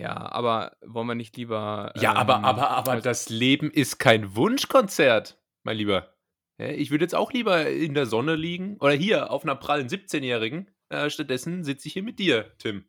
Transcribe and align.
Ja, 0.00 0.16
aber 0.32 0.76
wollen 0.84 1.06
wir 1.06 1.14
nicht 1.14 1.36
lieber. 1.36 1.92
Ja, 1.96 2.14
aber, 2.14 2.36
ähm, 2.36 2.44
aber, 2.44 2.70
aber 2.70 2.92
also- 2.92 3.04
das 3.04 3.28
Leben 3.28 3.70
ist 3.70 3.98
kein 3.98 4.34
Wunschkonzert, 4.34 5.38
mein 5.62 5.76
Lieber. 5.76 6.14
Ich 6.58 6.90
würde 6.90 7.04
jetzt 7.04 7.14
auch 7.14 7.32
lieber 7.32 7.68
in 7.70 7.94
der 7.94 8.04
Sonne 8.04 8.34
liegen 8.34 8.76
oder 8.80 8.92
hier 8.92 9.30
auf 9.30 9.44
einer 9.44 9.56
prallen 9.56 9.88
17-Jährigen. 9.88 10.70
Äh, 10.90 11.08
stattdessen 11.08 11.64
sitze 11.64 11.88
ich 11.88 11.94
hier 11.94 12.02
mit 12.02 12.18
dir, 12.18 12.52
Tim. 12.58 12.84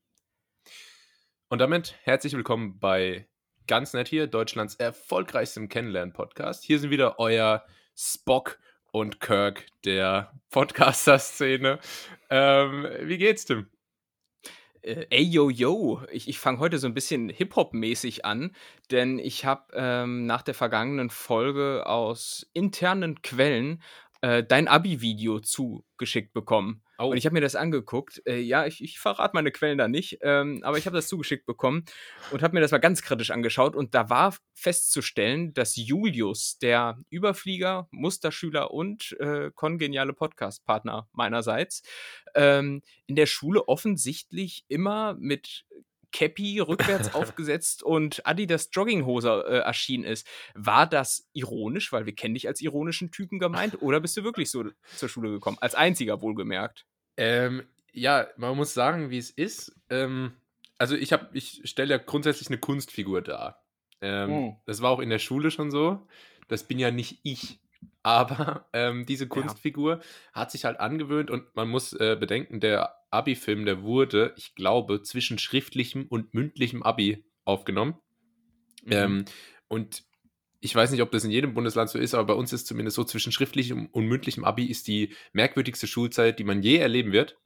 Und 1.50 1.60
damit 1.60 1.96
herzlich 2.04 2.34
willkommen 2.34 2.79
bei 2.79 3.28
Ganz 3.68 3.93
Nett 3.93 4.09
hier, 4.09 4.28
Deutschlands 4.28 4.75
erfolgreichstem 4.75 5.70
Kennenlernen-Podcast. 5.70 6.64
Hier 6.64 6.80
sind 6.80 6.89
wieder 6.89 7.20
euer 7.20 7.66
Spock 7.96 8.59
und 8.91 9.20
Kirk 9.21 9.66
der 9.86 10.34
Podcaster-Szene. 10.50 11.80
Ähm, 12.30 12.88
wie 13.04 13.18
geht's, 13.18 13.46
Tim? 13.46 13.68
Äh, 14.82 15.05
ey, 15.09 15.23
yo, 15.23 15.50
yo. 15.50 16.02
Ich, 16.11 16.27
ich 16.27 16.39
fange 16.39 16.59
heute 16.59 16.79
so 16.79 16.88
ein 16.88 16.93
bisschen 16.93 17.30
Hip-Hop-mäßig 17.30 18.25
an, 18.25 18.55
denn 18.90 19.20
ich 19.20 19.45
habe 19.45 19.71
ähm, 19.73 20.26
nach 20.26 20.41
der 20.41 20.54
vergangenen 20.54 21.09
Folge 21.09 21.85
aus 21.85 22.49
internen 22.54 23.21
Quellen 23.21 23.81
äh, 24.21 24.44
dein 24.44 24.67
Abi-Video 24.67 25.40
zugeschickt 25.40 26.34
bekommen. 26.34 26.84
Oh. 27.02 27.10
Und 27.10 27.18
ich 27.18 27.26
habe 27.26 27.34
mir 27.34 27.41
das 27.41 27.55
angeguckt. 27.55 28.22
Äh, 28.28 28.40
ja, 28.40 28.68
ich, 28.68 28.84
ich 28.84 29.00
verrate 29.00 29.32
meine 29.34 29.52
Quellen 29.52 29.80
da 29.80 29.88
nicht, 29.88 30.20
ähm, 30.22 30.60
aber 30.64 30.78
ich 30.78 30.86
habe 30.86 30.96
das 30.96 31.08
zugeschickt 31.08 31.48
bekommen 31.48 31.84
und 32.32 32.44
habe 32.44 32.54
mir 32.54 32.62
das 32.62 32.72
mal 32.72 32.77
ganz 32.77 33.02
kritisch 33.02 33.32
angeschaut. 33.32 33.76
Und 33.76 33.96
da 33.96 34.10
war 34.10 34.36
festzustellen, 34.54 35.54
dass 35.54 35.76
Julius, 35.76 36.60
der 36.60 37.00
Überflieger, 37.10 37.88
Musterschüler 37.90 38.72
und 38.72 39.18
äh, 39.20 39.50
kongeniale 39.55 40.14
Podcast-Partner 40.14 41.10
meinerseits, 41.14 41.82
ähm, 42.36 42.84
in 43.08 43.16
der 43.16 43.26
Schule 43.26 43.68
offensichtlich 43.68 44.66
immer 44.68 45.16
mit 45.16 45.66
Cappy 46.12 46.60
rückwärts 46.60 47.13
aufgesetzt 47.16 47.84
und 47.84 48.26
Adidas 48.26 48.70
Jogginghose 48.72 49.46
äh, 49.48 49.58
erschienen 49.60 50.04
ist. 50.04 50.27
War 50.54 50.88
das 50.88 51.27
ironisch, 51.34 51.91
weil 51.91 52.05
wir 52.05 52.13
kennen 52.13 52.34
dich 52.34 52.48
als 52.48 52.62
ironischen 52.62 53.12
Typen 53.12 53.40
gemeint, 53.40 53.82
oder 53.82 53.99
bist 53.99 54.18
du 54.18 54.24
wirklich 54.24 54.52
so 54.52 54.65
zur 54.96 55.10
Schule 55.10 55.32
gekommen? 55.32 55.58
Als 55.62 55.76
einziger 55.76 56.21
wohlgemerkt. 56.21 56.86
Ähm, 57.17 57.63
ja, 57.93 58.27
man 58.37 58.55
muss 58.55 58.73
sagen, 58.73 59.09
wie 59.09 59.17
es 59.17 59.29
ist. 59.29 59.76
Ähm, 59.90 60.34
also 60.77 60.95
ich 60.95 61.13
habe, 61.13 61.29
ich 61.34 61.62
stelle 61.65 61.91
ja 61.91 61.98
grundsätzlich 61.98 62.48
eine 62.49 62.57
Kunstfigur 62.57 63.21
dar. 63.21 63.63
Ähm, 64.01 64.29
Hm. 64.29 64.56
Das 64.66 64.81
war 64.81 64.91
auch 64.91 65.00
in 65.00 65.09
der 65.09 65.19
Schule 65.19 65.51
schon 65.51 65.72
so. 65.72 66.07
Das 66.47 66.68
bin 66.68 66.79
ja 66.79 66.91
nicht 66.91 67.19
ich. 67.23 67.59
Aber 68.03 68.66
ähm, 68.73 69.06
diese 69.06 69.28
Kunstfigur 69.28 70.01
hat 70.34 70.51
sich 70.51 70.66
halt 70.66 70.79
angewöhnt 70.79 71.29
und 71.29 71.56
man 71.56 71.69
muss 71.69 71.94
äh, 71.94 72.18
bedenken, 72.19 72.59
der 72.59 72.95
Abi-Film, 73.12 73.66
der 73.66 73.84
wurde, 73.84 74.34
ich 74.38 74.56
glaube, 74.56 75.03
zwischen 75.03 75.38
schriftlichem 75.38 76.07
und 76.07 76.34
mündlichem 76.34 76.81
Abi 76.84 77.23
aufgenommen. 77.46 77.96
Mhm. 78.84 78.91
Ähm, 78.91 79.25
und 79.68 80.03
ich 80.62 80.75
weiß 80.75 80.91
nicht, 80.91 81.01
ob 81.01 81.12
das 81.12 81.23
in 81.23 81.31
jedem 81.31 81.53
Bundesland 81.53 81.90
so 81.90 81.97
ist, 82.00 82.13
aber 82.13 82.28
bei 82.28 82.34
uns 82.34 82.53
ist 82.53 82.67
zumindest 82.67 82.95
so, 82.95 83.03
zwischen 83.03 83.31
schriftlichem 83.31 83.88
und 83.88 84.06
mündlichem 84.06 84.45
Abi 84.45 84.66
ist 84.66 84.88
die 84.88 85.16
merkwürdigste 85.34 85.88
Schulzeit, 85.88 86.40
die 86.40 86.44
man 86.44 86.62
je 86.62 86.78
erleben 86.78 87.12
wird. 87.12 87.38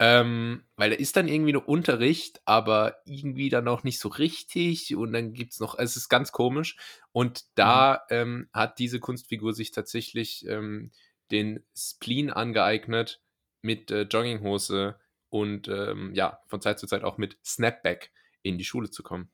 Ähm, 0.00 0.64
weil 0.76 0.90
da 0.90 0.96
ist 0.96 1.16
dann 1.16 1.28
irgendwie 1.28 1.52
noch 1.52 1.66
Unterricht, 1.68 2.40
aber 2.44 2.96
irgendwie 3.06 3.48
dann 3.48 3.68
auch 3.68 3.84
nicht 3.84 4.00
so 4.00 4.08
richtig 4.08 4.96
und 4.96 5.12
dann 5.12 5.32
gibt 5.32 5.52
es 5.52 5.60
noch, 5.60 5.78
es 5.78 5.96
ist 5.96 6.08
ganz 6.08 6.32
komisch. 6.32 6.76
Und 7.12 7.44
da 7.54 8.02
ähm, 8.10 8.48
hat 8.52 8.80
diese 8.80 8.98
Kunstfigur 8.98 9.54
sich 9.54 9.70
tatsächlich 9.70 10.44
ähm, 10.48 10.90
den 11.30 11.64
Spleen 11.76 12.30
angeeignet 12.30 13.22
mit 13.62 13.92
äh, 13.92 14.02
Jogginghose 14.02 14.96
und 15.30 15.68
ähm, 15.68 16.12
ja, 16.14 16.40
von 16.48 16.60
Zeit 16.60 16.80
zu 16.80 16.88
Zeit 16.88 17.04
auch 17.04 17.16
mit 17.16 17.38
Snapback 17.44 18.10
in 18.42 18.58
die 18.58 18.64
Schule 18.64 18.90
zu 18.90 19.04
kommen. 19.04 19.30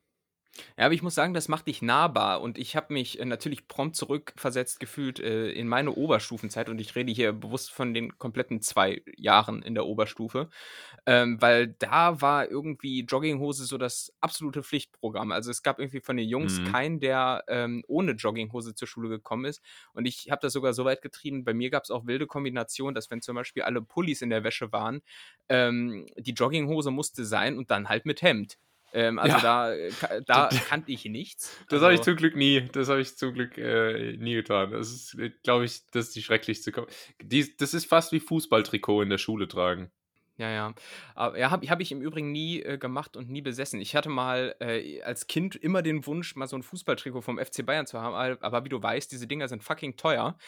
Ja, 0.77 0.87
aber 0.87 0.95
ich 0.95 1.03
muss 1.03 1.15
sagen, 1.15 1.33
das 1.33 1.49
macht 1.49 1.69
dich 1.69 1.81
nahbar 1.81 2.41
und 2.41 2.59
ich 2.59 2.75
habe 2.75 2.93
mich 2.93 3.21
äh, 3.21 3.25
natürlich 3.25 3.69
prompt 3.69 3.95
zurückversetzt 3.97 4.81
gefühlt 4.81 5.21
äh, 5.21 5.51
in 5.53 5.69
meine 5.69 5.93
Oberstufenzeit 5.93 6.69
und 6.69 6.81
ich 6.81 6.97
rede 6.97 7.13
hier 7.13 7.33
bewusst 7.33 7.71
von 7.71 7.95
den 7.95 8.19
kompletten 8.19 8.61
zwei 8.61 9.03
Jahren 9.17 9.63
in 9.63 9.75
der 9.75 9.87
Oberstufe, 9.87 10.49
ähm, 11.07 11.41
weil 11.41 11.69
da 11.79 12.21
war 12.21 12.51
irgendwie 12.51 13.03
Jogginghose 13.05 13.65
so 13.65 13.79
das 13.79 14.13
absolute 14.21 14.63
Pflichtprogramm. 14.65 15.31
Also 15.33 15.51
es 15.51 15.63
gab 15.63 15.79
irgendwie 15.79 16.01
von 16.01 16.17
den 16.17 16.29
Jungs 16.29 16.63
Mhm. 16.63 16.65
keinen, 16.65 16.99
der 17.01 17.45
ähm, 17.49 17.85
ohne 17.87 18.13
Jogginghose 18.13 18.75
zur 18.75 18.89
Schule 18.89 19.09
gekommen 19.09 19.45
ist 19.45 19.63
und 19.93 20.07
ich 20.07 20.31
habe 20.31 20.41
das 20.43 20.53
sogar 20.53 20.73
so 20.75 20.85
weit 20.85 21.01
getrieben, 21.03 21.45
bei 21.45 21.55
mir 21.55 21.71
gab 21.71 21.85
es 21.85 21.91
auch 21.93 22.07
wilde 22.07 22.27
Kombinationen, 22.27 22.95
dass 22.95 23.11
wenn 23.11 23.23
zum 23.23 23.37
Beispiel 23.37 23.63
alle 23.63 23.83
Pullis 23.83 24.21
in 24.23 24.31
der 24.31 24.43
Wäsche 24.45 24.73
waren, 24.73 25.01
ähm, 25.49 26.07
die 26.19 26.33
Jogginghose 26.33 26.91
musste 26.91 27.25
sein 27.25 27.57
und 27.57 27.71
dann 27.71 27.89
halt 27.89 28.05
mit 28.07 28.23
Hemd. 28.23 28.59
Ähm, 28.93 29.19
also 29.19 29.37
Ja. 29.37 29.41
da, 29.43 29.73
äh, 29.75 30.23
da 30.27 30.49
kannte 30.69 30.91
ich 30.93 31.05
nichts. 31.05 31.57
Das 31.69 31.81
habe 31.83 31.93
ich 31.95 32.01
Also, 32.01 32.11
zum 32.11 32.17
Glück 32.17 32.37
nie. 32.37 32.69
Das 32.73 32.89
habe 32.89 33.01
ich 33.01 33.17
zum 33.17 33.33
Glück 33.35 33.57
äh, 33.59 34.17
nie 34.17 34.35
getan. 34.35 34.73
Das 34.73 34.91
ist, 34.91 35.17
glaube 35.45 35.65
ich, 35.65 35.87
das 35.93 36.09
ist 36.09 36.17
die 36.17 36.23
schrecklichste. 36.23 36.73
Die, 37.23 37.57
das 37.57 37.75
ist 37.75 37.87
fast 37.87 38.13
wie 38.13 38.21
Fußballtrikot 38.21 39.03
in 39.03 39.11
der 39.11 39.19
Schule 39.19 39.47
tragen. 39.49 39.91
Ja, 40.41 40.49
ja. 40.51 40.75
Aber 41.15 41.39
ja, 41.39 41.51
habe 41.51 41.69
hab 41.69 41.81
ich 41.81 41.93
im 41.93 42.01
Übrigen 42.01 42.33
nie 42.33 42.63
äh, 42.63 42.79
gemacht 42.79 43.15
und 43.15 43.29
nie 43.29 43.43
besessen. 43.43 43.79
Ich 43.79 43.95
hatte 43.95 44.09
mal 44.09 44.55
äh, 44.61 45.03
als 45.03 45.27
Kind 45.27 45.55
immer 45.55 45.83
den 45.83 46.07
Wunsch, 46.07 46.35
mal 46.35 46.47
so 46.47 46.57
ein 46.57 46.63
Fußballtrikot 46.63 47.21
vom 47.21 47.39
FC 47.39 47.65
Bayern 47.67 47.87
zu 47.87 48.01
haben, 48.01 48.15
aber- 48.41 48.65
wie 48.65 48.71
du 48.71 48.83
weißt, 48.83 49.13
diese 49.13 49.27
Dinger 49.27 49.49
sind 49.49 49.63
fucking 49.63 49.97
teuer. 49.99 50.39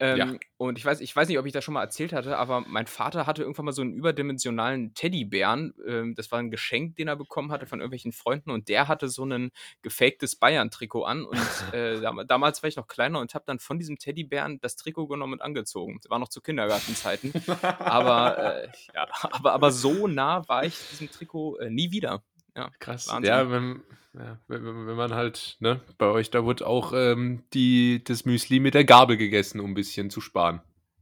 Ähm, 0.00 0.16
Ja. 0.18 0.34
Und 0.58 0.76
ich 0.76 0.84
weiß, 0.84 1.00
ich 1.00 1.14
weiß 1.16 1.28
nicht, 1.28 1.38
ob 1.38 1.46
ich 1.46 1.52
das 1.52 1.64
schon 1.64 1.74
mal 1.74 1.82
erzählt 1.82 2.12
hatte, 2.12 2.36
aber 2.36 2.60
mein 2.66 2.86
Vater 2.86 3.26
hatte 3.26 3.42
irgendwann 3.42 3.64
mal 3.66 3.72
so 3.72 3.80
einen 3.82 3.94
überdimensionalen 3.94 4.92
Teddybären. 4.92 5.72
Ähm, 5.86 6.14
das 6.14 6.30
war 6.30 6.40
ein 6.40 6.50
Geschenk, 6.50 6.96
den 6.96 7.08
er 7.08 7.16
bekommen 7.16 7.50
hatte 7.50 7.66
von 7.66 7.78
irgendwelchen 7.80 8.12
Freunden 8.12 8.50
und 8.50 8.68
der 8.68 8.86
hatte 8.88 9.08
so 9.08 9.24
ein 9.24 9.50
gefaktes 9.82 10.36
Bayern-Trikot 10.36 11.04
an. 11.04 11.24
Und 11.24 11.38
äh, 11.74 12.00
dam 12.00 12.20
damals 12.26 12.62
war 12.62 12.68
ich 12.68 12.76
noch 12.76 12.86
kleiner 12.88 13.20
und 13.20 13.34
habe 13.34 13.44
dann 13.46 13.60
von 13.60 13.78
diesem 13.78 13.98
Teddybären 13.98 14.60
das 14.60 14.76
Trikot 14.76 15.06
genommen 15.06 15.34
und 15.34 15.42
angezogen. 15.42 15.98
Das 16.02 16.10
war 16.10 16.18
noch 16.18 16.28
zu 16.28 16.40
Kindergartenzeiten. 16.42 17.32
Aber, 17.78 18.62
äh, 18.64 18.68
ja, 18.94 19.06
aber, 19.38 19.52
aber 19.52 19.70
so 19.70 20.06
nah 20.06 20.46
war 20.48 20.64
ich 20.64 20.74
diesem 20.90 21.10
Trikot 21.10 21.56
äh, 21.58 21.70
nie 21.70 21.90
wieder. 21.90 22.22
Ja, 22.56 22.70
Krass. 22.78 23.08
Wahnsinn. 23.08 23.32
Ja, 23.32 23.50
wenn, 23.50 23.82
ja 24.14 24.38
wenn, 24.48 24.86
wenn 24.86 24.96
man 24.96 25.14
halt, 25.14 25.56
ne, 25.60 25.80
bei 25.96 26.06
euch, 26.06 26.30
da 26.30 26.44
wird 26.44 26.62
auch 26.62 26.92
ähm, 26.94 27.44
die, 27.54 28.02
das 28.02 28.24
Müsli 28.24 28.60
mit 28.60 28.74
der 28.74 28.84
Gabel 28.84 29.16
gegessen, 29.16 29.60
um 29.60 29.70
ein 29.70 29.74
bisschen 29.74 30.10
zu 30.10 30.20
sparen. 30.20 30.60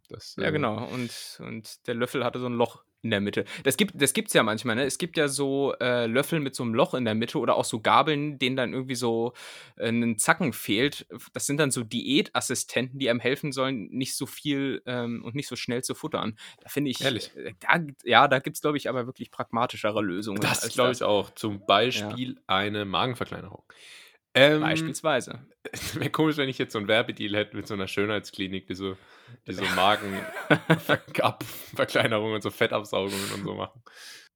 Das, 0.09 0.37
ja 0.37 0.49
äh, 0.49 0.53
genau. 0.53 0.87
Und, 0.87 1.41
und 1.41 1.87
der 1.87 1.95
Löffel 1.95 2.25
hatte 2.25 2.39
so 2.39 2.47
ein 2.47 2.55
Loch 2.55 2.85
in 3.07 3.11
der 3.11 3.21
Mitte. 3.21 3.45
Das 3.63 3.77
gibt 3.77 4.01
das 4.01 4.13
gibt's 4.13 4.35
ja 4.35 4.43
manchmal, 4.43 4.77
ne? 4.77 4.85
Es 4.85 4.99
gibt 4.99 5.17
ja 5.17 5.29
so 5.29 5.75
äh, 5.81 6.07
Löffel 6.07 6.41
mit 6.41 6.55
so 6.55 6.63
einem 6.65 6.75
Loch 6.75 6.95
in 6.95 7.05
der 7.05 7.15
Mitte 7.15 7.39
oder 7.39 7.57
auch 7.57 7.65
so 7.65 7.81
Gabeln, 7.81 8.39
denen 8.39 8.57
dann 8.57 8.73
irgendwie 8.73 8.97
so 8.97 9.33
äh, 9.77 9.89
ein 9.89 10.19
Zacken 10.19 10.53
fehlt. 10.53 11.07
Das 11.33 11.47
sind 11.47 11.59
dann 11.59 11.71
so 11.71 11.83
Diätassistenten, 11.83 12.99
die 12.99 13.09
einem 13.09 13.21
helfen 13.21 13.53
sollen, 13.53 13.89
nicht 13.91 14.17
so 14.17 14.27
viel 14.27 14.83
ähm, 14.87 15.23
und 15.25 15.35
nicht 15.35 15.49
so 15.49 15.57
schnell 15.57 15.83
zu 15.83 15.95
futtern. 15.95 16.37
Da 16.61 16.69
finde 16.69 16.91
ich, 16.91 17.01
Ehrlich? 17.01 17.31
äh, 17.37 17.55
da, 17.61 17.81
ja, 18.05 18.29
da 18.29 18.41
gibt 18.41 18.57
es, 18.57 18.61
glaube 18.61 18.77
ich, 18.77 18.89
aber 18.89 19.07
wirklich 19.07 19.31
pragmatischere 19.31 20.03
Lösungen. 20.03 20.41
Das 20.41 20.69
glaube 20.75 20.93
ich 20.93 21.03
auch. 21.03 21.31
Zum 21.35 21.65
Beispiel 21.65 22.41
eine 22.47 22.85
Magenverkleinerung. 22.85 23.63
Ähm, 24.37 24.61
Beispielsweise. 24.61 25.47
Wäre 25.95 26.11
komisch, 26.11 26.37
wenn 26.37 26.51
ich 26.51 26.59
jetzt 26.59 26.75
so 26.75 26.79
ein 26.79 26.89
Werbedeal 26.89 27.35
hätte 27.35 27.57
mit 27.57 27.67
so 27.67 27.73
einer 27.73 27.89
Schönheitsklinik, 27.89 28.67
die 28.67 28.75
so, 28.75 28.99
die 29.47 29.55
so 29.55 29.65
Magenverkleinerungen 29.75 30.27
und 32.35 32.43
so 32.43 32.51
Fettabsaugungen 32.51 33.33
und 33.35 33.45
so 33.45 33.55
machen. 33.55 33.83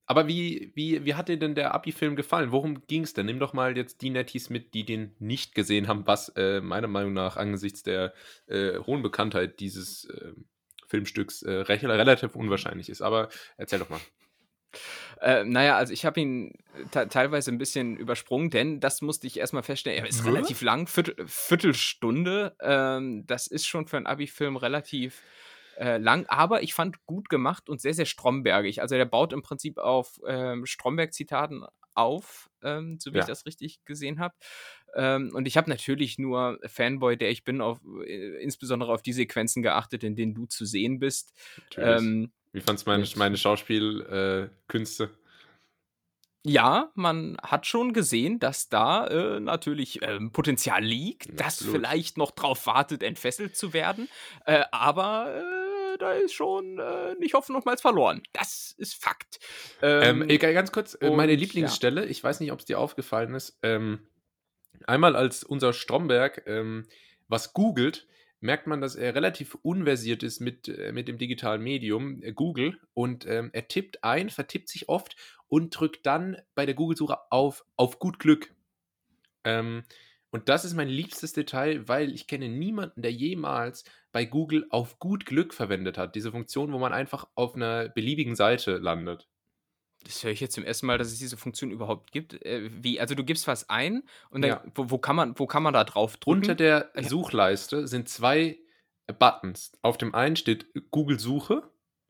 Aber 0.06 0.26
wie, 0.26 0.72
wie, 0.74 1.04
wie 1.04 1.14
hat 1.14 1.28
dir 1.28 1.38
denn 1.38 1.54
der 1.54 1.74
Abi-Film 1.74 2.16
gefallen? 2.16 2.50
Worum 2.50 2.86
ging 2.86 3.04
es 3.04 3.12
denn? 3.12 3.26
Nimm 3.26 3.38
doch 3.38 3.52
mal 3.52 3.76
jetzt 3.76 4.00
die 4.00 4.10
Netties 4.10 4.50
mit, 4.50 4.74
die 4.74 4.84
den 4.84 5.14
nicht 5.18 5.54
gesehen 5.54 5.86
haben, 5.86 6.06
was 6.06 6.30
äh, 6.30 6.60
meiner 6.62 6.88
Meinung 6.88 7.12
nach 7.12 7.36
angesichts 7.36 7.82
der 7.82 8.14
äh, 8.46 8.78
hohen 8.78 9.02
Bekanntheit 9.02 9.60
dieses 9.60 10.06
äh, 10.06 10.32
Filmstücks 10.88 11.42
äh, 11.42 11.52
recht- 11.52 11.84
relativ 11.84 12.34
unwahrscheinlich 12.34 12.88
ist. 12.88 13.02
Aber 13.02 13.28
erzähl 13.56 13.78
doch 13.78 13.90
mal. 13.90 14.00
Äh, 15.20 15.44
naja, 15.44 15.76
also 15.76 15.92
ich 15.92 16.04
habe 16.04 16.20
ihn 16.20 16.52
te- 16.90 17.08
teilweise 17.08 17.50
ein 17.50 17.58
bisschen 17.58 17.96
übersprungen, 17.96 18.50
denn 18.50 18.80
das 18.80 19.02
musste 19.02 19.26
ich 19.26 19.38
erstmal 19.38 19.62
feststellen. 19.62 19.98
Er 20.04 20.08
ist 20.08 20.24
Hä? 20.24 20.30
relativ 20.30 20.62
lang, 20.62 20.86
Viertel, 20.86 21.14
Viertelstunde. 21.26 22.56
Ähm, 22.60 23.26
das 23.26 23.46
ist 23.46 23.66
schon 23.66 23.86
für 23.86 23.96
einen 23.96 24.06
Abi-Film 24.06 24.56
relativ 24.56 25.22
äh, 25.78 25.98
lang, 25.98 26.26
aber 26.28 26.62
ich 26.62 26.74
fand 26.74 27.04
gut 27.06 27.28
gemacht 27.28 27.68
und 27.68 27.80
sehr, 27.80 27.94
sehr 27.94 28.06
strombergig. 28.06 28.82
Also 28.82 28.96
der 28.96 29.04
baut 29.04 29.32
im 29.32 29.42
Prinzip 29.42 29.78
auf 29.78 30.20
ähm, 30.26 30.66
Stromberg-Zitaten 30.66 31.64
auf, 31.94 32.48
ähm, 32.62 32.98
so 33.00 33.12
wie 33.12 33.18
Ja. 33.18 33.22
ich 33.22 33.26
das 33.26 33.46
richtig 33.46 33.84
gesehen 33.84 34.20
habe. 34.20 34.34
Ähm, 34.94 35.30
und 35.34 35.46
ich 35.46 35.56
habe 35.56 35.68
natürlich 35.70 36.18
nur 36.18 36.58
Fanboy, 36.66 37.16
der 37.16 37.30
ich 37.30 37.44
bin, 37.44 37.60
auf, 37.60 37.80
äh, 38.06 38.42
insbesondere 38.42 38.92
auf 38.92 39.02
die 39.02 39.12
Sequenzen 39.12 39.62
geachtet, 39.62 40.04
in 40.04 40.16
denen 40.16 40.34
du 40.34 40.46
zu 40.46 40.64
sehen 40.64 40.98
bist. 40.98 41.32
Natürlich. 41.56 41.98
Ähm, 41.98 42.32
wie 42.52 42.60
fandst 42.60 42.86
du 42.86 42.90
meine, 42.90 43.06
meine 43.16 43.36
Schauspielkünste? 43.36 45.04
Äh? 45.04 45.08
Ja, 46.42 46.90
man 46.94 47.36
hat 47.42 47.66
schon 47.66 47.92
gesehen, 47.92 48.38
dass 48.38 48.70
da 48.70 49.06
äh, 49.06 49.40
natürlich 49.40 50.00
ähm, 50.02 50.32
Potenzial 50.32 50.82
liegt, 50.82 51.28
das 51.38 51.58
Absolut. 51.58 51.76
vielleicht 51.76 52.16
noch 52.16 52.30
drauf 52.30 52.66
wartet, 52.66 53.02
entfesselt 53.02 53.56
zu 53.56 53.74
werden. 53.74 54.08
Äh, 54.46 54.64
aber 54.70 55.34
äh, 55.34 55.70
äh, 55.94 55.98
da 55.98 56.12
ist 56.12 56.32
schon 56.32 56.78
äh, 56.78 57.14
nicht 57.18 57.34
hoffen 57.34 57.52
nochmals 57.52 57.80
verloren. 57.80 58.22
Das 58.32 58.74
ist 58.78 58.94
Fakt. 58.94 59.38
Ähm, 59.82 60.28
ähm, 60.28 60.38
ganz 60.38 60.72
kurz, 60.72 60.94
äh, 61.00 61.10
meine 61.10 61.34
Lieblingsstelle, 61.34 62.04
ja. 62.04 62.10
ich 62.10 62.22
weiß 62.22 62.40
nicht, 62.40 62.52
ob 62.52 62.60
es 62.60 62.64
dir 62.64 62.78
aufgefallen 62.78 63.34
ist. 63.34 63.58
Ähm, 63.62 64.00
einmal 64.86 65.16
als 65.16 65.44
unser 65.44 65.72
Stromberg 65.72 66.42
ähm, 66.46 66.86
was 67.28 67.52
googelt, 67.52 68.06
merkt 68.40 68.66
man, 68.66 68.80
dass 68.80 68.96
er 68.96 69.14
relativ 69.14 69.54
unversiert 69.62 70.22
ist 70.22 70.40
mit, 70.40 70.68
äh, 70.68 70.92
mit 70.92 71.08
dem 71.08 71.18
digitalen 71.18 71.62
Medium 71.62 72.22
äh, 72.22 72.32
Google 72.32 72.78
und 72.94 73.26
ähm, 73.26 73.50
er 73.52 73.68
tippt 73.68 74.02
ein, 74.02 74.30
vertippt 74.30 74.68
sich 74.68 74.88
oft 74.88 75.16
und 75.48 75.70
drückt 75.78 76.06
dann 76.06 76.36
bei 76.54 76.66
der 76.66 76.74
Google-Suche 76.74 77.18
auf, 77.30 77.64
auf 77.76 77.98
gut 77.98 78.18
Glück. 78.18 78.54
Ähm, 79.44 79.84
und 80.30 80.48
das 80.48 80.64
ist 80.64 80.74
mein 80.74 80.88
liebstes 80.88 81.32
Detail, 81.32 81.88
weil 81.88 82.12
ich 82.12 82.26
kenne 82.26 82.48
niemanden, 82.48 83.02
der 83.02 83.12
jemals 83.12 83.84
bei 84.12 84.24
Google 84.24 84.66
auf 84.70 84.98
gut 84.98 85.26
Glück 85.26 85.52
verwendet 85.52 85.98
hat. 85.98 86.14
Diese 86.14 86.30
Funktion, 86.30 86.72
wo 86.72 86.78
man 86.78 86.92
einfach 86.92 87.28
auf 87.34 87.56
einer 87.56 87.88
beliebigen 87.88 88.36
Seite 88.36 88.76
landet. 88.78 89.28
Das 90.04 90.24
höre 90.24 90.32
ich 90.32 90.40
jetzt 90.40 90.54
zum 90.54 90.64
ersten 90.64 90.86
Mal, 90.86 90.98
dass 90.98 91.08
es 91.08 91.18
diese 91.18 91.36
Funktion 91.36 91.70
überhaupt 91.70 92.10
gibt. 92.12 92.44
Äh, 92.44 92.70
wie? 92.82 93.00
Also 93.00 93.14
du 93.14 93.24
gibst 93.24 93.46
was 93.46 93.68
ein 93.68 94.02
und 94.30 94.42
dann, 94.42 94.50
ja. 94.50 94.64
wo, 94.74 94.90
wo, 94.90 94.98
kann 94.98 95.16
man, 95.16 95.38
wo 95.38 95.46
kann 95.46 95.62
man 95.62 95.74
da 95.74 95.84
drauf 95.84 96.16
drücken? 96.16 96.40
Unter 96.40 96.54
der 96.54 96.90
Suchleiste 96.96 97.86
sind 97.86 98.08
zwei 98.08 98.58
Buttons. 99.18 99.72
Auf 99.82 99.98
dem 99.98 100.14
einen 100.14 100.36
steht 100.36 100.66
Google 100.90 101.18
Suche, 101.18 101.62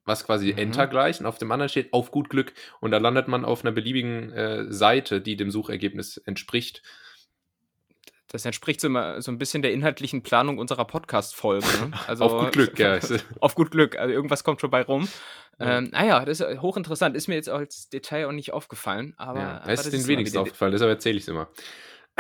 was 0.05 0.25
quasi 0.25 0.53
mhm. 0.53 0.59
Enter 0.59 0.87
gleich, 0.87 1.21
und 1.21 1.27
auf 1.27 1.39
dem 1.39 1.51
anderen 1.51 1.69
steht 1.69 1.93
auf 1.93 2.11
gut 2.11 2.31
Glück. 2.31 2.53
Und 2.81 2.91
da 2.91 2.99
landet 2.99 3.29
man 3.29 3.45
auf 3.45 3.65
einer 3.65 3.73
beliebigen 3.73 4.33
äh, 4.33 4.73
Seite, 4.73 5.21
die 5.21 5.37
dem 5.37 5.51
Suchergebnis 5.51 6.17
entspricht. 6.19 6.83
Das 8.33 8.45
entspricht 8.45 8.81
so, 8.81 8.87
immer, 8.87 9.21
so 9.21 9.33
ein 9.33 9.39
bisschen 9.39 9.61
der 9.61 9.73
inhaltlichen 9.73 10.23
Planung 10.23 10.59
unserer 10.59 10.85
Podcast-Folge. 10.85 11.67
Ne? 11.67 11.91
Also, 12.07 12.25
auf 12.25 12.45
gut 12.45 12.53
Glück, 12.53 12.79
ja. 12.79 12.99
auf 13.41 13.57
gut 13.57 13.73
Glück, 13.73 13.99
also 13.99 14.13
irgendwas 14.15 14.45
kommt 14.45 14.61
schon 14.61 14.71
bei 14.71 14.83
rum. 14.83 15.09
Ja. 15.59 15.79
Ähm, 15.79 15.91
naja, 15.91 16.25
das 16.25 16.41
ist 16.41 16.63
hochinteressant. 16.63 17.17
Ist 17.17 17.27
mir 17.27 17.35
jetzt 17.35 17.49
als 17.49 17.89
Detail 17.89 18.27
auch 18.27 18.33
nicht 18.33 18.53
aufgefallen. 18.53 19.15
Aber, 19.17 19.41
ja, 19.41 19.61
aber 19.61 19.73
ist 19.73 19.93
den 19.93 20.07
wenigsten 20.07 20.39
aufgefallen, 20.39 20.73
deshalb 20.73 20.91
erzähle 20.91 21.17
ich 21.17 21.25
es 21.25 21.29
immer. 21.29 21.49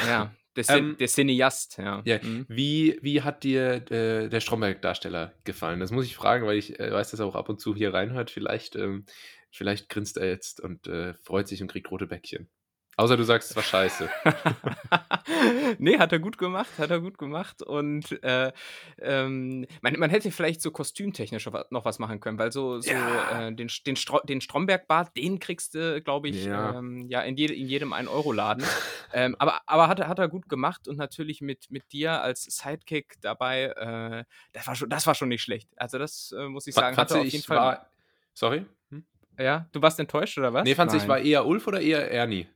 Ja, 0.06 0.32
der, 0.56 0.64
ähm, 0.70 0.96
der 0.98 1.08
Cineast, 1.08 1.76
ja. 1.76 2.00
ja. 2.04 2.18
Mhm. 2.22 2.46
Wie, 2.48 2.98
wie 3.02 3.22
hat 3.22 3.44
dir 3.44 3.90
äh, 3.90 4.28
der 4.28 4.40
Stromberg-Darsteller 4.40 5.34
gefallen? 5.44 5.80
Das 5.80 5.90
muss 5.90 6.06
ich 6.06 6.16
fragen, 6.16 6.46
weil 6.46 6.56
ich 6.56 6.80
äh, 6.80 6.90
weiß, 6.90 7.10
dass 7.10 7.20
er 7.20 7.26
auch 7.26 7.34
ab 7.34 7.48
und 7.48 7.60
zu 7.60 7.74
hier 7.74 7.92
reinhört. 7.92 8.30
Vielleicht, 8.30 8.76
ähm, 8.76 9.04
vielleicht 9.50 9.88
grinst 9.88 10.16
er 10.16 10.28
jetzt 10.28 10.60
und 10.60 10.86
äh, 10.86 11.14
freut 11.14 11.48
sich 11.48 11.60
und 11.60 11.68
kriegt 11.68 11.90
rote 11.90 12.06
Bäckchen. 12.06 12.48
Außer 13.00 13.16
du 13.16 13.24
sagst, 13.24 13.50
es 13.50 13.56
war 13.56 13.62
scheiße. 13.62 14.10
nee, 15.78 15.98
hat 15.98 16.12
er 16.12 16.18
gut 16.18 16.36
gemacht, 16.36 16.68
hat 16.76 16.90
er 16.90 17.00
gut 17.00 17.16
gemacht. 17.16 17.62
Und 17.62 18.22
äh, 18.22 18.52
ähm, 19.00 19.66
man, 19.80 19.98
man, 19.98 20.10
hätte 20.10 20.30
vielleicht 20.30 20.60
so 20.60 20.70
kostümtechnisch 20.70 21.48
noch 21.70 21.86
was 21.86 21.98
machen 21.98 22.20
können, 22.20 22.38
weil 22.38 22.52
so, 22.52 22.78
so 22.80 22.90
ja. 22.90 23.48
äh, 23.48 23.54
den, 23.54 23.70
den, 23.86 23.96
Stro 23.96 24.20
den 24.20 24.42
Stromberg-Bart, 24.42 25.16
den 25.16 25.38
kriegst 25.38 25.74
du, 25.74 26.02
glaube 26.02 26.28
ich, 26.28 26.44
ja. 26.44 26.76
Ähm, 26.76 27.06
ja 27.08 27.22
in, 27.22 27.38
je 27.38 27.46
in 27.46 27.68
jedem 27.68 27.94
1-Euro-Laden. 27.94 28.66
ähm, 29.14 29.34
aber 29.38 29.62
aber 29.64 29.88
hat, 29.88 30.06
hat 30.06 30.18
er 30.18 30.28
gut 30.28 30.50
gemacht 30.50 30.86
und 30.86 30.98
natürlich 30.98 31.40
mit, 31.40 31.70
mit 31.70 31.90
dir 31.92 32.20
als 32.20 32.42
Sidekick 32.42 33.14
dabei, 33.22 33.72
äh, 33.78 34.24
das, 34.52 34.66
war 34.66 34.74
schon, 34.74 34.90
das 34.90 35.06
war 35.06 35.14
schon 35.14 35.30
nicht 35.30 35.42
schlecht. 35.42 35.70
Also, 35.76 35.96
das 35.96 36.34
äh, 36.36 36.48
muss 36.48 36.66
ich 36.66 36.74
sagen, 36.74 36.98
hat 36.98 37.10
er 37.10 37.20
auf 37.20 37.24
jeden 37.24 37.44
Fall. 37.44 37.56
War, 37.56 37.90
sorry? 38.34 38.66
Hm? 38.90 39.06
Ja, 39.38 39.70
du 39.72 39.80
warst 39.80 39.98
enttäuscht 39.98 40.36
oder 40.36 40.52
was? 40.52 40.64
Nee, 40.64 40.74
fand 40.74 40.92
ich, 40.92 41.08
war 41.08 41.18
eher 41.18 41.46
Ulf 41.46 41.66
oder 41.66 41.80
eher 41.80 42.10
Ernie? 42.10 42.46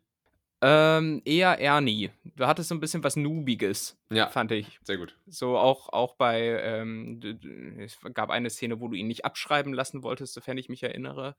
Ähm, 0.67 1.21
eher 1.27 1.61
Ernie. 1.61 2.11
Du 2.37 2.47
hattest 2.47 2.71
so 2.71 2.75
ein 2.75 2.81
bisschen 2.81 3.05
was 3.05 3.17
Noobiges, 3.17 3.99
ja, 4.11 4.29
fand 4.29 4.51
ich. 4.51 4.81
Sehr 4.83 4.97
gut. 4.97 5.15
So 5.27 5.59
auch, 5.59 5.91
auch 5.91 6.15
bei, 6.15 6.41
ähm, 6.41 7.21
es 7.79 7.99
gab 8.15 8.31
eine 8.31 8.49
Szene, 8.49 8.81
wo 8.81 8.89
du 8.89 8.95
ihn 8.95 9.07
nicht 9.07 9.27
abschreiben 9.27 9.75
lassen 9.75 10.03
wolltest, 10.03 10.33
sofern 10.33 10.57
ich 10.57 10.71
mich 10.71 10.83
erinnere. 10.83 11.37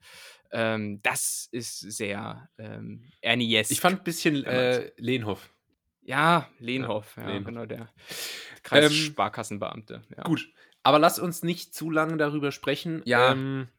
Ähm, 0.51 1.01
das 1.01 1.49
ist 1.51 1.79
sehr 1.79 2.49
ähm, 2.59 3.03
Ernie-esque. 3.21 3.71
Ich 3.71 3.81
fand 3.81 4.01
ein 4.01 4.03
bisschen 4.03 4.43
äh, 4.43 4.91
Lehnhoff. 4.97 5.49
Ja, 6.03 6.47
Lehnhoff, 6.59 7.15
ja, 7.17 7.23
ja 7.23 7.29
Lehnhoff. 7.29 7.45
genau, 7.45 7.65
der 7.65 7.89
Kreissparkassenbeamte. 8.61 10.03
Ja. 10.15 10.23
Gut, 10.25 10.53
aber 10.83 10.99
lass 10.99 11.17
uns 11.17 11.41
nicht 11.41 11.73
zu 11.73 11.89
lange 11.89 12.17
darüber 12.17 12.51
sprechen. 12.51 13.01
Ja. 13.05 13.31
Ähm, 13.31 13.69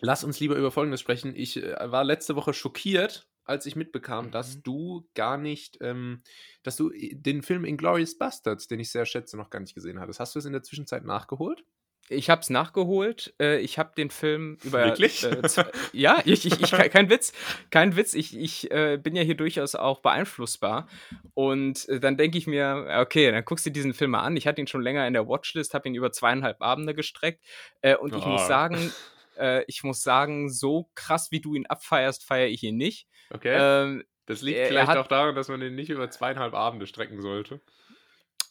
lass 0.00 0.24
uns 0.24 0.40
lieber 0.40 0.56
über 0.56 0.70
Folgendes 0.70 1.02
sprechen. 1.02 1.34
Ich 1.36 1.62
äh, 1.62 1.92
war 1.92 2.04
letzte 2.04 2.36
Woche 2.36 2.54
schockiert, 2.54 3.28
als 3.44 3.66
ich 3.66 3.76
mitbekam, 3.76 4.26
mhm. 4.26 4.30
dass 4.30 4.62
du 4.62 5.08
gar 5.14 5.36
nicht, 5.36 5.78
ähm, 5.80 6.22
dass 6.62 6.76
du 6.76 6.90
den 6.90 7.42
Film 7.42 7.64
Inglourious 7.64 8.16
Bastards, 8.18 8.68
den 8.68 8.80
ich 8.80 8.90
sehr 8.90 9.06
schätze, 9.06 9.36
noch 9.36 9.50
gar 9.50 9.60
nicht 9.60 9.74
gesehen 9.74 10.00
hattest. 10.00 10.20
Hast 10.20 10.34
du 10.34 10.38
es 10.38 10.44
in 10.44 10.52
der 10.52 10.62
Zwischenzeit 10.62 11.04
nachgeholt? 11.04 11.64
Ich 12.08 12.30
habe 12.30 12.40
es 12.40 12.50
nachgeholt. 12.50 13.34
Äh, 13.40 13.60
ich 13.60 13.78
habe 13.78 13.92
den 13.96 14.10
Film 14.10 14.58
über. 14.64 14.84
Wirklich? 14.84 15.24
Äh, 15.24 15.40
ja, 15.92 16.20
ich, 16.24 16.44
ich, 16.44 16.60
ich, 16.60 16.70
kein 16.70 17.08
Witz. 17.10 17.32
Kein 17.70 17.96
Witz. 17.96 18.14
Ich, 18.14 18.36
ich 18.36 18.70
äh, 18.70 18.98
bin 19.00 19.14
ja 19.14 19.22
hier 19.22 19.36
durchaus 19.36 19.74
auch 19.74 20.00
beeinflussbar. 20.00 20.88
Und 21.34 21.88
äh, 21.88 22.00
dann 22.00 22.16
denke 22.16 22.38
ich 22.38 22.46
mir, 22.46 22.98
okay, 23.00 23.30
dann 23.30 23.44
guckst 23.44 23.66
du 23.66 23.70
diesen 23.70 23.94
Film 23.94 24.12
mal 24.12 24.22
an. 24.22 24.36
Ich 24.36 24.46
hatte 24.46 24.60
ihn 24.60 24.66
schon 24.66 24.82
länger 24.82 25.06
in 25.06 25.14
der 25.14 25.28
Watchlist, 25.28 25.74
habe 25.74 25.88
ihn 25.88 25.94
über 25.94 26.12
zweieinhalb 26.12 26.60
Abende 26.60 26.94
gestreckt. 26.94 27.42
Äh, 27.82 27.96
und 27.96 28.14
ich 28.14 28.26
muss 28.26 28.46
sagen, 28.46 28.92
äh, 29.38 29.64
ich 29.66 29.82
muss 29.84 30.02
sagen, 30.02 30.50
so 30.50 30.90
krass 30.94 31.30
wie 31.30 31.40
du 31.40 31.54
ihn 31.54 31.66
abfeierst, 31.66 32.24
feiere 32.24 32.48
ich 32.48 32.62
ihn 32.62 32.76
nicht. 32.76 33.06
Okay. 33.32 33.56
Ähm, 33.58 34.04
das 34.26 34.42
liegt 34.42 34.66
vielleicht 34.66 34.88
hat, 34.88 34.98
auch 34.98 35.08
daran, 35.08 35.34
dass 35.34 35.48
man 35.48 35.60
den 35.60 35.74
nicht 35.74 35.90
über 35.90 36.10
zweieinhalb 36.10 36.54
Abende 36.54 36.86
strecken 36.86 37.20
sollte. 37.20 37.60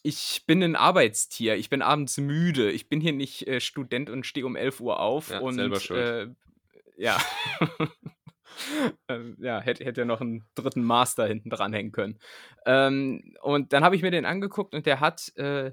Ich 0.02 0.44
bin 0.46 0.62
ein 0.62 0.76
Arbeitstier. 0.76 1.56
Ich 1.56 1.70
bin 1.70 1.80
abends 1.80 2.18
müde. 2.18 2.70
Ich 2.70 2.88
bin 2.88 3.00
hier 3.00 3.12
nicht 3.12 3.46
äh, 3.46 3.60
Student 3.60 4.10
und 4.10 4.26
stehe 4.26 4.44
um 4.44 4.56
11 4.56 4.80
Uhr 4.80 5.00
auf. 5.00 5.30
Ja, 5.30 5.38
und, 5.38 5.54
selber 5.54 5.78
schuld. 5.78 6.00
Äh, 6.00 6.28
ja. 6.96 7.20
ähm, 9.08 9.36
ja, 9.40 9.60
hätte, 9.60 9.84
hätte 9.84 10.00
ja 10.00 10.04
noch 10.04 10.20
einen 10.20 10.44
dritten 10.56 10.82
Master 10.82 11.26
hinten 11.26 11.50
dranhängen 11.50 11.92
können. 11.92 12.18
Ähm, 12.66 13.36
und 13.42 13.72
dann 13.72 13.84
habe 13.84 13.94
ich 13.94 14.02
mir 14.02 14.10
den 14.10 14.26
angeguckt 14.26 14.74
und 14.74 14.86
der 14.86 14.98
hat 14.98 15.34
äh, 15.36 15.72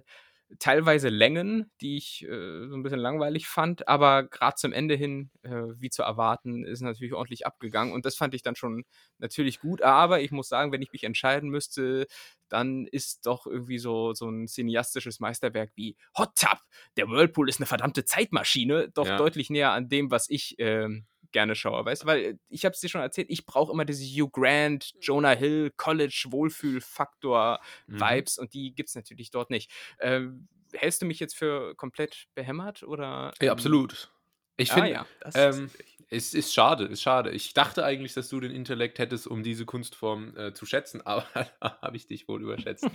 teilweise 0.58 1.10
Längen, 1.10 1.72
die 1.80 1.98
ich 1.98 2.24
äh, 2.24 2.68
so 2.68 2.76
ein 2.76 2.82
bisschen 2.82 3.00
langweilig 3.00 3.48
fand, 3.48 3.88
aber 3.88 4.24
gerade 4.24 4.56
zum 4.56 4.74
Ende 4.74 4.96
hin, 4.96 5.30
äh, 5.44 5.52
wie 5.52 5.92
zu 5.92 6.02
erwarten, 6.02 6.66
ist 6.66 6.82
natürlich 6.82 7.14
ordentlich 7.14 7.46
abgegangen 7.46 7.94
und 7.94 8.06
das 8.06 8.16
fand 8.16 8.34
ich 8.34 8.42
dann 8.42 8.56
schon 8.56 8.84
natürlich 9.20 9.60
gut. 9.60 9.84
Aber 9.84 10.22
ich 10.22 10.32
muss 10.32 10.50
sagen, 10.50 10.72
wenn 10.72 10.82
ich 10.82 10.92
mich 10.92 11.04
entscheiden 11.04 11.50
müsste, 11.50 12.08
dann 12.48 12.88
ist 12.88 13.28
doch 13.28 13.46
irgendwie 13.46 13.78
so, 13.78 14.14
so 14.14 14.28
ein 14.28 14.48
cineastisches 14.48 15.20
Meisterwerk 15.20 15.72
wie 15.76 15.96
Hot 16.18 16.32
Tub, 16.36 16.60
der 16.98 17.08
Whirlpool 17.10 17.48
ist 17.48 17.60
eine 17.60 17.68
verdammte 17.68 18.06
Zeitmaschine, 18.06 18.90
doch 18.90 19.08
ja. 19.08 19.18
deutlich 19.18 19.52
näher 19.52 19.72
an 19.72 19.88
dem, 19.88 20.10
was 20.10 20.30
ich 20.30 20.58
äh, 20.58 20.90
gerne 21.32 21.56
schaue, 21.56 21.86
weißt 21.86 22.04
du, 22.04 22.08
weil 22.08 22.20
äh, 22.20 22.36
ich 22.50 22.66
habe 22.66 22.74
es 22.74 22.80
dir 22.80 22.90
schon 22.90 23.02
erzählt, 23.02 23.30
ich 23.30 23.46
brauche 23.46 23.72
immer 23.72 23.86
diese 23.86 24.06
Hugh 24.06 24.30
Grant, 24.32 24.94
Jonah 25.02 25.32
Hill, 25.32 25.72
College, 25.78 26.26
Wohlfühlfaktor, 26.30 27.60
mhm. 27.88 28.00
Vibes 28.00 28.38
und 28.38 28.54
die 28.54 28.74
gibt 28.74 28.90
es 28.90 28.96
natürlich 28.96 29.32
dort 29.32 29.50
nicht. 29.50 29.72
Ähm, 30.00 30.48
hältst 30.74 31.02
du 31.02 31.06
mich 31.06 31.20
jetzt 31.20 31.36
für 31.36 31.76
komplett 31.76 32.28
behämmert 32.36 32.84
oder? 32.84 33.34
Ja, 33.42 33.52
absolut. 33.52 34.12
Ich 34.58 34.74
finde, 34.74 35.00
ah, 35.00 35.06
ja, 35.24 35.32
ähm, 35.36 35.70
es 36.10 36.34
ist 36.34 36.54
schade, 36.54 36.84
ist 36.86 37.02
schade. 37.02 37.32
Ich 37.32 37.54
dachte 37.54 37.86
eigentlich, 37.86 38.14
dass 38.14 38.30
du 38.30 38.40
den 38.40 38.52
Intellekt 38.52 39.00
hättest, 39.00 39.26
um 39.26 39.42
diese 39.42 39.66
Kunstform 39.66 40.36
äh, 40.36 40.54
zu 40.54 40.66
schätzen, 40.66 41.02
aber 41.06 41.26
habe 41.62 41.96
ich 41.96 42.08
dich 42.08 42.28
wohl 42.28 42.42
überschätzt. 42.42 42.88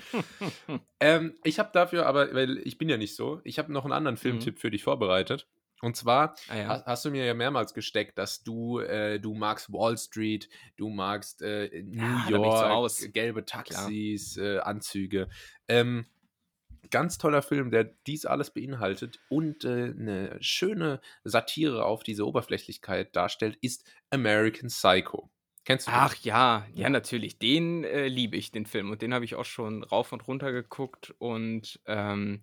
ähm, 1.00 1.34
ich 1.42 1.58
habe 1.58 1.70
dafür 1.72 2.06
aber, 2.06 2.34
weil 2.34 2.58
ich 2.58 2.76
bin 2.76 2.88
ja 2.88 2.96
nicht 2.96 3.16
so, 3.16 3.40
ich 3.44 3.58
habe 3.58 3.72
noch 3.72 3.84
einen 3.84 3.92
anderen 3.94 4.16
mhm. 4.16 4.20
Filmtipp 4.20 4.54
mhm. 4.56 4.58
für 4.58 4.70
dich 4.70 4.84
vorbereitet. 4.84 5.46
Und 5.84 5.96
zwar 5.96 6.34
ah, 6.48 6.56
ja. 6.56 6.68
hast, 6.68 6.86
hast, 6.86 7.04
du 7.04 7.10
mir 7.10 7.26
ja 7.26 7.34
mehrmals 7.34 7.74
gesteckt, 7.74 8.16
dass 8.16 8.42
du, 8.42 8.78
äh, 8.78 9.20
du 9.20 9.34
magst 9.34 9.70
Wall 9.70 9.98
Street, 9.98 10.48
du 10.76 10.88
magst 10.88 11.42
äh, 11.42 11.82
New 11.82 12.02
ja, 12.02 12.28
York, 12.30 12.90
so 12.90 13.10
gelbe 13.10 13.44
Taxis, 13.44 14.38
äh, 14.38 14.60
Anzüge. 14.60 15.28
Ähm, 15.68 16.06
ganz 16.90 17.18
toller 17.18 17.42
Film, 17.42 17.70
der 17.70 17.84
dies 18.06 18.24
alles 18.24 18.50
beinhaltet 18.50 19.20
und 19.28 19.64
äh, 19.64 19.92
eine 19.98 20.38
schöne 20.40 21.02
Satire 21.22 21.84
auf 21.84 22.02
diese 22.02 22.26
Oberflächlichkeit 22.26 23.14
darstellt, 23.14 23.58
ist 23.60 23.84
American 24.10 24.68
Psycho. 24.68 25.30
Kennst 25.64 25.86
du 25.86 25.90
den? 25.90 26.00
Ach 26.00 26.14
ja, 26.16 26.66
ja, 26.72 26.88
natürlich. 26.88 27.38
Den 27.38 27.84
äh, 27.84 28.08
liebe 28.08 28.36
ich, 28.36 28.52
den 28.52 28.64
Film. 28.64 28.90
Und 28.90 29.02
den 29.02 29.12
habe 29.12 29.24
ich 29.24 29.34
auch 29.34 29.44
schon 29.44 29.82
rauf 29.82 30.12
und 30.12 30.26
runter 30.26 30.52
geguckt. 30.52 31.14
Und 31.18 31.80
ähm, 31.86 32.40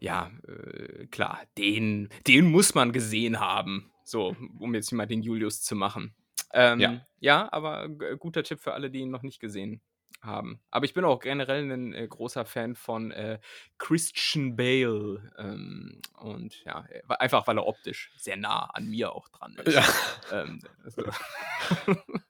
ja, 0.00 0.30
äh, 0.46 1.06
klar, 1.06 1.40
den, 1.56 2.08
den 2.26 2.50
muss 2.50 2.74
man 2.74 2.92
gesehen 2.92 3.40
haben. 3.40 3.90
So, 4.04 4.36
um 4.58 4.74
jetzt 4.74 4.92
mal 4.92 5.06
den 5.06 5.22
Julius 5.22 5.62
zu 5.62 5.74
machen. 5.74 6.14
Ähm, 6.52 6.80
ja. 6.80 7.06
ja, 7.20 7.52
aber 7.52 7.88
guter 7.88 8.42
Tipp 8.42 8.60
für 8.60 8.72
alle, 8.72 8.90
die 8.90 9.00
ihn 9.00 9.10
noch 9.10 9.22
nicht 9.22 9.38
gesehen 9.38 9.82
haben. 10.22 10.60
Aber 10.70 10.84
ich 10.84 10.94
bin 10.94 11.04
auch 11.04 11.20
generell 11.20 11.70
ein 11.70 11.92
äh, 11.94 12.08
großer 12.08 12.44
Fan 12.44 12.74
von 12.74 13.10
äh, 13.10 13.38
Christian 13.76 14.56
Bale. 14.56 15.30
Ähm, 15.38 16.00
und 16.18 16.64
ja, 16.64 16.84
einfach 17.08 17.46
weil 17.46 17.58
er 17.58 17.66
optisch 17.66 18.10
sehr 18.16 18.36
nah 18.36 18.64
an 18.72 18.88
mir 18.88 19.12
auch 19.12 19.28
dran 19.28 19.56
ist. 19.64 19.74
Ja. 19.74 19.84
Ähm, 20.32 20.62
also, 20.82 21.02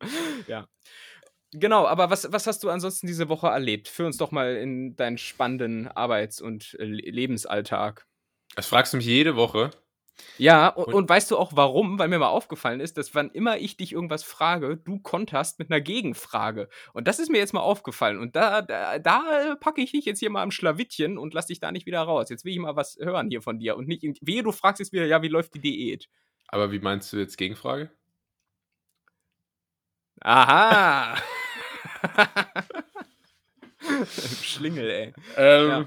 ja. 0.46 0.66
Genau, 1.52 1.86
aber 1.86 2.10
was, 2.10 2.30
was 2.32 2.46
hast 2.46 2.64
du 2.64 2.70
ansonsten 2.70 3.06
diese 3.06 3.28
Woche 3.28 3.48
erlebt? 3.48 3.88
Führ 3.88 4.06
uns 4.06 4.16
doch 4.16 4.30
mal 4.30 4.56
in 4.56 4.96
deinen 4.96 5.18
spannenden 5.18 5.88
Arbeits- 5.88 6.40
und 6.40 6.76
äh, 6.78 6.84
Lebensalltag. 6.84 8.06
Das 8.56 8.66
fragst 8.66 8.92
du 8.92 8.96
mich 8.96 9.06
jede 9.06 9.36
Woche. 9.36 9.70
Ja, 10.38 10.68
und, 10.68 10.94
und, 10.94 11.08
weißt 11.08 11.30
du 11.30 11.36
auch 11.36 11.52
warum? 11.54 11.98
Weil 11.98 12.08
mir 12.08 12.18
mal 12.18 12.28
aufgefallen 12.28 12.80
ist, 12.80 12.96
dass 12.96 13.14
wann 13.14 13.30
immer 13.30 13.58
ich 13.58 13.76
dich 13.76 13.92
irgendwas 13.92 14.22
frage, 14.22 14.76
du 14.76 14.98
konterst 14.98 15.58
mit 15.58 15.70
einer 15.70 15.80
Gegenfrage. 15.80 16.68
Und 16.94 17.06
das 17.06 17.18
ist 17.18 17.30
mir 17.30 17.38
jetzt 17.38 17.52
mal 17.52 17.60
aufgefallen. 17.60 18.18
Und 18.18 18.34
da, 18.34 18.62
da, 18.62 18.98
da 18.98 19.56
packe 19.60 19.82
ich 19.82 19.92
dich 19.92 20.04
jetzt 20.04 20.20
hier 20.20 20.30
mal 20.30 20.42
am 20.42 20.50
Schlawittchen 20.50 21.18
und 21.18 21.34
lass 21.34 21.46
dich 21.46 21.60
da 21.60 21.70
nicht 21.70 21.86
wieder 21.86 22.00
raus. 22.00 22.30
Jetzt 22.30 22.44
will 22.44 22.52
ich 22.52 22.58
mal 22.58 22.76
was 22.76 22.96
hören 23.00 23.28
hier 23.28 23.42
von 23.42 23.58
dir. 23.58 23.76
Und 23.76 23.88
nicht, 23.88 24.02
wehe, 24.22 24.42
du 24.42 24.52
fragst 24.52 24.80
jetzt 24.80 24.92
wieder, 24.92 25.06
ja, 25.06 25.22
wie 25.22 25.28
läuft 25.28 25.54
die 25.54 25.60
Diät? 25.60 26.08
Aber 26.48 26.72
wie 26.72 26.78
meinst 26.78 27.12
du 27.12 27.18
jetzt 27.18 27.36
Gegenfrage? 27.36 27.90
Aha! 30.20 31.16
Schlingel, 34.42 34.90
ey. 34.90 35.12
Ähm, 35.36 35.68
ja. 35.68 35.86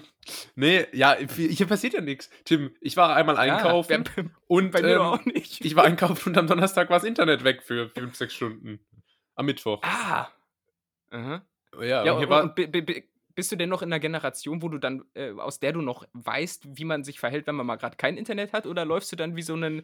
Nee, 0.55 0.85
ja, 0.93 1.17
hier 1.17 1.65
passiert 1.65 1.93
ja 1.93 2.01
nichts. 2.01 2.29
Tim, 2.45 2.75
ich 2.81 2.95
war 2.97 3.15
einmal 3.15 3.37
einkaufen 3.37 4.05
ja, 4.15 4.23
und 4.47 4.71
bei 4.71 4.81
mir 4.81 4.95
ähm, 4.95 5.01
auch 5.01 5.25
nicht. 5.25 5.65
ich 5.65 5.75
war 5.75 5.85
einkaufen 5.85 6.29
und 6.29 6.37
am 6.37 6.47
Donnerstag 6.47 6.89
war 6.89 6.99
das 6.99 7.07
Internet 7.07 7.43
weg 7.43 7.63
für 7.63 7.89
fünf, 7.89 8.15
sechs 8.15 8.35
Stunden. 8.35 8.79
Am 9.35 9.45
Mittwoch. 9.45 9.81
Ah. 9.83 10.27
Aha. 11.11 11.41
Ja, 11.81 12.05
ja 12.05 12.13
und, 12.13 12.23
und, 12.23 12.29
war, 12.29 12.43
und 12.43 12.55
bist 13.39 13.53
du 13.53 13.55
denn 13.55 13.69
noch 13.69 13.81
in 13.81 13.87
einer 13.87 14.01
Generation, 14.01 14.61
wo 14.61 14.67
du 14.67 14.79
dann, 14.79 15.05
äh, 15.13 15.31
aus 15.31 15.61
der 15.61 15.71
du 15.71 15.81
noch 15.81 16.05
weißt, 16.11 16.77
wie 16.77 16.83
man 16.83 17.05
sich 17.05 17.21
verhält, 17.21 17.47
wenn 17.47 17.55
man 17.55 17.65
mal 17.65 17.77
gerade 17.77 17.95
kein 17.95 18.17
Internet 18.17 18.51
hat? 18.51 18.65
Oder 18.65 18.83
läufst 18.83 19.13
du 19.13 19.15
dann 19.15 19.37
wie 19.37 19.41
so 19.41 19.55
ein 19.55 19.83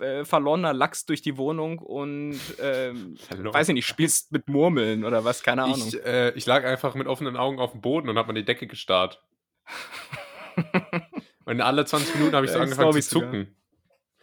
äh, 0.00 0.24
verlorener 0.24 0.72
Lachs 0.72 1.04
durch 1.04 1.20
die 1.20 1.36
Wohnung 1.36 1.80
und, 1.80 2.40
ähm, 2.62 3.18
weiß 3.28 3.68
ich 3.68 3.74
nicht, 3.74 3.86
spielst 3.86 4.32
mit 4.32 4.48
Murmeln 4.48 5.04
oder 5.04 5.22
was? 5.22 5.42
Keine 5.42 5.64
Ahnung. 5.64 5.86
Ich, 5.86 6.02
äh, 6.02 6.30
ich 6.30 6.46
lag 6.46 6.64
einfach 6.64 6.94
mit 6.94 7.06
offenen 7.06 7.36
Augen 7.36 7.58
auf 7.58 7.72
dem 7.72 7.82
Boden 7.82 8.08
und 8.08 8.16
hab 8.16 8.26
an 8.26 8.36
die 8.36 8.44
Decke 8.46 8.66
gestarrt. 8.66 9.22
und 11.44 11.60
alle 11.60 11.84
20 11.84 12.14
Minuten 12.14 12.36
habe 12.36 12.46
ich 12.46 12.52
so 12.52 12.58
angefangen 12.58 13.02
zu 13.02 13.06
zucken. 13.06 13.54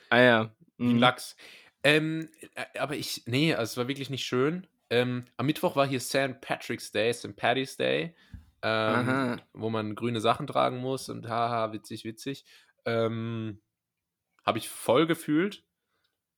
Ah 0.09 0.21
ja. 0.21 0.55
Mhm. 0.77 0.97
Lachs. 0.97 1.35
Ähm, 1.83 2.29
äh, 2.55 2.79
aber 2.79 2.95
ich, 2.95 3.21
nee, 3.27 3.53
also 3.53 3.73
es 3.73 3.77
war 3.77 3.87
wirklich 3.87 4.09
nicht 4.09 4.25
schön. 4.25 4.65
Ähm, 4.89 5.25
am 5.37 5.45
Mittwoch 5.45 5.75
war 5.75 5.85
hier 5.87 5.99
St. 5.99 6.41
Patrick's 6.41 6.91
Day, 6.91 7.13
St. 7.13 7.35
Patty's 7.35 7.77
Day 7.77 8.15
ähm, 8.63 9.41
wo 9.53 9.69
man 9.69 9.95
grüne 9.95 10.21
Sachen 10.21 10.47
tragen 10.47 10.77
muss 10.77 11.09
und 11.09 11.27
haha, 11.27 11.73
witzig, 11.73 12.05
witzig. 12.05 12.45
Ähm, 12.85 13.61
Habe 14.45 14.57
ich 14.59 14.69
voll 14.69 15.07
gefühlt. 15.07 15.63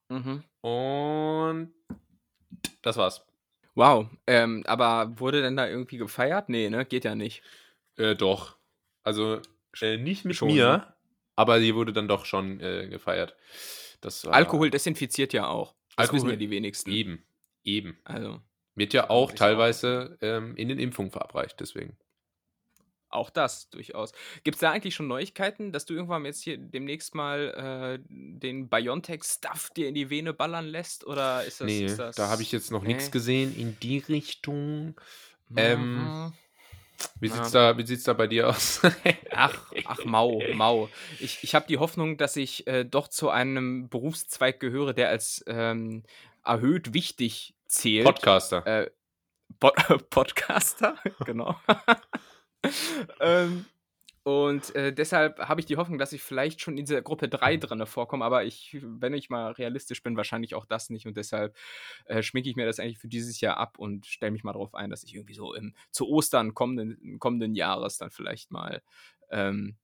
Mhm. 0.09 0.43
Und 0.61 1.73
das 2.81 2.97
war's. 2.97 3.25
Wow, 3.75 4.07
ähm, 4.27 4.63
aber 4.67 5.19
wurde 5.19 5.41
denn 5.41 5.57
da 5.57 5.67
irgendwie 5.67 5.97
gefeiert? 5.97 6.49
Nee, 6.49 6.69
ne? 6.69 6.85
Geht 6.85 7.05
ja 7.05 7.15
nicht. 7.15 7.41
Äh, 7.97 8.15
doch. 8.15 8.57
Also 9.03 9.41
äh, 9.81 9.97
nicht 9.97 10.25
mit 10.25 10.35
schon, 10.35 10.49
mir, 10.49 10.77
ne? 10.77 10.93
aber 11.35 11.59
die 11.59 11.73
wurde 11.75 11.91
dann 11.91 12.07
doch 12.07 12.25
schon 12.25 12.59
äh, 12.59 12.87
gefeiert. 12.87 13.35
Das 14.01 14.25
war, 14.25 14.33
Alkohol 14.33 14.69
desinfiziert 14.69 15.33
ja 15.33 15.47
auch. 15.47 15.73
Das 15.95 16.05
Alkohol, 16.05 16.17
wissen 16.17 16.29
ja 16.29 16.35
die 16.35 16.49
wenigsten. 16.49 16.91
Eben, 16.91 17.23
eben. 17.63 17.97
Also. 18.03 18.41
Wird 18.75 18.93
ja 18.93 19.09
auch 19.09 19.31
teilweise 19.31 20.17
auch. 20.17 20.23
Ähm, 20.25 20.55
in 20.55 20.67
den 20.67 20.79
Impfungen 20.79 21.11
verabreicht, 21.11 21.59
deswegen. 21.59 21.97
Auch 23.13 23.29
das 23.29 23.70
durchaus. 23.70 24.12
Gibt 24.43 24.55
es 24.55 24.62
da 24.62 24.72
eigentlich 24.72 24.96
schon 24.96 25.08
Neuigkeiten, 25.08 25.72
dass 25.72 25.86
du 25.86 25.93
irgendwann 25.93 26.25
jetzt 26.25 26.41
hier 26.41 26.58
demnächst 26.58 27.15
mal 27.15 28.00
äh, 28.00 28.05
den 28.10 28.70
BioNTech-Stuff 28.70 29.70
dir 29.72 29.88
in 29.88 29.96
die 29.96 30.10
Vene 30.10 30.34
ballern 30.34 30.65
lässt? 30.65 31.05
Oder 31.05 31.43
ist 31.43 31.62
das. 31.62 31.65
Nee, 31.65 31.86
ist 31.86 32.00
das... 32.00 32.15
da 32.15 32.29
habe 32.29 32.41
ich 32.41 32.51
jetzt 32.51 32.72
noch 32.72 32.82
nee. 32.82 32.89
nichts 32.89 33.12
gesehen 33.12 33.55
in 33.55 33.77
die 33.82 34.00
Richtung. 34.00 34.96
Ähm, 35.55 35.98
mhm. 35.98 36.34
wie 37.20 37.29
sieht's, 37.29 37.51
da, 37.51 37.77
wie 37.77 37.86
sieht's 37.86 38.03
da 38.03 38.13
bei 38.13 38.27
dir 38.27 38.50
aus? 38.50 38.82
ach, 39.32 39.72
ach, 39.86 40.05
mau, 40.05 40.41
mau. 40.53 40.89
Ich, 41.20 41.43
ich 41.43 41.53
habe 41.53 41.67
die 41.67 41.77
Hoffnung, 41.77 42.17
dass 42.17 42.36
ich 42.36 42.65
äh, 42.65 42.84
doch 42.84 43.08
zu 43.08 43.29
einem 43.29 43.89
Berufszweig 43.89 44.60
gehöre, 44.60 44.93
der 44.93 45.10
als 45.10 45.43
ähm, 45.48 46.03
erhöht 46.43 46.93
wichtig 46.93 47.53
zählt. 47.67 48.05
Podcaster. 48.05 48.65
Äh, 48.65 48.89
Pod 49.60 49.75
Podcaster, 50.10 50.96
genau. 51.25 51.55
ähm, 53.20 53.65
und 54.24 54.74
äh, 54.75 54.93
deshalb 54.93 55.38
habe 55.39 55.60
ich 55.60 55.65
die 55.65 55.75
Hoffnung, 55.75 55.98
dass 55.98 56.13
ich 56.13 56.24
vielleicht 56.24 56.62
schon 56.62 56.77
in 56.77 56.86
dieser 56.86 57.01
Gruppe 57.01 57.27
3 57.27 57.58
drin 57.58 57.86
vorkomme, 57.86 58.24
aber 58.24 58.46
ich, 58.46 58.77
wenn 58.82 59.13
ich 59.13 59.29
mal 59.29 59.51
realistisch 59.51 60.01
bin, 60.01 60.15
wahrscheinlich 60.15 60.55
auch 60.55 60.65
das 60.65 60.89
nicht. 60.89 61.05
Und 61.05 61.17
deshalb 61.17 61.55
äh, 62.05 62.24
schminke 62.24 62.50
ich 62.50 62.55
mir 62.55 62.65
das 62.65 62.79
eigentlich 62.79 63.00
für 63.00 63.10
dieses 63.10 63.41
Jahr 63.41 63.58
ab 63.58 63.77
und 63.77 64.05
stelle 64.05 64.32
mich 64.32 64.46
mal 64.46 64.53
darauf 64.53 64.75
ein, 64.75 64.89
dass 64.89 65.03
ich 65.03 65.13
irgendwie 65.13 65.34
so 65.34 65.53
im, 65.53 65.75
zu 65.91 66.08
Ostern 66.08 66.53
kommenden, 66.53 67.20
kommenden 67.20 67.53
Jahres 67.53 67.98
dann 67.98 68.12
vielleicht 68.12 68.50
mal 68.50 68.82
ähm, 69.29 69.75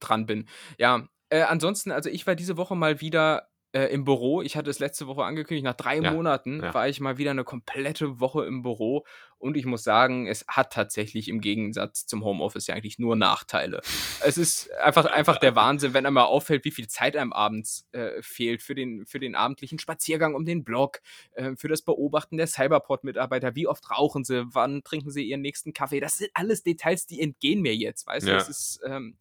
dran 0.00 0.26
bin. 0.26 0.48
Ja, 0.76 1.06
äh, 1.28 1.42
ansonsten, 1.42 1.92
also 1.92 2.10
ich 2.10 2.26
war 2.26 2.34
diese 2.34 2.56
Woche 2.56 2.74
mal 2.74 3.00
wieder 3.00 3.48
äh, 3.72 3.86
im 3.86 4.04
Büro. 4.04 4.42
Ich 4.42 4.56
hatte 4.56 4.70
es 4.70 4.78
letzte 4.78 5.06
Woche 5.06 5.24
angekündigt, 5.24 5.64
nach 5.64 5.76
drei 5.76 5.98
ja, 5.98 6.12
Monaten 6.12 6.62
ja. 6.62 6.74
war 6.74 6.88
ich 6.88 7.00
mal 7.00 7.16
wieder 7.16 7.30
eine 7.30 7.44
komplette 7.44 8.20
Woche 8.20 8.44
im 8.44 8.62
Büro 8.62 9.06
und 9.42 9.56
ich 9.56 9.66
muss 9.66 9.82
sagen, 9.82 10.28
es 10.28 10.44
hat 10.46 10.72
tatsächlich 10.72 11.28
im 11.28 11.40
Gegensatz 11.40 12.06
zum 12.06 12.24
Homeoffice 12.24 12.68
ja 12.68 12.76
eigentlich 12.76 13.00
nur 13.00 13.16
Nachteile. 13.16 13.80
es 14.24 14.38
ist 14.38 14.70
einfach, 14.74 15.04
einfach 15.06 15.38
der 15.38 15.56
Wahnsinn, 15.56 15.94
wenn 15.94 16.06
einmal 16.06 16.26
auffällt, 16.26 16.64
wie 16.64 16.70
viel 16.70 16.86
Zeit 16.86 17.16
einem 17.16 17.32
abends 17.32 17.88
äh, 17.90 18.22
fehlt 18.22 18.62
für 18.62 18.76
den, 18.76 19.04
für 19.04 19.18
den 19.18 19.34
abendlichen 19.34 19.80
Spaziergang 19.80 20.36
um 20.36 20.44
den 20.44 20.62
Blog, 20.62 21.00
äh, 21.32 21.56
für 21.56 21.66
das 21.66 21.82
Beobachten 21.82 22.36
der 22.36 22.46
Cyberport-Mitarbeiter, 22.46 23.56
wie 23.56 23.66
oft 23.66 23.90
rauchen 23.90 24.22
sie, 24.22 24.44
wann 24.54 24.84
trinken 24.84 25.10
sie 25.10 25.24
ihren 25.24 25.40
nächsten 25.40 25.72
Kaffee. 25.72 25.98
Das 25.98 26.18
sind 26.18 26.30
alles 26.34 26.62
Details, 26.62 27.06
die 27.06 27.20
entgehen 27.20 27.62
mir 27.62 27.74
jetzt, 27.74 28.06
weißt 28.06 28.28
ja. 28.28 28.34
du? 28.34 28.38
Das 28.38 28.48
ist 28.48 28.80
ähm, 28.86 29.16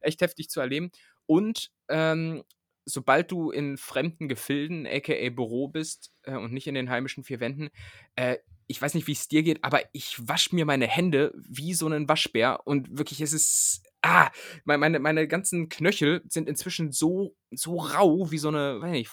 echt 0.00 0.22
heftig 0.22 0.48
zu 0.48 0.60
erleben. 0.60 0.90
Und 1.26 1.70
ähm, 1.90 2.44
sobald 2.86 3.30
du 3.30 3.50
in 3.50 3.76
fremden 3.76 4.26
Gefilden, 4.26 4.86
aka 4.86 5.28
Büro 5.28 5.68
bist 5.68 6.14
äh, 6.22 6.36
und 6.36 6.54
nicht 6.54 6.66
in 6.66 6.74
den 6.74 6.88
heimischen 6.88 7.24
vier 7.24 7.40
Wänden, 7.40 7.68
äh, 8.14 8.38
ich 8.66 8.80
weiß 8.80 8.94
nicht, 8.94 9.06
wie 9.06 9.12
es 9.12 9.28
dir 9.28 9.42
geht, 9.42 9.62
aber 9.62 9.82
ich 9.92 10.16
wasche 10.20 10.54
mir 10.54 10.64
meine 10.64 10.86
Hände 10.86 11.32
wie 11.36 11.74
so 11.74 11.88
ein 11.88 12.08
Waschbär 12.08 12.60
und 12.64 12.98
wirklich, 12.98 13.20
es 13.20 13.32
ist. 13.32 13.82
Ah, 14.02 14.30
meine, 14.64 15.00
meine 15.00 15.26
ganzen 15.26 15.68
Knöchel 15.68 16.22
sind 16.28 16.48
inzwischen 16.48 16.92
so, 16.92 17.34
so 17.50 17.76
rau 17.76 18.30
wie 18.30 18.38
so 18.38 18.48
eine, 18.48 18.80
weiß 18.80 18.92
nicht, 18.92 19.10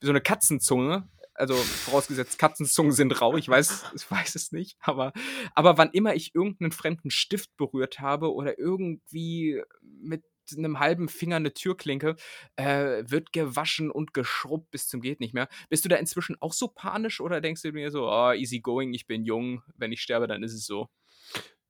wie 0.00 0.06
so 0.06 0.12
eine 0.12 0.20
Katzenzunge. 0.20 1.08
Also 1.34 1.54
vorausgesetzt, 1.54 2.38
Katzenzungen 2.38 2.92
sind 2.92 3.20
rau, 3.20 3.36
ich 3.36 3.48
weiß, 3.48 3.92
ich 3.96 4.10
weiß 4.10 4.34
es 4.34 4.52
nicht, 4.52 4.76
aber, 4.80 5.12
aber 5.54 5.78
wann 5.78 5.90
immer 5.90 6.14
ich 6.14 6.34
irgendeinen 6.34 6.72
fremden 6.72 7.10
Stift 7.10 7.56
berührt 7.56 8.00
habe 8.00 8.32
oder 8.32 8.58
irgendwie 8.58 9.62
mit 9.82 10.24
einem 10.56 10.78
halben 10.78 11.08
Finger 11.08 11.36
eine 11.36 11.52
Türklinke, 11.52 12.16
äh, 12.56 13.02
wird 13.06 13.32
gewaschen 13.32 13.90
und 13.90 14.14
geschrubbt 14.14 14.70
bis 14.70 14.88
zum 14.88 15.00
geht 15.00 15.20
nicht 15.20 15.34
mehr. 15.34 15.48
Bist 15.68 15.84
du 15.84 15.88
da 15.88 15.96
inzwischen 15.96 16.36
auch 16.40 16.52
so 16.52 16.68
panisch 16.68 17.20
oder 17.20 17.40
denkst 17.40 17.62
du 17.62 17.72
mir 17.72 17.90
so, 17.90 18.10
oh, 18.10 18.32
easy 18.32 18.60
going, 18.60 18.94
ich 18.94 19.06
bin 19.06 19.24
jung, 19.24 19.62
wenn 19.76 19.92
ich 19.92 20.02
sterbe, 20.02 20.26
dann 20.26 20.42
ist 20.42 20.54
es 20.54 20.66
so? 20.66 20.88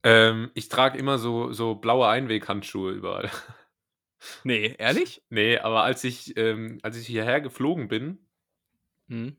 Ähm, 0.02 0.50
ich 0.54 0.68
trage 0.68 0.98
immer 0.98 1.18
so, 1.18 1.52
so 1.52 1.74
blaue 1.74 2.08
Einweghandschuhe 2.08 2.92
überall. 2.92 3.30
Nee, 4.42 4.74
ehrlich? 4.78 5.22
nee, 5.30 5.58
aber 5.58 5.84
als 5.84 6.02
ich, 6.02 6.36
ähm, 6.36 6.78
als 6.82 6.96
ich 6.96 7.06
hierher 7.06 7.40
geflogen 7.40 7.86
bin, 7.86 8.26
hm. 9.08 9.36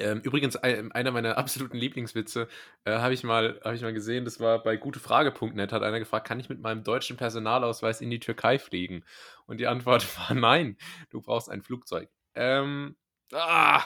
Ähm, 0.00 0.20
übrigens, 0.22 0.56
ein, 0.56 0.90
einer 0.92 1.10
meiner 1.10 1.36
absoluten 1.38 1.76
Lieblingswitze 1.76 2.48
äh, 2.84 2.92
habe 2.92 3.14
ich, 3.14 3.22
mal, 3.22 3.60
hab 3.62 3.74
ich 3.74 3.82
mal 3.82 3.92
gesehen, 3.92 4.24
das 4.24 4.40
war 4.40 4.62
bei 4.62 4.76
gutefrage.net, 4.76 5.72
hat 5.72 5.82
einer 5.82 5.98
gefragt, 5.98 6.26
kann 6.26 6.40
ich 6.40 6.48
mit 6.48 6.60
meinem 6.60 6.82
deutschen 6.82 7.16
Personalausweis 7.16 8.00
in 8.00 8.10
die 8.10 8.20
Türkei 8.20 8.58
fliegen? 8.58 9.04
Und 9.46 9.60
die 9.60 9.66
Antwort 9.66 10.06
war 10.18 10.34
nein, 10.34 10.76
du 11.10 11.20
brauchst 11.20 11.50
ein 11.50 11.62
Flugzeug. 11.62 12.08
Ähm, 12.34 12.96
ah, 13.32 13.82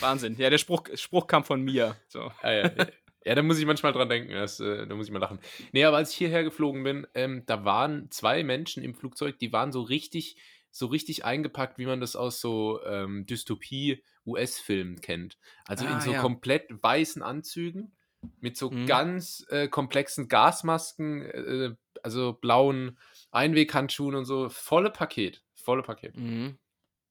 Wahnsinn. 0.00 0.36
Ja, 0.38 0.50
der 0.50 0.58
Spruch, 0.58 0.84
Spruch 0.94 1.26
kam 1.26 1.44
von 1.44 1.62
mir. 1.62 1.96
So. 2.08 2.30
Ah, 2.42 2.52
ja, 2.52 2.70
ja. 2.76 2.86
ja, 3.24 3.34
da 3.34 3.42
muss 3.42 3.58
ich 3.58 3.66
manchmal 3.66 3.92
dran 3.92 4.08
denken, 4.08 4.32
das, 4.32 4.60
äh, 4.60 4.86
da 4.86 4.94
muss 4.94 5.06
ich 5.06 5.12
mal 5.12 5.18
lachen. 5.18 5.40
Nee, 5.72 5.84
aber 5.84 5.96
als 5.96 6.12
ich 6.12 6.16
hierher 6.16 6.44
geflogen 6.44 6.84
bin, 6.84 7.06
ähm, 7.14 7.42
da 7.46 7.64
waren 7.64 8.10
zwei 8.10 8.44
Menschen 8.44 8.84
im 8.84 8.94
Flugzeug, 8.94 9.38
die 9.38 9.52
waren 9.52 9.72
so 9.72 9.82
richtig 9.82 10.36
so 10.76 10.86
richtig 10.86 11.24
eingepackt, 11.24 11.78
wie 11.78 11.86
man 11.86 12.00
das 12.00 12.16
aus 12.16 12.40
so 12.40 12.80
ähm, 12.84 13.24
Dystopie-US-Filmen 13.24 15.00
kennt. 15.00 15.38
Also 15.64 15.86
ah, 15.86 15.94
in 15.94 16.00
so 16.02 16.12
ja. 16.12 16.20
komplett 16.20 16.66
weißen 16.70 17.22
Anzügen 17.22 17.96
mit 18.40 18.58
so 18.58 18.70
mhm. 18.70 18.86
ganz 18.86 19.46
äh, 19.48 19.68
komplexen 19.68 20.28
Gasmasken, 20.28 21.22
äh, 21.22 21.74
also 22.02 22.34
blauen 22.34 22.98
Einweghandschuhen 23.30 24.14
und 24.14 24.26
so. 24.26 24.50
Volle 24.50 24.90
Paket. 24.90 25.42
Volle 25.54 25.82
Paket. 25.82 26.16
Mhm. 26.16 26.58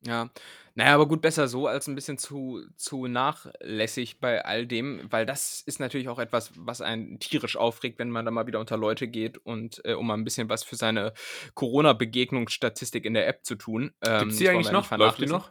Ja. 0.06 0.30
Naja, 0.78 0.94
aber 0.94 1.08
gut, 1.08 1.22
besser 1.22 1.48
so 1.48 1.68
als 1.68 1.88
ein 1.88 1.96
bisschen 1.96 2.18
zu, 2.18 2.62
zu 2.76 3.08
nachlässig 3.08 4.20
bei 4.20 4.44
all 4.44 4.68
dem, 4.68 5.02
weil 5.10 5.26
das 5.26 5.62
ist 5.62 5.80
natürlich 5.80 6.10
auch 6.10 6.20
etwas, 6.20 6.52
was 6.58 6.82
einen 6.82 7.18
tierisch 7.20 7.56
aufregt, 7.56 7.98
wenn 7.98 8.10
man 8.10 8.26
da 8.26 8.32
mal 8.32 8.46
wieder 8.46 8.60
unter 8.60 8.76
Leute 8.76 9.08
geht 9.08 9.38
und 9.38 9.82
äh, 9.86 9.94
um 9.94 10.08
mal 10.08 10.16
ein 10.16 10.26
bisschen 10.26 10.50
was 10.50 10.66
für 10.66 10.76
seine 10.76 11.14
Corona-Begegnungsstatistik 11.54 13.06
in 13.06 13.14
der 13.14 13.26
App 13.26 13.46
zu 13.46 13.56
tun. 13.56 13.94
Ähm, 14.02 14.20
Gibt 14.20 14.32
es 14.34 14.38
die 14.38 14.50
eigentlich 14.50 14.72
noch? 14.72 14.92
Läuft 14.98 15.20
die 15.20 15.28
noch? 15.28 15.50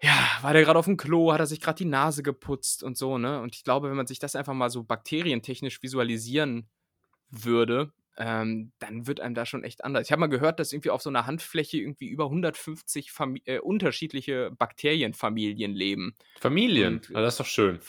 Ja, 0.04 0.18
war 0.42 0.54
der 0.54 0.64
gerade 0.64 0.80
auf 0.80 0.86
dem 0.86 0.98
Klo, 0.98 1.32
hat 1.32 1.40
er 1.40 1.46
sich 1.46 1.62
gerade 1.62 1.78
die 1.78 1.86
Nase 1.86 2.24
geputzt 2.24 2.82
und 2.82 2.98
so, 2.98 3.20
ne? 3.20 3.40
Und 3.40 3.56
ich 3.56 3.64
glaube, 3.64 3.90
wenn 3.90 3.98
man 3.98 4.08
sich 4.08 4.18
das 4.18 4.36
einfach 4.36 4.54
mal 4.56 4.72
so 4.72 4.84
bakterientechnisch 4.84 5.84
visualisieren 5.84 6.68
würde, 7.30 7.94
ähm, 8.18 8.72
dann 8.80 9.06
wird 9.06 9.20
einem 9.20 9.36
da 9.36 9.46
schon 9.46 9.64
echt 9.64 9.84
anders. 9.86 10.06
Ich 10.08 10.12
habe 10.12 10.20
mal 10.20 10.28
gehört, 10.28 10.60
dass 10.60 10.74
irgendwie 10.74 10.90
auf 10.90 11.02
so 11.04 11.10
einer 11.10 11.28
Handfläche 11.28 11.78
irgendwie 11.78 12.08
über 12.10 12.26
150 12.26 13.12
Fami 13.12 13.42
äh, 13.46 13.60
unterschiedliche 13.60 14.52
Bakterienfamilien 14.52 15.72
leben. 15.74 16.16
Familien, 16.40 16.96
Und- 16.96 17.16
ah, 17.16 17.22
das 17.22 17.36
ist 17.36 17.40
doch 17.40 17.46
schön. 17.46 17.80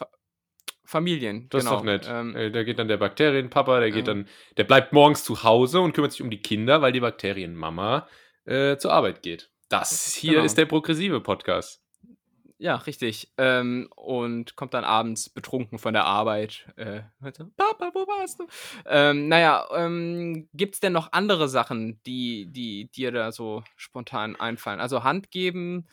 Familien, 0.84 1.48
Das 1.50 1.64
genau. 1.64 1.74
ist 1.76 1.80
doch 1.80 1.84
nett. 1.84 2.06
Ähm, 2.10 2.34
Äh, 2.36 2.50
da 2.50 2.62
geht 2.64 2.78
dann 2.78 2.88
der 2.88 2.96
Bakterienpapa, 2.96 3.80
der 3.80 3.90
geht 3.90 4.06
Ja. 4.08 4.14
dann, 4.14 4.28
der 4.56 4.64
bleibt 4.64 4.92
morgens 4.92 5.24
zu 5.24 5.42
Hause 5.44 5.80
und 5.80 5.92
kümmert 5.94 6.12
sich 6.12 6.22
um 6.22 6.30
die 6.30 6.42
Kinder, 6.42 6.82
weil 6.82 6.92
die 6.92 7.00
Bakterienmama 7.00 8.08
äh, 8.44 8.76
zur 8.76 8.92
Arbeit 8.92 9.22
geht. 9.22 9.50
Das 9.68 10.12
hier 10.14 10.32
Genau. 10.32 10.44
ist 10.44 10.58
der 10.58 10.66
progressive 10.66 11.20
Podcast. 11.20 11.80
Ja, 12.58 12.76
richtig. 12.76 13.32
Ähm, 13.38 13.88
und 13.96 14.54
kommt 14.54 14.72
dann 14.74 14.84
abends 14.84 15.28
betrunken 15.30 15.78
von 15.78 15.94
der 15.94 16.04
Arbeit. 16.04 16.66
Äh, 16.76 17.02
Papa, 17.56 17.90
wo 17.94 18.06
warst 18.06 18.38
du? 18.38 18.46
Ähm, 18.86 19.26
naja, 19.28 19.66
ähm, 19.74 20.48
gibt 20.52 20.74
es 20.74 20.80
denn 20.80 20.92
noch 20.92 21.12
andere 21.12 21.48
Sachen, 21.48 22.00
die, 22.06 22.46
die 22.52 22.88
dir 22.92 23.10
da 23.10 23.32
so 23.32 23.64
spontan 23.76 24.36
einfallen? 24.36 24.78
Also 24.80 25.02
Hand 25.02 25.30
geben, 25.32 25.86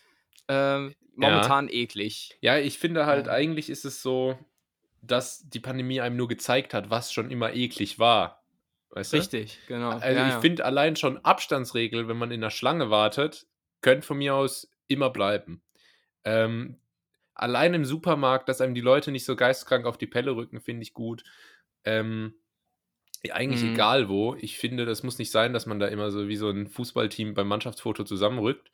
äh, 0.48 0.89
momentan 1.15 1.69
eklig. 1.69 2.38
Ja, 2.41 2.58
ich 2.58 2.77
finde 2.77 3.05
halt, 3.08 3.25
Ja. 3.27 3.34
eigentlich 3.34 3.69
ist 3.72 3.84
es 3.86 4.01
so, 4.03 4.38
dass 5.01 5.48
die 5.50 5.60
Pandemie 5.60 6.01
einem 6.01 6.18
nur 6.18 6.27
gezeigt 6.27 6.74
hat, 6.74 6.89
was 6.89 7.12
schon 7.12 7.32
immer 7.32 7.53
eklig 7.53 8.00
war. 8.00 8.44
Weißt 8.91 9.13
du? 9.13 9.18
Richtig, 9.18 9.60
genau. 9.68 9.91
Also 9.91 10.08
ja, 10.08 10.27
ich 10.27 10.34
ja. 10.34 10.39
finde 10.41 10.65
allein 10.65 10.96
schon 10.96 11.18
Abstandsregel, 11.24 12.08
wenn 12.08 12.18
man 12.18 12.32
in 12.32 12.41
der 12.41 12.50
Schlange 12.50 12.89
wartet, 12.89 13.48
könnte 13.82 14.06
von 14.06 14.18
mir 14.18 14.36
aus 14.36 14.72
immer 14.88 15.10
bleiben. 15.12 15.62
Ähm, 16.24 16.77
allein 17.36 17.74
im 17.74 17.86
Supermarkt, 17.86 18.50
dass 18.50 18.62
einem 18.62 18.74
die 18.74 18.82
Leute 18.82 19.12
nicht 19.12 19.25
so 19.25 19.36
geistkrank 19.36 19.86
auf 19.86 19.98
die 19.98 20.08
Pelle 20.08 20.36
rücken, 20.36 20.60
finde 20.60 20.84
ich 20.84 20.94
gut. 20.94 21.24
Ähm, 21.86 22.34
ja, 23.24 23.36
eigentlich 23.36 23.63
Mhm. 23.63 23.74
egal 23.74 24.10
wo. 24.10 24.36
Ich 24.36 24.58
finde, 24.58 24.86
das 24.86 25.03
muss 25.03 25.20
nicht 25.20 25.32
sein, 25.32 25.53
dass 25.53 25.65
man 25.65 25.79
da 25.79 25.88
immer 25.88 26.10
so 26.12 26.27
wie 26.27 26.36
so 26.36 26.50
ein 26.50 26.68
Fußballteam 26.68 27.34
beim 27.34 27.48
Mannschaftsfoto 27.48 28.03
zusammenrückt. 28.03 28.72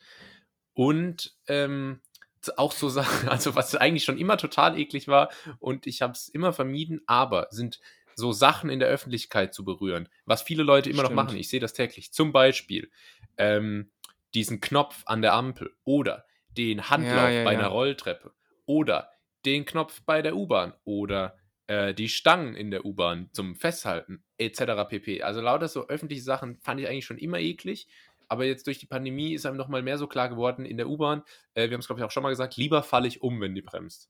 Und 0.74 1.36
ähm, 1.48 2.02
auch 2.50 2.72
so 2.72 2.90
Sachen, 2.90 3.30
also 3.30 3.56
was 3.56 3.76
eigentlich 3.76 4.04
schon 4.04 4.18
immer 4.18 4.38
total 4.38 4.78
eklig 4.80 5.08
war 5.08 5.30
und 5.60 5.88
ich 5.88 6.02
habe 6.02 6.14
es 6.14 6.30
immer 6.30 6.54
vermieden, 6.54 7.02
aber 7.06 7.48
sind 7.52 7.80
so 8.16 8.32
Sachen 8.32 8.70
in 8.70 8.80
der 8.80 8.88
Öffentlichkeit 8.88 9.54
zu 9.54 9.66
berühren, 9.66 10.10
was 10.26 10.42
viele 10.42 10.64
Leute 10.64 10.90
immer 10.90 11.04
noch 11.04 11.10
Stimmt. 11.10 11.28
machen. 11.28 11.38
Ich 11.38 11.50
sehe 11.50 11.60
das 11.60 11.74
täglich. 11.74 12.14
Zum 12.14 12.32
Beispiel 12.32 12.90
ähm, 13.38 13.92
diesen 14.34 14.62
Knopf 14.62 15.04
an 15.06 15.22
der 15.22 15.34
Ampel 15.34 15.74
oder 15.84 16.26
den 16.50 16.90
Handlauf 16.90 17.14
Ja, 17.16 17.30
ja, 17.30 17.44
bei 17.44 17.54
ja. 17.54 17.60
einer 17.60 17.68
Rolltreppe 17.68 18.34
oder 18.66 19.10
den 19.46 19.66
Knopf 19.66 20.02
bei 20.06 20.22
der 20.22 20.36
U-Bahn 20.36 20.74
oder 20.86 21.38
äh, 21.68 21.94
die 21.94 22.10
Stangen 22.10 22.56
in 22.56 22.72
der 22.72 22.86
U-Bahn 22.86 23.30
zum 23.34 23.56
Festhalten 23.56 24.24
etc. 24.38 24.88
pp. 24.90 25.22
Also 25.22 25.42
lauter 25.42 25.68
so 25.68 25.88
öffentliche 25.88 26.24
Sachen 26.24 26.58
fand 26.58 26.80
ich 26.80 26.88
eigentlich 26.88 27.06
schon 27.06 27.18
immer 27.18 27.40
eklig. 27.40 27.88
Aber 28.30 28.46
jetzt 28.46 28.68
durch 28.68 28.80
die 28.80 28.86
Pandemie 28.86 29.34
ist 29.34 29.46
einem 29.46 29.58
nochmal 29.58 29.82
mehr 29.82 29.98
so 29.98 30.08
klar 30.08 30.30
geworden 30.30 30.66
in 30.66 30.78
der 30.78 30.88
U-Bahn. 30.88 31.24
Äh, 31.54 31.70
wir 31.70 31.74
haben 31.76 31.82
es, 31.82 31.88
glaube 31.88 32.02
ich, 32.02 32.06
auch 32.06 32.12
schon 32.12 32.24
mal 32.24 32.30
gesagt, 32.30 32.58
lieber 32.58 32.84
falle 32.84 33.08
ich 33.08 33.22
um, 33.22 33.40
wenn 33.42 33.56
die 33.56 33.62
bremst. 33.62 34.10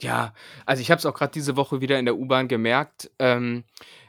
Ja, 0.00 0.34
also 0.66 0.80
ich 0.80 0.90
habe 0.90 0.98
es 0.98 1.06
auch 1.06 1.14
gerade 1.14 1.32
diese 1.32 1.56
Woche 1.56 1.80
wieder 1.80 1.98
in 1.98 2.04
der 2.04 2.16
U-Bahn 2.16 2.48
gemerkt. 2.48 3.10
Ähm, 3.18 3.64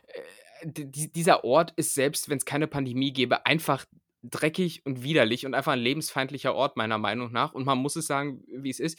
äh, 0.07 0.67
di- 0.67 1.11
dieser 1.11 1.43
Ort 1.43 1.73
ist, 1.75 1.93
selbst 1.93 2.29
wenn 2.29 2.37
es 2.37 2.45
keine 2.45 2.67
Pandemie 2.67 3.13
gäbe, 3.13 3.45
einfach 3.45 3.85
dreckig 4.23 4.85
und 4.85 5.03
widerlich 5.03 5.45
und 5.45 5.53
einfach 5.53 5.73
ein 5.73 5.79
lebensfeindlicher 5.79 6.55
Ort, 6.55 6.77
meiner 6.77 6.97
Meinung 6.97 7.31
nach. 7.31 7.53
Und 7.53 7.65
man 7.65 7.77
muss 7.77 7.95
es 7.95 8.07
sagen, 8.07 8.43
wie 8.47 8.69
es 8.69 8.79
ist. 8.79 8.97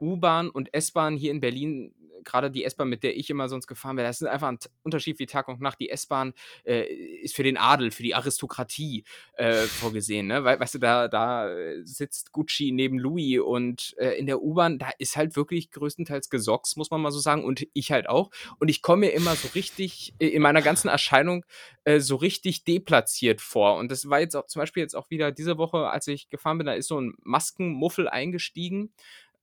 U-Bahn 0.00 0.48
und 0.50 0.74
S-Bahn 0.74 1.16
hier 1.16 1.30
in 1.30 1.40
Berlin, 1.40 1.94
gerade 2.24 2.50
die 2.50 2.64
S-Bahn, 2.64 2.88
mit 2.88 3.02
der 3.02 3.16
ich 3.16 3.30
immer 3.30 3.48
sonst 3.48 3.66
gefahren 3.66 3.96
wäre, 3.96 4.06
das 4.06 4.20
ist 4.20 4.28
einfach 4.28 4.48
ein 4.48 4.58
Unterschied 4.82 5.18
wie 5.18 5.26
Tag 5.26 5.48
und 5.48 5.60
Nacht. 5.60 5.80
Die 5.80 5.90
S-Bahn 5.90 6.34
äh, 6.64 6.84
ist 6.84 7.34
für 7.34 7.42
den 7.42 7.56
Adel, 7.56 7.90
für 7.90 8.02
die 8.02 8.14
Aristokratie 8.14 9.04
äh, 9.34 9.62
vorgesehen. 9.62 10.26
Ne? 10.26 10.44
We 10.44 10.58
weißt 10.58 10.74
du, 10.74 10.78
da, 10.78 11.08
da 11.08 11.48
sitzt 11.82 12.32
Gucci 12.32 12.72
neben 12.72 12.98
Louis 12.98 13.40
und 13.40 13.94
äh, 13.98 14.18
in 14.18 14.26
der 14.26 14.42
U-Bahn, 14.42 14.78
da 14.78 14.90
ist 14.98 15.16
halt 15.16 15.36
wirklich 15.36 15.70
größtenteils 15.70 16.30
Gesocks, 16.30 16.76
muss 16.76 16.90
man 16.90 17.00
mal 17.00 17.10
so 17.10 17.18
sagen, 17.18 17.44
und 17.44 17.66
ich 17.72 17.92
halt 17.92 18.08
auch. 18.08 18.30
Und 18.58 18.68
ich 18.68 18.82
komme 18.82 19.06
mir 19.06 19.12
immer 19.12 19.34
so 19.34 19.48
richtig 19.54 20.14
äh, 20.18 20.28
in 20.28 20.42
meiner 20.42 20.62
ganzen 20.62 20.88
Erscheinung 20.88 21.44
äh, 21.84 22.00
so 22.00 22.16
richtig 22.16 22.64
deplatziert 22.64 23.40
vor. 23.40 23.76
Und 23.76 23.90
das 23.90 24.08
war 24.08 24.20
jetzt 24.20 24.36
auch 24.36 24.46
zum 24.46 24.60
Beispiel 24.60 24.82
jetzt 24.82 24.94
auch 24.94 25.10
wieder 25.10 25.32
diese 25.32 25.58
Woche, 25.58 25.88
als 25.88 26.06
ich 26.06 26.28
gefahren 26.28 26.58
bin, 26.58 26.66
da 26.66 26.74
ist 26.74 26.88
so 26.88 27.00
ein 27.00 27.14
Maskenmuffel 27.22 28.08
eingestiegen. 28.08 28.92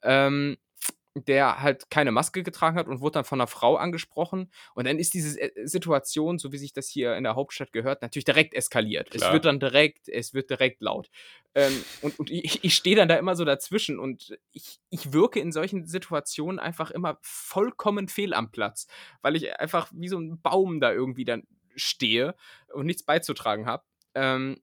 Ähm, 0.01 0.57
der 1.15 1.61
halt 1.61 1.89
keine 1.89 2.11
Maske 2.11 2.43
getragen 2.43 2.77
hat 2.77 2.87
und 2.87 3.01
wurde 3.01 3.13
dann 3.13 3.25
von 3.25 3.39
einer 3.39 3.47
Frau 3.47 3.75
angesprochen. 3.75 4.51
Und 4.75 4.85
dann 4.85 4.99
ist 4.99 5.13
diese 5.13 5.39
äh, 5.39 5.67
Situation, 5.67 6.37
so 6.37 6.51
wie 6.51 6.57
sich 6.57 6.73
das 6.73 6.87
hier 6.87 7.15
in 7.15 7.23
der 7.23 7.35
Hauptstadt 7.35 7.71
gehört, 7.71 8.01
natürlich 8.01 8.25
direkt 8.25 8.53
eskaliert. 8.53 9.09
Es 9.13 9.21
Klar. 9.21 9.33
wird 9.33 9.45
dann 9.45 9.59
direkt, 9.59 10.07
es 10.07 10.33
wird 10.33 10.49
direkt 10.49 10.81
laut. 10.81 11.09
Ähm, 11.55 11.83
und, 12.01 12.19
und 12.19 12.29
ich, 12.29 12.63
ich 12.63 12.75
stehe 12.75 12.95
dann 12.95 13.07
da 13.07 13.15
immer 13.15 13.35
so 13.35 13.43
dazwischen 13.43 13.99
und 13.99 14.37
ich, 14.51 14.79
ich 14.89 15.13
wirke 15.13 15.39
in 15.39 15.51
solchen 15.51 15.85
Situationen 15.85 16.59
einfach 16.59 16.91
immer 16.91 17.17
vollkommen 17.21 18.07
fehl 18.07 18.33
am 18.33 18.51
Platz, 18.51 18.87
weil 19.21 19.35
ich 19.35 19.59
einfach 19.59 19.91
wie 19.93 20.07
so 20.07 20.19
ein 20.19 20.41
Baum 20.41 20.79
da 20.79 20.91
irgendwie 20.91 21.25
dann 21.25 21.47
stehe 21.75 22.35
und 22.73 22.85
nichts 22.85 23.03
beizutragen 23.03 23.65
habe. 23.65 23.83
Ähm, 24.15 24.61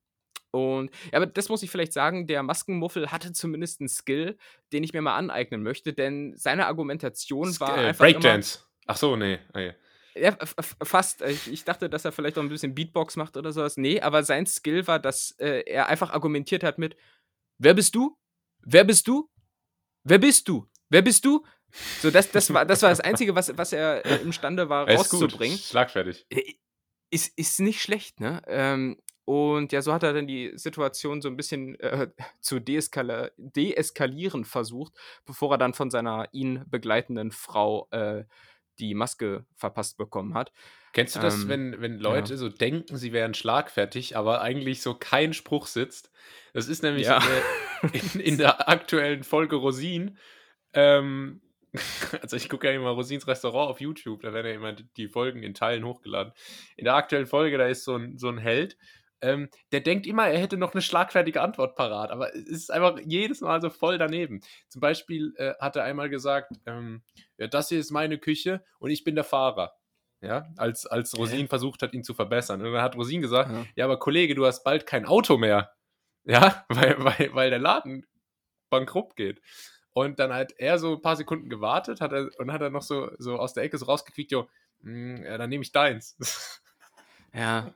und 0.50 0.90
ja, 1.12 1.18
aber 1.18 1.26
das 1.26 1.48
muss 1.48 1.62
ich 1.62 1.70
vielleicht 1.70 1.92
sagen, 1.92 2.26
der 2.26 2.42
Maskenmuffel 2.42 3.10
hatte 3.10 3.32
zumindest 3.32 3.80
einen 3.80 3.88
Skill, 3.88 4.36
den 4.72 4.82
ich 4.82 4.92
mir 4.92 5.02
mal 5.02 5.16
aneignen 5.16 5.62
möchte, 5.62 5.92
denn 5.92 6.34
seine 6.36 6.66
Argumentation 6.66 7.48
war 7.60 7.76
äh, 7.76 7.86
einfach 7.88 8.04
immer, 8.04 8.14
Breakdance. 8.14 8.60
Ach 8.86 8.96
so, 8.96 9.16
nee. 9.16 9.38
Ah, 9.52 9.60
ja. 9.60 10.36
fast. 10.82 11.22
Ich, 11.22 11.50
ich 11.52 11.64
dachte, 11.64 11.90
dass 11.90 12.04
er 12.04 12.12
vielleicht 12.12 12.38
auch 12.38 12.42
ein 12.42 12.48
bisschen 12.48 12.74
Beatbox 12.74 13.16
macht 13.16 13.36
oder 13.36 13.52
sowas. 13.52 13.76
Nee, 13.76 14.00
aber 14.00 14.22
sein 14.22 14.46
Skill 14.46 14.86
war, 14.86 14.98
dass 14.98 15.32
äh, 15.38 15.62
er 15.66 15.88
einfach 15.88 16.10
argumentiert 16.10 16.62
hat 16.62 16.78
mit: 16.78 16.96
Wer 17.58 17.74
bist 17.74 17.94
du? 17.94 18.16
Wer 18.64 18.84
bist 18.84 19.08
du? 19.08 19.28
Wer 20.04 20.18
bist 20.18 20.48
du? 20.48 20.68
Wer 20.88 21.02
bist 21.02 21.24
du? 21.24 21.44
So, 22.00 22.10
das, 22.10 22.30
das, 22.30 22.52
war, 22.52 22.64
das 22.64 22.82
war 22.82 22.90
das 22.90 23.00
Einzige, 23.00 23.34
was, 23.34 23.56
was 23.58 23.72
er 23.72 24.06
äh, 24.06 24.16
imstande 24.22 24.68
war, 24.68 24.88
Er 24.88 25.00
ist 25.00 25.10
gut. 25.10 25.24
rauszubringen. 25.24 25.58
Schlagfertig. 25.58 26.26
Ist, 27.10 27.36
ist 27.36 27.60
nicht 27.60 27.82
schlecht, 27.82 28.20
ne? 28.20 28.42
Ähm, 28.46 29.00
und 29.26 29.72
ja, 29.72 29.82
so 29.82 29.92
hat 29.92 30.04
er 30.04 30.12
dann 30.12 30.28
die 30.28 30.52
Situation 30.54 31.20
so 31.20 31.28
ein 31.28 31.36
bisschen 31.36 31.78
äh, 31.80 32.08
zu 32.40 32.60
deeskala 32.60 33.30
deeskalieren 33.36 34.44
versucht, 34.44 34.94
bevor 35.26 35.52
er 35.54 35.58
dann 35.58 35.74
von 35.74 35.90
seiner 35.90 36.28
ihn 36.32 36.64
begleitenden 36.70 37.32
Frau 37.32 37.88
äh, 37.90 38.24
die 38.78 38.94
Maske 38.94 39.44
verpasst 39.56 39.98
bekommen 39.98 40.34
hat. 40.34 40.52
Kennst 40.92 41.16
du 41.16 41.20
das, 41.20 41.42
Ähm, 41.42 41.48
wenn, 41.48 41.80
wenn 41.80 41.98
Leute 41.98 42.36
so 42.36 42.48
denken, 42.48 42.96
sie 42.96 43.12
wären 43.12 43.34
schlagfertig, 43.34 44.16
aber 44.16 44.42
eigentlich 44.42 44.80
so 44.80 44.94
kein 44.94 45.34
Spruch 45.34 45.66
sitzt? 45.66 46.10
Das 46.52 46.68
ist 46.68 46.84
nämlich 46.84 47.06
Ja. 47.06 47.18
äh, 47.18 47.98
in, 47.98 48.20
in 48.20 48.38
der 48.38 48.68
aktuellen 48.68 49.24
Folge 49.24 49.56
Rosin. 49.56 50.18
Ähm, 50.72 51.42
also 52.22 52.36
ich 52.36 52.48
gucke 52.48 52.68
ja 52.68 52.74
immer 52.74 52.90
Rosins 52.90 53.26
Restaurant 53.26 53.70
auf 53.70 53.80
YouTube, 53.80 54.22
da 54.22 54.32
werden 54.32 54.46
ja 54.46 54.54
immer 54.54 54.72
die, 54.72 54.86
die 54.96 55.08
Folgen 55.08 55.42
in 55.42 55.52
Teilen 55.52 55.84
hochgeladen. 55.84 56.32
In 56.76 56.84
der 56.84 56.94
aktuellen 56.94 57.26
Folge, 57.26 57.58
da 57.58 57.66
ist 57.66 57.82
so 57.82 57.96
ein, 57.96 58.18
so 58.18 58.28
ein 58.28 58.38
Held, 58.38 58.76
ähm, 59.20 59.48
der 59.72 59.80
denkt 59.80 60.06
immer, 60.06 60.28
er 60.28 60.38
hätte 60.38 60.56
noch 60.56 60.72
eine 60.74 60.82
schlagfertige 60.82 61.40
Antwort 61.42 61.74
parat, 61.76 62.10
aber 62.10 62.34
es 62.34 62.44
ist 62.48 62.70
einfach 62.70 62.98
jedes 63.04 63.40
Mal 63.40 63.60
so 63.60 63.70
voll 63.70 63.98
daneben. 63.98 64.40
Zum 64.68 64.80
Beispiel 64.80 65.32
äh, 65.36 65.54
hat 65.60 65.76
er 65.76 65.84
einmal 65.84 66.08
gesagt, 66.08 66.52
ähm, 66.66 67.02
ja, 67.38 67.46
das 67.46 67.68
hier 67.68 67.78
ist 67.78 67.90
meine 67.90 68.18
Küche 68.18 68.64
und 68.78 68.90
ich 68.90 69.04
bin 69.04 69.14
der 69.14 69.24
Fahrer. 69.24 69.72
Ja, 70.22 70.46
als, 70.56 70.86
als 70.86 71.16
Rosin 71.16 71.46
versucht 71.46 71.82
hat, 71.82 71.92
ihn 71.92 72.02
zu 72.02 72.14
verbessern. 72.14 72.62
Und 72.64 72.72
dann 72.72 72.82
hat 72.82 72.96
Rosin 72.96 73.20
gesagt, 73.20 73.50
Ja. 73.52 73.66
ja, 73.76 73.84
aber 73.84 73.98
Kollege, 73.98 74.34
du 74.34 74.46
hast 74.46 74.64
bald 74.64 74.86
kein 74.86 75.06
Auto 75.06 75.36
mehr. 75.36 75.72
Ja, 76.28 76.64
weil, 76.68 76.96
weil, 77.04 77.30
weil 77.34 77.50
der 77.50 77.60
Laden 77.60 78.04
bankrott 78.68 79.14
geht. 79.14 79.40
Und 79.92 80.18
dann 80.18 80.32
hat 80.34 80.52
er 80.58 80.78
so 80.80 80.94
ein 80.96 81.00
paar 81.00 81.14
Sekunden 81.14 81.48
gewartet 81.48 82.00
hat 82.00 82.12
er, 82.12 82.28
und 82.38 82.52
hat 82.52 82.60
er 82.62 82.70
noch 82.70 82.82
so, 82.82 83.10
so 83.18 83.36
aus 83.36 83.54
der 83.54 83.62
Ecke 83.62 83.78
so 83.78 83.86
rausgekriegt, 83.86 84.32
jo, 84.32 84.48
"Mm, 84.80 85.22
ja, 85.22 85.38
dann 85.38 85.48
nehme 85.50 85.62
ich 85.62 85.70
deins. 85.72 86.16
Ja. 87.32 87.74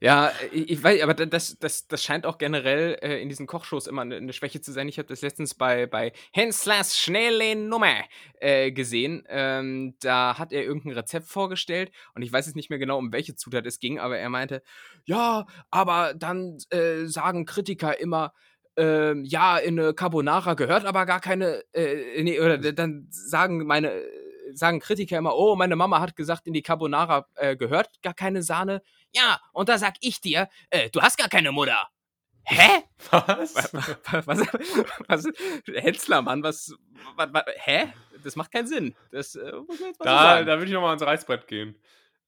Ja, 0.00 0.32
ich, 0.52 0.70
ich 0.70 0.82
weiß, 0.82 1.02
aber 1.02 1.14
das, 1.14 1.58
das, 1.58 1.86
das 1.88 2.02
scheint 2.02 2.26
auch 2.26 2.38
generell 2.38 2.98
äh, 3.02 3.20
in 3.20 3.28
diesen 3.28 3.46
Kochshows 3.46 3.86
immer 3.86 4.02
eine, 4.02 4.16
eine 4.16 4.32
Schwäche 4.32 4.60
zu 4.60 4.72
sein. 4.72 4.88
Ich 4.88 4.98
habe 4.98 5.08
das 5.08 5.22
letztens 5.22 5.54
bei, 5.54 5.86
bei 5.86 6.12
Henslers 6.32 6.98
schnelle 6.98 7.56
Nummer 7.56 7.94
äh, 8.40 8.72
gesehen. 8.72 9.24
Ähm, 9.28 9.96
da 10.00 10.38
hat 10.38 10.52
er 10.52 10.62
irgendein 10.64 10.92
Rezept 10.92 11.26
vorgestellt 11.26 11.90
und 12.14 12.22
ich 12.22 12.32
weiß 12.32 12.46
jetzt 12.46 12.56
nicht 12.56 12.70
mehr 12.70 12.78
genau, 12.78 12.98
um 12.98 13.12
welche 13.12 13.34
Zutat 13.34 13.66
es 13.66 13.80
ging, 13.80 13.98
aber 13.98 14.18
er 14.18 14.28
meinte, 14.30 14.62
ja, 15.04 15.46
aber 15.70 16.14
dann 16.14 16.58
äh, 16.70 17.06
sagen 17.06 17.46
Kritiker 17.46 17.98
immer, 18.00 18.32
ähm, 18.76 19.24
ja, 19.24 19.58
in 19.58 19.78
eine 19.78 19.94
Carbonara 19.94 20.54
gehört 20.54 20.84
aber 20.84 21.04
gar 21.06 21.20
keine, 21.20 21.62
äh, 21.72 22.22
nee, 22.22 22.38
oder 22.40 22.58
dann 22.58 23.08
sagen 23.10 23.66
meine, 23.66 23.90
sagen 24.54 24.80
Kritiker 24.80 25.18
immer, 25.18 25.36
oh, 25.36 25.56
meine 25.56 25.76
Mama 25.76 26.00
hat 26.00 26.16
gesagt, 26.16 26.46
in 26.46 26.52
die 26.52 26.62
Carbonara 26.62 27.26
äh, 27.36 27.56
gehört 27.56 27.88
gar 28.02 28.14
keine 28.14 28.42
Sahne. 28.42 28.82
Ja, 29.14 29.40
und 29.52 29.68
da 29.68 29.78
sag 29.78 29.94
ich 30.00 30.20
dir, 30.20 30.48
äh, 30.70 30.90
du 30.90 31.00
hast 31.00 31.16
gar 31.16 31.28
keine 31.28 31.52
Mutter. 31.52 31.88
Hä? 32.44 32.82
Was? 33.10 33.54
Was? 33.54 33.74
was, 34.26 34.46
was 35.06 35.24
Hensler, 35.74 36.22
Mann, 36.22 36.42
was, 36.42 36.74
was, 37.16 37.28
was, 37.32 37.42
Hä? 37.56 37.92
Das 38.24 38.36
macht 38.36 38.50
keinen 38.52 38.66
Sinn. 38.66 38.94
Das 39.12 39.34
äh, 39.34 39.52
muss 39.52 39.78
man 39.80 39.88
jetzt 39.90 40.00
mal 40.00 40.04
so 40.04 40.04
Da, 40.04 40.18
sagen. 40.18 40.46
da 40.46 40.52
würde 40.58 40.66
ich 40.66 40.72
nochmal 40.72 40.90
ans 40.90 41.02
Reißbrett 41.02 41.46
gehen. 41.46 41.74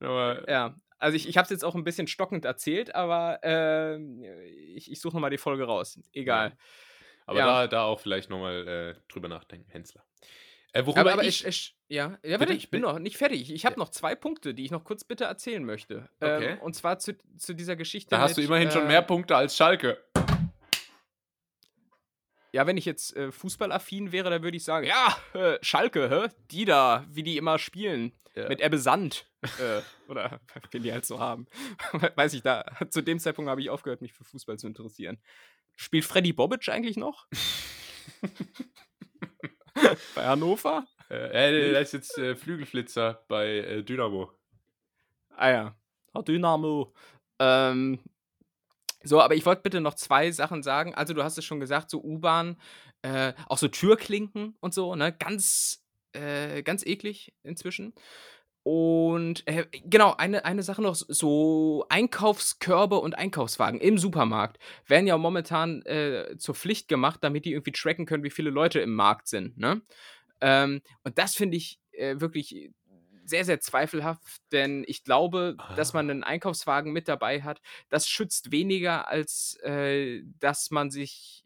Aber, 0.01 0.49
Ja, 0.49 0.75
also 0.99 1.17
ich, 1.17 1.27
ich 1.29 1.37
habe 1.39 1.45
es 1.45 1.51
jetzt 1.51 1.65
auch 1.65 1.75
ein 1.75 1.85
bisschen 1.85 2.07
stockend 2.07 2.45
erzählt, 2.45 2.95
aber 2.95 3.41
äh, 3.43 3.97
ich, 4.75 4.91
ich 4.93 5.01
suche 5.01 5.17
nochmal 5.17 5.31
die 5.31 5.39
Folge 5.39 5.65
raus. 5.65 5.99
Egal. 6.13 6.57
aber 7.27 7.39
Ja. 7.39 7.47
da, 7.47 7.67
da 7.67 7.83
auch 7.85 8.01
vielleicht 8.01 8.29
nochmal 8.31 8.69
äh, 8.69 8.95
drüber 9.13 9.29
nachdenken, 9.29 9.71
Hensler. 9.71 10.05
Äh, 10.73 10.81
Aber, 10.81 11.13
aber 11.13 11.25
ich, 11.25 11.45
ich, 11.45 11.77
ja, 11.89 12.19
ja 12.25 12.39
warte, 12.39 12.53
ich 12.53 12.71
bin 12.71 12.83
noch 12.83 12.99
nicht 12.99 13.17
fertig. 13.17 13.53
Ich 13.53 13.67
habe 13.67 13.79
noch 13.79 13.89
zwei 13.89 14.15
Punkte, 14.15 14.55
die 14.55 14.65
ich 14.65 14.71
noch 14.71 14.85
kurz 14.85 15.03
bitte 15.05 15.25
erzählen 15.25 15.65
möchte. 15.65 16.09
Okay. 16.21 16.53
Ähm, 16.53 16.61
und 16.61 16.75
zwar 16.75 16.99
zu, 16.99 17.17
zu 17.37 17.55
dieser 17.55 17.77
Geschichte. 17.77 18.11
da 18.11 18.21
hast 18.21 18.37
du 18.37 18.41
mit, 18.41 18.49
immerhin 18.49 18.71
schon 18.71 18.85
äh, 18.85 18.89
mehr 18.89 19.03
Punkte 19.03 19.35
als 19.35 19.57
Schalke. 19.57 19.99
Ja, 22.53 22.67
wenn 22.67 22.77
ich 22.77 22.85
jetzt 22.85 23.17
äh, 23.17 23.31
fußballaffin 23.31 24.13
wäre, 24.13 24.31
dann 24.31 24.43
würde 24.43 24.57
ich 24.57 24.65
sagen, 24.65 24.87
ja, 24.87 25.17
äh, 25.35 25.59
Schalke, 25.63 26.09
hä? 26.09 26.29
die 26.51 26.65
da, 26.65 27.05
wie 27.09 27.23
die 27.23 27.37
immer 27.37 27.59
spielen. 27.59 28.13
Ja. 28.37 28.49
Mit 28.49 28.61
Ebbe 28.61 28.79
Sand. 28.79 29.27
äh, 29.43 29.81
oder 30.09 30.41
wenn 30.71 30.83
die 30.85 30.93
halt 30.93 31.05
so 31.05 31.19
haben. 31.19 31.47
Weiß 32.15 32.33
ich, 32.35 32.43
da, 32.43 32.65
zu 32.91 33.03
dem 33.03 33.19
Zeitpunkt 33.19 33.51
habe 33.51 33.61
ich 33.61 33.71
aufgehört, 33.71 34.03
mich 34.03 34.13
für 34.13 34.25
Fußball 34.25 34.59
zu 34.59 34.69
interessieren. 34.69 35.19
Spielt 35.75 36.05
Freddy 36.05 36.33
Bobic 36.33 36.69
eigentlich 36.69 36.97
noch? 36.97 37.27
Bei 40.15 40.27
Hannover? 40.27 40.87
Äh, 41.11 41.49
äh, 41.49 41.73
der 41.73 41.81
ist 41.81 41.93
jetzt 41.93 42.17
äh, 42.19 42.37
Flügelflitzer 42.37 43.25
bei 43.27 43.59
äh, 43.59 43.83
Dynamo. 43.83 44.31
Ah 45.37 45.51
ja. 45.51 45.75
Ah, 46.13 46.23
Dynamo. 46.23 46.93
Ähm, 47.41 47.99
so, 49.03 49.21
aber 49.21 49.35
ich 49.35 49.47
wollte 49.47 49.63
bitte 49.63 49.81
noch 49.81 49.95
zwei 49.95 50.31
Sachen 50.31 50.63
sagen. 50.63 50.95
Also, 50.95 51.15
du 51.15 51.25
hast 51.25 51.39
es 51.39 51.45
schon 51.45 51.59
gesagt, 51.59 51.91
so 51.91 52.03
U-Bahn, 52.03 52.57
äh, 53.03 53.33
auch 53.49 53.59
so 53.59 53.67
Türklinken 53.69 54.57
und 54.61 54.75
so, 54.75 54.95
ne? 54.95 55.13
Ganz, 55.13 55.83
äh, 56.13 56.63
ganz 56.63 56.85
eklig 56.85 57.35
inzwischen. 57.43 57.95
Und 58.63 59.47
äh, 59.47 59.67
genau, 59.85 60.15
eine, 60.17 60.45
eine 60.45 60.63
Sache 60.63 60.83
noch, 60.83 60.95
so 60.95 61.87
Einkaufskörbe 61.89 62.99
und 63.01 63.17
Einkaufswagen 63.17 63.81
im 63.81 63.97
Supermarkt 63.97 64.59
werden 64.87 65.07
ja 65.07 65.17
momentan 65.17 65.83
äh, 65.83 66.37
zur 66.39 66.55
Pflicht 66.55 66.89
gemacht, 66.89 67.21
damit 67.23 67.47
die 67.47 67.53
irgendwie 67.53 67.73
tracken 67.73 68.05
können, 68.07 68.23
wie 68.23 68.31
viele 68.31 68.51
Leute 68.51 68.81
im 68.81 68.95
Markt 68.95 69.29
sind. 69.29 69.57
Ne? 69.57 69.81
Ähm, 70.41 70.83
und 71.05 71.19
das 71.19 71.35
finde 71.37 71.57
ich 71.57 71.81
äh, 71.93 72.21
wirklich 72.21 72.71
sehr, 73.25 73.45
sehr 73.45 73.61
zweifelhaft, 73.61 74.41
denn 74.53 74.85
ich 74.87 75.05
glaube, 75.05 75.61
dass 75.75 75.93
man 75.93 76.09
Ah. 76.09 76.11
einen 76.11 76.25
Einkaufswagen 76.25 76.93
mit 76.93 77.07
dabei 77.09 77.43
hat, 77.43 77.61
das 77.89 78.09
schützt 78.09 78.51
weniger, 78.51 79.09
als 79.09 79.57
äh, 79.63 80.23
dass 80.41 80.71
man 80.71 80.91
sich 80.91 81.45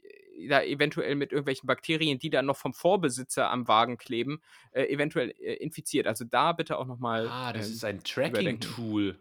da 0.48 0.62
eventuell 0.62 1.14
mit 1.14 1.32
irgendwelchen 1.32 1.66
Bakterien, 1.66 2.18
die 2.18 2.30
dann 2.30 2.46
noch 2.46 2.56
vom 2.56 2.72
Vorbesitzer 2.72 3.50
am 3.50 3.68
Wagen 3.68 3.96
kleben, 3.98 4.42
äh, 4.72 4.84
eventuell 4.84 5.30
äh, 5.30 5.54
infiziert. 5.54 6.06
Also 6.06 6.24
da 6.24 6.52
bitte 6.52 6.78
auch 6.78 6.86
nochmal. 6.86 7.28
Ah, 7.28 7.52
das 7.52 7.68
ähm, 7.68 7.72
ist 7.74 7.84
ein. 7.84 8.04
Tracking-Tool. 8.04 9.18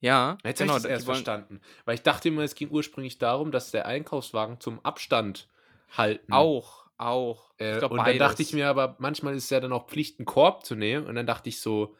Ja, 0.00 0.38
Jetzt 0.44 0.58
genau. 0.58 0.74
habe 0.74 0.78
ich 0.78 0.82
das 0.84 0.90
erst 0.92 1.06
verstanden. 1.06 1.60
Weil 1.84 1.96
ich 1.96 2.02
dachte 2.02 2.28
immer, 2.28 2.42
es 2.42 2.54
ging 2.54 2.70
ursprünglich 2.70 3.18
darum, 3.18 3.50
dass 3.50 3.70
der 3.72 3.86
Einkaufswagen 3.86 4.60
zum 4.60 4.84
Abstand 4.84 5.48
halten. 5.96 6.32
Auch, 6.32 6.86
auch. 6.98 7.50
Äh, 7.58 7.78
glaub, 7.78 7.90
und 7.90 7.98
dann 7.98 8.18
dachte 8.18 8.42
ich 8.42 8.48
beides. 8.48 8.52
mir 8.52 8.68
aber, 8.68 8.96
manchmal 9.00 9.34
ist 9.34 9.44
es 9.44 9.50
ja 9.50 9.58
dann 9.60 9.72
auch 9.72 9.88
Pflicht, 9.88 10.20
einen 10.20 10.26
Korb 10.26 10.64
zu 10.64 10.76
nehmen. 10.76 11.06
Und 11.06 11.16
dann 11.16 11.26
dachte 11.26 11.48
ich 11.48 11.60
so, 11.60 11.96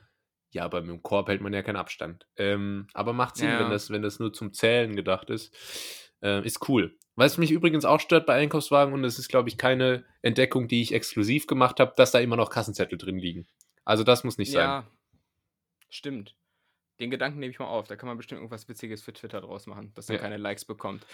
ja, 0.50 0.64
aber 0.64 0.80
mit 0.80 0.90
dem 0.90 1.02
Korb 1.02 1.28
hält 1.28 1.40
man 1.40 1.52
ja 1.52 1.62
keinen 1.62 1.76
Abstand. 1.76 2.26
Ähm, 2.36 2.86
aber 2.94 3.12
macht 3.12 3.36
Sinn, 3.36 3.48
Ja. 3.48 3.60
wenn, 3.60 3.70
das, 3.70 3.90
wenn 3.90 4.02
das 4.02 4.18
nur 4.20 4.32
zum 4.32 4.52
Zählen 4.52 4.94
gedacht 4.94 5.28
ist. 5.30 5.54
Ähm, 6.22 6.44
ist 6.44 6.68
cool. 6.68 6.96
Was 7.16 7.38
mich 7.38 7.50
übrigens 7.50 7.84
auch 7.84 8.00
stört 8.00 8.26
bei 8.26 8.34
Einkaufswagen, 8.34 8.94
und 8.94 9.02
das 9.02 9.18
ist, 9.18 9.28
glaube 9.28 9.48
ich, 9.48 9.56
keine 9.58 10.04
Entdeckung, 10.22 10.68
die 10.68 10.82
ich 10.82 10.92
exklusiv 10.94 11.46
gemacht 11.46 11.80
habe, 11.80 11.92
dass 11.96 12.10
da 12.12 12.18
immer 12.20 12.36
noch 12.36 12.50
Kassenzettel 12.50 12.96
drin 12.98 13.18
liegen. 13.18 13.46
Also 13.84 14.04
das 14.04 14.22
muss 14.24 14.38
nicht 14.38 14.52
sein. 14.52 14.62
Ja, 14.62 14.86
stimmt. 15.88 16.34
Den 17.00 17.10
Gedanken 17.10 17.38
nehme 17.38 17.50
ich 17.52 17.58
mal 17.58 17.66
auf. 17.66 17.86
Da 17.86 17.96
kann 17.96 18.08
man 18.08 18.16
bestimmt 18.16 18.38
irgendwas 18.40 18.68
Witziges 18.68 19.02
für 19.02 19.12
Twitter 19.12 19.40
draus 19.40 19.66
machen, 19.66 19.92
das 19.94 20.06
dann 20.06 20.16
Ja. 20.16 20.22
keine 20.22 20.36
Likes 20.36 20.64
bekommt. 20.64 21.06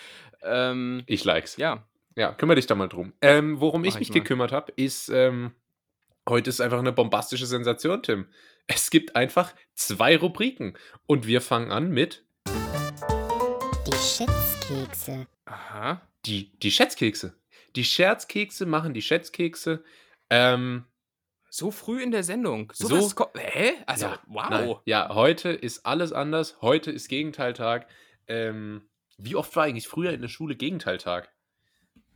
Ähm, 0.42 1.02
Ich 1.06 1.24
likes. 1.24 1.56
ja, 1.56 1.86
Ja, 2.16 2.32
kümmere 2.32 2.56
dich 2.56 2.66
da 2.66 2.74
mal 2.74 2.88
drum. 2.88 3.12
Ähm, 3.20 3.60
worum 3.60 3.82
Mach 3.82 3.88
ich 3.88 3.94
ich 3.94 4.00
mich 4.00 4.08
mal. 4.10 4.14
gekümmert 4.14 4.52
habe, 4.52 4.72
ist, 4.76 5.08
ähm, 5.10 5.52
heute 6.28 6.48
ist 6.48 6.60
einfach 6.60 6.78
eine 6.78 6.92
bombastische 6.92 7.46
Sensation, 7.46 8.02
Tim. 8.02 8.26
Es 8.66 8.88
gibt 8.90 9.14
einfach 9.16 9.54
zwei 9.74 10.16
Rubriken. 10.16 10.78
Und 11.06 11.26
wir 11.26 11.40
fangen 11.42 11.70
an 11.70 11.90
mit 11.90 12.24
Schätzkekse. 14.04 15.26
aha. 15.46 16.00
die, 16.26 16.50
die 16.58 16.70
Schätzkekse. 16.70 17.34
Die 17.74 17.84
Scherzkekse 17.84 18.66
machen 18.66 18.92
die 18.94 19.00
Schätzkekse. 19.02 19.82
Ähm, 20.30 20.84
So 21.50 21.70
früh 21.70 22.02
in 22.02 22.10
der 22.10 22.22
Sendung. 22.22 22.70
So, 22.74 22.88
So- 22.88 22.96
was 22.96 23.14
Hä? 23.40 23.72
Also, 23.86 24.06
ja, 24.06 24.18
wow. 24.26 24.50
nein. 24.50 24.74
Ja, 24.84 25.14
heute 25.14 25.50
ist 25.50 25.86
alles 25.86 26.12
anders. 26.12 26.60
Heute 26.60 26.90
ist 26.90 27.08
Gegenteiltag. 27.08 27.88
Ähm, 28.28 28.88
wie 29.16 29.36
oft 29.36 29.56
war 29.56 29.64
eigentlich 29.64 29.88
früher 29.88 30.12
in 30.12 30.20
der 30.20 30.28
Schule 30.28 30.54
Gegenteiltag? 30.56 31.32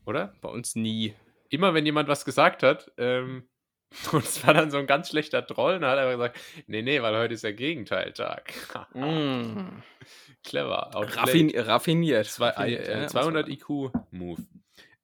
Oder? 0.04 0.34
Bei 0.42 0.48
uns 0.50 0.74
nie. 0.74 1.14
immer 1.50 1.72
wenn 1.72 1.86
jemand 1.86 2.08
was 2.10 2.26
gesagt 2.26 2.62
hat, 2.62 2.92
ähm, 2.98 3.48
und 4.12 4.24
es 4.24 4.46
war 4.46 4.54
dann 4.54 4.70
so 4.70 4.76
ein 4.78 4.86
ganz 4.86 5.08
schlechter 5.08 5.46
Troll, 5.46 5.78
dann 5.80 5.90
hat 5.90 5.98
er 5.98 6.10
gesagt, 6.12 6.38
nee, 6.66 6.82
nee, 6.82 7.00
weil 7.02 7.16
heute 7.16 7.34
ist 7.34 7.44
der 7.44 7.54
Gegenteiltag. 7.54 8.52
Mm. 8.94 9.68
Clever. 10.44 10.90
Raffin 10.94 11.50
raffiniert. 11.58 12.26
Zwei, 12.26 12.50
Raffiniert, 12.50 12.88
äh, 12.88 13.00
ja, 13.02 13.06
200 13.08 13.48
IQ 13.48 13.68
Move. 14.10 14.42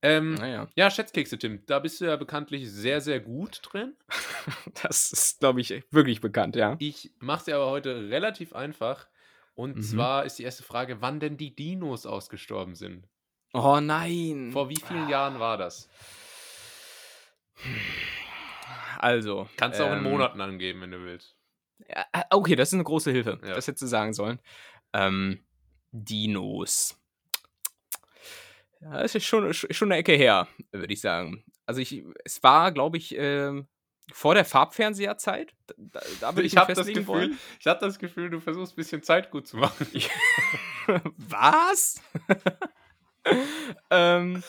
Ähm, 0.03 0.35
Naja, 0.35 0.68
ja, 0.77 0.90
Schätzkekse, 0.90 1.38
Tim, 1.38 1.62
da 1.66 1.79
bist 1.79 2.01
du 2.01 2.05
ja 2.05 2.16
bekanntlich 2.16 2.70
sehr, 2.70 3.01
sehr 3.01 3.20
gut 3.20 3.61
drin. 3.62 3.97
das 4.83 5.12
ist, 5.12 5.40
glaube 5.40 5.62
ich, 5.62 5.83
wirklich 5.90 6.20
bekannt, 6.20 6.57
ja. 6.57 6.77
Ich 6.79 7.11
mache 7.20 7.47
dir 7.47 7.57
aber 7.57 7.70
heute 7.70 8.11
relativ 8.11 8.53
einfach. 8.55 9.09
Und 9.55 9.77
Mhm. 9.77 9.83
zwar 9.83 10.25
ist 10.27 10.38
die 10.38 10.42
erste 10.42 10.62
Frage, 10.62 11.01
wann 11.01 11.20
denn 11.20 11.37
die 11.38 11.55
Dinos 11.55 12.05
ausgestorben 12.07 12.75
sind. 12.75 13.09
Oh 13.55 13.81
nein. 13.81 14.51
Vor 14.53 14.68
wie 14.68 14.77
vielen 14.77 15.09
Jahren 15.09 15.38
war 15.40 15.57
das? 15.57 15.88
Also. 19.05 19.51
Kannst 19.59 19.79
du 19.79 19.85
auch 19.85 19.93
in 19.93 19.99
ähm, 19.99 20.05
Monaten 20.05 20.40
angeben, 20.40 20.81
wenn 20.81 20.90
du 20.90 21.05
willst. 21.05 21.37
Ja, 21.88 22.07
äh, 22.12 22.23
okay, 22.31 22.57
das 22.57 22.71
ist 22.71 22.75
eine 22.75 22.85
große 22.85 23.11
Hilfe. 23.11 23.38
Ja. 23.43 23.55
Das 23.55 23.67
hättest 23.67 23.83
du 23.83 23.87
sagen 23.87 24.14
sollen. 24.14 24.40
Ähm, 24.95 25.45
Dinos. 25.93 26.99
Ja, 28.81 29.03
das 29.03 29.14
ist 29.14 29.27
schon, 29.27 29.53
schon 29.53 29.93
eine 29.93 30.01
Ecke 30.01 30.14
her, 30.14 30.49
würde 30.73 30.93
ich 30.93 31.03
sagen. 31.03 31.45
Also 31.67 31.83
ich, 31.83 32.03
es 32.25 32.43
war, 32.43 32.73
glaube 32.73 32.97
ich, 32.97 33.14
ähm, 33.19 33.69
vor 34.11 34.35
der 34.35 34.47
Farbfernseherzeit. 34.47 35.55
Da, 35.77 36.01
da, 36.21 36.35
würde 36.35 36.47
ich, 36.47 36.55
ich 36.55 36.59
habe 36.59 36.73
das 36.73 36.87
Gefühl, 36.87 37.07
wollen. 37.07 37.38
ich 37.61 37.67
habe 37.67 37.81
das 37.81 37.99
Gefühl, 37.99 38.31
du 38.31 38.40
versuchst 38.40 38.73
ein 38.73 38.77
bisschen 38.77 39.03
Zeit 39.03 39.31
gut 39.31 39.47
zu 39.47 39.59
machen. 39.59 39.87
Was? 41.17 42.01
ähm, 43.90 44.43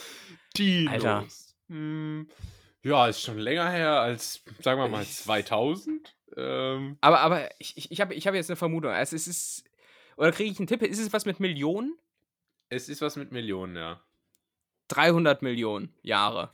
Dinos. 0.57 0.93
Alter. 0.93 1.25
Hm, 1.67 2.29
ja, 2.85 3.07
ist 3.07 3.21
schon 3.21 3.37
länger 3.39 3.69
her 3.69 3.99
als, 3.99 4.43
sagen 4.61 4.79
wir 4.79 4.87
mal, 4.87 5.03
Ich- 5.03 5.15
2000. 5.17 6.15
Ähm, 6.37 6.97
aber 7.01 7.19
aber 7.21 7.49
ich, 7.59 7.77
ich, 7.77 7.91
ich 7.91 8.01
habe 8.01 8.13
ich 8.13 8.27
hab 8.27 8.33
jetzt 8.35 8.49
eine 8.49 8.55
Vermutung. 8.57 8.91
Also 8.91 9.15
es 9.15 9.27
ist, 9.27 9.63
oder 10.17 10.31
kriege 10.31 10.51
ich 10.51 10.59
einen 10.59 10.67
Tipp? 10.67 10.81
Ist 10.81 10.99
es 10.99 11.11
was 11.13 11.25
mit 11.25 11.39
Millionen? 11.39 11.97
es 12.69 12.89
ist 12.89 13.01
was 13.01 13.15
mit 13.15 13.31
Millionen, 13.31 13.75
ja. 13.75 14.01
300 14.89 15.41
Millionen 15.41 15.93
Jahre. 16.01 16.51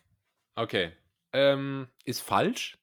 Okay. 0.55 0.91
Ähm, 1.33 1.87
ist 2.05 2.21
falsch. 2.21 2.77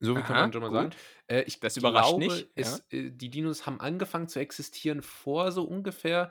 So 0.00 0.14
viel 0.14 0.24
kann 0.24 0.36
man 0.36 0.52
schon 0.52 0.60
mal 0.62 0.68
gut. 0.68 0.76
sagen. 0.76 0.96
Äh, 1.28 1.42
ich 1.42 1.60
Das 1.60 1.76
überrascht 1.76 2.08
glaube, 2.08 2.24
nicht, 2.24 2.48
Es, 2.56 2.80
äh, 2.90 3.10
die 3.10 3.30
Dinos 3.30 3.64
haben 3.66 3.80
angefangen 3.80 4.28
zu 4.28 4.38
existieren 4.40 5.02
vor 5.02 5.50
so 5.52 5.64
ungefähr 5.64 6.30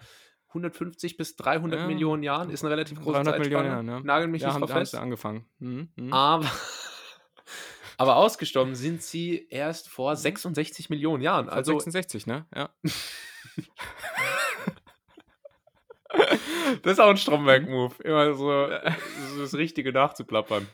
150 0.54 1.18
bis 1.18 1.36
300 1.36 1.80
ja. 1.80 1.88
Millionen 1.88 2.24
Jahren 2.24 2.50
ist 2.50 2.64
eine 2.64 2.72
relativ 2.72 3.02
große 3.02 3.24
300 3.24 3.40
Millionen 3.40 3.66
Jahre, 3.66 3.86
ja. 3.86 4.00
Nagel 4.02 4.28
mich 4.28 4.44
ja, 4.44 4.50
nicht 4.50 4.62
haben, 4.62 4.68
fest. 4.68 4.96
angefangen. 4.96 5.46
Mhm. 5.60 5.90
mhm. 5.96 6.14
Aber, 6.14 6.50
aber 7.98 8.16
ausgestorben 8.18 8.76
sind 8.76 9.02
sie 9.02 9.48
erst 9.50 9.90
vor 9.90 10.12
mhm. 10.12 10.18
66 10.18 10.90
Millionen 10.90 11.24
Jahren. 11.24 11.46
Vor 11.46 11.54
also 11.54 11.80
66, 11.80 12.28
ne? 12.28 12.46
Ja. 12.56 12.70
das 16.84 16.94
ist 16.94 17.00
auch 17.00 17.10
ein 17.10 17.18
Stromberg-Move. 17.18 17.96
Immer 18.04 18.34
so, 18.36 18.68
das 19.40 19.54
Richtige 19.56 19.92
nachzuplappern. 19.92 20.68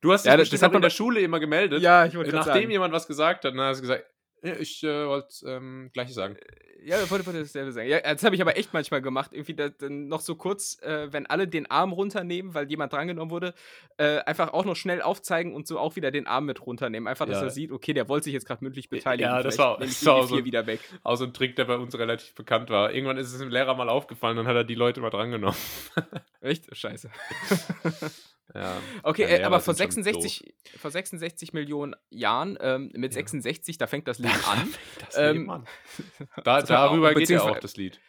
Du 0.00 0.12
hast 0.12 0.24
ja, 0.26 0.36
das, 0.36 0.50
das 0.50 0.62
hat 0.62 0.72
man 0.72 0.78
in 0.78 0.82
der 0.82 0.90
Schule 0.90 1.20
immer 1.20 1.40
gemeldet. 1.40 1.82
Ja, 1.82 2.06
ich 2.06 2.14
wollte 2.14 2.30
äh, 2.30 2.34
Nachdem 2.34 2.70
jemand 2.70 2.94
was 2.94 3.06
gesagt 3.06 3.44
hat, 3.44 3.52
dann 3.52 3.60
hast 3.60 3.78
du 3.78 3.82
gesagt, 3.82 4.04
ich 4.42 4.82
äh, 4.84 5.06
wollte 5.06 5.28
ähm, 5.46 5.90
gleiches 5.92 6.14
sagen. 6.14 6.36
Ja, 6.84 7.02
ich 7.02 7.10
wollte, 7.10 7.26
wollte 7.26 7.40
dasselbe 7.40 7.72
sagen. 7.72 7.88
Ja, 7.88 7.98
das 8.00 8.22
habe 8.22 8.36
ich 8.36 8.40
aber 8.40 8.56
echt 8.56 8.72
manchmal 8.72 9.02
gemacht. 9.02 9.32
Irgendwie 9.32 9.54
da, 9.54 9.68
dann 9.68 10.06
noch 10.06 10.20
so 10.20 10.36
kurz, 10.36 10.80
äh, 10.82 11.12
wenn 11.12 11.26
alle 11.26 11.48
den 11.48 11.68
Arm 11.68 11.92
runternehmen, 11.92 12.54
weil 12.54 12.70
jemand 12.70 12.92
drangenommen 12.92 13.32
wurde, 13.32 13.52
äh, 13.96 14.18
einfach 14.20 14.52
auch 14.52 14.64
noch 14.64 14.76
schnell 14.76 15.02
aufzeigen 15.02 15.54
und 15.54 15.66
so 15.66 15.76
auch 15.80 15.96
wieder 15.96 16.12
den 16.12 16.28
Arm 16.28 16.44
mit 16.46 16.64
runternehmen. 16.64 17.08
Einfach, 17.08 17.26
dass 17.26 17.38
Ja. 17.38 17.44
er 17.44 17.50
sieht, 17.50 17.72
okay, 17.72 17.94
der 17.94 18.08
wollte 18.08 18.24
sich 18.24 18.32
jetzt 18.32 18.46
gerade 18.46 18.62
mündlich 18.62 18.88
beteiligen. 18.88 19.28
Ja, 19.28 19.42
das 19.42 19.58
war- 19.58 19.76
das 19.80 20.06
war 20.06 20.14
auch 20.14 20.28
so 20.28 20.44
wieder 20.44 20.66
weg. 20.68 20.78
Auch 21.02 21.16
so 21.16 21.24
ein 21.24 21.34
Trick, 21.34 21.56
der 21.56 21.64
bei 21.64 21.76
uns 21.76 21.98
relativ 21.98 22.32
bekannt 22.36 22.70
war. 22.70 22.94
Irgendwann 22.94 23.16
ist 23.16 23.32
es 23.32 23.38
dem 23.40 23.48
Lehrer 23.48 23.74
mal 23.74 23.88
aufgefallen, 23.88 24.36
dann 24.36 24.46
hat 24.46 24.54
er 24.54 24.64
die 24.64 24.76
Leute 24.76 25.00
mal 25.00 25.10
drangenommen. 25.10 25.58
Echt? 26.40 26.74
Scheiße. 26.76 27.10
Ja. 28.54 28.76
Okay, 29.02 29.22
Ja, 29.22 29.28
äh, 29.28 29.42
aber 29.44 29.60
vor 29.60 29.74
sind 29.74 29.92
schon 29.92 30.02
66, 30.02 30.54
vor 30.78 30.90
66 30.90 31.52
Millionen 31.52 31.94
Jahren, 32.10 32.56
ähm, 32.60 32.90
mit 32.94 33.12
66, 33.12 33.76
da 33.78 33.86
fängt 33.86 34.08
das 34.08 34.18
Leben 34.18 34.44
an. 34.46 34.68
Das 35.00 35.16
Ähm, 35.18 35.36
Leben 35.36 35.50
an. 35.50 35.66
Da, 36.44 36.62
darüber 36.62 37.08
geht 37.14 37.28
ja 37.28 37.36
beziehungsweise- 37.36 37.50
auch 37.56 37.60
das 37.60 37.76
Lied. 37.76 38.00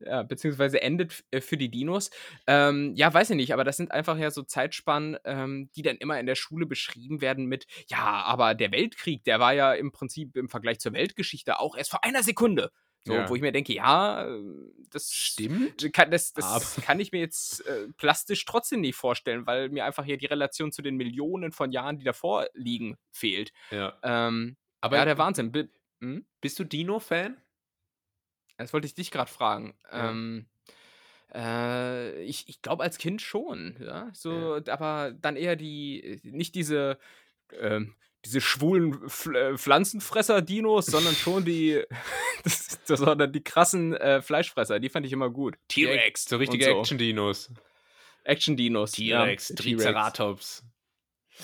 ja, 0.00 0.22
beziehungsweise 0.22 0.80
endet 0.82 1.24
äh, 1.30 1.40
für 1.40 1.56
die 1.56 1.70
Dinos. 1.70 2.10
Ähm, 2.46 2.92
ja, 2.96 3.12
weiß 3.12 3.30
ich 3.30 3.36
nicht, 3.36 3.52
aber 3.52 3.64
das 3.64 3.76
sind 3.76 3.92
einfach 3.92 4.16
ja 4.18 4.30
so 4.30 4.42
Zeitspannen, 4.42 5.16
ähm, 5.24 5.70
die 5.76 5.82
dann 5.82 5.96
immer 5.96 6.18
in 6.18 6.26
der 6.26 6.34
Schule 6.34 6.66
beschrieben 6.66 7.20
werden 7.20 7.46
mit, 7.46 7.66
ja, 7.88 7.98
aber 8.24 8.54
der 8.54 8.72
Weltkrieg, 8.72 9.22
der 9.24 9.38
war 9.38 9.52
ja 9.54 9.72
im 9.74 9.92
Prinzip 9.92 10.34
im 10.36 10.48
Vergleich 10.48 10.80
zur 10.80 10.92
Weltgeschichte 10.94 11.60
auch 11.60 11.76
erst 11.76 11.90
vor 11.90 12.04
einer 12.04 12.22
Sekunde. 12.22 12.70
So, 13.06 13.12
Ja. 13.12 13.28
wo 13.28 13.34
ich 13.36 13.42
mir 13.42 13.52
denke, 13.52 13.74
ja, 13.74 14.26
das 14.90 15.12
Stimmt. 15.12 15.92
Kann, 15.92 16.10
das 16.10 16.32
das 16.32 16.76
kann 16.82 17.00
ich 17.00 17.12
mir 17.12 17.20
jetzt 17.20 17.66
äh, 17.66 17.88
plastisch 17.98 18.44
trotzdem 18.46 18.80
nicht 18.80 18.96
vorstellen, 18.96 19.46
weil 19.46 19.68
mir 19.68 19.84
einfach 19.84 20.04
hier 20.04 20.16
die 20.16 20.26
Relation 20.26 20.72
zu 20.72 20.80
den 20.80 20.96
Millionen 20.96 21.52
von 21.52 21.70
Jahren, 21.70 21.98
die 21.98 22.04
davor 22.04 22.46
liegen, 22.54 22.96
fehlt. 23.10 23.52
Ja. 23.70 23.98
Ähm, 24.02 24.56
Aber 24.80 24.96
ja, 24.96 25.04
der 25.04 25.18
Wahnsinn. 25.18 25.52
Bi- 25.52 25.68
hm? 26.00 26.24
bist 26.40 26.58
du 26.58 26.64
Dino-Fan? 26.64 27.36
Das 28.56 28.72
wollte 28.72 28.86
ich 28.86 28.94
dich 28.94 29.10
gerade 29.10 29.30
fragen. 29.30 29.76
Ja. 29.92 30.10
Ähm, 30.10 30.46
äh, 31.34 32.22
ich 32.22 32.48
ich 32.48 32.62
glaube 32.62 32.84
als 32.84 32.98
Kind 32.98 33.20
schon, 33.20 33.76
ja. 33.80 34.10
So, 34.14 34.60
aber 34.68 35.12
dann 35.20 35.36
eher 35.36 35.56
die, 35.56 36.20
nicht 36.22 36.54
diese, 36.54 36.98
ähm, 37.58 37.94
diese 38.24 38.40
schwulen 38.40 39.02
äh, 39.34 39.58
Pflanzenfresser-Dinos, 39.58 40.86
sondern 40.86 41.14
schon 41.14 41.44
die, 41.44 41.82
sondern 42.96 43.32
die 43.32 43.42
krassen 43.42 43.94
äh, 43.94 44.22
Fleischfresser, 44.22 44.80
die 44.80 44.88
fand 44.88 45.06
ich 45.06 45.12
immer 45.12 45.30
gut. 45.30 45.56
T-Rex. 45.68 46.24
So 46.26 46.36
richtige 46.36 46.64
so. 46.64 46.80
Action-Dinos. 46.80 47.52
Action-Dinos. 48.24 48.92
T-Rex, 48.92 49.50
ja, 49.50 49.56
Triceratops. 49.56 50.64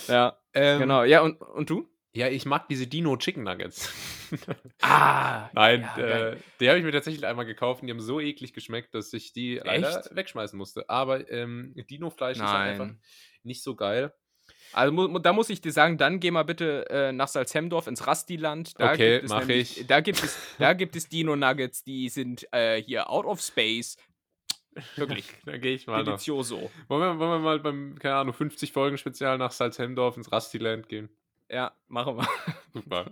Ja, 0.09 0.39
Ähm, 0.55 0.81
genau. 0.81 1.05
Ja, 1.05 1.21
und, 1.21 1.41
und 1.41 1.71
du? 1.71 1.89
Ja, 2.13 2.29
ich 2.29 2.45
mag 2.45 2.69
diese 2.69 2.87
Dino-Chicken 2.87 3.45
Nuggets. 3.45 3.93
Ah, 4.81 5.51
Nein, 5.55 5.83
ja, 5.97 6.31
äh, 6.31 6.37
die 6.61 6.69
habe 6.69 6.79
ich 6.79 6.85
mir 6.85 6.93
tatsächlich 6.93 7.27
einmal 7.27 7.47
gekauft 7.47 7.83
und 7.83 7.89
die 7.89 7.93
haben 7.93 8.01
so 8.01 8.21
eklig 8.21 8.53
geschmeckt, 8.53 8.95
dass 8.95 9.13
ich 9.13 9.33
die 9.33 9.57
leider 9.57 9.99
Echt? 9.99 10.15
wegschmeißen 10.15 10.57
musste. 10.57 10.89
Aber 10.89 11.29
ähm, 11.31 11.75
Dino-Fleisch 11.91 12.37
ist 12.37 12.45
halt 12.45 12.81
einfach 12.81 12.95
nicht 13.43 13.65
so 13.65 13.75
geil. 13.75 14.15
Also 14.73 14.93
mu 14.93 15.19
da 15.19 15.33
muss 15.33 15.51
ich 15.51 15.61
dir 15.61 15.73
sagen, 15.73 15.99
dann 15.99 16.21
geh 16.21 16.31
mal 16.31 16.45
bitte 16.45 16.89
äh, 16.91 17.13
nach 17.13 17.29
Salzhemdorf 17.29 17.87
ins 17.87 18.07
Rastiland. 18.07 18.79
Da 18.81 18.93
Okay, 18.93 19.13
gibt 19.15 19.25
es 19.25 19.31
mach 19.31 19.39
nämlich- 19.41 19.81
ich. 19.81 19.87
Da 19.87 20.01
gibt 20.01 20.23
es, 20.23 20.39
da 20.59 20.73
gibt 20.75 20.97
es 20.97 21.09
Dino 21.09 21.35
Nuggets, 21.37 21.83
die 21.83 22.09
sind 22.09 22.47
äh, 22.53 22.81
hier 22.83 23.11
out 23.11 23.25
of 23.27 23.41
space. 23.41 23.97
Wirklich. 24.97 25.27
Da 25.45 25.57
gehe 25.59 25.75
ich 25.75 25.87
mal. 25.89 26.05
Delizioso. 26.05 26.71
Wollen 26.89 27.01
wir, 27.03 27.19
wollen 27.19 27.31
wir 27.31 27.39
mal 27.41 27.59
beim, 27.59 27.99
keine 27.99 28.15
Ahnung, 28.17 28.35
50 28.35 28.73
Folgen 28.73 28.97
Spezial 28.99 29.37
nach 29.39 29.51
Salzhemdorf 29.51 30.17
ins 30.17 30.31
Rustyland 30.31 30.89
gehen? 30.89 31.09
Ja, 31.51 31.73
machen 31.89 32.17
wir. 32.17 32.29
Super. 32.73 33.07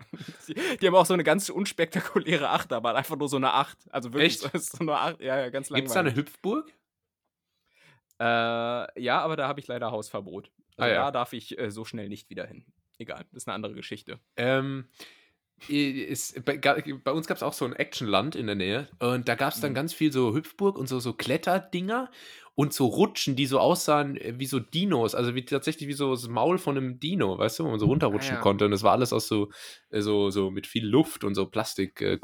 Die, 0.47 0.55
die 0.81 0.87
haben 0.87 0.95
auch 0.95 1.07
so 1.07 1.15
eine 1.15 1.25
ganz 1.25 1.49
unspektakuläre 1.49 2.51
Achterbahn, 2.51 2.95
einfach 2.95 3.17
nur 3.17 3.29
so 3.29 3.37
eine 3.37 3.53
Acht. 3.53 3.77
Also 3.91 4.13
wirklich 4.13 4.45
Echt? 4.45 4.63
so, 4.63 4.79
eine 4.79 4.97
Acht. 4.97 5.21
Ja, 5.21 5.37
ja, 5.41 5.49
ganz 5.51 5.69
Gibt 5.71 5.89
es 5.89 5.95
da 5.95 6.01
eine 6.01 6.11
langweilig. 6.11 6.29
Hüpfburg? 6.33 6.73
Äh, 8.21 9.03
ja, 9.03 9.21
aber 9.21 9.37
da 9.37 9.49
habe 9.49 9.59
ich 9.61 9.67
leider 9.67 9.91
Hausverbot. 9.91 10.51
Also 10.79 10.93
Ah, 10.93 10.95
ja. 10.95 11.05
da 11.07 11.11
darf 11.11 11.33
ich 11.33 11.59
äh, 11.59 11.71
so 11.71 11.85
schnell 11.85 12.09
nicht 12.09 12.31
wieder 12.31 12.47
hin. 12.47 12.65
Egal, 12.99 13.27
das 13.33 13.43
ist 13.43 13.49
eine 13.49 13.55
andere 13.55 13.75
Geschichte. 13.75 14.19
Ähm, 14.37 14.89
ist, 15.69 16.45
bei, 16.45 16.57
bei 16.57 17.11
uns 17.13 17.27
gab 17.27 17.37
es 17.37 17.43
auch 17.43 17.53
so 17.53 17.65
ein 17.65 17.73
Actionland 17.75 18.37
in 18.37 18.47
der 18.47 18.55
Nähe 18.55 18.89
und 19.01 19.29
da 19.29 19.35
gab 19.35 19.53
es 19.53 19.61
dann 19.61 19.73
Mhm. 19.73 19.75
ganz 19.75 19.93
viel 19.93 20.13
so 20.13 20.35
Hüpfburg 20.35 20.79
und 20.79 20.89
so, 20.89 21.01
so 21.01 21.13
Kletterdinger 21.15 22.11
und 22.55 22.73
so 22.73 22.87
Rutschen, 22.87 23.35
die 23.37 23.47
so 23.47 23.59
aussahen 23.59 24.17
äh, 24.17 24.35
wie 24.39 24.47
so 24.47 24.61
Dinos, 24.61 25.15
also 25.17 25.35
wie 25.35 25.45
tatsächlich 25.45 25.89
wie 25.89 25.95
so 25.95 26.13
das 26.13 26.29
Maul 26.29 26.59
von 26.59 26.77
einem 26.77 27.01
Dino, 27.01 27.39
weißt 27.39 27.59
du, 27.59 27.65
wo 27.65 27.71
man 27.71 27.81
so 27.81 27.87
runterrutschen 27.87 28.37
ja. 28.37 28.41
konnte 28.41 28.65
und 28.67 28.71
das 28.71 28.83
war 28.85 28.93
alles 28.93 29.13
aus 29.13 29.27
so, 29.29 29.51
äh, 29.91 30.01
so, 30.01 30.31
so 30.31 30.51
mit 30.51 30.67
viel 30.69 30.87
Luft 30.87 31.25
und 31.25 31.35
so 31.35 31.47
Plastik, 31.47 32.01
äh. 32.03 32.19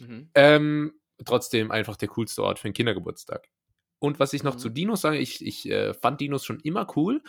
Mhm. 0.00 0.30
Ähm, 0.34 0.92
trotzdem 1.24 1.70
einfach 1.70 1.96
der 1.96 2.08
coolste 2.08 2.42
Ort 2.42 2.58
für 2.58 2.66
einen 2.66 2.74
Kindergeburtstag. 2.74 3.48
Und 3.98 4.18
was 4.20 4.32
ich 4.32 4.42
noch 4.42 4.54
Mhm. 4.54 4.58
zu 4.58 4.68
Dinos 4.68 5.00
sage, 5.00 5.18
ich, 5.18 5.44
ich 5.44 5.68
äh, 5.70 5.94
fand 5.94 6.20
Dinos 6.20 6.44
schon 6.44 6.60
immer 6.60 6.86
cool. 6.96 7.22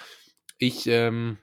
Ich, 0.58 0.88
ähm, 0.88 1.38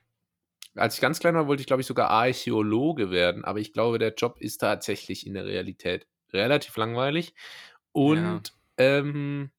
als 0.75 0.97
ich 0.97 1.01
ganz 1.01 1.21
klein 1.21 1.35
war, 1.35 1.47
wollte 1.47 1.61
ich, 1.61 1.67
glaube 1.67 1.81
ich, 1.83 1.87
sogar 1.87 2.11
Archäologe 2.11 3.11
werden, 3.11 3.45
aber 3.45 3.61
ich 3.61 3.73
glaube, 3.73 3.99
der 3.99 4.15
Job 4.15 4.37
ist 4.41 4.59
tatsächlich 4.59 5.27
in 5.27 5.35
der 5.35 5.45
Realität 5.47 6.07
relativ 6.33 6.77
langweilig. 6.77 7.35
Und, 7.93 8.53
ähm, 8.77 9.51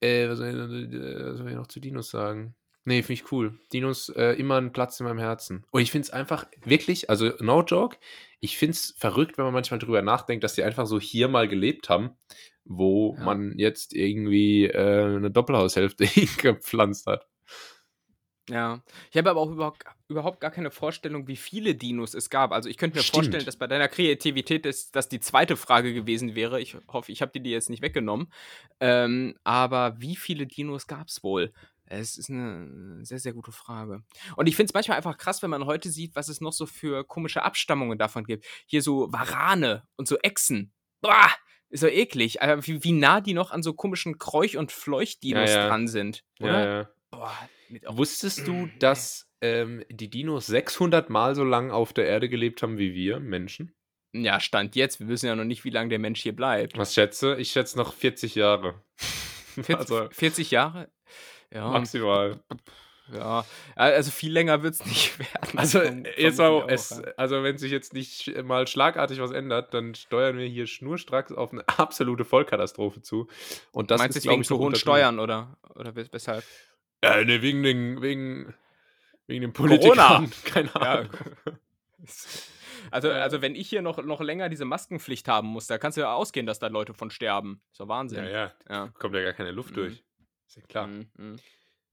äh, 0.00 0.28
was 0.28 0.38
soll, 0.38 0.48
ich, 0.48 0.92
äh, 0.94 1.24
was 1.26 1.38
soll 1.38 1.48
ich 1.48 1.54
noch 1.56 1.66
zu 1.66 1.80
Dinos 1.80 2.10
sagen? 2.10 2.54
Nee, 2.84 3.02
finde 3.02 3.14
ich 3.22 3.32
cool. 3.32 3.58
Dinos 3.72 4.08
äh, 4.10 4.32
immer 4.34 4.56
einen 4.56 4.72
Platz 4.72 5.00
in 5.00 5.06
meinem 5.06 5.18
Herzen. 5.18 5.64
Und 5.72 5.80
ich 5.82 5.90
finde 5.90 6.06
es 6.06 6.10
einfach 6.10 6.46
wirklich, 6.64 7.10
also 7.10 7.32
no 7.40 7.62
joke, 7.64 7.96
ich 8.40 8.56
finde 8.56 8.72
es 8.72 8.94
verrückt, 8.96 9.38
wenn 9.38 9.44
man 9.44 9.54
manchmal 9.54 9.80
drüber 9.80 10.02
nachdenkt, 10.02 10.44
dass 10.44 10.54
die 10.54 10.62
einfach 10.62 10.86
so 10.86 11.00
hier 11.00 11.26
mal 11.26 11.48
gelebt 11.48 11.88
haben, 11.88 12.10
wo 12.68 13.14
Ja. 13.18 13.24
man 13.24 13.58
jetzt 13.58 13.94
irgendwie 13.94 14.66
äh, 14.66 15.16
eine 15.16 15.30
Doppelhaushälfte 15.30 16.04
hingepflanzt 16.06 17.06
hat. 17.06 17.26
Ja, 18.48 18.80
ich 19.10 19.16
habe 19.16 19.28
aber 19.30 19.40
auch 19.40 19.50
überhaupt, 19.50 19.82
überhaupt 20.08 20.38
gar 20.40 20.52
keine 20.52 20.70
Vorstellung, 20.70 21.26
wie 21.26 21.34
viele 21.34 21.74
Dinos 21.74 22.14
es 22.14 22.30
gab. 22.30 22.52
Also 22.52 22.68
ich 22.68 22.76
könnte 22.76 22.96
mir 22.96 23.02
Stimmt. 23.02 23.14
vorstellen, 23.24 23.44
dass 23.44 23.56
bei 23.56 23.66
deiner 23.66 23.88
Kreativität 23.88 24.64
das, 24.64 24.92
das 24.92 25.08
die 25.08 25.18
zweite 25.18 25.56
Frage 25.56 25.92
gewesen 25.92 26.36
wäre. 26.36 26.60
Ich 26.60 26.76
hoffe, 26.86 27.10
ich 27.10 27.22
habe 27.22 27.32
dir 27.32 27.40
die 27.40 27.50
jetzt 27.50 27.70
nicht 27.70 27.82
weggenommen. 27.82 28.32
Ähm, 28.78 29.34
aber 29.42 30.00
wie 30.00 30.14
viele 30.14 30.46
Dinos 30.46 30.86
gab 30.86 31.08
es 31.08 31.24
wohl? 31.24 31.52
Es 31.86 32.16
ist 32.18 32.30
eine 32.30 33.04
sehr, 33.04 33.18
sehr 33.18 33.32
gute 33.32 33.50
Frage. 33.52 34.04
Und 34.36 34.46
ich 34.48 34.54
finde 34.54 34.70
es 34.70 34.74
manchmal 34.74 34.96
einfach 34.96 35.18
krass, 35.18 35.42
wenn 35.42 35.50
man 35.50 35.66
heute 35.66 35.88
sieht, 35.90 36.14
was 36.14 36.28
es 36.28 36.40
noch 36.40 36.52
so 36.52 36.66
für 36.66 37.04
komische 37.04 37.42
Abstammungen 37.42 37.98
davon 37.98 38.24
gibt. 38.24 38.44
Hier 38.66 38.82
so 38.82 39.12
Warane 39.12 39.82
und 39.96 40.06
so 40.06 40.18
Echsen. 40.18 40.72
Boah, 41.00 41.30
so 41.70 41.86
eklig. 41.88 42.42
Aber 42.42 42.66
wie, 42.66 42.82
wie 42.84 42.92
nah 42.92 43.20
die 43.20 43.34
noch 43.34 43.50
an 43.50 43.62
so 43.62 43.72
komischen 43.74 44.18
Kräuch- 44.18 44.56
und 44.56 44.72
Fleuchtdinos 44.72 45.50
Ja, 45.50 45.56
ja. 45.56 45.68
dran 45.68 45.88
sind. 45.88 46.24
Oder? 46.40 46.64
Ja. 46.80 46.88
Boah, 47.10 47.32
Wusstest 47.88 48.46
du, 48.46 48.68
dass 48.78 49.28
ähm, 49.40 49.84
die 49.90 50.08
Dinos 50.08 50.46
600 50.46 51.10
Mal 51.10 51.34
so 51.34 51.44
lang 51.44 51.70
auf 51.70 51.92
der 51.92 52.06
Erde 52.06 52.28
gelebt 52.28 52.62
haben 52.62 52.78
wie 52.78 52.94
wir 52.94 53.20
Menschen? 53.20 53.74
Ja, 54.12 54.40
Stand 54.40 54.76
jetzt. 54.76 55.00
Wir 55.00 55.08
wissen 55.08 55.26
ja 55.26 55.36
noch 55.36 55.44
nicht, 55.44 55.64
wie 55.64 55.70
lange 55.70 55.90
der 55.90 55.98
Mensch 55.98 56.22
hier 56.22 56.34
bleibt. 56.34 56.78
Was 56.78 56.94
schätze? 56.94 57.36
Ich 57.36 57.50
schätze 57.50 57.76
noch 57.76 57.92
40 57.92 58.34
Jahre. 58.34 58.82
40, 59.54 59.76
also 59.76 60.08
40 60.10 60.50
Jahre? 60.52 60.90
Ja, 61.52 61.68
maximal. 61.68 62.40
Ja. 63.12 63.44
Also 63.74 64.10
viel 64.10 64.32
länger 64.32 64.62
wird 64.62 64.74
es 64.74 64.84
nicht 64.86 65.18
werden. 65.18 65.58
Also 65.58 65.82
jetzt 65.82 66.38
mal, 66.38 66.64
es, 66.68 66.90
ja. 66.90 67.02
also 67.16 67.42
wenn 67.42 67.58
sich 67.58 67.70
jetzt 67.72 67.92
nicht 67.92 68.42
mal 68.44 68.66
schlagartig 68.66 69.20
was 69.20 69.30
ändert, 69.30 69.72
dann 69.74 69.94
steuern 69.94 70.36
wir 70.38 70.46
hier 70.46 70.66
schnurstracks 70.66 71.32
auf 71.32 71.52
eine 71.52 71.66
absolute 71.78 72.24
Vollkatastrophe 72.24 73.02
zu. 73.02 73.28
Und 73.72 73.90
das 73.90 74.00
Meinst 74.00 74.16
ist, 74.16 74.26
wegen 74.28 74.40
ich, 74.42 74.46
zu 74.46 74.58
hohen. 74.58 74.74
Steuern 74.74 75.18
oder, 75.20 75.56
oder 75.74 75.90
wes- 75.96 76.12
weshalb? 76.12 76.44
Ja, 77.04 77.22
ne, 77.22 77.42
wegen 77.42 77.62
den, 77.62 78.00
wegen, 78.02 78.54
wegen 79.26 79.42
den 79.42 79.52
Politikern. 79.52 80.30
Keine 80.44 80.70
Ja. 80.74 80.80
Ahnung. 80.80 81.10
Also, 82.90 83.08
Äh. 83.08 83.12
also 83.12 83.42
wenn 83.42 83.54
ich 83.54 83.68
hier 83.68 83.82
noch, 83.82 84.02
noch 84.04 84.20
länger 84.20 84.48
diese 84.48 84.64
Maskenpflicht 84.64 85.28
haben 85.28 85.48
muss, 85.48 85.66
da 85.66 85.78
kannst 85.78 85.96
du 85.96 86.02
ja 86.02 86.14
ausgehen, 86.14 86.46
dass 86.46 86.58
da 86.58 86.68
Leute 86.68 86.94
von 86.94 87.10
sterben. 87.10 87.60
Ist 87.72 87.80
doch 87.80 87.88
Wahnsinn. 87.88 88.24
Ja, 88.24 88.30
ja, 88.30 88.52
Ja. 88.68 88.88
kommt 88.98 89.14
ja 89.14 89.22
gar 89.22 89.32
keine 89.32 89.50
Luft 89.50 89.70
Mhm. 89.70 89.74
durch. 89.74 90.04
Ist 90.46 90.56
ja 90.56 90.62
klar. 90.62 90.86
Mhm, 90.86 91.10
mhm. 91.16 91.36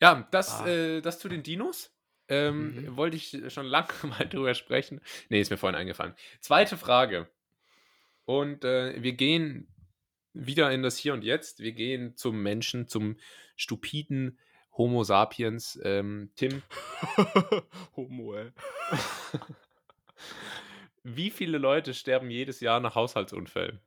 Ja, 0.03 0.27
das, 0.31 0.59
Ah. 0.59 0.67
äh, 0.67 1.01
das 1.01 1.17
zu 1.19 1.29
den 1.29 1.43
Dinos. 1.43 1.95
Ähm, 2.27 2.75
Mhm. 2.75 2.97
Wollte 2.97 3.15
ich 3.15 3.37
schon 3.53 3.65
lange 3.65 3.87
mal 4.03 4.27
drüber 4.27 4.53
sprechen. 4.53 4.99
Nee, 5.29 5.39
ist 5.39 5.49
mir 5.49 5.55
vorhin 5.57 5.79
eingefallen. 5.79 6.13
Zweite 6.41 6.75
Frage. 6.77 7.29
Und 8.25 8.65
äh, 8.65 9.01
wir 9.01 9.13
gehen 9.13 9.67
wieder 10.33 10.69
in 10.73 10.83
das 10.83 10.97
Hier 10.97 11.13
und 11.13 11.23
Jetzt. 11.23 11.61
Wir 11.61 11.71
gehen 11.71 12.17
zum 12.17 12.43
Menschen, 12.43 12.89
zum 12.89 13.15
stupiden 13.55 14.37
Homo 14.77 15.05
sapiens. 15.05 15.79
Ähm, 15.83 16.31
Tim, 16.35 16.61
Homo, 17.95 18.35
ey. 18.35 18.51
wie 21.03 21.29
viele 21.29 21.57
Leute 21.59 21.93
sterben 21.93 22.29
jedes 22.29 22.59
Jahr 22.59 22.81
nach 22.81 22.95
Haushaltsunfällen? 22.95 23.79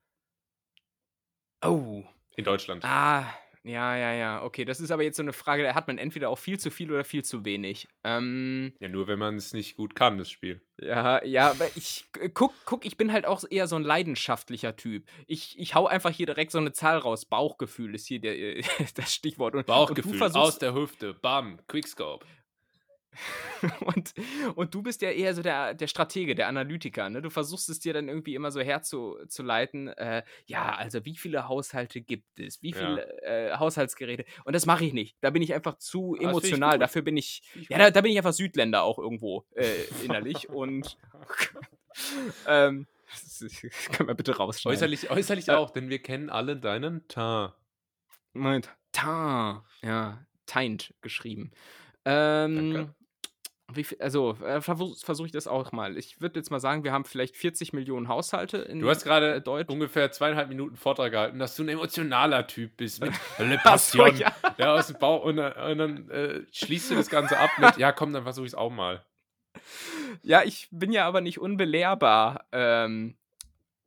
Oh. 1.62 2.04
In 2.36 2.44
Deutschland. 2.44 2.84
Ah, 2.86 3.26
ja, 3.66 3.96
ja, 3.96 4.12
ja. 4.12 4.42
Okay, 4.44 4.64
das 4.64 4.80
ist 4.80 4.92
aber 4.92 5.02
jetzt 5.02 5.16
so 5.16 5.22
eine 5.22 5.32
Frage, 5.32 5.64
da 5.64 5.74
hat 5.74 5.88
man 5.88 5.98
entweder 5.98 6.30
auch 6.30 6.38
viel 6.38 6.58
zu 6.58 6.70
viel 6.70 6.92
oder 6.92 7.02
viel 7.02 7.24
zu 7.24 7.44
wenig. 7.44 7.88
Ähm, 8.04 8.72
Ja, 8.78 8.88
nur 8.88 9.08
wenn 9.08 9.18
man 9.18 9.36
es 9.36 9.52
nicht 9.52 9.76
gut 9.76 9.96
kann, 9.96 10.18
das 10.18 10.30
Spiel. 10.30 10.62
ja, 10.80 11.24
ja, 11.24 11.50
aber 11.50 11.66
ich 11.74 12.04
äh, 12.20 12.28
guck, 12.28 12.54
guck, 12.64 12.86
ich 12.86 12.96
bin 12.96 13.12
halt 13.12 13.26
auch 13.26 13.42
eher 13.50 13.66
so 13.66 13.74
ein 13.74 13.82
leidenschaftlicher 13.82 14.76
Typ. 14.76 15.04
Ich, 15.26 15.58
ich 15.58 15.74
hau 15.74 15.86
einfach 15.86 16.10
hier 16.10 16.26
direkt 16.26 16.52
so 16.52 16.58
eine 16.58 16.72
Zahl 16.72 16.98
raus. 16.98 17.24
Bauchgefühl 17.24 17.94
ist 17.94 18.06
hier 18.06 18.20
der, 18.20 18.62
das 18.94 19.12
Stichwort. 19.12 19.54
Und, 19.54 19.60
und 19.60 19.66
Bauchgefühl, 19.66 20.16
versuchst, 20.16 20.36
aus 20.36 20.58
der 20.58 20.74
Hüfte, 20.74 21.14
bam, 21.14 21.58
Quickscope. 21.66 22.24
und, 23.80 24.14
und 24.54 24.74
du 24.74 24.82
bist 24.82 25.02
ja 25.02 25.10
eher 25.10 25.34
so 25.34 25.42
der, 25.42 25.74
der 25.74 25.86
Stratege, 25.86 26.34
der 26.34 26.48
Analytiker. 26.48 27.08
Ne? 27.10 27.22
Du 27.22 27.30
versuchst 27.30 27.68
es 27.68 27.78
dir 27.80 27.92
dann 27.94 28.08
irgendwie 28.08 28.34
immer 28.34 28.50
so 28.50 28.60
herzuleiten. 28.60 29.88
Äh, 29.88 30.22
ja, 30.46 30.74
also 30.74 31.04
wie 31.04 31.16
viele 31.16 31.48
Haushalte 31.48 32.00
gibt 32.00 32.38
es? 32.38 32.62
Wie 32.62 32.70
Ja. 32.70 32.76
viele 32.78 33.22
äh, 33.22 33.56
Haushaltsgeräte? 33.56 34.24
Und 34.44 34.54
das 34.54 34.66
mache 34.66 34.84
ich 34.84 34.92
nicht. 34.92 35.16
Da 35.20 35.30
bin 35.30 35.42
ich 35.42 35.54
einfach 35.54 35.78
zu 35.78 36.16
Ah, 36.18 36.22
emotional. 36.24 36.78
Dafür 36.78 37.02
bin 37.02 37.16
ich. 37.16 37.42
Ich 37.54 37.68
Ja, 37.68 37.78
da, 37.78 37.90
da 37.90 38.00
bin 38.00 38.12
ich 38.12 38.18
einfach 38.18 38.32
Südländer 38.32 38.82
auch 38.82 38.98
irgendwo 38.98 39.44
äh, 39.54 39.84
innerlich. 40.04 40.48
und 40.50 40.96
ähm, 42.46 42.86
das 43.10 43.44
können 43.92 44.08
wir 44.08 44.14
bitte 44.14 44.36
rausschneiden. 44.36 44.76
Äußerlich, 44.76 45.10
äußerlich 45.10 45.48
Äh. 45.48 45.52
auch, 45.52 45.70
denn 45.70 45.88
wir 45.88 46.00
kennen 46.02 46.28
alle 46.30 46.56
deinen 46.56 47.06
Teint. 47.08 47.52
Moment. 48.32 48.70
Ta. 48.92 49.64
Ja, 49.82 50.26
Teint 50.46 50.94
geschrieben. 51.00 51.50
Ähm, 52.04 52.72
Danke. 52.74 52.94
Viel, 53.72 53.98
also, 54.00 54.36
äh, 54.44 54.60
versuche 54.60 54.94
versuch 55.04 55.26
ich 55.26 55.32
das 55.32 55.46
auch 55.48 55.72
mal. 55.72 55.96
Ich 55.98 56.20
würde 56.20 56.38
jetzt 56.38 56.50
mal 56.50 56.60
sagen, 56.60 56.84
wir 56.84 56.92
haben 56.92 57.04
vielleicht 57.04 57.36
40 57.36 57.72
Millionen 57.72 58.08
Haushalte 58.08 58.58
in 58.58 58.80
Du 58.80 58.88
hast 58.88 59.02
gerade 59.04 59.34
äh, 59.34 59.40
Deutsch. 59.40 59.68
ungefähr 59.68 60.12
zweieinhalb 60.12 60.48
Minuten 60.48 60.76
Vortrag 60.76 61.10
gehalten, 61.12 61.38
dass 61.38 61.56
du 61.56 61.64
ein 61.64 61.68
emotionaler 61.68 62.46
Typ 62.46 62.76
bist 62.76 63.00
mit 63.00 63.12
Le 63.38 63.58
Ach 63.64 63.78
so, 63.78 63.98
Passion. 63.98 64.16
ja. 64.18 64.34
ja. 64.58 64.74
aus 64.74 64.86
dem 64.86 64.98
Bauch 64.98 65.24
und, 65.24 65.36
dann- 65.36 65.52
und 65.72 65.78
dann 65.78 66.10
äh, 66.10 66.42
schließt 66.52 66.90
du 66.90 66.94
das 66.94 67.08
Ganze 67.10 67.38
ab 67.38 67.50
mit, 67.58 67.76
ja 67.76 67.90
komm, 67.92 68.12
dann 68.12 68.22
versuche 68.22 68.46
ich 68.46 68.52
es 68.52 68.54
auch 68.56 68.70
mal. 68.70 69.04
Ja, 70.22 70.42
ich 70.44 70.68
bin 70.70 70.92
ja 70.92 71.06
aber 71.06 71.20
nicht 71.20 71.40
unbelehrbar. 71.40 72.46
Ähm, 72.52 73.16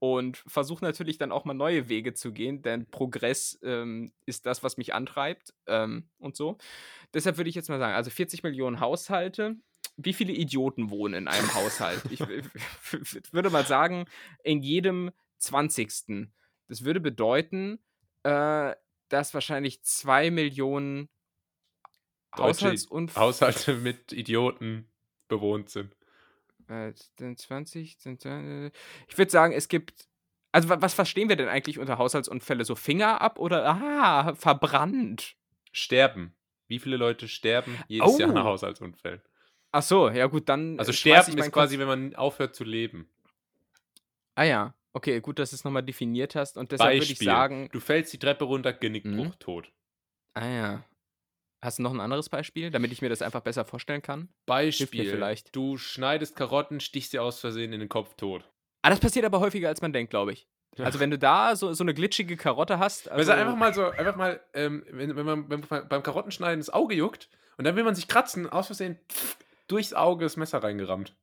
und 0.02 0.38
versuche 0.48 0.84
natürlich 0.86 1.18
dann 1.18 1.34
auch 1.34 1.44
mal 1.44 1.54
neue 1.54 1.90
Wege 1.90 2.14
zu 2.14 2.32
gehen, 2.32 2.62
denn 2.62 2.86
Progress 2.90 3.60
ähm, 3.64 4.14
ist 4.26 4.46
das, 4.46 4.64
was 4.64 4.78
mich 4.78 4.94
antreibt 4.94 5.54
ähm, 5.68 6.08
und 6.20 6.38
so. 6.38 6.58
Deshalb 7.14 7.36
würde 7.36 7.50
ich 7.50 7.56
jetzt 7.56 7.68
mal 7.68 7.80
sagen, 7.80 7.96
also 7.96 8.10
40 8.10 8.42
Millionen 8.44 8.80
Haushalte. 8.80 9.58
Wie 10.02 10.14
viele 10.14 10.34
Idioten 10.34 10.90
wohnen 10.90 11.14
in 11.14 11.28
einem 11.28 11.54
Haushalt? 11.54 12.02
Ich 12.10 12.20
w- 12.22 12.44
würde 13.32 13.50
mal 13.50 13.66
sagen, 13.66 14.06
in 14.44 14.62
jedem 14.62 15.12
20. 15.40 16.30
Das 16.68 16.84
würde 16.86 17.00
bedeuten, 17.00 17.80
äh, 18.24 18.74
dass 19.10 19.34
wahrscheinlich 19.34 19.82
2 19.84 20.32
Millionen. 20.32 21.10
Haushalte 22.38 23.74
mit 23.76 24.12
Idioten 24.14 24.90
bewohnt 25.28 25.70
sind. 25.70 25.96
Äh, 26.68 26.94
sind 27.18 27.40
20, 27.40 27.98
sind, 28.00 28.26
äh, 28.26 28.68
ich 29.08 29.18
würde 29.18 29.32
sagen, 29.32 29.54
es 29.54 29.68
gibt. 29.68 30.08
Also, 30.52 30.70
wa- 30.70 30.82
was 30.82 30.94
verstehen 30.94 31.30
wir 31.30 31.36
denn 31.36 31.48
eigentlich 31.50 31.80
unter 31.80 31.98
Haushaltsunfälle? 31.98 32.66
So 32.66 32.76
Finger 32.76 33.22
ab 33.22 33.40
oder. 33.40 33.66
Ah, 33.68 34.36
verbrannt. 34.36 35.36
Sterben. 35.72 36.36
Wie 36.68 36.80
viele 36.80 36.98
Leute 36.98 37.28
sterben 37.28 37.76
jedes 37.88 38.18
Jahr 38.20 38.30
Oh. 38.30 38.34
nach 38.34 38.44
Haushaltsunfällen? 38.46 39.22
Ach 39.72 39.84
so, 39.84 40.10
ja, 40.10 40.26
gut, 40.28 40.50
dann. 40.50 40.80
Also 40.80 40.92
äh, 40.92 40.94
schmeiß 40.94 41.26
sterben 41.26 41.38
ist 41.40 41.52
quasi, 41.52 41.78
wenn 41.80 41.88
man 41.88 42.16
aufhört 42.16 42.56
zu 42.56 42.64
leben. 42.64 43.10
Ah, 44.36 44.44
ja. 44.44 44.74
Okay, 44.94 45.20
gut, 45.22 45.38
dass 45.38 45.52
du 45.52 45.56
es 45.56 45.64
nochmal 45.64 45.84
definiert 45.84 46.36
hast. 46.36 46.58
Und 46.58 46.72
deshalb 46.72 46.94
würde 47.00 47.12
ich 47.12 47.20
sagen. 47.20 47.70
Du 47.72 47.80
fällst 47.80 48.12
die 48.12 48.18
Treppe 48.18 48.46
runter, 48.46 48.74
Genickbruch, 48.74 49.26
Mhm. 49.26 49.40
tot. 49.40 49.72
Ah, 50.34 50.48
ja. 50.48 50.84
Hast 51.62 51.78
du 51.78 51.84
noch 51.84 51.94
ein 51.94 52.00
anderes 52.00 52.30
Beispiel, 52.30 52.72
damit 52.72 52.92
ich 52.92 53.02
mir 53.02 53.10
das 53.10 53.22
einfach 53.22 53.42
besser 53.42 53.66
vorstellen 53.66 54.02
kann? 54.02 54.30
Beispiel. 54.46 55.06
vielleicht. 55.06 55.56
Du 55.56 55.78
schneidest 55.78 56.36
Karotten, 56.36 56.80
stichst 56.80 57.12
sie 57.12 57.20
aus 57.20 57.40
Versehen 57.40 57.74
in 57.74 57.82
den 57.82 57.90
Kopf 57.90 58.16
tot. 58.16 58.44
Ah, 58.82 58.90
das 58.90 59.00
passiert 59.00 59.26
aber 59.26 59.42
häufiger, 59.42 59.68
als 59.68 59.82
man 59.82 59.92
denkt, 59.94 60.10
glaube 60.10 60.32
ich. 60.32 60.48
Also, 60.78 61.02
wenn 61.02 61.12
du 61.12 61.20
da 61.20 61.58
so, 61.58 61.74
so 61.74 61.84
eine 61.84 61.94
glitschige 61.94 62.38
Karotte 62.38 62.80
hast. 62.80 63.10
Also 63.10 63.32
Also, 63.32 63.42
einfach 63.44 63.58
mal 63.58 63.74
so, 63.74 63.90
einfach 63.90 64.16
mal, 64.16 64.40
ähm, 64.54 64.86
wenn, 64.90 65.14
wenn 65.18 65.26
man 65.26 65.50
beim, 65.50 65.62
beim 65.90 66.02
Karottenschneiden 66.04 66.60
das 66.62 66.70
Auge 66.70 66.96
juckt 66.96 67.28
und 67.58 67.66
dann 67.66 67.76
will 67.76 67.84
man 67.84 67.96
sich 67.96 68.08
kratzen, 68.08 68.48
aus 68.50 68.68
Versehen 68.68 68.98
pff, 69.12 69.36
durchs 69.70 69.94
Auge 69.94 70.26
das 70.26 70.36
Messer 70.38 70.62
reingerammt. 70.62 71.16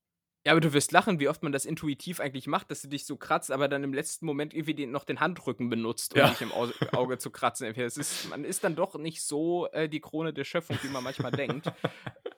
Ja, 0.46 0.52
aber 0.52 0.60
du 0.60 0.72
wirst 0.72 0.92
lachen, 0.92 1.18
wie 1.18 1.28
oft 1.28 1.42
man 1.42 1.50
das 1.50 1.64
intuitiv 1.64 2.20
eigentlich 2.20 2.46
macht, 2.46 2.70
dass 2.70 2.80
du 2.80 2.88
dich 2.88 3.04
so 3.04 3.16
kratzt, 3.16 3.50
aber 3.50 3.66
dann 3.66 3.82
im 3.82 3.92
letzten 3.92 4.26
Moment 4.26 4.54
irgendwie 4.54 4.74
den, 4.74 4.92
noch 4.92 5.02
den 5.02 5.18
Handrücken 5.18 5.68
benutzt, 5.68 6.12
um 6.14 6.20
Ja. 6.20 6.28
dich 6.28 6.40
im 6.40 6.52
Au 6.52 6.68
Auge 6.94 7.18
zu 7.18 7.30
kratzen. 7.30 7.66
Ist, 7.74 8.28
man 8.30 8.44
ist 8.44 8.62
dann 8.62 8.76
doch 8.76 8.94
nicht 8.94 9.22
so 9.22 9.66
äh, 9.72 9.88
die 9.88 10.00
Krone 10.00 10.32
der 10.32 10.44
Schöpfung, 10.44 10.78
wie 10.82 10.88
man 10.88 11.02
manchmal 11.04 11.32
denkt. 11.32 11.66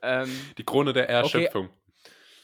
Ähm, 0.01 0.53
Die 0.57 0.65
Krone 0.65 0.93
der 0.93 1.09
Erschöpfung. 1.09 1.71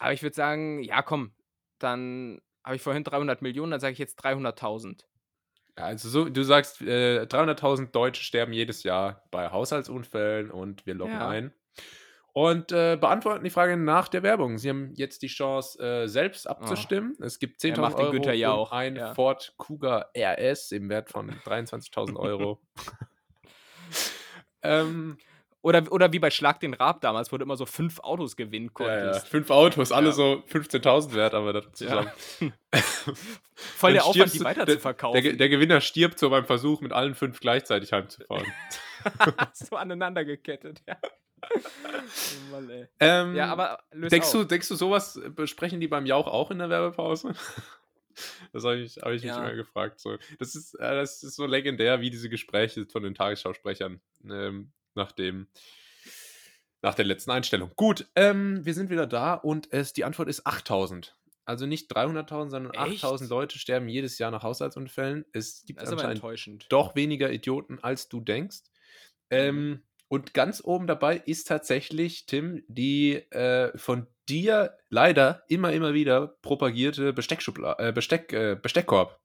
aber 0.01 0.13
ich 0.13 0.25
würde 0.25 0.35
sagen, 0.35 0.83
ja, 0.83 1.03
komm, 1.03 1.33
dann 1.79 2.41
habe 2.65 2.75
ich 2.75 2.83
vorhin 2.83 3.05
300 3.05 3.43
Millionen, 3.43 3.71
dann 3.71 3.79
sage 3.81 3.93
ich 3.93 3.99
jetzt 4.01 4.17
300.000. 4.17 5.07
Ja, 5.79 5.85
also 5.85 6.09
so, 6.09 6.29
du 6.29 6.43
sagst, 6.43 6.83
äh, 6.83 7.27
300.000 7.27 7.93
Deutsche 7.95 8.25
sterben 8.25 8.53
jedes 8.53 8.83
Jahr 8.83 9.23
bei 9.31 9.51
Haushaltsunfällen 9.51 10.51
und 10.51 10.85
wir 10.85 10.95
loggen 10.95 11.21
Ja. 11.21 11.29
ein. 11.29 11.55
Und 12.35 12.73
äh, 12.73 12.99
beantworten 13.01 13.45
die 13.45 13.51
Frage 13.51 13.77
nach 13.77 14.09
der 14.09 14.25
Werbung. 14.25 14.59
Sie 14.59 14.69
haben 14.69 14.93
jetzt 14.95 15.23
die 15.23 15.29
Chance, 15.29 15.79
äh, 15.81 16.09
selbst 16.09 16.49
abzustimmen. 16.49 17.17
Es 17.21 17.39
gibt 17.39 17.63
Er 17.63 17.77
10.000 17.77 17.81
macht 17.81 17.97
den 17.97 18.01
Euro 18.07 18.11
Günther 18.11 18.33
ja 18.33 18.51
auch, 18.51 18.73
ein 18.73 18.97
ja. 18.97 19.15
Ford 19.15 19.55
Kuga 19.57 20.11
RS 20.17 20.73
im 20.73 20.89
Wert 20.89 21.11
von 21.11 21.31
23.000 21.31 22.17
Euro. 22.17 22.61
ähm, 24.65 25.17
Oder, 25.65 25.91
oder 25.91 26.13
wie 26.13 26.19
bei 26.19 26.31
Schlag 26.31 26.61
den 26.61 26.75
Rab 26.75 27.01
damals, 27.01 27.33
wo 27.33 27.39
du 27.39 27.43
immer 27.43 27.57
so 27.57 27.65
fünf 27.65 27.99
Autos 28.01 28.37
gewinnen 28.37 28.71
ja, 28.79 28.87
ja. 28.87 29.01
konntest. 29.03 29.29
Fünf 29.29 29.49
Autos, 29.49 29.93
alle 29.93 30.09
Ja. 30.09 30.13
so 30.13 30.43
15.000 30.51 31.15
wert, 31.15 31.33
aber 31.33 31.55
das 31.55 31.73
zusammen. 31.73 32.11
Voll 33.55 33.95
der 33.95 34.05
Aufwand, 34.05 34.35
die 34.35 34.45
weiter 34.45 34.67
der, 34.67 34.75
zu 34.75 34.81
verkaufen. 34.83 35.23
Der, 35.23 35.33
der 35.33 35.49
Gewinner 35.49 35.81
stirbt 35.81 36.19
so 36.19 36.29
beim 36.29 36.45
Versuch, 36.45 36.83
mit 36.83 36.93
allen 36.93 37.15
fünf 37.15 37.41
gleichzeitig 37.41 37.95
heimzufahren. 37.95 38.45
so 39.55 39.77
aneinander 39.77 40.27
gekettet, 40.27 40.83
ja. 40.87 40.99
oh 41.03 41.59
Mann, 42.53 42.69
ey. 42.69 42.87
ähm, 43.01 43.35
Ja, 43.35 43.47
aber 43.47 43.79
Denkst 43.95 44.27
auf. 44.29 44.33
du, 44.33 44.45
denkst 44.45 44.69
du, 44.69 44.75
sowas 44.75 45.19
besprechen 45.31 45.81
die 45.81 45.89
beim 45.89 46.05
Jauch 46.05 46.27
auch 46.27 46.51
in 46.51 46.59
der 46.59 46.69
Werbepause? 46.69 47.33
Das 48.53 48.65
habe 48.65 48.77
ich, 48.81 48.99
hab 48.99 49.13
ich 49.13 49.23
mich 49.23 49.31
Ja. 49.31 49.39
immer 49.39 49.55
gefragt. 49.55 49.99
So. 49.99 50.19
Das, 50.39 50.55
ist, 50.55 50.75
äh, 50.75 50.95
das 50.95 51.23
ist 51.23 51.37
so 51.37 51.47
legendär, 51.47 52.03
wie 52.03 52.11
diese 52.11 52.29
Gespräche 52.29 52.85
von 52.85 53.03
den 53.03 53.15
Tagesschausprechern 53.15 54.03
ähm, 54.31 54.71
nach, 54.95 55.13
dem, 55.13 55.49
nach 56.83 56.95
der 56.95 57.05
letzten 57.05 57.31
Einstellung. 57.31 57.73
Gut, 57.77 58.07
ähm, 58.15 58.65
wir 58.65 58.75
sind 58.75 58.91
wieder 58.91 59.07
da 59.07 59.35
und 59.35 59.73
es, 59.73 59.93
die 59.93 60.05
Antwort 60.05 60.29
ist 60.29 60.47
8000. 60.47 61.17
Also 61.47 61.67
nicht 61.67 61.95
300.000, 61.95 62.51
sondern 62.51 62.73
Echt? 62.73 63.05
8000 63.05 63.29
Leute 63.29 63.59
sterben 63.59 63.89
jedes 63.89 64.19
Jahr 64.19 64.31
nach 64.31 64.43
Haushaltsunfällen. 64.43 65.27
Es 65.33 65.65
gibt 65.67 65.79
Das 65.79 65.89
ist 65.89 65.93
aber 65.93 66.03
anscheinend 66.03 66.23
enttäuschend. 66.23 66.67
doch 66.71 66.95
weniger 66.97 67.31
Idioten, 67.31 67.79
als 67.83 68.09
du 68.09 68.21
denkst. 68.21 68.61
Ähm, 69.31 69.83
und 70.09 70.33
ganz 70.33 70.63
oben 70.65 70.87
dabei 70.87 71.17
ist 71.17 71.49
tatsächlich, 71.49 72.27
Tim, 72.27 72.63
die 72.69 73.15
äh, 73.33 73.77
von 73.77 74.07
dir 74.29 74.77
leider 74.89 75.45
immer, 75.49 75.73
immer 75.73 75.93
wieder 75.93 76.29
propagierte 76.41 77.13
Besteckschubla 77.13 77.77
äh, 77.79 77.93
Besteck, 77.93 78.33
äh, 78.33 78.57
Besteckkorb. 78.61 79.21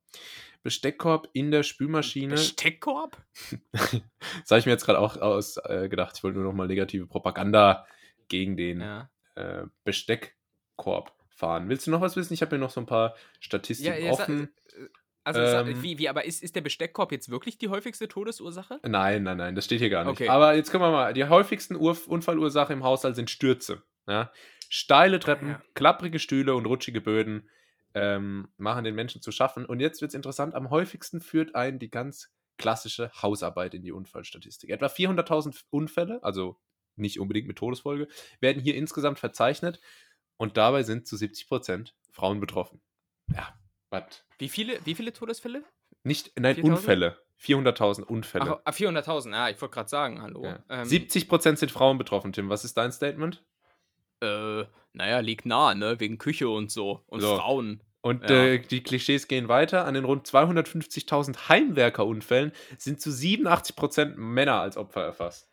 Besteckkorb 0.64 1.30
in 1.34 1.52
der 1.52 1.64
Spülmaschine. 1.64 2.34
Besteckkorb? 2.36 3.18
das 3.72 4.50
habe 4.50 4.60
ich 4.60 4.66
mir 4.66 4.74
jetzt 4.74 4.86
gerade 4.86 5.00
auch 5.00 5.18
aus 5.18 5.58
äh. 5.58 5.86
Ich 5.86 6.24
wollte 6.24 6.38
nur 6.38 6.44
noch 6.46 6.54
mal 6.54 6.68
negative 6.68 7.08
Propaganda 7.08 7.86
gegen 8.28 8.58
den 8.58 8.82
Ja. 8.82 9.10
äh, 9.36 9.64
Besteckkorb 9.84 11.14
fahren. 11.30 11.70
Willst 11.70 11.88
du 11.88 11.92
noch 11.92 12.02
was 12.02 12.16
wissen? 12.16 12.34
Ich 12.34 12.42
habe 12.42 12.56
mir 12.56 12.60
noch 12.60 12.70
so 12.72 12.82
ein 12.82 12.86
paar 12.86 13.16
Statistiken 13.40 13.94
Ja, 13.94 14.00
ja, 14.08 14.12
offen. 14.12 14.50
Also, 15.24 15.42
Ähm, 15.42 15.84
wie, 15.84 15.98
wie, 16.00 16.10
aber 16.10 16.26
ist, 16.26 16.42
ist 16.42 16.56
der 16.56 16.62
Besteckkorb 16.62 17.12
jetzt 17.12 17.30
wirklich 17.30 17.58
die 17.58 17.70
häufigste 17.70 18.08
Todesursache? 18.08 18.80
Nein, 18.84 19.24
nein, 19.24 19.38
nein, 19.38 19.56
das 19.56 19.66
steht 19.66 19.80
hier 19.80 19.90
gar 19.90 20.04
nicht. 20.04 20.12
Okay. 20.14 20.30
Aber 20.30 20.56
jetzt 20.56 20.72
können 20.72 20.84
wir 20.84 20.92
mal, 20.92 21.14
die 21.14 21.26
häufigsten 21.26 21.76
Ur 21.76 21.98
Unfallursache 22.08 22.74
im 22.74 22.84
Haushalt 22.84 23.16
sind 23.16 23.30
Stürze. 23.30 23.84
Ja? 24.08 24.32
Steile 24.70 25.20
Treppen, 25.20 25.50
Ja. 25.50 25.62
klapprige 25.76 26.20
Stühle 26.20 26.56
und 26.56 26.66
rutschige 26.66 27.02
Böden 27.02 27.50
ähm, 27.94 28.50
machen 28.58 28.84
den 28.84 28.96
Menschen 28.96 29.22
zu 29.22 29.32
schaffen. 29.32 29.66
Und 29.66 29.80
jetzt 29.80 30.02
wird 30.02 30.10
es 30.10 30.16
interessant, 30.16 30.56
am 30.56 30.70
häufigsten 30.70 31.22
führt 31.22 31.56
ein 31.56 31.80
die 31.80 31.90
ganz 31.90 32.32
klassische 32.58 33.12
Hausarbeit 33.22 33.74
in 33.74 33.84
die 33.84 33.92
Unfallstatistik. 33.92 34.70
Etwa 34.70 34.88
400.000 34.88 35.64
Unfälle, 35.70 36.24
also 36.24 36.60
nicht 36.96 37.20
unbedingt 37.20 37.48
mit 37.48 37.58
Todesfolge, 37.58 38.08
werden 38.42 38.62
hier 38.62 38.76
insgesamt 38.76 39.20
verzeichnet 39.20 39.80
und 40.38 40.58
dabei 40.58 40.84
sind 40.84 41.08
zu 41.08 41.16
70% 41.16 41.94
Frauen 42.12 42.40
betroffen. 42.40 42.82
Ja, 43.34 43.54
was? 43.90 44.26
Wie 44.38 44.50
viele, 44.50 44.80
wie 44.86 44.96
viele 44.96 45.14
Todesfälle? 45.14 45.64
Nicht, 46.04 46.38
nein, 46.40 46.56
4.000? 46.56 46.64
Unfälle. 46.64 47.18
400.000 47.42 48.04
Unfälle. 48.04 48.58
Ach, 48.58 48.62
ah, 48.66 48.72
400.000, 48.72 49.34
ah, 49.34 49.50
ich 49.50 49.62
wollte 49.62 49.74
gerade 49.74 49.90
sagen, 49.90 50.22
hallo. 50.22 50.44
Ja. 50.44 50.64
Ähm, 50.70 50.88
70% 50.88 51.56
sind 51.56 51.72
Frauen 51.72 51.98
betroffen, 51.98 52.34
Tim. 52.34 52.50
Was 52.50 52.66
ist 52.66 52.76
dein 52.76 52.92
Statement? 52.92 53.44
Äh, 54.22 54.66
naja, 54.94 55.20
liegt 55.20 55.46
nah, 55.46 55.74
ne? 55.76 56.00
Wegen 56.00 56.18
Küche 56.18 56.50
und 56.50 56.72
so. 56.72 57.04
Und 57.08 57.22
So. 57.22 57.38
Frauen. 57.38 57.84
Und 58.02 58.30
Ja. 58.30 58.46
äh, 58.46 58.60
die 58.60 58.82
Klischees 58.82 59.28
gehen 59.28 59.48
weiter. 59.50 59.86
An 59.86 59.94
den 59.94 60.06
rund 60.06 60.26
250.000 60.26 61.50
Heimwerkerunfällen 61.50 62.54
sind 62.78 63.02
zu 63.02 63.12
87% 63.12 64.16
Männer 64.16 64.62
als 64.62 64.78
Opfer 64.78 65.04
erfasst. 65.04 65.50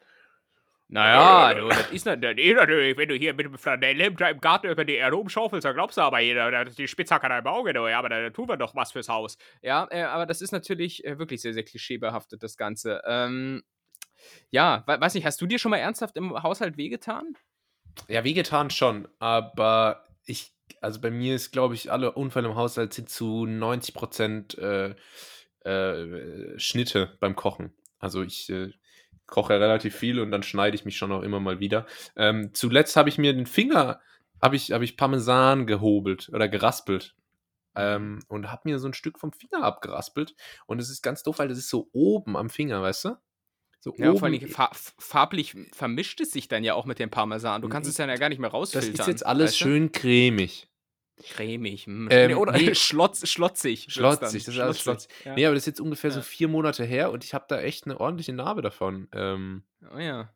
Naja, 0.89 1.53
du, 1.55 1.69
das 1.69 1.91
ist, 1.91 2.07
natürlich, 2.07 2.97
wenn 2.97 3.09
du 3.09 3.17
hier 3.17 3.35
mit 3.35 3.45
dem 3.47 3.59
Flanellhemd 3.59 4.21
im 4.21 4.41
Garten 4.41 4.69
über 4.69 4.85
die 4.85 4.95
Erde 4.95 5.17
rumschaufelst, 5.17 5.65
dann 5.65 5.75
glaubst 5.75 5.97
du 5.97 6.03
aber 6.03 6.21
jeder, 6.21 6.49
das 6.53 6.71
ist 6.71 6.79
die 6.79 6.87
Spitzhacke 6.87 7.29
deinem 7.29 7.49
Auge, 7.49 7.73
du, 7.73 7.89
ja, 7.89 7.99
aber 7.99 8.09
da 8.09 8.31
tun 8.31 8.49
wir 8.49 8.57
doch 8.57 8.77
was 8.77 8.93
fürs 8.93 9.09
Haus. 9.09 9.37
Ja, 9.63 9.89
äh, 9.91 10.03
aber 10.03 10.27
das 10.27 10.41
ist 10.41 10.53
natürlich 10.53 11.05
äh, 11.05 11.19
wirklich 11.19 11.43
sehr, 11.43 11.55
sehr 11.55 11.65
klischeebehaftet, 11.65 12.41
das 12.41 12.57
Ganze. 12.57 13.03
Ähm, 13.05 13.65
ja, 14.51 14.85
we 14.87 15.01
weiß 15.01 15.15
nicht, 15.15 15.27
hast 15.27 15.41
du 15.41 15.47
dir 15.47 15.59
schon 15.59 15.71
mal 15.71 15.79
ernsthaft 15.79 16.17
im 16.17 16.41
Haushalt 16.41 16.77
wehgetan? 16.77 17.37
Ja, 18.09 18.25
wehgetan 18.25 18.71
schon, 18.71 19.09
aber 19.19 20.05
ich, 20.27 20.53
also 20.81 21.01
bei 21.01 21.11
mir 21.11 21.35
ist, 21.35 21.51
glaube 21.51 21.75
ich, 21.75 21.91
alle 21.91 22.13
Unfälle 22.13 22.49
im 22.49 22.55
Haushalt 22.57 22.95
sind 22.95 23.09
zu 23.09 23.47
90% 23.47 24.59
äh, 24.59 24.95
äh, 25.65 26.59
Schnitte 26.59 27.17
beim 27.21 27.35
Kochen. 27.37 27.73
Also 27.99 28.23
ich 28.23 28.49
äh, 28.51 28.71
koche 29.27 29.55
ja 29.55 29.59
relativ 29.59 29.97
viel 29.97 30.21
und 30.21 30.31
dann 30.31 30.43
schneide 30.43 30.77
ich 30.77 30.85
mich 30.85 30.97
schon 30.97 31.13
auch 31.13 31.23
immer 31.23 31.41
mal 31.41 31.59
wieder. 31.61 31.87
Ähm, 32.17 32.51
zuletzt 32.55 32.97
habe 32.97 33.09
ich 33.09 33.19
mir 33.19 33.33
den 33.33 33.47
Finger, 33.47 34.01
habe 34.41 34.57
ich, 34.57 34.73
hab 34.73 34.83
ich 34.83 34.97
Parmesan 34.97 35.67
gehobelt 35.67 36.29
oder 36.33 36.49
geraspelt. 36.49 37.15
Ähm, 37.77 38.21
und 38.29 38.51
habe 38.53 38.63
mir 38.65 38.79
so 38.79 38.89
ein 38.89 38.95
Stück 38.95 39.19
vom 39.19 39.33
Finger 39.33 39.65
abgeraspelt. 39.65 40.35
Und 40.67 40.81
es 40.81 40.91
ist 40.91 41.03
ganz 41.03 41.23
doof, 41.23 41.39
weil 41.41 41.49
das 41.49 41.59
ist 41.59 41.71
so 41.71 41.89
oben 41.93 42.37
am 42.37 42.51
Finger, 42.51 42.83
weißt 42.83 43.07
du? 43.07 43.17
So 43.81 43.95
Ja, 43.99 44.15
vor 44.15 44.25
allem 44.29 44.49
fa 44.49 44.71
farblich 44.99 45.55
vermischt 45.73 46.21
es 46.21 46.31
sich 46.33 46.49
dann 46.49 46.65
ja 46.65 46.75
auch 46.75 46.87
mit 46.87 46.99
dem 46.99 47.11
Parmesan. 47.11 47.63
Du 47.63 47.69
kannst 47.69 47.89
es 47.89 47.97
dann 47.97 48.09
ja 48.09 48.17
gar 48.17 48.29
nicht 48.29 48.39
mehr 48.39 48.51
das 48.51 48.55
rausfiltern. 48.55 48.93
ist 49.01 49.07
jetzt 49.07 49.25
alles 49.27 49.53
weißt 49.53 49.61
du? 49.61 49.65
schön 49.65 49.93
cremig. 49.93 50.69
cremig. 51.23 51.85
Hm. 51.87 52.09
Ähm, 52.11 52.37
Oder 52.39 52.53
nee. 52.53 52.75
schlotz, 52.75 53.29
schlotzig. 53.29 53.87
Schlotzig, 53.89 54.45
das 54.45 54.55
ist 54.55 54.61
alles 54.61 54.81
schlotzig. 54.81 55.11
Ja. 55.25 55.35
Nee, 55.35 55.47
aber 55.47 55.55
das 55.55 55.63
ist 55.63 55.67
jetzt 55.67 55.81
ungefähr 55.81 56.11
so 56.11 56.19
Ja. 56.19 56.23
vier 56.25 56.49
Monate 56.49 56.85
her 56.85 57.11
und 57.13 57.23
ich 57.25 57.33
habe 57.35 57.45
da 57.49 57.61
echt 57.61 57.85
eine 57.85 58.01
ordentliche 58.01 58.33
Narbe 58.33 58.61
davon 58.63 59.09
ähm, 59.13 59.63
Oh, 59.95 59.99
ja. 59.99 60.33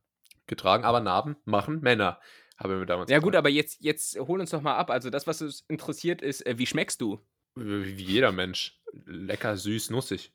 getragen. 0.47 0.84
Aber 0.84 1.01
Narben 1.01 1.36
machen 1.45 1.80
Männer, 1.80 2.20
haben 2.57 2.78
wir 2.78 2.86
damals 2.86 3.11
Ja 3.11 3.18
gut, 3.18 3.32
gesagt. 3.32 3.38
aber 3.38 3.49
jetzt, 3.49 3.80
jetzt 3.80 4.16
hol 4.18 4.38
uns 4.41 4.51
doch 4.51 4.62
mal 4.62 4.76
ab. 4.76 4.91
Also 4.91 5.11
das, 5.11 5.26
was 5.26 5.43
uns 5.43 5.64
interessiert, 5.68 6.22
ist, 6.22 6.47
äh, 6.47 6.57
wie 6.59 6.66
schmeckst 6.66 7.01
du? 7.01 7.20
Wie 7.57 7.99
wie 7.99 8.05
jeder 8.05 8.30
Mensch. 8.32 8.80
Lecker, 9.07 9.57
süß, 9.57 9.91
nussig. 9.91 10.32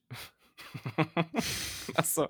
Achso. 1.96 2.30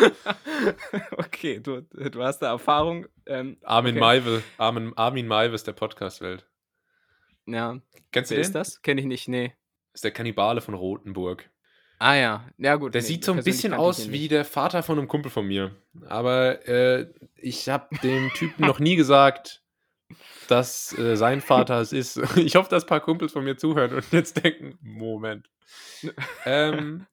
okay, 1.16 1.60
du, 1.60 1.82
du 1.82 2.22
hast 2.22 2.40
da 2.40 2.50
Erfahrung. 2.50 3.06
Ähm, 3.26 3.58
Armin 3.62 3.96
okay. 3.96 4.00
Maive, 4.00 4.42
Armin, 4.58 4.92
Armin 4.96 5.26
Maive 5.26 5.54
ist 5.54 5.66
der 5.66 5.72
Podcast-Welt. 5.72 6.46
Ja, 7.46 7.78
Kennst 8.12 8.30
du 8.30 8.34
wer 8.34 8.42
den? 8.42 8.46
ist 8.46 8.54
das? 8.54 8.82
Kenne 8.82 9.00
ich 9.00 9.06
nicht, 9.06 9.28
nee. 9.28 9.52
Ist 9.92 10.04
der 10.04 10.10
Kannibale 10.10 10.60
von 10.60 10.74
Rothenburg. 10.74 11.48
Ah 11.98 12.14
ja, 12.14 12.48
ja 12.58 12.76
gut. 12.76 12.94
Der 12.94 13.02
nee, 13.02 13.06
sieht 13.06 13.24
so 13.24 13.32
ein 13.32 13.42
bisschen 13.42 13.72
aus 13.72 14.10
wie 14.10 14.28
der 14.28 14.44
Vater 14.44 14.82
von 14.82 14.98
einem 14.98 15.08
Kumpel 15.08 15.30
von 15.30 15.46
mir. 15.46 15.74
Aber 16.08 16.66
äh, 16.68 17.06
ich 17.36 17.68
habe 17.68 17.94
dem 18.02 18.30
Typen 18.34 18.66
noch 18.66 18.78
nie 18.78 18.96
gesagt, 18.96 19.62
dass 20.48 20.96
äh, 20.98 21.16
sein 21.16 21.40
Vater 21.40 21.80
es 21.80 21.92
ist. 21.92 22.16
Ich 22.36 22.56
hoffe, 22.56 22.68
dass 22.68 22.84
ein 22.84 22.88
paar 22.88 23.00
Kumpels 23.00 23.32
von 23.32 23.44
mir 23.44 23.56
zuhören 23.56 23.94
und 23.94 24.12
jetzt 24.12 24.42
denken, 24.42 24.78
Moment. 24.82 25.48
ähm, 26.44 27.06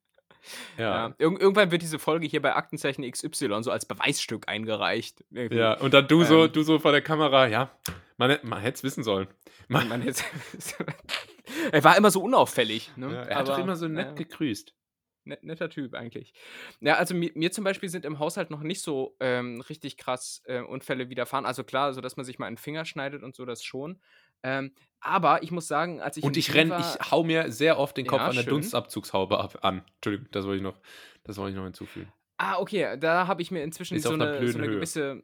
Ja. 0.78 1.08
ja. 1.08 1.16
Irg 1.18 1.40
irgendwann 1.42 1.72
wird 1.72 1.82
diese 1.82 2.00
Folge 2.00 2.28
hier 2.28 2.42
bei 2.42 2.56
Aktenzeichen 2.56 3.10
XY 3.10 3.62
so 3.62 3.72
als 3.72 3.86
Beweisstück 3.86 4.48
eingereicht. 4.48 5.24
Irgendwie. 5.32 5.58
Ja, 5.58 5.74
und 5.80 5.94
dann 5.94 6.08
du 6.08 6.24
so, 6.24 6.46
Ähm. 6.46 6.52
du 6.52 6.64
so 6.64 6.80
vor 6.80 6.92
der 6.92 7.02
Kamera, 7.02 7.48
ja, 7.48 7.72
man, 8.18 8.38
man 8.44 8.62
hätte 8.62 8.76
es 8.76 8.84
wissen 8.84 9.04
sollen. 9.04 9.28
Man, 9.68 9.88
Man 9.88 10.02
er 11.72 11.84
war 11.84 11.98
immer 11.98 12.12
so 12.12 12.22
unauffällig. 12.22 12.92
Ne? 12.96 13.14
ja, 13.14 13.24
er 13.24 13.38
hat 13.38 13.48
doch 13.48 13.54
Aber, 13.54 13.64
immer 13.64 13.76
so 13.76 13.88
nett 13.88 14.08
ja. 14.08 14.14
gegrüßt. 14.14 14.76
Net, 15.24 15.44
netter 15.44 15.70
Typ 15.70 15.94
eigentlich. 15.94 16.34
Ja, 16.80 16.96
also 16.96 17.14
mir, 17.14 17.32
mir 17.36 17.52
zum 17.52 17.64
Beispiel 17.64 17.90
sind 17.90 18.06
im 18.06 18.18
Haushalt 18.18 18.50
noch 18.50 18.62
nicht 18.62 18.82
so 18.82 19.16
ähm, 19.20 19.62
richtig 19.62 19.98
krass 19.98 20.42
äh, 20.46 20.62
Unfälle 20.62 21.10
widerfahren. 21.10 21.46
Also 21.46 21.64
klar, 21.64 21.94
so 21.94 22.02
dass 22.02 22.18
man 22.18 22.26
sich 22.26 22.40
mal 22.40 22.48
einen 22.48 22.58
Finger 22.58 22.86
schneidet 22.86 23.22
und 23.22 23.36
so, 23.36 23.46
das 23.46 23.64
schon. 23.64 24.02
Ähm, 24.44 24.72
aber 25.00 25.42
ich 25.44 25.52
muss 25.52 25.68
sagen, 25.68 26.00
als 26.02 26.18
ich 26.18 26.24
Und 26.24 26.38
ich 26.38 26.54
renn, 26.54 26.70
war- 26.70 26.80
ich 26.80 27.12
hau 27.12 27.24
mir 27.24 27.52
sehr 27.52 27.78
oft 27.80 27.98
den 27.98 28.06
Kopf 28.08 28.20
Ja, 28.22 28.28
an 28.28 28.36
der 28.36 28.44
schön. 28.44 28.52
Dunstabzugshaube 28.52 29.40
ab, 29.40 29.58
an. 29.62 29.84
Entschuldigung, 29.96 30.28
das 30.32 30.46
wollte 30.46 30.58
ich 30.58 30.64
noch, 30.64 30.78
das 31.24 31.38
wollte 31.38 31.52
ich 31.52 31.58
noch 31.58 31.64
hinzufügen. 31.64 32.12
Ah, 32.38 32.58
okay, 32.60 32.98
da 33.00 33.28
habe 33.28 33.42
ich 33.42 33.52
mir 33.52 33.64
inzwischen 33.64 34.00
so 34.00 34.14
eine, 34.14 34.48
so 34.52 34.58
eine 34.58 34.68
Höhe. 34.68 34.76
gewisse. 34.76 35.22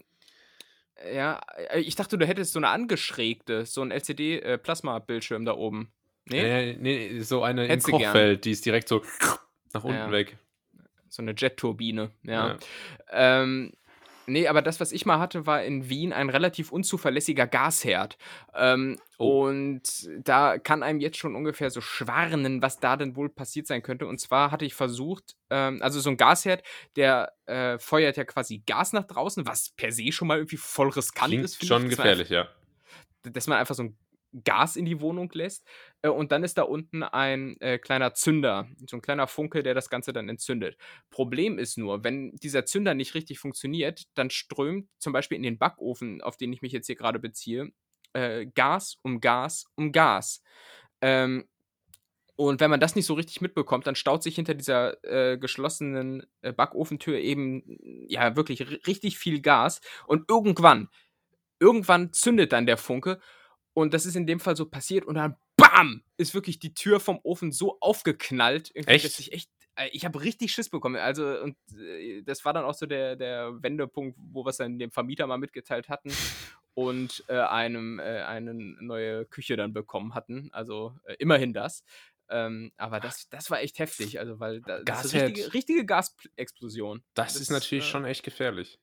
Ja, 1.13 1.39
äh, 1.69 1.79
ich 1.79 1.95
dachte, 1.95 2.17
du 2.17 2.25
hättest 2.25 2.53
so 2.53 2.59
eine 2.59 2.69
angeschrägte, 2.69 3.65
so 3.65 3.81
ein 3.83 3.91
LCD-Plasma-Bildschirm 3.91 5.45
da 5.45 5.53
oben. 5.53 5.91
Nee? 6.25 6.41
Nee, 6.41 6.77
nee, 6.79 7.19
so 7.21 7.43
eine 7.43 7.67
Hättest 7.67 7.87
gern. 7.87 8.01
Kochfeld, 8.01 8.45
die 8.45 8.51
ist 8.51 8.65
direkt 8.65 8.87
so 8.87 9.01
nach 9.73 9.83
unten 9.83 9.97
Ja. 9.99 10.11
weg. 10.11 10.37
So 11.09 11.21
eine 11.21 11.31
Jet-Turbine, 11.37 12.11
ja. 12.23 12.47
Ja. 12.49 12.57
Ähm, 13.11 13.71
nee, 14.27 14.47
aber 14.47 14.61
das, 14.61 14.79
was 14.79 14.91
ich 14.91 15.05
mal 15.05 15.19
hatte, 15.19 15.45
war 15.45 15.63
in 15.63 15.89
Wien 15.89 16.13
ein 16.13 16.29
relativ 16.29 16.71
unzuverlässiger 16.71 17.47
Gasherd. 17.47 18.17
Ähm, 18.53 18.97
Oh. 19.19 19.47
Und 19.47 19.81
da 20.19 20.59
kann 20.59 20.83
einem 20.83 20.99
jetzt 20.99 21.17
schon 21.17 21.35
ungefähr 21.35 21.71
so 21.71 21.81
schwarnen, 21.81 22.61
was 22.61 22.79
da 22.79 22.97
denn 22.97 23.15
wohl 23.15 23.29
passiert 23.29 23.65
sein 23.65 23.81
könnte. 23.81 24.05
Und 24.05 24.19
zwar 24.19 24.51
hatte 24.51 24.65
ich 24.65 24.75
versucht, 24.75 25.35
ähm, 25.49 25.81
also 25.81 25.99
so 25.99 26.11
ein 26.11 26.17
Gasherd, 26.17 26.61
der 26.95 27.33
äh, 27.47 27.79
feuert 27.79 28.17
ja 28.17 28.25
quasi 28.25 28.61
Gas 28.67 28.93
nach 28.93 29.05
draußen, 29.05 29.47
was 29.47 29.71
per 29.71 29.91
se 29.91 30.11
schon 30.11 30.27
mal 30.27 30.37
irgendwie 30.37 30.57
voll 30.57 30.89
riskant 30.89 31.29
Klingt 31.29 31.45
ist. 31.45 31.65
schon 31.65 31.89
gefährlich, 31.89 32.29
ja. 32.29 32.47
Dass 33.23 33.47
man 33.47 33.57
einfach 33.57 33.73
so 33.73 33.83
ein 33.83 33.97
Gas 34.43 34.75
in 34.75 34.85
die 34.85 35.01
Wohnung 35.01 35.31
lässt. 35.33 35.65
Äh, 36.01 36.09
und 36.09 36.31
dann 36.31 36.43
ist 36.43 36.57
da 36.57 36.63
unten 36.63 37.03
ein 37.03 37.59
äh, 37.61 37.77
kleiner 37.79 38.13
Zünder, 38.13 38.67
so 38.87 38.97
ein 38.97 39.01
kleiner 39.01 39.27
Funke, 39.27 39.63
der 39.63 39.73
das 39.73 39.89
Ganze 39.89 40.13
dann 40.13 40.29
entzündet. 40.29 40.77
Problem 41.09 41.59
ist 41.59 41.77
nur, 41.77 42.03
wenn 42.03 42.31
dieser 42.35 42.65
Zünder 42.65 42.93
nicht 42.93 43.15
richtig 43.15 43.39
funktioniert, 43.39 44.03
dann 44.15 44.29
strömt 44.29 44.89
zum 44.99 45.13
Beispiel 45.13 45.37
in 45.37 45.43
den 45.43 45.57
Backofen, 45.57 46.21
auf 46.21 46.37
den 46.37 46.53
ich 46.53 46.61
mich 46.61 46.71
jetzt 46.73 46.87
hier 46.87 46.95
gerade 46.95 47.19
beziehe, 47.19 47.71
äh, 48.13 48.45
Gas 48.47 48.97
um 49.01 49.19
Gas 49.21 49.65
um 49.75 49.91
Gas. 49.91 50.41
Ähm, 51.01 51.47
und 52.35 52.61
wenn 52.61 52.69
man 52.69 52.79
das 52.79 52.95
nicht 52.95 53.07
so 53.07 53.15
richtig 53.15 53.41
mitbekommt, 53.41 53.87
dann 53.87 53.95
staut 53.95 54.21
sich 54.21 54.35
hinter 54.35 54.53
dieser 54.53 55.03
äh, 55.03 55.39
geschlossenen 55.39 56.23
äh, 56.41 56.53
Backofentür 56.53 57.17
eben 57.17 57.63
ja 58.07 58.35
wirklich 58.35 58.61
ri- 58.61 58.85
richtig 58.85 59.17
viel 59.17 59.41
Gas. 59.41 59.81
Und 60.05 60.29
irgendwann, 60.29 60.89
irgendwann 61.59 62.13
zündet 62.13 62.53
dann 62.53 62.67
der 62.67 62.77
Funke. 62.77 63.19
Und 63.77 63.93
das 63.93 64.07
ist 64.07 64.15
in 64.15 64.25
dem 64.25 64.39
Fall 64.39 64.55
so 64.57 64.65
passiert. 64.65 65.05
Und 65.05 65.13
dann 65.13 65.35
BAM! 65.55 66.01
ist 66.17 66.33
wirklich 66.33 66.57
die 66.57 66.73
Tür 66.73 66.99
vom 66.99 67.19
Ofen 67.21 67.51
so 67.51 67.77
aufgeknallt. 67.79 68.71
Echt? 68.73 69.05
Dass 69.05 69.19
ich 69.19 69.33
echt. 69.33 69.51
äh, 69.75 69.89
Ich 69.91 70.03
habe 70.03 70.19
richtig 70.19 70.51
Schiss 70.51 70.67
bekommen. 70.67 70.95
Also, 70.95 71.39
und 71.43 71.55
äh, 71.77 72.23
das 72.23 72.43
war 72.43 72.53
dann 72.53 72.65
auch 72.65 72.73
so 72.73 72.87
der, 72.87 73.15
der 73.15 73.61
Wendepunkt, 73.61 74.17
wo 74.17 74.43
wir 74.43 74.49
es 74.49 74.57
dann 74.57 74.79
dem 74.79 74.89
Vermieter 74.89 75.27
mal 75.27 75.37
mitgeteilt 75.37 75.89
hatten 75.89 76.09
und 76.73 77.23
äh, 77.27 77.37
einem 77.37 77.99
äh, 77.99 78.23
eine 78.23 78.55
neue 78.55 79.25
Küche 79.27 79.55
dann 79.55 79.73
bekommen 79.73 80.15
hatten. 80.15 80.49
Also 80.53 80.95
äh, 81.03 81.13
immerhin 81.19 81.53
das. 81.53 81.83
Ähm, 82.29 82.71
aber 82.77 82.99
das, 82.99 83.29
das 83.29 83.51
war 83.51 83.61
echt 83.61 83.77
heftig, 83.77 84.19
also 84.19 84.39
weil 84.39 84.61
da, 84.61 84.81
das 84.81 85.05
ist 85.05 85.13
eine 85.13 85.27
richtige, 85.27 85.53
richtige 85.53 85.85
Gasexplosion. 85.85 87.03
Das, 87.13 87.35
ist 87.35 87.51
natürlich 87.51 87.85
äh, 87.85 87.91
schon 87.91 88.05
echt 88.05 88.23
gefährlich. 88.23 88.79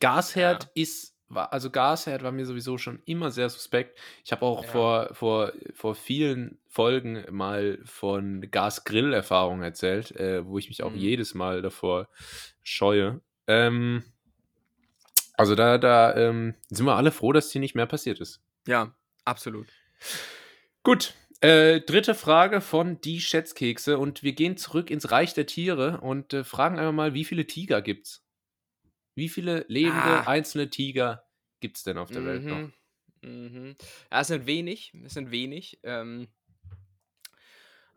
Gasherd 0.00 0.64
Ja. 0.64 0.70
ist, 0.74 1.14
war, 1.30 1.52
also 1.52 1.70
Gasherd 1.70 2.22
war 2.22 2.32
mir 2.32 2.44
sowieso 2.44 2.76
schon 2.76 3.00
immer 3.06 3.30
sehr 3.30 3.48
suspekt. 3.48 3.98
Ich 4.24 4.32
habe 4.32 4.44
auch 4.44 4.64
Ja. 4.64 4.70
vor, 4.70 5.08
vor, 5.14 5.52
vor 5.74 5.94
vielen 5.94 6.58
Folgen 6.68 7.24
mal 7.30 7.78
von 7.84 8.50
Gasgrill-Erfahrungen 8.50 9.62
erzählt, 9.62 10.14
äh, 10.16 10.44
wo 10.44 10.58
ich 10.58 10.68
mich 10.68 10.82
auch 10.82 10.92
Mhm. 10.92 10.98
jedes 10.98 11.34
Mal 11.34 11.62
davor 11.62 12.08
scheue. 12.62 13.20
Ähm, 13.46 14.04
also 15.34 15.54
da, 15.54 15.78
da 15.78 16.14
ähm, 16.16 16.54
sind 16.68 16.84
wir 16.84 16.96
alle 16.96 17.12
froh, 17.12 17.32
dass 17.32 17.50
hier 17.50 17.60
nicht 17.60 17.74
mehr 17.74 17.86
passiert 17.86 18.20
ist. 18.20 18.42
Ja, 18.66 18.94
absolut. 19.24 19.68
Gut, 20.82 21.14
äh, 21.40 21.80
dritte 21.80 22.14
Frage 22.14 22.60
von 22.60 23.00
Die 23.00 23.20
Schätzkekse 23.20 23.98
und 23.98 24.22
wir 24.22 24.32
gehen 24.32 24.56
zurück 24.56 24.90
ins 24.90 25.10
Reich 25.10 25.32
der 25.34 25.46
Tiere 25.46 26.00
und 26.00 26.34
äh, 26.34 26.44
fragen 26.44 26.78
einfach 26.78 26.92
mal, 26.92 27.14
wie 27.14 27.24
viele 27.24 27.46
Tiger 27.46 27.80
gibt's? 27.82 28.22
Wie 29.20 29.28
viele 29.28 29.66
lebende 29.68 30.02
Ah. 30.02 30.26
einzelne 30.26 30.70
Tiger 30.70 31.28
gibt's 31.60 31.84
denn 31.84 31.98
auf 31.98 32.10
der 32.10 32.24
Welt 32.24 32.42
noch? 32.44 32.56
Mhm. 32.56 32.72
Mhm. 33.20 33.76
Ja, 34.10 34.22
es 34.22 34.28
sind 34.28 34.46
wenig, 34.46 34.94
es 35.04 35.12
sind 35.12 35.30
wenig. 35.30 35.78
Ähm, 35.82 36.28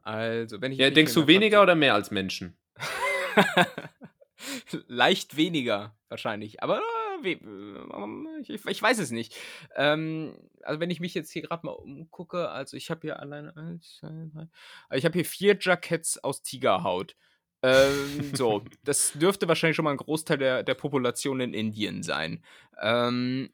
also, 0.02 0.60
wenn 0.60 0.74
ich 0.74 0.80
Ja, 0.80 0.90
denkst 0.90 1.14
du 1.14 1.26
weniger 1.26 1.64
oder 1.64 1.76
mehr 1.76 1.94
als 1.94 2.12
Menschen? 2.12 2.58
Leicht 4.88 5.38
weniger, 5.38 5.98
wahrscheinlich. 6.10 6.62
Aber 6.62 6.82
äh, 7.24 7.32
äh, 7.32 8.42
ich, 8.42 8.66
ich 8.66 8.82
weiß 8.82 9.00
es 9.00 9.12
nicht. 9.12 9.34
Ähm, 9.78 10.36
also, 10.64 10.82
wenn 10.82 10.90
ich 10.90 11.00
mich 11.00 11.14
jetzt 11.14 11.32
hier 11.32 11.44
gerade 11.44 11.66
mal 11.66 11.72
umgucke, 11.72 12.50
also 12.50 12.76
ich 12.76 12.92
habe 12.92 13.00
hier 13.04 13.22
alleine 13.22 13.56
eins, 13.56 14.00
zwei, 14.00 14.10
drei. 14.34 14.48
also 14.90 14.98
Ich 15.00 15.06
habe 15.06 15.14
hier 15.14 15.26
vier 15.26 15.56
Jackets 15.58 16.22
aus 16.22 16.44
Tigerhaut. 16.44 17.16
Ähm, 17.64 18.36
so, 18.36 18.64
das 18.84 19.14
dürfte 19.14 19.48
wahrscheinlich 19.48 19.76
schon 19.76 19.86
mal 19.86 19.92
ein 19.92 19.98
Großteil 19.98 20.38
der, 20.38 20.64
der 20.64 20.74
Population 20.76 21.40
in 21.40 21.54
Indien 21.54 22.04
sein. 22.04 22.44
Ähm, 22.82 23.54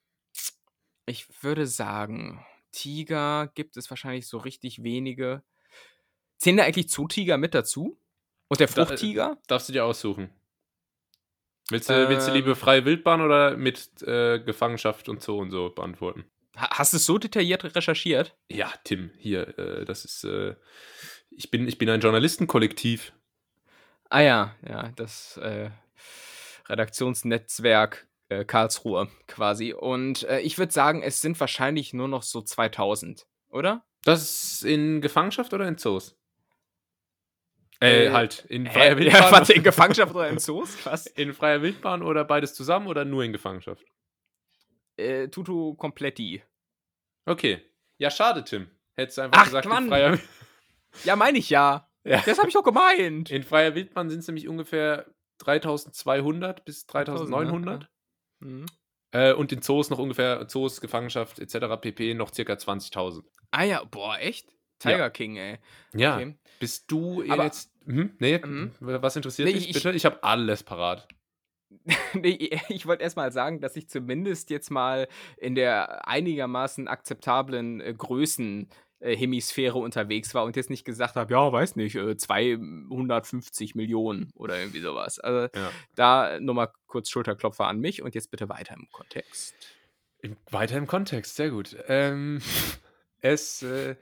ich 1.06 1.28
würde 1.44 1.68
sagen, 1.68 2.46
Tiger 2.72 3.52
gibt 3.56 3.78
es 3.78 3.90
wahrscheinlich 3.90 4.28
so 4.28 4.38
richtig 4.38 4.84
wenige. 4.84 5.44
Zählen 6.38 6.58
da 6.58 6.64
eigentlich 6.64 6.90
Zootiger 6.90 7.38
mit 7.38 7.54
dazu? 7.54 8.00
Und 8.48 8.60
der 8.60 8.68
Da- 8.68 8.86
Fruchttiger? 8.86 9.38
Darfst 9.48 9.70
du 9.70 9.74
dir 9.74 9.86
aussuchen. 9.86 10.30
Willst 11.70 11.88
du, 11.90 12.10
willst 12.10 12.28
du 12.28 12.32
Ähm. 12.32 12.38
lieber 12.38 12.56
freie 12.56 12.84
Wildbahn 12.86 13.22
oder 13.22 13.56
mit 13.56 14.02
äh, 14.02 14.40
Gefangenschaft 14.40 15.08
und 15.08 15.22
so 15.22 15.38
und 15.38 15.52
so 15.52 15.70
beantworten? 15.70 16.26
Ha- 16.58 16.80
Hast 16.80 16.94
du 16.94 16.98
es 16.98 17.06
so 17.06 17.20
detailliert 17.20 17.64
recherchiert? 17.76 18.36
Ja, 18.50 18.74
Tim, 18.84 19.12
hier, 19.20 19.56
äh, 19.60 19.86
das 19.86 20.04
ist, 20.04 20.24
äh, 20.24 20.56
ich 21.30 21.52
bin, 21.52 21.68
ich 21.68 21.78
bin 21.78 21.90
ein 21.90 22.00
Journalistenkollektiv. 22.02 23.14
Ah 24.10 24.22
ja, 24.22 24.56
ja, 24.68 24.90
das 24.96 25.38
äh, 25.38 25.70
Redaktionsnetzwerk 26.68 28.08
äh, 28.30 28.46
Karlsruhe 28.46 29.08
quasi. 29.28 29.74
Und 29.74 30.24
äh, 30.24 30.40
ich 30.40 30.58
würde 30.58 30.72
sagen, 30.72 31.02
es 31.04 31.22
sind 31.22 31.40
wahrscheinlich 31.40 31.94
nur 31.94 32.08
noch 32.08 32.24
so 32.24 32.42
2000, 32.42 33.28
oder? 33.50 33.86
Das 34.04 34.22
ist 34.24 34.64
in 34.64 35.02
Gefangenschaft 35.02 35.54
oder 35.54 35.68
in 35.68 35.78
Zoos? 35.78 36.16
Äh, 37.82 38.08
Äh, 38.08 38.12
halt, 38.12 38.46
in 38.50 38.66
freier 38.68 38.92
Ja, 38.98 38.98
Wildbahn. 38.98 39.32
warte, 39.32 39.54
in 39.54 39.64
Gefangenschaft 39.64 40.14
oder 40.16 40.30
in 40.30 40.40
Zoos? 40.40 40.78
Was? 40.86 41.06
in 41.18 41.34
freier 41.34 41.62
Wildbahn 41.62 42.02
oder 42.02 42.24
beides 42.26 42.54
zusammen 42.54 42.88
oder 42.88 43.06
nur 43.06 43.24
in 43.24 43.32
Gefangenschaft? 43.32 43.84
Äh, 44.98 45.28
Tutu 45.30 45.76
Kompletti. 45.76 46.44
Okay. 47.26 47.62
Ja, 47.98 48.10
schade, 48.12 48.44
Tim. 48.44 48.70
Hättest 48.96 49.18
du 49.18 49.22
einfach 49.24 49.40
Ach, 49.40 49.46
gesagt, 49.46 49.68
Mann. 49.68 49.84
in 49.86 49.90
freier, 49.90 50.20
Ja, 51.04 51.16
meine 51.16 51.38
ich 51.38 51.50
ja. 51.50 51.89
Ja. 52.06 52.22
Das 52.26 52.38
habe 52.38 52.48
ich 52.48 52.54
doch 52.54 52.64
gemeint. 52.64 53.30
in 53.32 53.44
freier 53.44 53.76
Wildbahn 53.76 54.10
sind 54.10 54.20
es 54.20 54.28
nämlich 54.28 54.48
ungefähr 54.48 55.06
3200 55.40 56.66
bis 56.66 56.86
3900. 56.86 57.90
Mhm. 58.40 58.66
Äh, 59.12 59.34
und 59.34 59.52
in 59.52 59.62
Zoos 59.62 59.90
noch 59.90 59.98
ungefähr, 60.00 60.48
Zoos, 60.48 60.82
Gefangenschaft 60.82 61.40
etc. 61.40 61.78
pp. 61.82 62.14
noch 62.14 62.34
circa 62.34 62.54
20.000. 62.54 63.24
Ah 63.52 63.64
ja, 63.64 63.84
boah, 63.84 64.18
echt? 64.20 64.48
Tiger 64.80 65.10
King, 65.10 65.36
ey. 65.38 65.58
Ja. 65.94 66.16
Okay. 66.16 66.38
Bist 66.60 66.90
du 66.92 67.24
Aber- 67.30 67.44
jetzt. 67.46 67.72
Hm? 67.86 68.16
Nee, 68.20 68.38
Mhm. 68.40 68.72
was 68.80 69.16
interessiert 69.16 69.48
Nee, 69.48 69.54
dich 69.56 69.70
ich- 69.70 69.74
bitte? 69.74 69.92
Ich 69.92 70.06
habe 70.06 70.24
alles 70.24 70.64
parat. 70.64 71.08
Nee, 72.14 72.50
ich 72.70 72.86
wollte 72.86 73.04
erst 73.04 73.16
mal 73.18 73.32
sagen, 73.32 73.62
dass 73.62 73.76
ich 73.76 73.90
zumindest 73.90 74.50
jetzt 74.52 74.70
mal 74.72 75.08
in 75.38 75.56
der 75.56 76.08
einigermaßen 76.08 76.88
akzeptablen 76.88 77.82
äh, 77.82 77.94
Größen 77.98 78.70
äh, 79.00 79.16
Hemisphäre 79.16 79.78
unterwegs 79.78 80.34
war 80.34 80.44
und 80.44 80.56
jetzt 80.56 80.70
nicht 80.70 80.86
gesagt 80.86 81.16
habe, 81.16 81.34
ja, 81.34 81.52
weiß 81.52 81.76
nicht, 81.76 81.96
äh, 81.96 82.18
250 82.18 83.76
Millionen 83.76 84.32
oder 84.36 84.60
irgendwie 84.60 84.82
sowas. 84.82 85.20
Also 85.20 85.50
Ja. 85.56 85.72
da 85.96 86.40
nur 86.40 86.56
mal 86.56 86.70
kurz 86.88 87.10
Schulterklopfer 87.10 87.68
an 87.68 87.80
mich 87.80 88.02
und 88.02 88.16
jetzt 88.16 88.32
bitte 88.32 88.50
weiter 88.50 88.76
im 88.76 88.88
Kontext. 88.92 89.56
Im, 90.22 90.36
weiter 90.52 90.78
im 90.78 90.88
Kontext, 90.88 91.36
sehr 91.36 91.50
gut. 91.50 91.78
Ähm, 91.88 92.42
es 93.22 93.64
äh, 93.64 93.96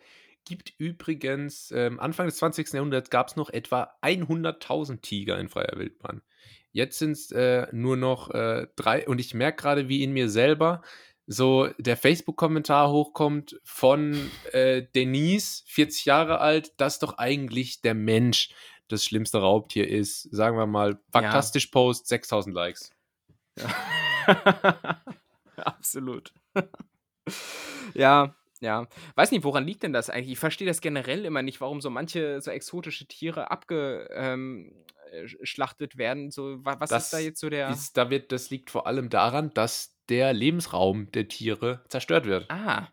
gibt 0.45 0.73
übrigens, 0.77 1.71
ähm, 1.71 1.99
Anfang 1.99 2.25
des 2.25 2.37
20. 2.37 2.73
Jahrhunderts 2.73 3.09
gab 3.09 3.27
es 3.27 3.35
noch 3.35 3.49
etwa 3.49 3.91
100.000 4.01 5.01
Tiger 5.01 5.37
in 5.37 5.49
freier 5.49 5.77
Wildbahn. 5.77 6.21
Jetzt 6.71 6.99
sind 6.99 7.11
es 7.11 7.31
äh, 7.31 7.67
nur 7.71 7.97
noch 7.97 8.31
äh, 8.31 8.67
drei, 8.75 9.07
und 9.07 9.19
ich 9.19 9.33
merke 9.33 9.61
gerade, 9.61 9.89
wie 9.89 10.03
in 10.03 10.13
mir 10.13 10.29
selber 10.29 10.81
so 11.27 11.67
der 11.77 11.97
Facebook-Kommentar 11.97 12.89
hochkommt 12.89 13.59
von 13.63 14.31
äh, 14.53 14.83
Denise, 14.95 15.63
40 15.67 16.05
Jahre 16.05 16.39
alt, 16.39 16.71
dass 16.79 16.99
doch 16.99 17.17
eigentlich 17.17 17.81
der 17.81 17.95
Mensch 17.95 18.49
das 18.87 19.03
schlimmste 19.03 19.39
Raubtier 19.39 19.89
ist. 19.89 20.21
Sagen 20.33 20.57
wir 20.57 20.67
mal, 20.67 20.99
fantastisch 21.11 21.67
Post, 21.67 22.07
6000 22.07 22.55
Likes. 22.55 22.91
Absolut. 25.57 26.33
ja, 27.93 28.35
ja. 28.61 28.87
Weiß 29.15 29.31
nicht, 29.31 29.43
woran 29.43 29.65
liegt 29.65 29.83
denn 29.83 29.93
das 29.93 30.09
eigentlich? 30.09 30.33
Ich 30.33 30.39
verstehe 30.39 30.67
das 30.67 30.81
generell 30.81 31.25
immer 31.25 31.41
nicht, 31.41 31.59
warum 31.61 31.81
so 31.81 31.89
manche 31.89 32.41
so 32.41 32.51
exotische 32.51 33.07
Tiere 33.07 33.49
abgeschlachtet 33.51 35.97
werden. 35.97 36.31
So, 36.31 36.63
wa- 36.63 36.77
was 36.79 36.91
ist 36.91 37.13
da 37.13 37.17
Das 37.17 37.25
jetzt 37.25 37.39
so 37.39 37.49
der. 37.49 37.69
Ist, 37.69 37.97
da 37.97 38.09
wird, 38.09 38.31
das 38.31 38.49
liegt 38.49 38.69
vor 38.69 38.87
allem 38.87 39.09
daran, 39.09 39.53
dass 39.53 39.96
der 40.09 40.33
Lebensraum 40.33 41.11
der 41.11 41.27
Tiere 41.27 41.83
zerstört 41.89 42.25
wird. 42.25 42.49
ah, 42.49 42.87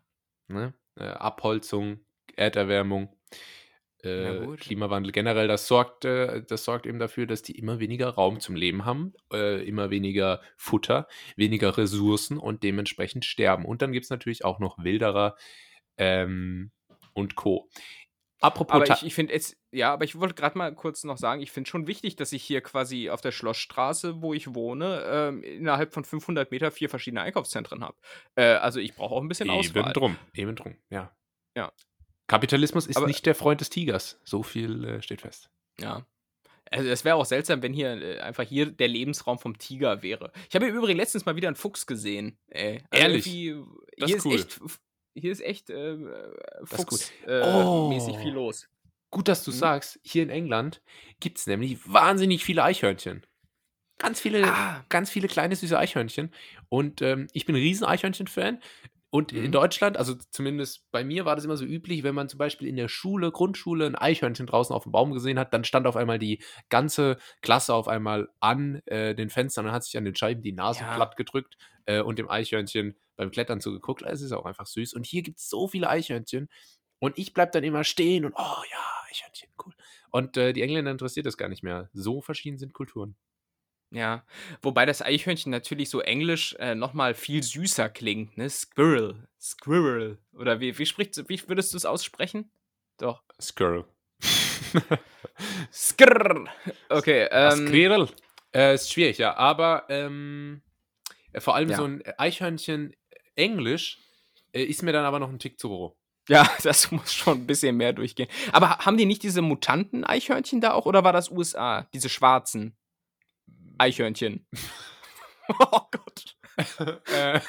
Ne? 0.47 0.73
Äh, 0.97 1.05
Abholzung, 1.05 1.99
Erderwärmung, 2.35 3.15
äh. 4.05 4.55
Klimawandel 4.57 5.11
generell, 5.11 5.47
das 5.47 5.67
sorgt, 5.67 6.05
äh, 6.05 6.43
das 6.43 6.63
sorgt 6.63 6.85
eben 6.85 6.99
dafür, 6.99 7.25
dass 7.25 7.41
die 7.41 7.57
immer 7.57 7.79
weniger 7.79 8.09
Raum 8.09 8.39
zum 8.39 8.55
Leben 8.55 8.85
haben, 8.85 9.13
äh, 9.33 9.67
immer 9.67 9.89
weniger 9.89 10.41
Futter, 10.57 11.07
weniger 11.35 11.77
Ressourcen 11.77 12.37
und 12.37 12.61
dementsprechend 12.61 13.25
sterben. 13.25 13.65
Und 13.65 13.81
dann 13.81 13.91
gibt 13.91 14.03
es 14.03 14.11
natürlich 14.11 14.45
auch 14.45 14.59
noch 14.59 14.77
Wilderer 14.77 15.35
ähm, 15.97 16.71
und 17.13 17.35
Co. 17.35 17.67
Apropos 18.41 18.73
aber 18.75 18.89
ich, 18.89 19.03
ich 19.03 19.15
finde 19.15 19.33
jetzt, 19.33 19.57
ja, 19.71 19.93
aber 19.93 20.03
ich 20.05 20.19
wollte 20.19 20.35
gerade 20.35 20.57
mal 20.57 20.73
kurz 20.75 21.03
noch 21.03 21.17
sagen, 21.17 21.41
ich 21.41 21.51
finde 21.51 21.69
schon 21.69 21.87
wichtig, 21.87 22.15
dass 22.15 22.31
ich 22.31 22.43
hier 22.43 22.61
quasi 22.61 23.09
auf 23.09 23.21
der 23.21 23.31
Schlossstraße, 23.31 24.21
wo 24.21 24.33
ich 24.33 24.53
wohne, 24.53 25.03
ähm, 25.05 25.41
innerhalb 25.43 25.93
von 25.93 26.03
500 26.03 26.51
Meter 26.51 26.69
vier 26.71 26.89
verschiedene 26.89 27.21
Einkaufszentren 27.21 27.83
habe. 27.83 27.95
Äh, 28.35 28.43
also 28.55 28.79
ich 28.79 28.93
brauche 28.95 29.15
auch 29.15 29.21
ein 29.21 29.27
bisschen 29.29 29.47
Eben 29.49 29.57
Auswahl. 29.57 29.93
drum, 29.93 30.17
eben 30.33 30.55
drum, 30.55 30.75
ja. 30.89 31.15
Ja. 31.57 31.71
Kapitalismus 32.27 32.87
ist 32.87 32.97
Aber- 32.97 33.07
nicht 33.07 33.25
der 33.25 33.35
Freund 33.35 33.61
des 33.61 33.69
Tigers. 33.69 34.19
So 34.23 34.43
viel 34.43 34.83
äh, 34.83 35.01
steht 35.01 35.21
fest. 35.21 35.49
Ja. 35.79 36.05
Also 36.71 36.89
es 36.89 37.05
wäre 37.05 37.15
auch 37.15 37.25
seltsam, 37.25 37.61
wenn 37.61 37.73
hier 37.73 38.01
äh, 38.01 38.19
einfach 38.19 38.43
hier 38.43 38.65
der 38.65 38.87
Lebensraum 38.87 39.37
vom 39.37 39.57
Tiger 39.59 40.01
wäre. 40.01 40.31
Ich 40.49 40.55
habe 40.55 40.65
hier 40.65 40.73
übrigens 40.73 40.97
letztens 40.97 41.25
mal 41.25 41.35
wieder 41.35 41.47
einen 41.47 41.55
Fuchs 41.55 41.85
gesehen. 41.85 42.39
Ey. 42.47 42.83
Also 42.89 43.03
Ehrlich? 43.03 43.53
Das 43.97 44.09
ist 44.09 44.15
ist, 44.17 44.25
cool. 44.25 44.35
echt, 44.35 44.59
hier 45.15 45.31
ist 45.31 45.41
echt 45.41 45.69
äh, 45.69 45.97
Das 46.61 46.79
ist 46.79 46.87
gut. 46.87 46.99
Fuchs 46.99 47.13
äh, 47.25 47.41
Oh. 47.43 47.89
viel 48.19 48.33
los. 48.33 48.67
Gut, 49.11 49.27
dass 49.27 49.43
du 49.43 49.51
Mhm. 49.51 49.55
sagst, 49.55 49.99
hier 50.03 50.23
in 50.23 50.29
England 50.29 50.81
gibt 51.19 51.37
es 51.39 51.47
nämlich 51.47 51.79
wahnsinnig 51.91 52.43
viele 52.43 52.63
Eichhörnchen. 52.63 53.25
Ganz 53.97 54.19
viele, 54.19 54.43
Ah. 54.43 54.83
ganz 54.89 55.09
viele 55.09 55.27
kleine 55.29 55.55
süße 55.55 55.77
Eichhörnchen. 55.77 56.33
Und 56.69 57.01
ähm, 57.01 57.27
ich 57.31 57.45
bin 57.45 57.55
ein 57.55 57.61
riesen 57.61 57.85
Eichhörnchen-Fan. 57.85 58.61
Und 59.09 59.31
in 59.31 59.43
Mhm. 59.45 59.51
Deutschland, 59.53 59.95
also 59.95 60.15
zumindest 60.31 60.91
bei 60.91 61.05
mir 61.05 61.23
war 61.23 61.37
das 61.37 61.45
immer 61.45 61.55
so 61.55 61.63
üblich, 61.63 62.03
wenn 62.03 62.13
man 62.15 62.27
zum 62.27 62.37
Beispiel 62.37 62.67
in 62.67 62.75
der 62.75 62.89
Schule, 62.89 63.31
Grundschule, 63.31 63.85
ein 63.85 63.95
Eichhörnchen 63.95 64.45
draußen 64.47 64.75
auf 64.75 64.83
dem 64.83 64.91
Baum 64.91 65.13
gesehen 65.13 65.39
hat, 65.39 65.53
dann 65.53 65.63
stand 65.63 65.87
auf 65.87 65.95
einmal 65.95 66.19
die 66.19 66.43
ganze 66.67 67.17
Klasse 67.41 67.73
auf 67.73 67.87
einmal 67.87 68.27
an 68.41 68.81
äh, 68.87 69.15
den 69.15 69.29
Fenstern 69.29 69.67
und 69.67 69.71
hat 69.71 69.85
sich 69.85 69.97
an 69.97 70.03
den 70.03 70.15
Scheiben 70.17 70.41
die 70.41 70.51
Nase 70.51 70.81
Ja. 70.81 70.93
platt 70.95 71.15
gedrückt 71.15 71.55
äh, 71.85 72.01
und 72.01 72.19
dem 72.19 72.29
Eichhörnchen 72.29 72.97
beim 73.15 73.31
Klettern 73.31 73.61
zugeguckt. 73.61 74.01
Es 74.03 74.21
ist 74.21 74.31
auch 74.31 74.45
einfach 74.45 74.65
süß. 74.65 74.93
Und 74.93 75.05
hier 75.05 75.21
gibt 75.21 75.39
es 75.39 75.49
so 75.49 75.67
viele 75.67 75.89
Eichhörnchen. 75.89 76.49
Und 76.99 77.17
ich 77.17 77.33
bleib 77.33 77.51
dann 77.51 77.63
immer 77.63 77.83
stehen 77.83 78.25
und, 78.25 78.33
oh 78.37 78.63
ja, 78.71 79.09
Eichhörnchen, 79.09 79.49
cool. 79.65 79.73
Und 80.11 80.37
äh, 80.37 80.53
die 80.53 80.61
Engländer 80.61 80.91
interessiert 80.91 81.25
das 81.25 81.37
gar 81.37 81.49
nicht 81.49 81.63
mehr. 81.63 81.89
So 81.93 82.21
verschieden 82.21 82.57
sind 82.57 82.73
Kulturen. 82.73 83.15
Ja. 83.91 84.25
Wobei 84.61 84.85
das 84.85 85.01
Eichhörnchen 85.01 85.51
natürlich 85.51 85.89
so 85.89 86.01
englisch 86.01 86.55
äh, 86.59 86.73
nochmal 86.75 87.13
viel 87.13 87.43
süßer 87.43 87.89
klingt, 87.89 88.37
ne? 88.37 88.49
Squirrel. 88.49 89.27
Squirrel. 89.39 90.17
Oder 90.33 90.59
wie, 90.59 90.77
wie, 90.77 90.85
spricht, 90.85 91.17
wie 91.29 91.47
würdest 91.47 91.73
du 91.73 91.77
es 91.77 91.85
aussprechen? 91.85 92.49
Doch. 92.97 93.23
Squirrel. 93.39 93.85
Skrrr. 95.71 96.45
Okay, 96.89 97.27
ähm. 97.31 97.67
Squirrel. 97.67 98.09
Äh, 98.53 98.75
ist 98.75 98.91
schwierig, 98.91 99.17
ja. 99.17 99.35
Aber 99.35 99.85
ähm, 99.89 100.61
äh, 101.33 101.41
vor 101.41 101.55
allem 101.55 101.69
Ja. 101.69 101.77
so 101.77 101.83
ein 101.85 102.03
Eichhörnchen 102.17 102.95
Englisch 103.35 103.99
äh, 104.53 104.63
ist 104.63 104.83
mir 104.83 104.93
dann 104.93 105.05
aber 105.05 105.19
noch 105.19 105.29
ein 105.29 105.39
Tick 105.39 105.59
zu 105.59 105.67
roh. 105.67 105.97
Ja, 106.29 106.49
das 106.63 106.91
muss 106.91 107.13
schon 107.13 107.39
ein 107.39 107.47
bisschen 107.47 107.75
mehr 107.77 107.93
durchgehen. 107.93 108.29
Aber 108.51 108.69
ha- 108.71 108.85
haben 108.85 108.97
die 108.97 109.05
nicht 109.05 109.23
diese 109.23 109.41
Mutanten-Eichhörnchen 109.41 110.61
da 110.61 110.73
auch 110.73 110.85
oder 110.85 111.03
war 111.03 111.13
das 111.13 111.29
USA? 111.29 111.87
Diese 111.93 112.09
schwarzen 112.09 112.75
Eichhörnchen. 113.77 114.47
oh 115.59 115.81
Gott. 115.91 116.35
äh, 117.07 117.39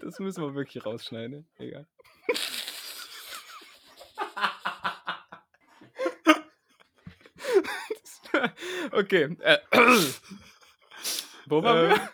Das 0.00 0.18
müssen 0.18 0.42
wir 0.42 0.54
wirklich 0.54 0.84
rausschneiden. 0.84 1.46
ne? 1.58 1.66
Egal. 1.66 1.86
okay. 8.92 9.36
Äh, 9.40 9.58
wo 11.46 11.62
waren 11.62 11.90
wir? 11.90 12.10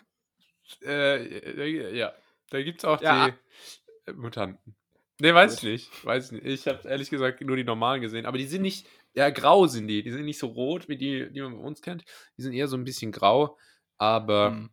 Äh, 0.83 1.95
ja, 1.95 2.13
da 2.49 2.61
gibt 2.61 2.79
es 2.79 2.85
auch 2.85 3.01
Ja. 3.01 3.29
die 3.29 4.11
äh, 4.11 4.13
Mutanten. 4.13 4.75
Nee, 5.19 5.33
weiß 5.33 5.55
ich 5.57 5.63
nicht. 5.63 6.05
Weiß 6.05 6.25
ich 6.27 6.31
nicht. 6.43 6.45
Ich 6.45 6.67
habe 6.67 6.87
ehrlich 6.87 7.09
gesagt 7.09 7.41
nur 7.41 7.55
die 7.57 7.63
normalen 7.63 8.01
gesehen. 8.01 8.25
Aber 8.27 8.37
die 8.37 8.45
sind 8.45 8.61
nicht, 8.61 8.85
ja, 9.15 9.29
grau 9.31 9.65
sind 9.65 9.87
die. 9.87 10.03
Die 10.03 10.11
sind 10.11 10.25
nicht 10.25 10.37
so 10.37 10.47
rot, 10.47 10.87
wie 10.89 10.97
die, 10.97 11.31
die 11.31 11.41
man 11.41 11.53
bei 11.57 11.63
uns 11.63 11.81
kennt. 11.81 12.03
Die 12.37 12.43
sind 12.43 12.53
eher 12.53 12.67
so 12.67 12.77
ein 12.77 12.83
bisschen 12.83 13.11
grau. 13.11 13.57
Aber 13.97 14.51
Hm. 14.51 14.69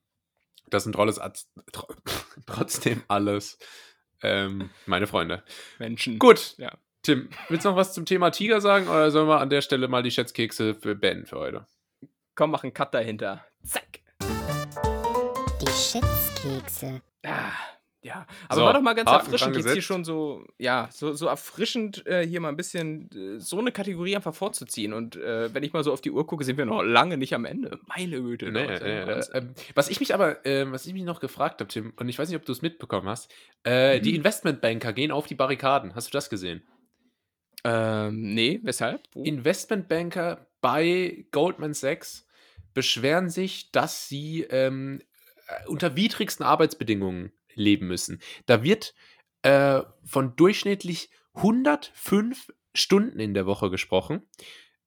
das 0.69 0.85
sind 0.85 0.93
trolles, 0.93 1.19
Arzt- 1.19 1.51
tro 1.73 1.87
trotzdem 2.47 3.03
alles 3.09 3.59
ähm, 4.23 4.69
meine 4.87 5.07
Freunde. 5.07 5.43
Menschen. 5.79 6.19
Gut, 6.19 6.55
Ja. 6.59 6.77
Tim, 7.03 7.29
willst 7.51 7.67
du 7.67 7.69
noch 7.71 7.77
was 7.77 7.93
zum 7.93 8.07
Thema 8.07 8.31
Tiger 8.31 8.63
sagen 8.63 8.89
oder 8.89 9.11
sollen 9.11 9.29
wir 9.29 9.39
an 9.41 9.51
der 9.51 9.61
Stelle 9.61 9.89
mal 9.89 10.03
die 10.03 10.11
Schätzkekse 10.11 10.75
für 10.75 10.95
beenden 10.95 11.27
für 11.27 11.39
heute? 11.39 11.67
Komm, 12.35 12.51
mach 12.51 12.63
einen 12.65 12.73
Cut 12.73 12.95
dahinter. 12.95 13.45
Zack. 13.63 14.01
Die 15.67 15.73
Schätzkekse. 15.73 17.01
Ah, 17.25 17.53
Ja, 18.03 18.27
aber 18.49 18.61
So, 18.61 18.67
war 18.67 18.75
doch 18.75 18.83
mal 18.83 18.93
ganz 18.93 19.11
erfrischend, 19.11 19.57
jetzt 19.57 19.73
hier 19.73 19.81
schon 19.81 20.05
so, 20.05 20.45
ja, 20.59 20.91
so, 20.93 21.15
so 21.15 21.27
erfrischend, 21.27 22.07
äh, 22.07 22.27
hier 22.27 22.41
mal 22.41 22.51
ein 22.51 22.57
bisschen 22.57 23.09
äh, 23.13 23.41
so 23.41 23.59
eine 23.59 23.73
Kategorie 23.73 24.15
einfach 24.15 24.35
vorzuziehen. 24.35 24.93
Und 24.93 25.17
äh, 25.17 25.55
wenn 25.55 25.63
ich 25.63 25.73
mal 25.73 25.83
so 25.83 25.91
auf 25.91 26.03
die 26.03 26.11
Uhr 26.11 26.27
gucke, 26.27 26.45
sind 26.45 26.59
wir 26.59 26.67
noch 26.67 26.83
lange 26.83 27.17
nicht 27.17 27.35
am 27.35 27.47
Ende. 27.47 27.79
Meine 27.87 28.21
Güte. 28.21 28.53
Nee, 28.53 28.67
nee, 28.67 28.73
äh, 28.75 29.25
ähm, 29.33 29.55
was 29.75 29.89
ich 29.89 30.01
mich 30.01 30.13
aber, 30.13 30.45
ähm, 30.45 30.73
was 30.73 30.85
ich 30.85 30.93
mich 30.93 31.05
noch 31.05 31.19
gefragt 31.21 31.61
habe, 31.61 31.69
Tim, 31.69 31.95
und 31.97 32.11
ich 32.11 32.19
weiß 32.19 32.29
nicht, 32.29 32.37
ob 32.37 32.45
du 32.45 32.53
es 32.53 32.61
mitbekommen 32.61 33.09
hast, 33.09 33.33
äh, 33.63 34.01
die 34.01 34.11
Mhm. 34.11 34.17
Investmentbanker 34.17 34.93
gehen 34.93 35.11
auf 35.11 35.27
die 35.27 35.35
Barrikaden. 35.35 35.95
Hast 35.95 36.09
du 36.09 36.13
das 36.13 36.29
gesehen? 36.29 36.63
ähm, 37.67 38.35
nee, 38.35 38.61
weshalb? 38.65 39.01
Wo? 39.15 39.23
Investmentbanker 39.23 40.47
bei 40.61 41.25
Goldman 41.31 41.73
Sachs 41.73 42.27
beschweren 42.75 43.31
sich, 43.31 43.73
dass 43.73 44.09
sie 44.09 44.43
ähm, 44.51 45.01
äh, 45.01 45.05
unter 45.67 45.97
widrigsten 45.97 46.45
Arbeitsbedingungen 46.45 47.33
leben 47.55 47.87
müssen. 47.87 48.21
Da 48.47 48.63
wird 48.63 48.95
äh, 49.43 49.83
von 50.05 50.37
durchschnittlich 50.37 51.11
105 51.35 52.53
Stunden 52.75 53.21
in 53.21 53.35
der 53.35 53.47
Woche 53.47 53.71
gesprochen, 53.71 54.23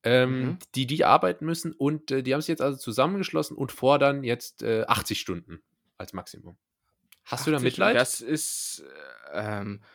ähm, 0.04 0.42
Mhm. 0.42 0.58
die 0.76 0.88
die 0.88 1.06
arbeiten 1.06 1.46
müssen 1.46 1.74
und 1.74 2.12
äh, 2.12 2.24
die 2.24 2.34
haben 2.34 2.42
sich 2.42 2.50
jetzt 2.50 2.62
also 2.62 2.78
zusammengeschlossen 2.78 3.58
und 3.58 3.72
fordern 3.72 4.24
jetzt 4.24 4.64
äh, 4.64 4.84
80 4.88 5.20
Stunden 5.20 5.62
als 5.98 6.14
Maximum. 6.14 6.58
Hast 7.26 7.46
du 7.48 7.52
da 7.52 7.58
80 7.58 7.66
Mitleid? 7.66 7.96
Das 7.96 8.22
ist, 8.22 8.84
äh, 9.34 9.60
ähm, 9.60 9.82
äh, 9.82 9.86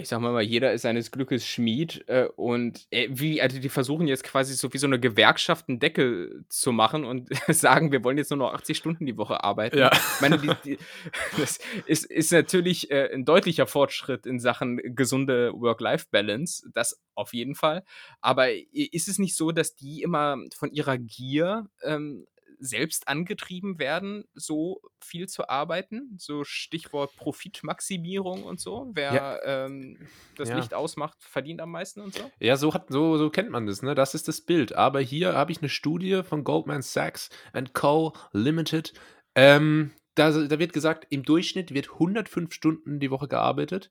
ich 0.00 0.08
sag 0.08 0.20
mal, 0.20 0.32
mal, 0.32 0.42
jeder 0.42 0.72
ist 0.72 0.82
seines 0.82 1.10
Glückes 1.10 1.46
Schmied 1.46 2.04
äh, 2.08 2.28
und 2.36 2.86
äh, 2.90 3.08
wie, 3.10 3.40
also 3.42 3.58
die 3.58 3.68
versuchen 3.68 4.06
jetzt 4.06 4.24
quasi 4.24 4.54
so 4.54 4.72
wie 4.72 4.78
so 4.78 4.86
eine 4.86 4.98
Gewerkschaft 5.00 5.68
einen 5.68 5.78
Deckel 5.80 6.44
zu 6.48 6.72
machen 6.72 7.04
und 7.04 7.28
sagen, 7.48 7.92
wir 7.92 8.02
wollen 8.04 8.18
jetzt 8.18 8.30
nur 8.30 8.38
noch 8.38 8.54
80 8.54 8.76
Stunden 8.76 9.06
die 9.06 9.16
Woche 9.16 9.42
arbeiten. 9.44 9.78
Ja. 9.78 9.90
Ich 9.92 10.20
meine, 10.20 10.38
die, 10.38 10.50
die, 10.64 10.78
das 11.38 11.58
ist, 11.86 12.04
ist 12.06 12.32
natürlich 12.32 12.90
äh, 12.90 13.10
ein 13.12 13.24
deutlicher 13.24 13.66
Fortschritt 13.66 14.26
in 14.26 14.40
Sachen 14.40 14.80
gesunde 14.94 15.52
Work-Life-Balance, 15.54 16.70
das 16.72 17.00
auf 17.14 17.32
jeden 17.34 17.54
Fall. 17.54 17.82
Aber 18.20 18.50
i- 18.52 18.88
ist 18.92 19.08
es 19.08 19.18
nicht 19.18 19.36
so, 19.36 19.52
dass 19.52 19.74
die 19.74 20.02
immer 20.02 20.36
von 20.56 20.70
ihrer 20.70 20.98
Gier 20.98 21.66
ähm, 21.82 22.26
selbst 22.58 23.08
angetrieben 23.08 23.78
werden, 23.78 24.24
so 24.34 24.80
viel 25.00 25.28
zu 25.28 25.48
arbeiten? 25.48 26.14
So 26.18 26.44
Stichwort 26.44 27.14
Profitmaximierung 27.16 28.44
und 28.44 28.60
so. 28.60 28.90
Wer 28.92 29.12
Ja. 29.14 29.38
ähm, 29.66 29.98
das 30.36 30.48
Ja. 30.50 30.56
Licht 30.56 30.74
ausmacht, 30.74 31.16
verdient 31.22 31.60
am 31.60 31.70
meisten 31.70 32.00
und 32.00 32.14
so. 32.14 32.30
Ja, 32.40 32.56
so, 32.56 32.72
hat, 32.74 32.86
so, 32.90 33.16
so 33.16 33.30
kennt 33.30 33.50
man 33.50 33.66
das, 33.66 33.82
ne? 33.82 33.94
Das 33.94 34.14
ist 34.14 34.28
das 34.28 34.40
Bild. 34.40 34.74
Aber 34.74 35.00
hier 35.00 35.34
habe 35.34 35.52
ich 35.52 35.58
eine 35.58 35.68
Studie 35.68 36.22
von 36.22 36.44
Goldman 36.44 36.82
Sachs 36.82 37.30
and 37.52 37.74
Co. 37.74 38.12
Limited. 38.32 38.92
Ähm, 39.34 39.92
da, 40.14 40.30
da 40.30 40.58
wird 40.58 40.72
gesagt, 40.72 41.06
im 41.10 41.22
Durchschnitt 41.24 41.74
wird 41.74 41.90
105 41.92 42.52
Stunden 42.52 43.00
die 43.00 43.10
Woche 43.10 43.28
gearbeitet. 43.28 43.90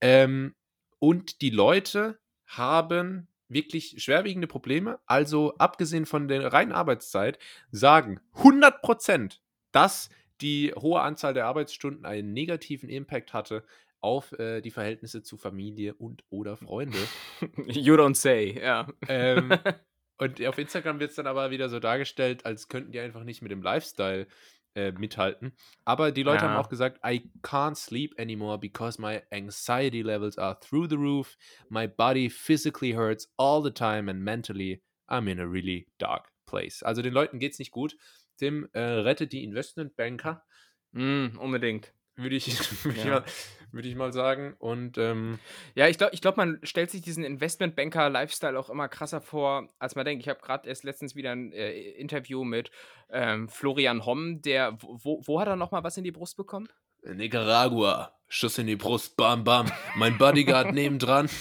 Ähm, 0.00 0.54
und 0.98 1.40
die 1.42 1.50
Leute 1.50 2.18
haben 2.46 3.28
wirklich 3.50 4.02
schwerwiegende 4.02 4.46
Probleme. 4.46 4.98
Also, 5.06 5.54
abgesehen 5.58 6.06
von 6.06 6.28
der 6.28 6.52
reinen 6.52 6.72
Arbeitszeit, 6.72 7.38
sagen 7.70 8.20
100 8.34 8.80
Prozent, 8.80 9.42
dass 9.72 10.08
die 10.40 10.72
hohe 10.74 11.00
Anzahl 11.00 11.34
der 11.34 11.46
Arbeitsstunden 11.46 12.06
einen 12.06 12.32
negativen 12.32 12.88
Impact 12.88 13.34
hatte 13.34 13.64
auf 14.00 14.32
äh, 14.38 14.62
die 14.62 14.70
Verhältnisse 14.70 15.22
zu 15.22 15.36
Familie 15.36 15.94
und 15.94 16.24
oder 16.30 16.56
Freunde. 16.56 16.98
You 17.66 17.94
don't 17.94 18.14
say, 18.14 18.58
ja. 18.58 18.88
Ähm, 19.08 19.52
und 20.18 20.44
auf 20.46 20.58
Instagram 20.58 21.00
wird 21.00 21.10
es 21.10 21.16
dann 21.16 21.26
aber 21.26 21.50
wieder 21.50 21.68
so 21.68 21.80
dargestellt, 21.80 22.46
als 22.46 22.68
könnten 22.68 22.92
die 22.92 23.00
einfach 23.00 23.24
nicht 23.24 23.42
mit 23.42 23.50
dem 23.50 23.62
Lifestyle 23.62 24.26
äh, 24.74 24.92
mithalten. 24.92 25.52
Aber 25.84 26.12
die 26.12 26.22
Leute 26.22 26.44
Ja. 26.44 26.48
haben 26.48 26.56
auch 26.56 26.68
gesagt, 26.68 27.00
I 27.04 27.30
can't 27.42 27.76
sleep 27.76 28.14
anymore 28.18 28.58
because 28.58 29.00
my 29.00 29.22
anxiety 29.30 30.02
levels 30.02 30.38
are 30.38 30.58
through 30.60 30.88
the 30.88 30.96
roof. 30.96 31.36
My 31.68 31.86
body 31.86 32.28
physically 32.30 32.92
hurts 32.92 33.32
all 33.36 33.62
the 33.62 33.72
time 33.72 34.08
and 34.10 34.22
mentally 34.22 34.82
I'm 35.08 35.28
in 35.30 35.40
a 35.40 35.44
really 35.46 35.88
dark 35.98 36.30
place. 36.46 36.82
Also 36.82 37.02
den 37.02 37.12
Leuten 37.12 37.38
geht's 37.38 37.58
nicht 37.58 37.72
gut. 37.72 37.96
Tim 38.36 38.68
äh, 38.72 38.80
rettet 38.80 39.32
die 39.32 39.44
Investmentbanker, 39.44 40.44
Mm, 40.92 41.38
unbedingt. 41.38 41.94
Würde 42.22 42.36
ich, 42.36 42.46
würd 42.84 42.96
ich, 42.96 43.04
Ja. 43.04 43.10
mal- 43.10 43.24
würd 43.72 43.86
ich 43.86 43.94
mal 43.94 44.12
sagen. 44.12 44.54
Und 44.58 44.98
ähm, 44.98 45.38
Ja, 45.74 45.88
ich 45.88 45.96
glaube, 45.98 46.14
ich 46.14 46.20
glaub, 46.20 46.36
man 46.36 46.58
stellt 46.62 46.90
sich 46.90 47.02
diesen 47.02 47.22
Investmentbanker-Lifestyle 47.24 48.58
auch 48.58 48.68
immer 48.70 48.88
krasser 48.88 49.20
vor, 49.20 49.68
als 49.78 49.94
man 49.94 50.04
denkt. 50.04 50.22
Ich 50.24 50.28
habe 50.28 50.40
gerade 50.40 50.68
erst 50.68 50.84
letztens 50.84 51.14
wieder 51.14 51.32
ein 51.32 51.52
äh, 51.52 51.72
Interview 51.92 52.44
mit 52.44 52.70
ähm, 53.10 53.48
Florian 53.48 54.04
Homm, 54.06 54.42
der, 54.42 54.76
wo- 54.80 55.20
wo, 55.24 55.40
hat 55.40 55.48
er 55.48 55.56
nochmal 55.56 55.84
was 55.84 55.96
in 55.96 56.04
die 56.04 56.12
Brust 56.12 56.36
bekommen? 56.36 56.68
Nicaragua, 57.02 58.12
Schuss 58.28 58.58
in 58.58 58.66
die 58.66 58.76
Brust, 58.76 59.16
bam, 59.16 59.42
bam. 59.44 59.70
Mein 59.96 60.18
Bodyguard 60.18 60.72
nebendran. 60.74 61.28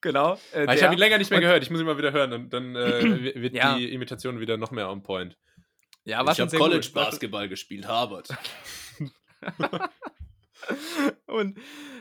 Genau. 0.00 0.34
Äh, 0.52 0.66
Ah, 0.66 0.74
ich 0.74 0.82
habe 0.82 0.94
ihn 0.94 0.98
länger 0.98 1.18
nicht 1.18 1.30
mehr 1.30 1.38
und- 1.38 1.42
gehört. 1.44 1.62
Ich 1.62 1.70
muss 1.70 1.80
ihn 1.80 1.86
mal 1.86 1.96
wieder 1.98 2.12
hören. 2.12 2.32
Und 2.32 2.52
dann 2.52 2.74
äh, 2.76 3.34
wird 3.40 3.54
Ja. 3.54 3.76
die 3.76 3.92
Imitation 3.92 4.40
wieder 4.40 4.56
noch 4.56 4.70
mehr 4.70 4.90
on 4.90 5.02
point. 5.02 5.36
Ja, 6.04 6.24
war 6.24 6.32
ich 6.32 6.40
habe 6.40 6.56
College 6.56 6.86
gut. 6.86 6.94
Basketball 6.94 7.48
gespielt, 7.48 7.86
Harvard. 7.86 8.28
Und 11.26 11.58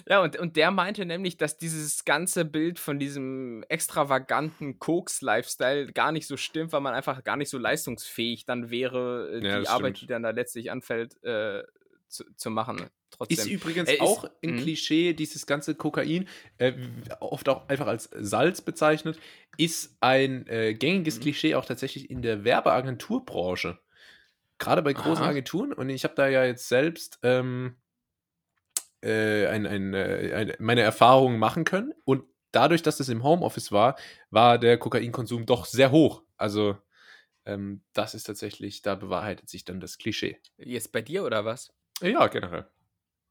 ja, 0.07 0.21
und, 0.21 0.37
und 0.37 0.55
der 0.55 0.71
meinte 0.71 1.05
nämlich, 1.05 1.35
dass 1.37 1.57
dieses 1.57 2.05
ganze 2.05 2.45
Bild 2.45 2.79
von 2.79 2.97
diesem 2.99 3.63
extravaganten 3.67 4.79
Koks-Lifestyle 4.79 5.87
gar 5.91 6.11
nicht 6.13 6.27
so 6.27 6.37
stimmt, 6.37 6.71
weil 6.71 6.79
man 6.81 6.93
einfach 6.93 7.23
gar 7.25 7.35
nicht 7.35 7.49
so 7.49 7.57
leistungsfähig 7.57 8.45
dann 8.45 8.69
wäre, 8.69 9.31
äh, 9.41 9.45
Ja, 9.45 9.59
die 9.59 9.67
Arbeit, 9.67 9.97
stimmt. 9.97 10.09
die 10.09 10.13
dann 10.13 10.23
da 10.23 10.29
letztlich 10.29 10.71
anfällt, 10.71 11.21
äh, 11.23 11.63
zu, 12.07 12.23
zu 12.37 12.51
machen. 12.51 12.85
Trotzdem. 13.09 13.37
Ist 13.37 13.47
übrigens 13.47 13.89
Äh, 13.89 13.95
ist- 13.95 14.01
auch 14.01 14.23
ein 14.43 14.51
Mhm. 14.55 14.59
Klischee, 14.59 15.13
dieses 15.13 15.45
ganze 15.45 15.75
Kokain, 15.75 16.27
äh, 16.57 16.73
oft 17.19 17.49
auch 17.49 17.67
einfach 17.67 17.87
als 17.87 18.09
Salz 18.13 18.61
bezeichnet, 18.61 19.19
ist 19.57 19.97
ein 19.99 20.47
äh, 20.47 20.73
gängiges 20.73 21.17
Mhm. 21.17 21.21
Klischee 21.23 21.55
auch 21.55 21.65
tatsächlich 21.65 22.09
in 22.09 22.21
der 22.21 22.43
Werbeagenturbranche. 22.45 23.77
Gerade 24.57 24.81
bei 24.81 24.93
großen 24.93 25.23
Aha. 25.23 25.31
Agenturen. 25.31 25.73
Und 25.73 25.89
ich 25.89 26.03
habe 26.03 26.15
da 26.15 26.27
ja 26.27 26.45
jetzt 26.45 26.67
selbst 26.67 27.19
ähm, 27.23 27.77
äh, 29.01 29.47
ein, 29.47 29.65
ein, 29.65 29.93
äh, 29.93 30.33
ein, 30.33 30.53
meine 30.59 30.81
Erfahrungen 30.81 31.39
machen 31.39 31.65
können. 31.65 31.93
Und 32.05 32.23
dadurch, 32.51 32.81
dass 32.81 32.99
es 32.99 33.09
im 33.09 33.23
Homeoffice 33.23 33.71
war, 33.71 33.97
war 34.29 34.57
der 34.57 34.77
Kokainkonsum 34.77 35.45
doch 35.45 35.65
sehr 35.65 35.91
hoch. 35.91 36.23
Also 36.37 36.77
ähm, 37.45 37.83
das 37.93 38.13
ist 38.13 38.23
tatsächlich, 38.23 38.81
da 38.81 38.95
bewahrheitet 38.95 39.49
sich 39.49 39.65
dann 39.65 39.79
das 39.79 39.97
Klischee. 39.97 40.39
Jetzt 40.57 40.91
bei 40.91 41.01
dir 41.01 41.25
oder 41.25 41.43
was? 41.45 41.73
Ja, 42.01 42.27
generell. 42.27 42.67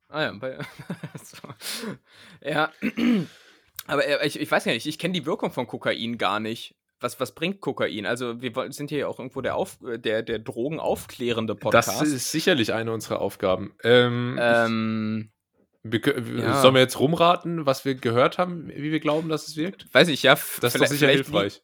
Ah 0.08 0.22
ja, 0.22 0.32
bei, 0.32 0.58
so. 1.24 1.48
ja. 2.42 2.70
Aber 3.86 4.06
äh, 4.06 4.26
ich, 4.26 4.38
ich 4.38 4.50
weiß 4.50 4.66
ja 4.66 4.72
nicht, 4.72 4.86
ich 4.86 4.98
kenne 4.98 5.14
die 5.14 5.26
Wirkung 5.26 5.50
von 5.50 5.66
Kokain 5.66 6.18
gar 6.18 6.38
nicht. 6.38 6.76
Was, 7.02 7.18
was 7.20 7.34
bringt 7.34 7.60
Kokain? 7.60 8.06
Also 8.06 8.40
wir 8.40 8.52
sind 8.72 8.90
hier 8.90 8.98
ja 9.00 9.06
auch 9.08 9.18
irgendwo 9.18 9.40
der, 9.40 9.56
Auf, 9.56 9.78
äh, 9.82 9.98
der, 9.98 10.22
der 10.22 10.38
drogenaufklärende 10.38 11.54
Podcast. 11.54 11.88
Das 11.88 12.08
ist 12.08 12.30
sicherlich 12.30 12.72
eine 12.72 12.92
unserer 12.92 13.20
Aufgaben. 13.20 13.74
Ähm, 13.82 14.38
ähm, 14.40 15.30
wir, 15.82 16.00
ja. 16.38 16.62
Sollen 16.62 16.74
wir 16.74 16.80
jetzt 16.80 16.98
rumraten, 16.98 17.66
was 17.66 17.84
wir 17.84 17.96
gehört 17.96 18.38
haben, 18.38 18.68
wie 18.68 18.92
wir 18.92 19.00
glauben, 19.00 19.28
dass 19.28 19.48
es 19.48 19.56
wirkt? 19.56 19.92
weiß 19.92 20.08
ich, 20.08 20.22
ja. 20.22 20.34
Das 20.60 20.74
ist 20.74 20.80
doch 20.80 20.86
sicher 20.86 21.08
hilfreich. 21.08 21.62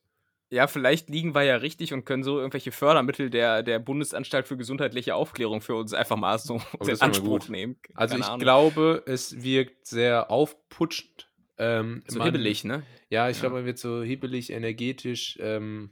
Ja, 0.51 0.67
vielleicht 0.67 1.11
liegen 1.11 1.35
wir 1.35 1.43
ja 1.43 1.57
richtig 1.57 1.93
und 1.93 2.07
können 2.07 2.23
so 2.23 2.39
irgendwelche 2.39 2.73
Fördermittel 2.73 3.29
der, 3.29 3.63
der 3.63 3.79
Bundesanstalt 3.79 4.49
für 4.49 4.57
gesundheitliche 4.57 5.15
Aufklärung 5.15 5.61
für 5.61 5.75
uns 5.75 5.93
einfach 5.93 6.17
mal 6.17 6.39
so 6.39 6.61
Oh, 6.81 6.85
in 6.87 7.01
Anspruch 7.01 7.49
nehmen. 7.49 7.77
Also 7.95 8.13
Keine 8.13 8.25
ich 8.25 8.29
Ahnung. 8.29 8.41
glaube, 8.41 9.03
es 9.07 9.43
wirkt 9.43 9.87
sehr 9.87 10.31
aufputschend. 10.31 11.28
Ähm, 11.59 12.03
So 12.07 12.19
man- 12.19 12.27
hibbelig, 12.27 12.65
ne? 12.65 12.85
Ja, 13.11 13.29
ich 13.29 13.37
Ja. 13.39 13.43
glaube, 13.43 13.57
man 13.57 13.65
wird 13.67 13.79
so 13.79 14.03
hibbelig, 14.03 14.51
energetisch. 14.53 15.37
Ähm, 15.41 15.91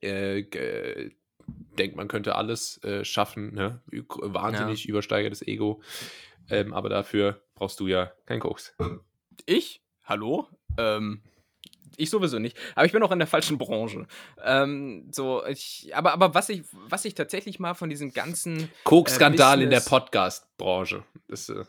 äh, 0.00 0.42
ge- 0.42 1.12
denkt, 1.78 1.96
man 1.96 2.08
könnte 2.08 2.34
alles 2.34 2.82
äh, 2.84 3.04
schaffen. 3.04 3.54
Ne? 3.54 3.82
Wahnsinnig 3.90 4.88
übersteigertes 4.88 5.42
Ego. 5.46 5.82
Ähm, 6.50 6.72
aber 6.74 6.88
dafür 6.88 7.42
brauchst 7.54 7.80
du 7.80 7.86
ja 7.86 8.12
kein 8.26 8.40
Koks. 8.40 8.74
Ich? 9.46 9.82
Hallo? 10.04 10.48
Ähm, 10.78 11.22
ich 11.96 12.10
sowieso 12.10 12.38
nicht. 12.38 12.56
Aber 12.74 12.84
ich 12.86 12.92
bin 12.92 13.02
auch 13.02 13.12
in 13.12 13.18
der 13.18 13.28
falschen 13.28 13.56
Branche. 13.56 14.06
Ähm, 14.42 15.08
so, 15.12 15.44
ich, 15.46 15.90
aber, 15.94 16.12
aber 16.12 16.34
was 16.34 16.48
ich, 16.48 16.62
was 16.72 17.04
ich 17.04 17.14
tatsächlich 17.14 17.60
mal 17.60 17.74
von 17.74 17.88
diesem 17.88 18.12
ganzen. 18.12 18.68
Koks-Skandal 18.84 19.62
in 19.62 19.70
der 19.70 19.80
Podcast-Branche. 19.80 21.04
Das 21.28 21.48
ist 21.48 21.56
äh, 21.56 21.64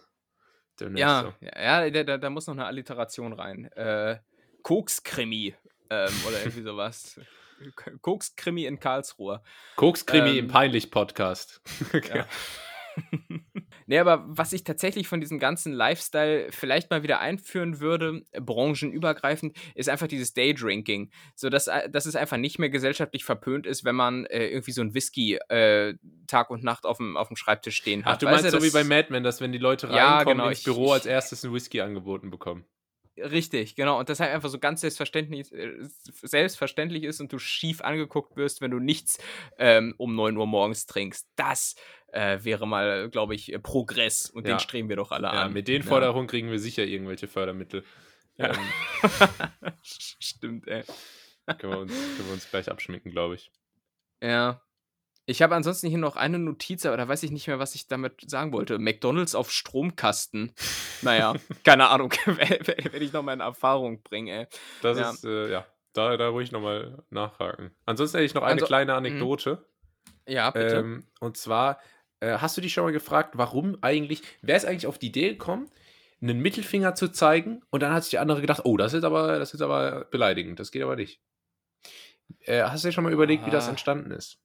Ja, 0.96 1.34
ja, 1.42 1.90
da, 1.90 2.04
da, 2.04 2.18
da 2.18 2.30
muss 2.30 2.48
noch 2.48 2.54
eine 2.54 2.66
Alliteration 2.66 3.34
rein. 3.34 3.66
Äh, 3.74 4.18
Koks-Krimi. 4.64 5.56
Ähm, 5.90 6.14
oder 6.28 6.40
irgendwie 6.40 6.62
sowas. 6.64 7.20
Koks-Krimi 8.02 8.66
in 8.66 8.80
Karlsruhe. 8.80 9.42
Koks-Krimi 9.76 10.32
Ähm, 10.32 10.38
im 10.46 10.48
Peinlich-Podcast. 10.48 11.62
Ja. 11.94 12.26
Nee, 13.88 14.00
aber 14.00 14.24
was 14.28 14.52
ich 14.52 14.64
tatsächlich 14.64 15.08
von 15.08 15.20
diesem 15.22 15.38
ganzen 15.38 15.72
Lifestyle 15.72 16.48
vielleicht 16.52 16.90
mal 16.90 17.04
wieder 17.04 17.20
einführen 17.20 17.80
würde, 17.80 18.24
branchenübergreifend, 18.32 19.56
ist 19.76 19.90
einfach 19.90 20.08
dieses 20.08 20.34
Daydrinking. 20.34 21.12
So 21.36 21.50
dass, 21.50 21.68
äh, 21.68 21.88
dass 21.90 22.08
es 22.08 22.16
einfach 22.16 22.38
nicht 22.38 22.58
mehr 22.58 22.70
gesellschaftlich 22.70 23.24
verpönt 23.26 23.68
ist, 23.68 23.86
wenn 23.86 23.96
man 23.96 24.26
äh, 24.26 24.48
irgendwie 24.48 24.72
so 24.72 24.82
ein 24.82 24.94
Whisky 24.96 25.36
äh, 25.50 25.94
Tag 26.28 26.50
und 26.50 26.64
Nacht 26.64 26.86
auf 26.86 26.98
dem, 26.98 27.16
auf 27.16 27.28
dem 27.28 27.38
Schreibtisch 27.38 27.76
stehen 27.76 28.06
hat. 28.06 28.14
Ach, 28.16 28.18
du 28.18 28.26
Weißt 28.26 28.44
meinst 28.44 28.58
so 28.60 28.64
wie 28.64 28.72
bei 28.72 28.84
Mad 28.84 29.10
Men, 29.12 29.24
dass 29.24 29.40
wenn 29.40 29.52
die 29.52 29.60
Leute 29.60 29.88
Ja, 29.88 30.16
reinkommen 30.18 30.38
genau, 30.40 30.50
ins 30.50 30.64
Büro 30.64 30.88
ich- 30.88 30.94
als 30.94 31.06
erstes 31.06 31.44
einen 31.46 31.54
Whisky 31.54 31.82
angeboten 31.82 32.32
bekommen. 32.32 32.66
Richtig, 33.18 33.76
genau. 33.76 33.98
Und 34.00 34.10
das 34.10 34.20
halt 34.20 34.32
einfach 34.34 34.50
so 34.50 34.60
ganz 34.60 34.82
selbstverständlich, 34.82 35.52
äh, 35.54 35.74
selbstverständlich 36.22 37.04
ist 37.04 37.22
und 37.22 37.32
du 37.32 37.40
schief 37.40 37.82
angeguckt 37.82 38.36
wirst, 38.36 38.60
wenn 38.62 38.72
du 38.72 38.80
nichts 38.80 39.18
ähm, 39.58 39.94
um 39.98 40.16
9 40.16 40.36
Uhr 40.36 40.46
morgens 40.48 40.86
trinkst. 40.86 41.28
Das 41.38 41.76
äh, 42.12 42.40
wäre 42.44 42.68
mal, 42.68 43.10
glaube 43.10 43.34
ich, 43.36 43.54
äh, 43.54 43.60
Progress. 43.60 44.30
Und 44.30 44.46
Ja. 44.48 44.56
den 44.56 44.60
streben 44.60 44.90
wir 44.90 44.96
doch 44.98 45.12
alle 45.12 45.28
Ja, 45.28 45.44
an. 45.44 45.54
mit 45.54 45.68
den 45.70 45.82
Ja. 45.84 45.88
Forderungen 45.88 46.28
kriegen 46.28 46.52
wir 46.52 46.60
sicher 46.60 46.84
irgendwelche 46.84 47.28
Fördermittel. 47.28 47.86
Ja. 48.38 48.52
Ähm, 48.54 48.60
Stimmt, 49.84 50.68
ey. 50.68 50.84
können, 51.58 51.72
wir 51.74 51.80
uns, 51.80 51.94
können 51.94 52.28
wir 52.28 52.34
uns 52.34 52.50
gleich 52.50 52.70
abschminken, 52.70 53.12
glaube 53.12 53.36
ich. 53.36 53.52
Ja. 54.22 54.62
Ich 55.28 55.42
habe 55.42 55.56
ansonsten 55.56 55.88
hier 55.88 55.98
noch 55.98 56.16
eine 56.18 56.38
Notiz, 56.38 56.86
aber 56.86 56.98
da 56.98 57.08
weiß 57.08 57.24
ich 57.24 57.32
nicht 57.32 57.48
mehr, 57.48 57.58
was 57.58 57.74
ich 57.74 57.88
damit 57.88 58.30
sagen 58.30 58.52
wollte. 58.54 58.78
McDonalds 58.78 59.34
auf 59.34 59.52
Stromkasten. 59.52 60.52
Naja, 61.02 61.34
keine 61.64 61.90
Ahnung, 61.90 62.12
werde 62.26 62.98
ich 63.04 63.12
noch 63.12 63.24
mal 63.24 63.34
in 63.34 63.40
Erfahrung 63.40 64.04
bringen, 64.04 64.28
ey. 64.28 64.48
Das 64.84 65.00
Ja. 65.00 65.10
ist, 65.12 65.26
äh, 65.26 65.52
ja, 65.52 65.66
da, 65.94 66.16
da 66.18 66.30
ruhig 66.30 66.52
nochmal 66.52 67.04
nachhaken. 67.10 67.72
Ansonsten 67.86 68.18
hätte 68.18 68.26
ich 68.26 68.34
noch 68.36 68.44
eine 68.44 68.54
Also- 68.62 68.66
kleine 68.68 68.92
mhm. 68.92 68.98
Anekdote. 68.98 69.66
Ja, 70.28 70.52
bitte. 70.52 70.76
Ähm, 70.78 71.08
und 71.20 71.38
zwar, 71.38 71.80
äh, 72.20 72.38
hast 72.38 72.56
du 72.58 72.62
dich 72.62 72.74
schon 72.74 72.84
mal 72.84 72.92
gefragt, 72.94 73.32
warum 73.36 73.78
eigentlich, 73.82 74.22
wer 74.42 74.58
ist 74.58 74.66
eigentlich 74.66 74.88
auf 74.88 74.98
die 75.00 75.08
Idee 75.08 75.30
gekommen, 75.30 75.70
einen 76.22 76.40
Mittelfinger 76.40 76.96
zu 76.96 77.10
zeigen 77.12 77.62
und 77.72 77.82
dann 77.84 77.94
hat 77.94 78.04
sich 78.04 78.12
der 78.12 78.22
andere 78.22 78.42
gedacht, 78.42 78.62
oh, 78.64 78.78
das 78.78 78.94
ist 78.94 79.04
aber, 79.04 79.38
das 79.40 79.54
ist 79.54 79.62
aber 79.62 80.06
beleidigend, 80.06 80.60
das 80.60 80.72
geht 80.72 80.82
aber 80.84 80.96
nicht. 80.96 81.20
Äh, 82.42 82.64
hast 82.64 82.84
du 82.84 82.88
dir 82.88 82.92
schon 82.94 83.04
mal 83.04 83.14
überlegt, 83.14 83.46
wie 83.46 83.52
das 83.52 83.68
Ah. 83.68 83.72
entstanden 83.72 84.12
ist? 84.12 84.40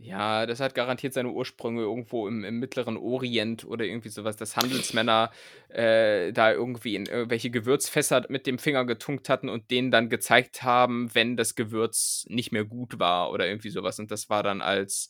Ja, 0.00 0.46
das 0.46 0.60
hat 0.60 0.76
garantiert 0.76 1.12
seine 1.12 1.30
Ursprünge 1.30 1.82
irgendwo 1.82 2.28
im, 2.28 2.44
im 2.44 2.60
Mittleren 2.60 2.96
Orient 2.96 3.64
oder 3.64 3.84
irgendwie 3.84 4.10
sowas, 4.10 4.36
dass 4.36 4.56
Handelsmänner 4.56 5.32
äh, 5.70 6.32
da 6.32 6.52
irgendwie 6.52 6.94
in 6.94 7.06
irgendwelche 7.06 7.50
Gewürzfässer 7.50 8.24
mit 8.28 8.46
dem 8.46 8.58
Finger 8.58 8.84
getunkt 8.84 9.28
hatten 9.28 9.48
und 9.48 9.72
denen 9.72 9.90
dann 9.90 10.08
gezeigt 10.08 10.62
haben, 10.62 11.12
wenn 11.14 11.36
das 11.36 11.56
Gewürz 11.56 12.26
nicht 12.28 12.52
mehr 12.52 12.64
gut 12.64 13.00
war 13.00 13.32
oder 13.32 13.48
irgendwie 13.48 13.70
sowas. 13.70 13.98
Und 13.98 14.12
das 14.12 14.30
war 14.30 14.44
dann 14.44 14.62
als 14.62 15.08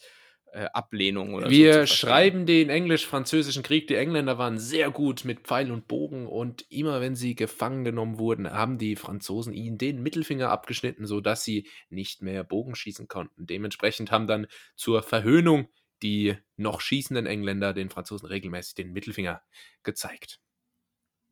äh, 0.52 0.66
Ablehnung 0.72 1.34
oder 1.34 1.46
so. 1.46 1.50
Wir 1.50 1.74
verstehen. 1.74 1.96
schreiben 1.96 2.46
den 2.46 2.70
englisch-französischen 2.70 3.62
Krieg. 3.62 3.86
Die 3.86 3.94
Engländer 3.94 4.38
waren 4.38 4.58
sehr 4.58 4.90
gut 4.90 5.24
mit 5.24 5.40
Pfeil 5.40 5.70
und 5.70 5.88
Bogen 5.88 6.26
und 6.26 6.64
immer 6.70 7.00
wenn 7.00 7.14
sie 7.14 7.34
gefangen 7.34 7.84
genommen 7.84 8.18
wurden, 8.18 8.50
haben 8.50 8.78
die 8.78 8.96
Franzosen 8.96 9.52
ihnen 9.52 9.78
den 9.78 10.02
Mittelfinger 10.02 10.50
abgeschnitten, 10.50 11.06
sodass 11.06 11.44
sie 11.44 11.68
nicht 11.90 12.22
mehr 12.22 12.44
Bogen 12.44 12.74
schießen 12.74 13.08
konnten. 13.08 13.46
Dementsprechend 13.46 14.10
haben 14.10 14.26
dann 14.26 14.46
zur 14.76 15.02
Verhöhnung 15.02 15.68
die 16.02 16.36
noch 16.56 16.80
schießenden 16.80 17.26
Engländer 17.26 17.72
den 17.72 17.90
Franzosen 17.90 18.28
regelmäßig 18.28 18.74
den 18.74 18.92
Mittelfinger 18.92 19.42
gezeigt. 19.82 20.40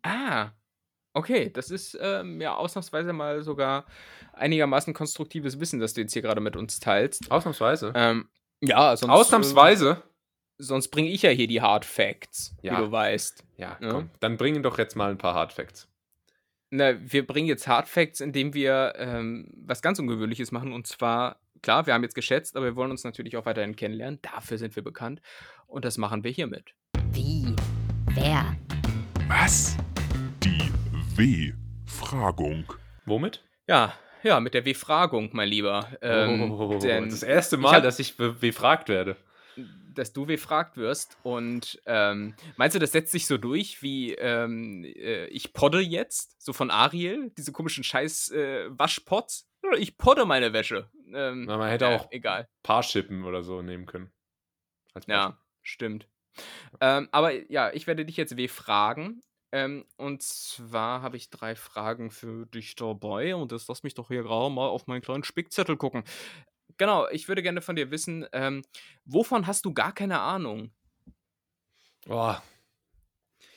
Ah, 0.02 0.50
okay. 1.12 1.50
Das 1.52 1.70
ist 1.70 1.96
ähm, 2.00 2.40
ja 2.40 2.54
ausnahmsweise 2.54 3.12
mal 3.12 3.42
sogar 3.42 3.86
einigermaßen 4.32 4.94
konstruktives 4.94 5.60
Wissen, 5.60 5.80
das 5.80 5.94
du 5.94 6.02
jetzt 6.02 6.12
hier 6.12 6.22
gerade 6.22 6.40
mit 6.40 6.56
uns 6.56 6.80
teilst. 6.80 7.30
Ausnahmsweise. 7.30 7.92
Ähm, 7.94 8.28
ja, 8.60 8.96
sonst. 8.96 9.12
Ausnahmsweise. 9.12 10.02
Äh, 10.02 10.62
sonst 10.62 10.88
bringe 10.88 11.10
ich 11.10 11.22
ja 11.22 11.30
hier 11.30 11.46
die 11.46 11.60
Hard 11.60 11.84
Facts, 11.84 12.54
Ja. 12.62 12.72
wie 12.78 12.84
du 12.84 12.92
weißt. 12.92 13.44
Ja, 13.56 13.76
Ja. 13.80 13.90
komm. 13.90 14.10
Dann 14.20 14.36
bringen 14.36 14.62
doch 14.62 14.78
jetzt 14.78 14.96
mal 14.96 15.10
ein 15.10 15.18
paar 15.18 15.34
Hardfacts. 15.34 15.88
Na, 16.70 16.94
wir 17.00 17.26
bringen 17.26 17.46
jetzt 17.46 17.68
Hard 17.68 17.88
Facts, 17.88 18.20
indem 18.20 18.52
wir 18.54 18.94
ähm, 18.96 19.50
was 19.66 19.82
ganz 19.82 19.98
Ungewöhnliches 19.98 20.50
machen. 20.52 20.72
Und 20.72 20.86
zwar, 20.86 21.38
klar, 21.62 21.86
wir 21.86 21.94
haben 21.94 22.02
jetzt 22.02 22.14
geschätzt, 22.14 22.56
aber 22.56 22.66
wir 22.66 22.76
wollen 22.76 22.90
uns 22.90 23.04
natürlich 23.04 23.36
auch 23.36 23.46
weiterhin 23.46 23.76
kennenlernen. 23.76 24.18
Dafür 24.22 24.58
sind 24.58 24.74
wir 24.74 24.82
bekannt. 24.82 25.20
Und 25.68 25.84
das 25.84 25.96
machen 25.98 26.24
wir 26.24 26.30
hiermit. 26.32 26.74
Wie? 27.12 27.54
Wer? 28.14 28.56
Was? 29.28 29.76
Die 30.42 30.70
W-Fragung. 31.16 32.64
Womit? 33.04 33.44
Ja, 33.68 33.92
ja, 34.26 34.40
mit 34.40 34.54
der 34.54 34.64
W-Fragung, 34.64 35.30
mein 35.32 35.48
Lieber. 35.48 35.88
Ähm, 36.02 36.50
oh, 36.50 36.78
das 37.04 37.22
erste 37.22 37.56
ich 37.56 37.62
Mal, 37.62 37.76
hab- 37.76 37.82
dass 37.82 37.98
ich 37.98 38.16
be- 38.16 38.32
befragt 38.32 38.88
werde. 38.88 39.16
dass 39.94 40.12
du 40.12 40.26
befragt 40.26 40.76
wirst. 40.76 41.16
Und 41.22 41.80
ähm, 41.86 42.34
meinst 42.56 42.74
du, 42.74 42.78
das 42.78 42.92
setzt 42.92 43.12
sich 43.12 43.26
so 43.26 43.38
durch, 43.38 43.80
wie 43.82 44.12
ähm, 44.14 44.84
äh, 44.84 45.26
ich 45.28 45.52
podde 45.54 45.80
jetzt, 45.80 46.36
so 46.42 46.52
von 46.52 46.70
Ariel, 46.70 47.30
diese 47.38 47.52
komischen 47.52 47.82
scheiß 47.84 48.30
äh, 48.32 48.66
Waschpots? 48.70 49.48
Oder 49.62 49.78
ich 49.78 49.96
podde 49.96 50.26
meine 50.26 50.52
Wäsche. 50.52 50.90
Ähm, 51.14 51.44
Na, 51.46 51.56
man 51.56 51.70
hätte 51.70 51.86
äh, 51.86 51.94
auch 51.96 52.08
Egal. 52.12 52.48
Paarschippen 52.62 53.24
oder 53.24 53.42
so 53.42 53.62
nehmen 53.62 53.86
können. 53.86 54.12
Ja, 55.06 55.38
stimmt. 55.62 56.06
Ähm, 56.80 57.08
aber 57.12 57.32
ja, 57.50 57.72
ich 57.72 57.86
werde 57.86 58.04
dich 58.04 58.16
jetzt 58.16 58.36
W 58.36 58.48
fragen. 58.48 59.22
Ähm, 59.52 59.84
und 59.96 60.22
zwar 60.22 61.02
habe 61.02 61.16
ich 61.16 61.30
drei 61.30 61.54
Fragen 61.56 62.10
für 62.10 62.46
dich 62.46 62.74
dabei. 62.76 63.34
Und 63.36 63.52
jetzt 63.52 63.68
lass 63.68 63.82
mich 63.82 63.94
doch 63.94 64.08
hier 64.08 64.22
gerade 64.22 64.52
mal 64.52 64.68
auf 64.68 64.86
meinen 64.86 65.02
kleinen 65.02 65.24
Spickzettel 65.24 65.76
gucken. 65.76 66.04
Genau, 66.78 67.08
ich 67.08 67.28
würde 67.28 67.42
gerne 67.42 67.60
von 67.62 67.76
dir 67.76 67.90
wissen, 67.90 68.26
ähm, 68.32 68.62
wovon 69.04 69.46
hast 69.46 69.64
du 69.64 69.72
gar 69.72 69.92
keine 69.92 70.20
Ahnung? 70.20 70.72
Boah, 72.06 72.42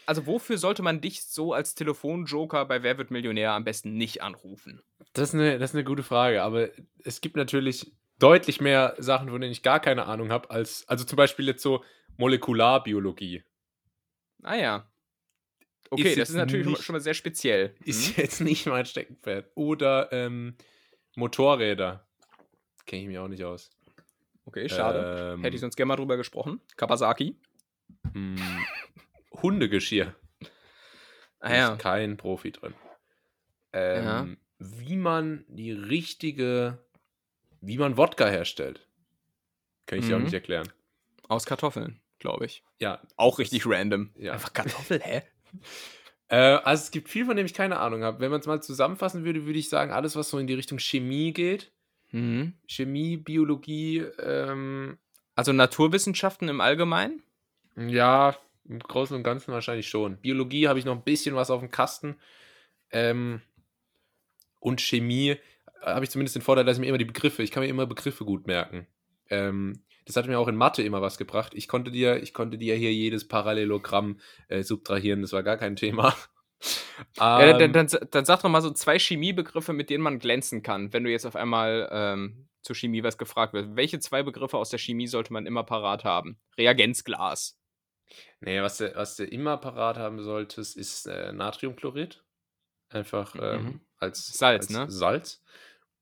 Also 0.06 0.26
wofür 0.26 0.58
sollte 0.58 0.82
man 0.82 1.00
dich 1.00 1.24
so 1.24 1.54
als 1.54 1.74
Telefonjoker 1.74 2.66
bei 2.66 2.84
Wer 2.84 2.98
wird 2.98 3.12
Millionär 3.12 3.54
am 3.54 3.64
besten 3.64 3.94
nicht 3.94 4.22
anrufen? 4.22 4.82
das 5.14 5.30
ist, 5.30 5.36
eine, 5.36 5.60
das 5.60 5.72
ist 5.72 5.76
eine 5.76 5.84
gute 5.84 6.04
Frage, 6.04 6.42
aber 6.44 6.70
es 7.04 7.22
gibt 7.22 7.36
natürlich 7.36 7.94
deutlich 8.20 8.62
mehr 8.62 8.96
Sachen, 8.98 9.30
von 9.30 9.40
denen 9.42 9.52
ich 9.52 9.64
gar 9.64 9.80
keine 9.80 10.06
Ahnung 10.06 10.32
habe, 10.32 10.50
als, 10.52 10.88
also 10.88 11.06
zum 11.06 11.16
Beispiel 11.18 11.48
jetzt 11.48 11.62
so 11.64 11.84
Molekularbiologie. 12.18 13.44
Ah 14.44 14.56
ja. 14.56 14.90
Okay, 15.92 16.10
Ist 16.10 16.18
das 16.20 16.30
ist 16.30 16.36
natürlich 16.36 16.64
schon 16.66 16.72
mal- 16.72 16.78
nicht- 16.78 16.86
schon 16.86 16.94
mal 16.94 17.00
sehr 17.02 17.14
speziell. 17.16 17.76
Ist 17.84 18.10
Mhm. 18.18 18.22
jetzt 18.24 18.42
nicht 18.42 18.66
mein 18.68 18.86
Steckenpferd. 18.86 19.52
Oder 19.56 20.12
ähm, 20.12 20.56
Motorräder. 21.16 22.06
Kenne 22.86 23.02
ich 23.04 23.08
mich 23.08 23.18
auch 23.18 23.28
nicht 23.28 23.44
aus. 23.44 23.72
Okay, 24.46 24.68
schade. 24.70 25.34
Ähm, 25.36 25.42
Hätte 25.44 25.56
ich 25.56 25.62
sonst 25.62 25.76
gerne 25.76 25.88
mal 25.88 25.96
drüber 25.96 26.18
gesprochen. 26.18 26.60
Kawasaki. 26.78 27.36
mh, 28.14 28.40
Hundegeschirr. 29.42 30.16
Ah 31.40 31.50
Ist 31.50 31.58
ja. 31.58 31.76
kein 31.78 32.18
Profi 32.18 32.52
drin. 32.52 32.74
Ähm, 33.74 34.04
Ja. 34.04 34.28
Wie 34.60 34.96
man 34.98 35.46
die 35.48 35.72
richtige, 35.72 36.80
wie 37.62 37.78
man 37.78 37.96
Wodka 37.98 38.28
herstellt. 38.28 38.86
Kann 39.86 40.00
ich 40.00 40.06
dir 40.08 40.16
auch 40.16 40.20
Mhm. 40.20 40.26
nicht 40.26 40.34
erklären. 40.34 40.68
Aus 41.30 41.46
Kartoffeln, 41.46 42.00
glaube 42.20 42.46
ich. 42.46 42.64
Ja, 42.80 43.02
Auch 43.16 43.40
richtig 43.40 43.66
random. 43.66 44.12
Ja. 44.18 44.34
Einfach 44.34 44.52
Kartoffel, 44.54 45.00
hä? 45.02 45.22
Äh, 46.28 46.36
also 46.36 46.84
es 46.84 46.92
gibt 46.92 47.10
viel, 47.10 47.26
von 47.26 47.36
dem 47.36 47.46
ich 47.46 47.54
keine 47.54 47.80
Ahnung 47.80 48.04
habe. 48.04 48.20
Wenn 48.20 48.32
man 48.32 48.40
es 48.40 48.48
mal 48.48 48.62
zusammenfassen 48.62 49.26
würde, 49.26 49.46
würde 49.46 49.58
ich 49.60 49.70
sagen, 49.70 49.92
alles, 49.92 50.16
was 50.16 50.30
so 50.30 50.38
in 50.38 50.48
die 50.48 50.54
Richtung 50.54 50.80
Chemie 50.80 51.34
geht, 51.34 51.72
Mhm. 52.12 52.54
Chemie, 52.68 53.18
Biologie, 53.18 54.00
ähm, 54.20 54.98
Also 55.36 55.54
Naturwissenschaften 55.54 56.50
im 56.50 56.62
Allgemeinen? 56.62 57.22
ja, 57.76 58.36
im 58.68 58.80
Großen 58.80 59.16
und 59.16 59.24
Ganzen 59.24 59.54
wahrscheinlich 59.54 59.88
schon. 59.88 60.18
Biologie 60.18 60.68
habe 60.68 60.80
ich 60.80 60.86
noch 60.86 60.96
ein 60.96 61.04
bisschen 61.04 61.36
was 61.36 61.50
auf 61.50 61.62
dem 61.62 61.72
Kasten. 61.72 62.18
Ähm, 62.92 63.42
und 64.60 64.82
Chemie 64.82 65.30
äh, 65.30 65.38
habe 65.82 66.04
ich 66.04 66.12
zumindest 66.12 66.36
den 66.36 66.42
Vorteil, 66.42 66.66
dass 66.66 66.78
ich 66.78 66.82
mir 66.82 66.88
immer 66.88 66.98
die 66.98 67.06
Begriffe, 67.06 67.42
ich 67.44 67.52
kann 67.52 67.64
mir 67.64 67.70
immer 67.70 67.86
Begriffe 67.86 68.26
gut 68.26 68.48
merken. 68.48 68.88
Ähm, 69.30 69.82
das 70.10 70.16
hat 70.16 70.26
mir 70.26 70.40
auch 70.40 70.48
in 70.48 70.56
Mathe 70.56 70.82
immer 70.82 71.02
was 71.04 71.20
gebracht. 71.20 71.54
Ich 71.56 71.68
konnte 71.68 71.92
dir, 71.92 72.22
ich 72.24 72.34
konnte 72.34 72.58
dir 72.58 72.76
hier 72.76 72.92
jedes 72.92 73.28
Parallelogramm 73.28 74.20
äh, 74.48 74.64
subtrahieren, 74.64 75.22
das 75.22 75.34
war 75.34 75.44
gar 75.44 75.58
kein 75.58 75.76
Thema. 75.76 76.16
ja, 77.18 77.54
dann, 77.54 77.62
Ähm, 77.62 77.74
dann, 77.74 77.88
dann 78.12 78.26
sag 78.26 78.42
doch 78.42 78.50
mal 78.50 78.62
so 78.62 78.72
zwei 78.72 78.98
Chemiebegriffe, 78.98 79.72
mit 79.72 79.90
denen 79.92 80.04
man 80.04 80.18
glänzen 80.20 80.64
kann, 80.64 80.92
wenn 80.94 81.04
du 81.04 81.12
jetzt 81.12 81.26
auf 81.26 81.36
einmal 81.36 81.88
ähm, 81.92 82.50
zur 82.64 82.76
Chemie 82.76 83.04
was 83.04 83.18
gefragt 83.20 83.54
wird. 83.54 83.76
Welche 83.76 84.00
zwei 84.00 84.24
Begriffe 84.24 84.58
aus 84.58 84.70
der 84.72 84.80
Chemie 84.80 85.08
sollte 85.08 85.32
man 85.32 85.46
immer 85.46 85.64
parat 85.64 86.04
haben? 86.04 86.40
Reagenzglas. 86.58 87.58
Nee, 88.42 88.62
was 88.62 88.78
du, 88.78 88.92
was 88.96 89.16
du 89.16 89.24
immer 89.26 89.58
parat 89.58 89.98
haben 89.98 90.22
solltest, 90.24 90.76
ist 90.76 91.06
äh, 91.06 91.32
Natriumchlorid. 91.32 92.24
Einfach 92.90 93.36
ähm, 93.40 93.64
Mhm. 93.64 93.82
als 93.98 94.26
Salz, 94.34 94.66
als 94.66 94.70
ne? 94.72 94.86
Mhm. 94.86 94.90
Salz. 94.90 95.44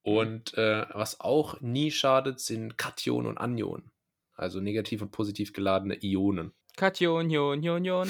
Und 0.01 0.53
äh, 0.53 0.85
was 0.93 1.19
auch 1.19 1.59
nie 1.59 1.91
schadet, 1.91 2.39
sind 2.39 2.77
Kationen 2.77 3.27
und 3.27 3.37
Anionen. 3.37 3.91
Also 4.37 4.59
negativ 4.61 5.01
und 5.01 5.11
positiv 5.11 5.51
geladene 5.51 5.97
Ionen. 6.01 6.53
Kation, 6.77 7.29
Jon, 7.29 7.61
Jon, 7.63 7.83
Jon. 7.83 8.07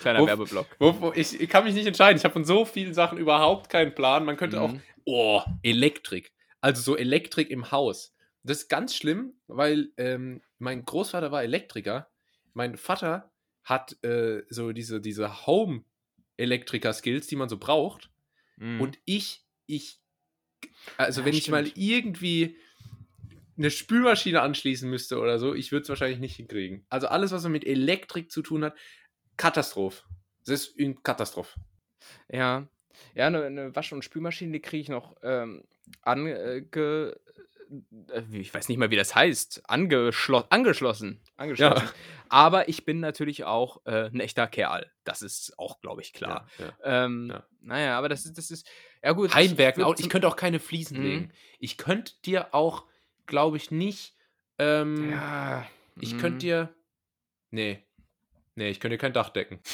Kleiner 0.00 0.20
Wo- 0.20 0.26
Werbeblock. 0.26 0.66
Wo, 0.78 1.12
ich, 1.14 1.40
ich 1.40 1.48
kann 1.48 1.64
mich 1.64 1.74
nicht 1.74 1.86
entscheiden. 1.86 2.16
Ich 2.18 2.24
habe 2.24 2.32
von 2.32 2.44
so 2.44 2.64
vielen 2.64 2.92
Sachen 2.94 3.18
überhaupt 3.18 3.68
keinen 3.70 3.94
Plan. 3.94 4.24
Man 4.24 4.36
könnte 4.36 4.60
auch, 4.60 4.72
Mhm. 4.72 4.82
oh, 5.04 5.42
Elektrik. 5.62 6.32
Also 6.60 6.82
so 6.82 6.96
Elektrik 6.96 7.50
im 7.50 7.70
Haus. 7.70 8.14
das 8.44 8.62
ist 8.62 8.68
ganz 8.68 8.94
schlimm, 8.96 9.34
weil 9.46 9.92
ähm, 9.96 10.40
mein 10.58 10.84
Großvater 10.84 11.30
war 11.30 11.42
Elektriker. 11.42 12.08
Mein 12.54 12.76
Vater 12.76 13.30
hat 13.62 14.02
äh, 14.04 14.42
so 14.48 14.72
diese, 14.72 15.00
diese 15.00 15.46
Home-Elektriker-Skills, 15.46 17.26
die 17.26 17.36
man 17.36 17.48
so 17.48 17.58
braucht. 17.58 18.10
Mhm. 18.56 18.80
Und 18.80 18.98
ich, 19.04 19.44
ich, 19.66 20.00
also 20.96 21.20
Ja, 21.20 21.26
wenn 21.26 21.34
ich 21.34 21.48
mal 21.50 21.66
stimmt. 21.66 21.78
irgendwie 21.78 22.56
eine 23.58 23.70
Spülmaschine 23.70 24.40
anschließen 24.42 24.88
müsste 24.88 25.18
oder 25.18 25.38
so, 25.38 25.54
ich 25.54 25.72
würde 25.72 25.82
es 25.82 25.88
wahrscheinlich 25.88 26.20
nicht 26.20 26.36
hinkriegen. 26.36 26.86
Also 26.88 27.08
alles, 27.08 27.32
was 27.32 27.46
mit 27.48 27.66
Elektrik 27.66 28.30
zu 28.30 28.40
tun 28.42 28.64
hat, 28.64 28.74
Katastrophe. 29.36 30.04
Das 30.46 30.60
ist 30.66 30.78
eine 30.78 30.94
Katastrophe. 30.94 31.58
Ja. 32.30 32.68
Ja, 33.14 33.26
eine, 33.26 33.44
eine 33.44 33.76
Wasch- 33.76 33.92
und 33.92 34.04
Spülmaschine, 34.04 34.52
die 34.52 34.60
kriege 34.60 34.80
ich 34.82 34.88
noch 34.88 35.16
ähm, 35.22 35.64
ange. 36.02 36.34
Äh, 36.34 37.14
ich 38.32 38.52
weiß 38.54 38.68
nicht 38.68 38.78
mal, 38.78 38.90
wie 38.90 38.96
das 38.96 39.14
heißt. 39.14 39.62
Angeschlo 39.68 40.38
angeschlossen. 40.48 41.20
Angeschlossen. 41.36 41.84
Ja. 41.84 41.92
Aber 42.30 42.68
ich 42.68 42.84
bin 42.84 43.00
natürlich 43.00 43.44
auch 43.44 43.82
äh, 43.84 44.06
ein 44.06 44.20
echter 44.20 44.46
Kerl. 44.46 44.90
Das 45.04 45.22
ist 45.22 45.58
auch, 45.58 45.80
glaube 45.80 46.00
ich, 46.00 46.12
klar. 46.12 46.48
Ja, 46.58 46.64
ja. 46.66 47.04
Ähm, 47.04 47.28
Ja. 47.30 47.46
Naja, 47.60 47.98
aber 47.98 48.08
das 48.08 48.24
ist, 48.24 48.38
das 48.38 48.50
ist. 48.50 48.66
Ja, 49.02 49.12
gut. 49.12 49.34
Heimwerken, 49.34 49.84
ich 49.86 49.96
zum- 49.96 50.08
könnte 50.08 50.28
auch 50.28 50.36
keine 50.36 50.58
Fliesen 50.60 50.98
Mhm. 50.98 51.04
legen. 51.04 51.32
Ich 51.58 51.76
könnte 51.76 52.14
dir 52.24 52.54
auch, 52.54 52.86
glaube 53.28 53.56
ich, 53.56 53.70
nicht. 53.70 54.16
Ähm, 54.58 55.10
Ja. 55.12 55.64
Ich 56.00 56.14
mhm. 56.14 56.18
könnte 56.18 56.38
dir. 56.38 56.74
Nee. 57.50 57.84
Nee, 58.56 58.70
ich 58.70 58.80
könnte 58.80 58.96
dir 58.96 59.00
kein 59.00 59.12
Dach 59.12 59.30
decken. 59.30 59.60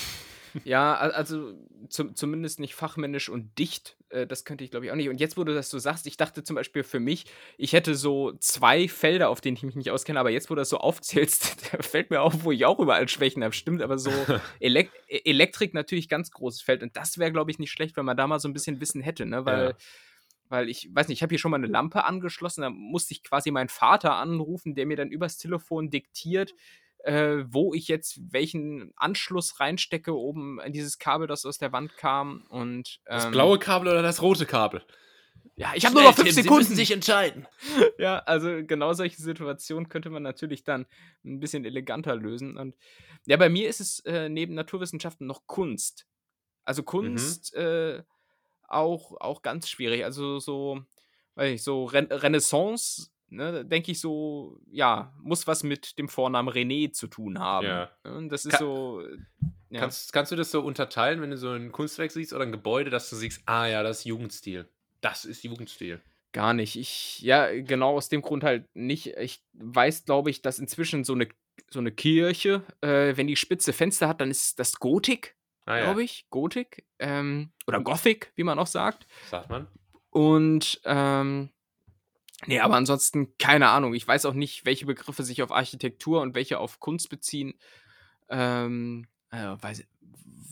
Ja, 0.62 0.94
al- 0.94 1.10
also 1.10 1.52
zum, 1.88 2.14
zumindest 2.14 2.60
nicht 2.60 2.76
fachmännisch 2.76 3.28
und 3.28 3.58
dicht. 3.58 3.96
Äh, 4.10 4.24
das 4.24 4.44
könnte 4.44 4.62
ich, 4.62 4.70
glaube 4.70 4.86
ich, 4.86 4.92
auch 4.92 4.94
nicht. 4.94 5.08
Und 5.08 5.18
jetzt, 5.18 5.36
wo 5.36 5.42
du 5.42 5.52
das 5.52 5.68
so 5.68 5.80
sagst, 5.80 6.06
ich 6.06 6.16
dachte 6.16 6.44
zum 6.44 6.54
Beispiel 6.54 6.84
für 6.84 7.00
mich, 7.00 7.24
ich 7.58 7.72
hätte 7.72 7.96
so 7.96 8.30
zwei 8.38 8.86
Felder, 8.86 9.30
auf 9.30 9.40
denen 9.40 9.56
ich 9.56 9.64
mich 9.64 9.74
nicht 9.74 9.90
auskenne, 9.90 10.20
aber 10.20 10.30
jetzt, 10.30 10.50
wo 10.50 10.54
du 10.54 10.60
das 10.60 10.68
so 10.68 10.78
aufzählst, 10.78 11.44
fällt 11.84 12.10
mir 12.10 12.20
auf, 12.22 12.44
wo 12.44 12.52
ich 12.52 12.66
auch 12.66 12.78
überall 12.78 13.08
Schwächen 13.08 13.42
habe. 13.42 13.52
Stimmt, 13.52 13.82
aber 13.82 13.98
so 13.98 14.12
Elek 14.60 14.92
E- 15.08 15.22
Elektrik 15.28 15.74
natürlich 15.74 16.08
ganz 16.08 16.30
großes 16.30 16.62
Feld. 16.62 16.84
Und 16.84 16.96
das 16.96 17.18
wäre, 17.18 17.32
glaube 17.32 17.50
ich, 17.50 17.58
nicht 17.58 17.72
schlecht, 17.72 17.96
wenn 17.96 18.04
man 18.04 18.16
da 18.16 18.28
mal 18.28 18.38
so 18.38 18.46
ein 18.46 18.52
bisschen 18.52 18.80
Wissen 18.80 19.00
hätte, 19.02 19.26
ne? 19.26 19.44
Weil. 19.44 19.70
Ja. 19.70 19.76
Weil 20.54 20.68
ich 20.68 20.88
weiß 20.92 21.08
nicht, 21.08 21.18
ich 21.18 21.22
habe 21.24 21.32
hier 21.32 21.40
schon 21.40 21.50
mal 21.50 21.56
eine 21.56 21.66
Lampe 21.66 22.04
angeschlossen, 22.04 22.60
da 22.60 22.70
musste 22.70 23.12
ich 23.12 23.24
quasi 23.24 23.50
meinen 23.50 23.68
Vater 23.68 24.14
anrufen, 24.14 24.76
der 24.76 24.86
mir 24.86 24.96
dann 24.96 25.10
übers 25.10 25.36
Telefon 25.36 25.90
diktiert, 25.90 26.54
äh, 26.98 27.38
wo 27.48 27.74
ich 27.74 27.88
jetzt 27.88 28.20
welchen 28.32 28.92
Anschluss 28.94 29.58
reinstecke, 29.58 30.16
oben 30.16 30.60
in 30.60 30.72
dieses 30.72 31.00
Kabel, 31.00 31.26
das 31.26 31.44
aus 31.44 31.58
der 31.58 31.72
Wand 31.72 31.96
kam. 31.96 32.46
Und, 32.50 33.00
Das 33.04 33.24
ähm, 33.24 33.32
blaue 33.32 33.58
Kabel 33.58 33.88
oder 33.88 34.02
das 34.02 34.22
rote 34.22 34.46
Kabel? 34.46 34.84
Ja, 35.56 35.72
ich 35.74 35.84
habe 35.84 35.96
nur 35.96 36.04
noch 36.04 36.14
fünf 36.14 36.28
Tim, 36.28 36.44
Sekunden. 36.44 36.62
Sie 36.62 36.70
müssen 36.70 36.76
sich 36.76 36.92
entscheiden. 36.92 37.48
ja, 37.98 38.18
also 38.18 38.64
genau 38.64 38.92
solche 38.92 39.20
Situationen 39.20 39.88
könnte 39.88 40.08
man 40.08 40.22
natürlich 40.22 40.62
dann 40.62 40.86
ein 41.24 41.40
bisschen 41.40 41.64
eleganter 41.64 42.14
lösen. 42.14 42.56
Und 42.56 42.76
ja, 43.26 43.36
bei 43.38 43.48
mir 43.48 43.68
ist 43.68 43.80
es 43.80 43.98
äh, 44.04 44.28
neben 44.28 44.54
Naturwissenschaften 44.54 45.26
noch 45.26 45.48
Kunst. 45.48 46.06
Also 46.64 46.84
Kunst 46.84 47.52
äh, 47.54 48.04
auch, 48.74 49.20
auch 49.20 49.42
ganz 49.42 49.68
schwierig. 49.68 50.04
Also 50.04 50.38
so, 50.38 50.80
weiß 51.34 51.54
ich, 51.54 51.62
so 51.62 51.84
Ren 51.84 52.06
Renaissance, 52.06 53.10
ne, 53.28 53.64
denke 53.64 53.92
ich 53.92 54.00
so, 54.00 54.58
ja, 54.70 55.12
muss 55.22 55.46
was 55.46 55.62
mit 55.62 55.98
dem 55.98 56.08
Vornamen 56.08 56.48
René 56.48 56.92
zu 56.92 57.06
tun 57.06 57.38
haben. 57.38 57.66
Ja. 57.66 57.90
Und 58.04 58.28
das 58.30 58.44
ist 58.44 58.52
Ka- 58.52 58.58
so. 58.58 59.02
Ja. 59.70 59.80
Kannst, 59.80 60.12
kannst 60.12 60.30
du 60.30 60.36
das 60.36 60.52
so 60.52 60.60
unterteilen, 60.60 61.20
wenn 61.20 61.30
du 61.30 61.36
so 61.36 61.50
ein 61.50 61.72
Kunstwerk 61.72 62.12
siehst 62.12 62.32
oder 62.32 62.44
ein 62.44 62.52
Gebäude, 62.52 62.90
dass 62.90 63.10
du 63.10 63.16
siehst, 63.16 63.42
ah 63.46 63.66
ja, 63.66 63.82
das 63.82 64.00
ist 64.00 64.04
Jugendstil. 64.04 64.68
Das 65.00 65.24
ist 65.24 65.42
Jugendstil. 65.42 66.00
Gar 66.32 66.54
nicht. 66.54 66.76
Ich, 66.76 67.20
ja, 67.20 67.48
genau 67.60 67.96
aus 67.96 68.08
dem 68.08 68.22
Grund 68.22 68.44
halt 68.44 68.66
nicht. 68.74 69.08
Ich 69.18 69.42
weiß, 69.54 70.04
glaube 70.04 70.30
ich, 70.30 70.42
dass 70.42 70.58
inzwischen 70.60 71.02
so 71.02 71.14
eine, 71.14 71.28
so 71.70 71.80
eine 71.80 71.90
Kirche, 71.92 72.62
äh, 72.82 73.16
wenn 73.16 73.26
die 73.26 73.36
spitze 73.36 73.72
Fenster 73.72 74.06
hat, 74.08 74.20
dann 74.20 74.30
ist 74.30 74.58
das 74.60 74.78
Gotik, 74.78 75.36
Ah 75.66 75.76
ja, 75.78 75.84
glaube 75.84 76.02
ich. 76.04 76.26
Gotik. 76.30 76.84
Ähm, 76.98 77.50
oder 77.66 77.80
Gothic, 77.80 78.32
wie 78.36 78.44
man 78.44 78.58
auch 78.58 78.66
sagt. 78.66 79.06
sagt 79.30 79.48
man. 79.50 79.66
Und, 80.10 80.80
ähm, 80.84 81.50
nee, 82.46 82.60
aber 82.60 82.76
ansonsten 82.76 83.36
keine 83.38 83.68
Ahnung. 83.70 83.94
Ich 83.94 84.06
weiß 84.06 84.26
auch 84.26 84.34
nicht, 84.34 84.64
welche 84.66 84.86
Begriffe 84.86 85.22
sich 85.22 85.42
auf 85.42 85.50
Architektur 85.52 86.20
und 86.20 86.34
welche 86.34 86.58
auf 86.58 86.80
Kunst 86.80 87.08
beziehen. 87.10 87.54
Ähm, 88.28 89.06
äh, 89.30 89.56
weiß, 89.60 89.84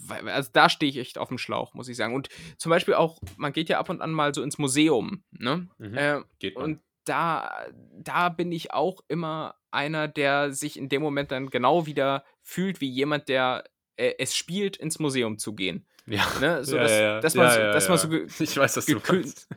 wei- 0.06 0.32
also 0.32 0.50
da 0.52 0.68
stehe 0.68 0.90
ich 0.90 0.98
echt 0.98 1.18
auf 1.18 1.28
dem 1.28 1.38
Schlauch, 1.38 1.74
muss 1.74 1.88
ich 1.88 1.96
sagen. 1.96 2.14
Und 2.14 2.28
zum 2.58 2.70
Beispiel 2.70 2.94
auch, 2.94 3.20
man 3.36 3.52
geht 3.52 3.68
ja 3.68 3.78
ab 3.78 3.88
und 3.88 4.00
an 4.00 4.12
mal 4.12 4.34
so 4.34 4.42
ins 4.42 4.58
Museum, 4.58 5.22
ne? 5.30 5.68
Mhm. 5.78 5.94
Äh, 5.96 6.20
Geht 6.38 6.54
man. 6.56 6.64
und 6.64 6.80
da, 7.04 7.66
da 7.98 8.28
bin 8.28 8.52
ich 8.52 8.72
auch 8.72 9.00
immer 9.08 9.56
einer, 9.72 10.06
der 10.06 10.52
sich 10.52 10.76
in 10.78 10.88
dem 10.88 11.02
Moment 11.02 11.32
dann 11.32 11.50
genau 11.50 11.86
wieder 11.86 12.24
fühlt, 12.42 12.80
wie 12.80 12.88
jemand, 12.88 13.28
der 13.28 13.64
äh, 13.96 14.14
es 14.18 14.36
spielt, 14.36 14.76
ins 14.76 14.98
Museum 14.98 15.38
zu 15.38 15.54
gehen. 15.54 15.86
ja. 16.06 16.26
Ne? 16.40 16.64
So, 16.64 16.76
Ja, 16.76 16.82
dass, 16.82 16.90
ja, 16.92 17.00
ja. 17.02 17.20
dass 17.20 17.34
man, 17.34 17.46
Ja, 17.46 17.52
so, 17.54 17.60
ja, 17.60 17.72
dass 17.72 17.88
man 17.88 17.98
ja. 17.98 18.28
so, 18.28 18.44
Ich 18.44 18.56
weiß, 18.56 18.76
was 18.76 18.86
du 18.86 19.00
meinst. 19.08 19.48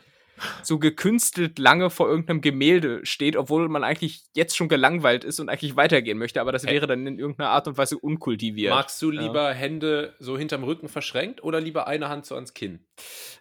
so 0.64 0.80
gekünstelt 0.80 1.60
lange 1.60 1.90
vor 1.90 2.10
irgendeinem 2.10 2.42
Gemälde 2.42 3.06
steht, 3.06 3.38
obwohl 3.38 3.70
man 3.70 3.86
eigentlich 3.86 4.24
jetzt 4.36 4.58
schon 4.58 4.68
gelangweilt 4.68 5.24
ist 5.24 5.40
und 5.40 5.48
eigentlich 5.48 5.78
weitergehen 5.78 6.18
möchte, 6.18 6.42
aber 6.42 6.52
das 6.52 6.66
wäre 6.66 6.88
dann 6.88 7.08
in 7.08 7.18
irgendeiner 7.20 7.52
Art 7.52 7.68
und 7.70 7.78
Weise 7.78 7.98
unkultiviert. 7.98 8.70
Magst 8.74 9.02
du 9.02 9.12
Ja. 9.12 9.22
lieber 9.22 9.54
Hände 9.54 10.14
so 10.20 10.38
hinterm 10.38 10.66
Rücken 10.66 10.90
verschränkt 10.90 11.42
oder 11.42 11.62
lieber 11.62 11.88
eine 11.88 12.10
Hand 12.10 12.26
so 12.26 12.36
ans 12.36 12.54
Kinn? 12.54 12.86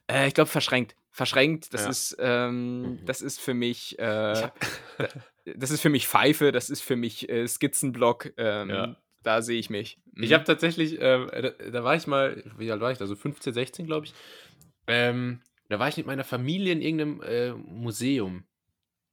Äh, 0.08 0.28
ich 0.28 0.34
glaube, 0.34 0.48
verschränkt. 0.48 0.94
Verschränkt, 1.10 1.74
das 1.74 1.82
Ja. 1.84 1.90
ist, 1.90 2.16
ähm, 2.20 3.00
das 3.04 3.22
ist 3.22 3.40
für 3.40 3.54
mich, 3.54 3.98
äh, 3.98 4.48
das 5.56 5.70
ist 5.70 5.80
für 5.80 5.88
mich 5.90 6.06
Pfeife, 6.08 6.52
das 6.52 6.70
ist 6.70 6.82
für 6.82 6.96
mich 6.96 7.28
äh, 7.28 7.46
Skizzenblock. 7.46 8.32
Ähm, 8.36 8.70
Ja. 8.70 8.96
Da 9.24 9.42
sehe 9.42 9.58
ich 9.58 9.70
mich. 9.70 9.98
Ich 10.16 10.30
Mhm. 10.30 10.34
habe 10.34 10.44
tatsächlich, 10.44 10.98
ähm, 11.00 11.28
da, 11.32 11.50
da 11.50 11.82
war 11.84 11.96
ich 11.96 12.06
mal, 12.06 12.44
wie 12.58 12.70
alt 12.70 12.80
war 12.80 12.92
ich 12.92 12.98
da? 12.98 13.06
So 13.06 13.16
15, 13.16 13.52
16, 13.52 13.86
glaube 13.86 14.06
ich. 14.06 14.14
Ähm, 14.86 15.40
da 15.68 15.78
war 15.78 15.88
ich 15.88 15.96
mit 15.96 16.06
meiner 16.06 16.24
Familie 16.24 16.72
in 16.72 16.82
irgendeinem 16.82 17.22
äh, 17.22 17.52
Museum. 17.54 18.44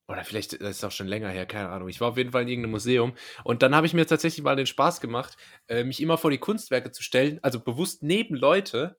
Oder 0.07 0.26
vielleicht, 0.26 0.62
das 0.62 0.72
ist 0.78 0.84
auch 0.84 0.91
schon 0.91 1.07
länger 1.07 1.30
her, 1.30 1.45
keine 1.45 1.70
Ahnung. 1.70 1.88
Ich 1.88 2.01
war 2.01 2.09
auf 2.09 2.18
jeden 2.18 2.32
Fall 2.32 2.41
in 2.43 2.49
irgendeinem 2.49 2.72
Museum. 2.72 3.14
Und 3.45 3.64
dann 3.64 3.74
habe 3.74 3.88
ich 3.88 3.93
mir 3.93 4.05
tatsächlich 4.05 4.43
mal 4.43 4.57
den 4.57 4.66
Spaß 4.68 4.99
gemacht, 4.99 5.38
äh, 5.70 5.86
mich 5.86 6.01
immer 6.01 6.18
vor 6.18 6.32
die 6.32 6.38
Kunstwerke 6.38 6.91
zu 6.91 7.01
stellen, 7.01 7.39
also 7.41 7.62
bewusst 7.62 8.03
neben 8.03 8.36
Leute. 8.36 8.97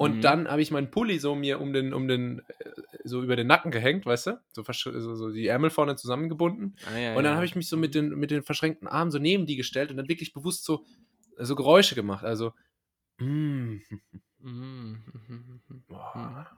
Und 0.00 0.16
Mhm. 0.16 0.20
dann 0.22 0.48
habe 0.48 0.62
ich 0.62 0.70
meinen 0.70 0.90
Pulli 0.90 1.18
so 1.18 1.34
mir 1.34 1.60
um 1.60 1.74
den, 1.74 1.92
um 1.92 2.08
den, 2.08 2.38
äh, 2.38 2.70
so 3.04 3.22
über 3.22 3.36
den 3.36 3.46
Nacken 3.46 3.70
gehängt, 3.70 4.06
weißt 4.06 4.28
du? 4.28 4.40
So, 4.52 4.62
versch- 4.62 4.98
so, 4.98 5.14
so 5.14 5.30
die 5.30 5.46
Ärmel 5.46 5.68
vorne 5.68 5.94
zusammengebunden. 5.96 6.74
Ah, 6.86 6.96
ja, 6.98 7.10
Und 7.16 7.24
dann 7.24 7.32
ja. 7.32 7.36
habe 7.36 7.44
ich 7.44 7.54
mich 7.54 7.68
so 7.68 7.76
mit 7.76 7.94
den, 7.94 8.08
mit 8.18 8.30
den 8.30 8.42
verschränkten 8.42 8.88
Armen 8.88 9.10
so 9.10 9.18
neben 9.18 9.44
die 9.44 9.56
gestellt 9.56 9.90
und 9.90 9.98
dann 9.98 10.08
wirklich 10.08 10.32
bewusst 10.32 10.64
so, 10.64 10.86
so 11.36 11.54
Geräusche 11.54 11.94
gemacht. 11.94 12.24
Also, 12.24 12.54
mm, 13.18 13.76
Mhm, 14.42 15.02
mhm, 15.28 15.60
mhm, 15.68 15.82
ja. 15.90 16.50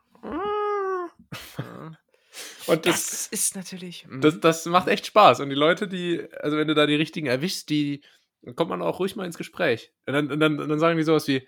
Und 2.66 2.86
das, 2.86 3.10
Das 3.10 3.26
ist 3.26 3.56
natürlich. 3.56 4.06
mhm. 4.06 4.20
das, 4.20 4.38
das 4.40 4.66
macht 4.66 4.86
echt 4.88 5.06
Spaß. 5.06 5.40
Und 5.40 5.48
die 5.48 5.56
Leute, 5.56 5.88
die, 5.88 6.26
also 6.40 6.56
wenn 6.56 6.68
du 6.68 6.74
da 6.74 6.86
die 6.86 6.94
richtigen 6.94 7.26
erwischst, 7.26 7.68
die, 7.70 8.02
dann 8.42 8.54
kommt 8.54 8.70
man 8.70 8.82
auch 8.82 9.00
ruhig 9.00 9.16
mal 9.16 9.26
ins 9.26 9.36
Gespräch. 9.36 9.92
Und 10.06 10.12
dann, 10.14 10.30
und 10.30 10.38
dann, 10.40 10.60
und 10.60 10.68
dann 10.68 10.78
sagen 10.78 10.96
die 10.96 11.02
sowas 11.02 11.26
wie, 11.28 11.46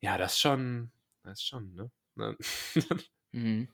ja, 0.00 0.18
das 0.18 0.32
ist 0.32 0.40
schon, 0.40 0.90
ist 1.32 1.46
schon, 1.46 1.74
ne? 1.74 1.90
Mhm. 3.32 3.68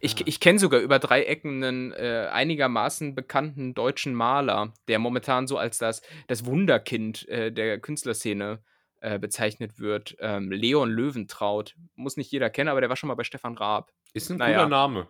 Ich, 0.00 0.18
Ja. 0.20 0.26
ich 0.26 0.38
kenne 0.40 0.58
sogar 0.58 0.80
über 0.80 0.98
drei 0.98 1.24
Ecken 1.24 1.64
einen 1.64 1.92
äh, 1.92 2.28
einigermaßen 2.30 3.14
bekannten 3.14 3.74
deutschen 3.74 4.14
Maler, 4.14 4.74
der 4.86 4.98
momentan 4.98 5.46
so 5.46 5.56
als 5.58 5.78
das, 5.78 6.02
das 6.28 6.44
Wunderkind 6.44 7.26
äh, 7.28 7.50
der 7.50 7.80
Künstlerszene 7.80 8.62
äh, 9.00 9.18
bezeichnet 9.18 9.78
wird. 9.78 10.16
Ähm, 10.20 10.50
Leon 10.52 10.90
Löwentraut. 10.90 11.74
Muss 11.94 12.16
nicht 12.16 12.30
jeder 12.30 12.50
kennen, 12.50 12.68
aber 12.68 12.80
der 12.80 12.90
war 12.90 12.96
schon 12.96 13.08
mal 13.08 13.14
bei 13.14 13.24
Stefan 13.24 13.56
Raab. 13.56 13.92
ist 14.12 14.30
ein 14.30 14.36
Naja. 14.36 14.58
cooler 14.58 14.68
Name. 14.68 15.08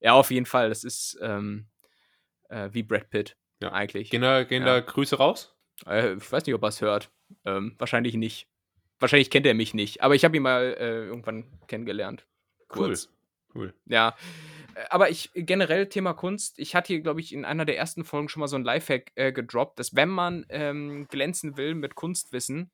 Ja, 0.00 0.14
auf 0.14 0.30
jeden 0.30 0.46
Fall. 0.46 0.70
Das 0.70 0.82
ist 0.82 1.18
ähm, 1.22 1.68
äh, 2.48 2.70
wie 2.72 2.82
Brad 2.82 3.10
Pitt 3.10 3.36
Ja. 3.62 3.72
eigentlich. 3.72 4.10
Gehen 4.10 4.22
da, 4.22 4.42
gehen 4.44 4.62
Ja. 4.66 4.80
da 4.80 4.80
Grüße 4.80 5.16
raus? 5.16 5.54
Äh, 5.86 6.14
ich 6.14 6.32
weiß 6.32 6.44
nicht, 6.46 6.54
ob 6.54 6.62
er 6.62 6.68
es 6.68 6.80
hört. 6.80 7.10
Ähm, 7.44 7.76
wahrscheinlich 7.78 8.14
nicht. 8.14 8.48
Wahrscheinlich 9.00 9.30
kennt 9.30 9.46
er 9.46 9.54
mich 9.54 9.74
nicht. 9.74 10.02
Aber 10.02 10.14
ich 10.14 10.24
habe 10.24 10.36
ihn 10.36 10.42
mal 10.42 10.76
äh, 10.78 11.06
irgendwann 11.06 11.44
kennengelernt. 11.66 12.26
Kurz. 12.68 13.08
Cool. 13.54 13.74
Ja. 13.86 14.14
Äh, 14.74 14.84
Aber 14.90 15.10
ich 15.10 15.30
generell 15.34 15.88
Thema 15.88 16.12
Kunst, 16.12 16.58
ich 16.58 16.74
hatte 16.74 16.92
hier, 16.92 17.00
glaube 17.00 17.20
ich, 17.20 17.32
in 17.32 17.44
einer 17.44 17.64
der 17.64 17.78
ersten 17.78 18.04
Folgen 18.04 18.28
schon 18.28 18.40
mal 18.40 18.48
so 18.48 18.56
ein 18.56 18.64
Lifehack 18.64 19.12
äh, 19.16 19.32
gedroppt, 19.32 19.78
dass 19.78 19.96
wenn 19.96 20.10
man 20.10 20.46
ähm, 20.50 21.08
glänzen 21.08 21.56
will 21.56 21.74
mit 21.74 21.94
Kunstwissen, 21.94 22.70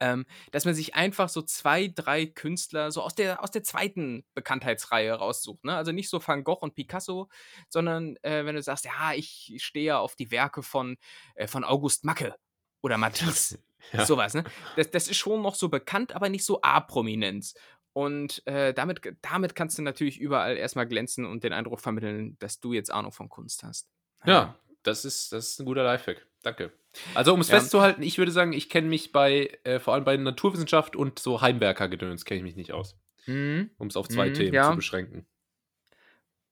ähm, 0.00 0.26
dass 0.50 0.64
man 0.64 0.74
sich 0.74 0.94
einfach 0.94 1.28
so 1.28 1.42
zwei, 1.42 1.88
drei 1.88 2.26
Künstler 2.26 2.90
so 2.90 3.02
aus 3.02 3.14
der, 3.14 3.42
aus 3.42 3.50
der 3.50 3.62
zweiten 3.62 4.24
Bekanntheitsreihe 4.34 5.12
raussucht. 5.12 5.64
Ne? 5.64 5.76
Also 5.76 5.92
nicht 5.92 6.08
so 6.08 6.26
Van 6.26 6.42
Gogh 6.44 6.62
und 6.62 6.74
Picasso, 6.74 7.28
sondern 7.68 8.16
äh, 8.22 8.44
wenn 8.44 8.56
du 8.56 8.62
sagst, 8.62 8.86
ja, 8.86 9.12
ich 9.14 9.54
stehe 9.58 9.98
auf 9.98 10.16
die 10.16 10.30
Werke 10.30 10.62
von, 10.62 10.96
äh, 11.34 11.46
von 11.46 11.64
August 11.64 12.04
Macke 12.04 12.34
oder 12.82 12.98
Matisse. 12.98 13.58
Ja. 13.92 14.06
Sowas, 14.06 14.34
ne? 14.34 14.44
Das, 14.76 14.90
das 14.92 15.08
ist 15.08 15.16
schon 15.16 15.42
noch 15.42 15.56
so 15.56 15.68
bekannt, 15.68 16.14
aber 16.14 16.28
nicht 16.28 16.44
so 16.44 16.60
A-Prominenz. 16.62 17.54
Und 17.92 18.46
äh, 18.46 18.72
damit, 18.72 19.00
damit 19.22 19.56
kannst 19.56 19.78
du 19.78 19.82
natürlich 19.82 20.20
überall 20.20 20.56
erstmal 20.56 20.86
glänzen 20.86 21.24
und 21.24 21.42
den 21.42 21.52
Eindruck 21.52 21.80
vermitteln, 21.80 22.36
dass 22.38 22.60
du 22.60 22.72
jetzt 22.72 22.92
Ahnung 22.92 23.10
von 23.10 23.28
Kunst 23.28 23.64
hast. 23.64 23.88
Ja, 24.24 24.54
das 24.84 25.04
ist, 25.04 25.32
das 25.32 25.48
ist 25.48 25.58
ein 25.60 25.64
guter 25.66 25.82
Lifehack. 25.82 26.24
Danke. 26.42 26.72
Also, 27.14 27.34
um 27.34 27.40
es 27.40 27.48
Ja. 27.48 27.58
festzuhalten, 27.58 28.02
ich 28.02 28.18
würde 28.18 28.30
sagen, 28.30 28.52
ich 28.52 28.68
kenne 28.68 28.86
mich 28.86 29.10
bei, 29.10 29.58
äh, 29.64 29.80
vor 29.80 29.94
allem 29.94 30.04
bei 30.04 30.16
Naturwissenschaft 30.16 30.94
und 30.94 31.18
so 31.18 31.40
Heimwerker-Gedöns, 31.40 32.24
kenne 32.24 32.38
ich 32.38 32.44
mich 32.44 32.56
nicht 32.56 32.72
aus. 32.72 32.96
Mhm. 33.26 33.70
Um 33.78 33.88
es 33.88 33.96
auf 33.96 34.08
zwei 34.08 34.28
Mhm, 34.28 34.34
Themen 34.34 34.54
ja. 34.54 34.70
zu 34.70 34.76
beschränken. 34.76 35.26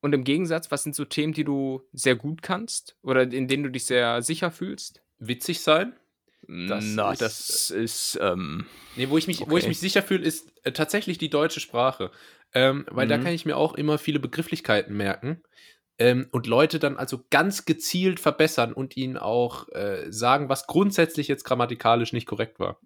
Und 0.01 0.13
im 0.13 0.25
Gegensatz, 0.25 0.71
was 0.73 0.83
sind 0.83 0.95
so 0.97 1.05
Themen, 1.05 1.35
die 1.35 1.45
du 1.45 1.83
sehr 1.93 2.17
gut 2.17 2.43
kannst 2.43 2.97
oder 3.03 3.23
in 3.23 3.47
denen 3.49 3.63
du 3.65 3.71
dich 3.71 3.85
sehr 3.85 4.23
sicher 4.23 4.51
fühlst? 4.51 5.03
Witzig 5.19 5.61
sein. 5.61 5.93
Das 6.49 6.95
Na, 6.95 7.13
ist- 7.13 7.21
das 7.23 7.71
ist, 7.71 8.19
ähm, 8.23 8.65
Nee, 8.97 9.11
wo 9.11 9.19
ich 9.19 9.27
mich, 9.27 9.41
wo 9.41 9.57
ich 9.59 9.65
Okay. 9.65 9.69
mich 9.69 9.79
sicher 9.81 10.03
fühle, 10.03 10.25
ist 10.25 10.51
äh, 10.65 10.73
tatsächlich 10.73 11.19
die 11.19 11.29
deutsche 11.31 11.61
Sprache. 11.61 12.11
Ähm, 12.55 12.87
weil 12.91 13.07
da 13.07 13.19
Mhm. 13.19 13.23
kann 13.25 13.33
ich 13.35 13.45
mir 13.45 13.57
auch 13.59 13.75
immer 13.75 13.99
viele 13.99 14.19
Begrifflichkeiten 14.19 14.97
merken. 14.97 15.43
Ähm, 15.99 16.29
und 16.33 16.47
Leute 16.47 16.79
dann 16.79 16.97
also 16.97 17.23
ganz 17.31 17.65
gezielt 17.67 18.19
verbessern 18.21 18.73
und 18.73 18.97
ihnen 18.97 19.19
auch 19.19 19.69
äh, 19.71 20.11
sagen, 20.11 20.49
was 20.49 20.67
grundsätzlich 20.67 21.29
jetzt 21.29 21.45
grammatikalisch 21.45 22.13
nicht 22.15 22.27
korrekt 22.27 22.59
war. 22.59 22.81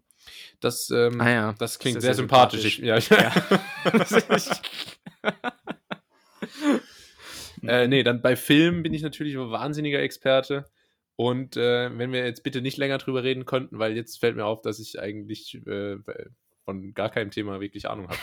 Das, 0.60 0.90
ähm, 0.90 1.20
Ah 1.20 1.30
ja, 1.30 1.54
das 1.58 1.78
klingt 1.78 1.98
ist 1.98 2.02
sehr 2.02 2.10
ja 2.10 2.14
sehr 2.14 2.22
sympathisch. 2.22 2.64
Ich, 2.64 2.78
ja, 2.78 2.96
äh, 7.62 7.86
nee, 7.88 8.02
dann 8.02 8.22
bei 8.22 8.36
Filmen 8.36 8.82
bin 8.82 8.92
ich 8.94 9.02
natürlich 9.02 9.34
ein 9.36 9.50
wahnsinniger 9.50 10.00
Experte. 10.00 10.64
Und 11.16 11.56
äh, 11.56 11.96
wenn 11.96 12.12
wir 12.12 12.24
jetzt 12.24 12.42
bitte 12.42 12.62
nicht 12.62 12.78
länger 12.78 12.98
drüber 12.98 13.22
reden 13.22 13.44
könnten, 13.44 13.78
weil 13.78 13.96
jetzt 13.96 14.18
fällt 14.18 14.36
mir 14.36 14.46
auf, 14.46 14.62
dass 14.62 14.78
ich 14.78 14.98
eigentlich 14.98 15.54
äh, 15.66 15.98
von 16.64 16.94
gar 16.94 17.10
keinem 17.10 17.30
Thema 17.30 17.60
wirklich 17.60 17.88
Ahnung 17.88 18.08
habe. 18.08 18.18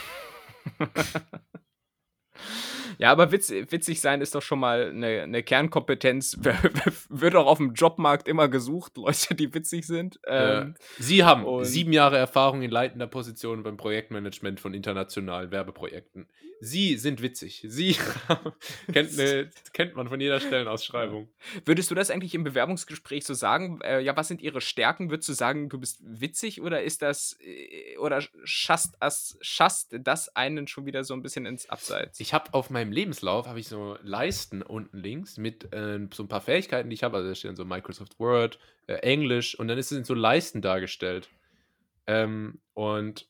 Ja, 2.97 3.11
aber 3.11 3.31
witz, 3.31 3.49
witzig 3.49 4.01
sein 4.01 4.21
ist 4.21 4.35
doch 4.35 4.41
schon 4.41 4.59
mal 4.59 4.89
eine, 4.89 5.21
eine 5.23 5.43
Kernkompetenz. 5.43 6.37
Wird 7.09 7.35
auch 7.35 7.47
auf 7.47 7.57
dem 7.57 7.73
Jobmarkt 7.73 8.27
immer 8.27 8.47
gesucht, 8.47 8.97
Leute, 8.97 9.35
die 9.35 9.53
witzig 9.53 9.85
sind. 9.85 10.19
Ähm, 10.27 10.75
Sie 10.97 11.23
haben 11.23 11.63
sieben 11.63 11.93
Jahre 11.93 12.17
Erfahrung 12.17 12.61
in 12.61 12.71
leitender 12.71 13.07
Position 13.07 13.63
beim 13.63 13.77
Projektmanagement 13.77 14.59
von 14.59 14.73
internationalen 14.73 15.51
Werbeprojekten. 15.51 16.27
Sie 16.61 16.97
sind 16.97 17.21
witzig. 17.21 17.63
Sie 17.67 17.95
kennt, 18.91 19.15
ne, 19.15 19.49
kennt 19.71 19.95
man 19.95 20.09
von 20.09 20.19
jeder 20.19 20.39
Stellenausschreibung. 20.39 21.29
Würdest 21.63 21.89
du 21.89 21.95
das 21.95 22.11
eigentlich 22.11 22.35
im 22.35 22.43
Bewerbungsgespräch 22.43 23.25
so 23.25 23.33
sagen? 23.33 23.79
Äh, 23.81 24.01
ja, 24.01 24.15
was 24.17 24.27
sind 24.27 24.41
ihre 24.41 24.59
Stärken? 24.59 25.09
Würdest 25.09 25.29
du 25.29 25.33
sagen, 25.33 25.69
du 25.69 25.79
bist 25.79 25.99
witzig 26.03 26.61
oder 26.61 26.83
ist 26.83 27.01
das, 27.01 27.37
äh, 27.41 27.97
oder 27.97 28.21
schasst 28.43 28.95
das, 28.99 29.37
schasst 29.41 29.95
das 30.01 30.35
einen 30.35 30.67
schon 30.67 30.85
wieder 30.85 31.03
so 31.05 31.13
ein 31.13 31.21
bisschen 31.21 31.45
ins 31.45 31.69
Abseits? 31.69 32.19
Ich 32.19 32.33
habe 32.33 32.53
auf 32.53 32.69
meinem 32.79 32.91
Lebenslauf 32.91 33.47
habe 33.47 33.59
ich 33.59 33.67
so 33.67 33.97
Leisten 34.01 34.61
unten 34.61 34.97
links 34.97 35.37
mit 35.37 35.73
äh, 35.73 35.99
so 36.13 36.23
ein 36.23 36.27
paar 36.27 36.41
Fähigkeiten, 36.41 36.89
die 36.89 36.93
ich 36.95 37.03
habe. 37.03 37.17
Also 37.17 37.29
da 37.29 37.35
stehen 37.35 37.55
so 37.55 37.65
Microsoft 37.65 38.19
Word, 38.19 38.59
äh, 38.87 38.93
Englisch 38.95 39.57
und 39.57 39.67
dann 39.67 39.77
ist 39.77 39.91
es 39.91 39.97
in 39.97 40.03
so 40.03 40.13
Leisten 40.13 40.61
dargestellt. 40.61 41.29
Ähm, 42.07 42.59
und 42.73 43.27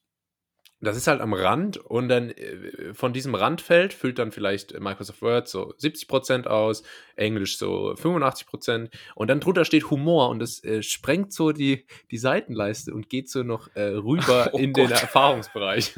das 0.81 0.95
ist 0.95 1.07
halt 1.07 1.19
am 1.19 1.33
Rand 1.33 1.75
und 1.77 2.07
dann 2.07 2.29
äh, 2.29 2.93
von 2.93 3.11
diesem 3.11 3.35
Randfeld 3.35 3.93
füllt 3.93 4.17
dann 4.19 4.31
vielleicht 4.31 4.79
Microsoft 4.79 5.21
Word 5.21 5.47
so 5.49 5.73
70% 5.73 6.47
aus, 6.47 6.83
Englisch 7.17 7.57
so 7.57 7.93
85% 7.95 8.89
und 9.15 9.27
dann 9.27 9.41
drunter 9.41 9.65
steht 9.65 9.89
Humor 9.89 10.29
und 10.29 10.39
das 10.39 10.63
äh, 10.63 10.81
sprengt 10.81 11.33
so 11.33 11.51
die, 11.51 11.85
die 12.11 12.17
Seitenleiste 12.17 12.93
und 12.93 13.09
geht 13.09 13.29
so 13.29 13.43
noch 13.43 13.75
äh, 13.75 13.81
rüber 13.81 14.49
Oh 14.53 14.57
in 14.57 14.73
den 14.73 14.87
Gott. 14.89 15.01
Erfahrungsbereich. 15.01 15.95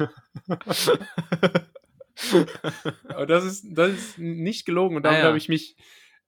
Aber 3.08 3.26
das 3.26 3.44
ist, 3.44 3.64
das 3.70 3.90
ist 3.92 4.18
nicht 4.18 4.64
gelogen 4.66 4.96
und 4.96 5.02
damit 5.04 5.18
Ah, 5.18 5.22
ja. 5.22 5.26
habe 5.28 5.38
ich 5.38 5.48
mich, 5.48 5.76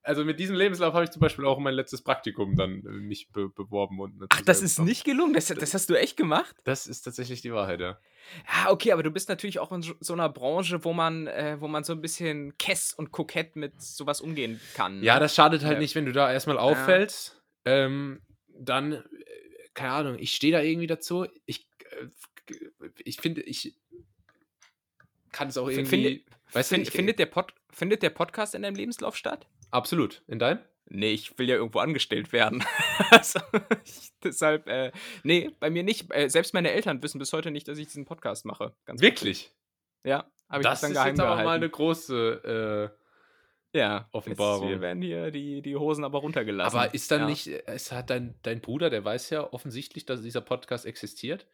also 0.03 0.25
mit 0.25 0.39
diesem 0.39 0.55
Lebenslauf 0.57 0.93
habe 0.95 1.05
ich 1.05 1.11
zum 1.11 1.21
Beispiel 1.21 1.47
auch 1.47 1.59
mein 1.59 1.75
letztes 1.75 2.03
Praktikum 2.03 2.57
dann 2.57 2.85
äh, 2.85 2.91
mich 2.91 3.31
be 3.31 3.49
beworben. 3.49 4.01
Und 4.01 4.23
Ach, 4.29 4.43
das 4.43 4.61
ist 4.63 4.75
bekommen. 4.77 4.89
nicht 4.89 5.05
gelungen. 5.05 5.33
Das, 5.35 5.47
das 5.47 5.73
hast 5.75 5.89
du 5.89 5.95
echt 5.95 6.17
gemacht? 6.17 6.55
Das 6.65 6.87
ist 6.87 7.03
tatsächlich 7.03 7.41
die 7.41 7.53
Wahrheit, 7.53 7.81
ja. 7.81 7.99
Ja, 8.47 8.71
okay, 8.71 8.93
aber 8.93 9.03
du 9.03 9.11
bist 9.11 9.29
natürlich 9.29 9.59
auch 9.61 9.73
in 9.73 9.83
so, 9.83 10.13
einer 10.13 10.29
Branche, 10.29 10.85
wo 10.85 10.93
man, 10.93 11.27
äh, 11.27 11.57
wo 11.61 11.69
man 11.69 11.85
so 11.85 11.93
ein 11.93 12.01
bisschen 12.01 12.57
kess 12.59 12.93
und 12.93 13.13
kokett 13.13 13.57
mit 13.57 13.81
sowas 13.81 14.21
umgehen 14.21 14.61
kann. 14.75 15.03
Ja, 15.03 15.15
ne? 15.15 15.21
das 15.21 15.35
schadet 15.35 15.63
halt 15.65 15.75
Ja. 15.75 15.79
nicht, 15.81 15.95
wenn 15.95 16.07
du 16.07 16.13
da 16.13 16.33
erstmal 16.33 16.59
auffällst. 16.59 17.43
Ähm, 17.65 18.21
dann, 18.49 18.93
äh, 18.93 19.03
keine 19.75 19.93
Ahnung, 19.93 20.17
ich 20.19 20.33
stehe 20.35 20.53
da 20.53 20.61
irgendwie 20.61 20.87
dazu. 20.87 21.27
Ich, 21.47 21.67
äh, 21.91 22.09
ich 23.05 23.17
finde, 23.21 23.41
ich 23.43 23.75
kann 25.35 25.49
es 25.49 25.59
auch 25.59 25.69
irgendwie. 25.69 25.85
finde- 26.05 26.21
weißt 26.53 26.71
du, 26.71 26.75
Fin- 26.77 26.83
ich, 26.83 26.91
findet, 26.91 27.19
der 27.19 27.27
Pod, 27.27 27.53
findet 27.71 28.03
der 28.03 28.11
Podcast 28.11 28.55
in 28.55 28.63
deinem 28.63 28.77
Lebenslauf 28.77 29.17
statt? 29.17 29.47
absolut. 29.71 30.23
In 30.29 30.39
deinem? 30.39 30.61
Nee, 30.87 31.11
ich 31.13 31.37
will 31.39 31.49
ja 31.49 31.57
irgendwo 31.57 31.81
angestellt 31.81 32.33
werden. 32.33 32.65
also, 33.11 33.41
ich, 33.85 34.13
deshalb, 34.23 34.69
äh, 34.69 34.93
nee, 35.25 35.51
bei 35.59 35.71
mir 35.71 35.83
nicht. 35.83 36.15
Äh, 36.15 36.29
selbst 36.29 36.55
meine 36.55 36.71
Eltern 36.71 37.03
wissen 37.03 37.19
bis 37.19 37.33
heute 37.33 37.51
nicht, 37.51 37.67
dass 37.67 37.79
ich 37.79 37.87
diesen 37.87 38.05
Podcast 38.05 38.45
mache. 38.45 38.75
Ganz 38.85 39.01
Wirklich? 39.01 39.51
Ja, 40.05 40.31
habe 40.49 40.61
ich 40.61 40.67
Das 40.69 40.81
das 40.81 40.81
dann 40.83 40.91
ist 40.93 40.97
geheim 40.97 41.15
jetzt 41.15 41.21
aber 41.21 41.43
mal 41.43 41.57
eine 41.57 41.69
große. 41.69 42.93
Äh, 42.93 43.79
ja, 43.79 44.09
Offenbarung. 44.13 44.69
Jetzt 44.69 44.81
werden 44.81 45.03
hier 45.03 45.33
die, 45.33 45.61
die 45.61 45.75
Hosen 45.75 46.05
aber 46.05 46.21
runtergelassen. 46.21 46.79
aber 46.79 46.95
ist 46.95 47.11
dann 47.11 47.23
ja. 47.23 47.27
nicht, 47.27 47.49
es 47.49 47.91
hat 47.91 48.09
dein, 48.09 48.37
dein 48.43 48.61
Bruder, 48.61 48.89
der 48.89 49.05
weiß 49.05 49.31
ja 49.31 49.53
offensichtlich, 49.53 50.07
dass 50.07 50.23
dieser 50.23 50.43
Podcast 50.43 50.87
existiert. 50.87 51.49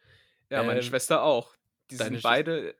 Ja, 0.51 0.61
meine 0.61 0.81
ähm, 0.81 0.85
Schwester 0.85 1.23
auch. 1.23 1.55
Die 1.89 1.95
sind 1.95 2.21
beide, 2.21 2.75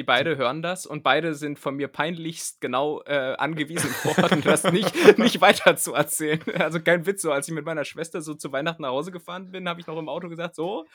die 0.00 0.04
beide 0.04 0.38
hören 0.38 0.62
das 0.62 0.86
und 0.86 1.02
beide 1.02 1.34
sind 1.34 1.58
von 1.58 1.76
mir 1.76 1.86
peinlichst 1.86 2.62
genau 2.62 3.02
äh, 3.02 3.34
angewiesen 3.36 3.90
worden, 4.04 4.40
das 4.40 4.64
nicht, 4.64 5.18
nicht 5.18 5.42
weiter 5.42 5.76
zu 5.76 5.92
erzählen. 5.92 6.40
Also 6.58 6.80
kein 6.80 7.04
Witz, 7.04 7.20
so 7.20 7.32
als 7.32 7.48
ich 7.48 7.54
mit 7.54 7.66
meiner 7.66 7.84
Schwester 7.84 8.22
so 8.22 8.32
zu 8.32 8.50
Weihnachten 8.50 8.80
nach 8.80 8.88
Hause 8.88 9.12
gefahren 9.12 9.50
bin, 9.50 9.68
habe 9.68 9.78
ich 9.78 9.86
noch 9.86 9.98
im 9.98 10.08
Auto 10.08 10.30
gesagt, 10.30 10.54
so, 10.54 10.86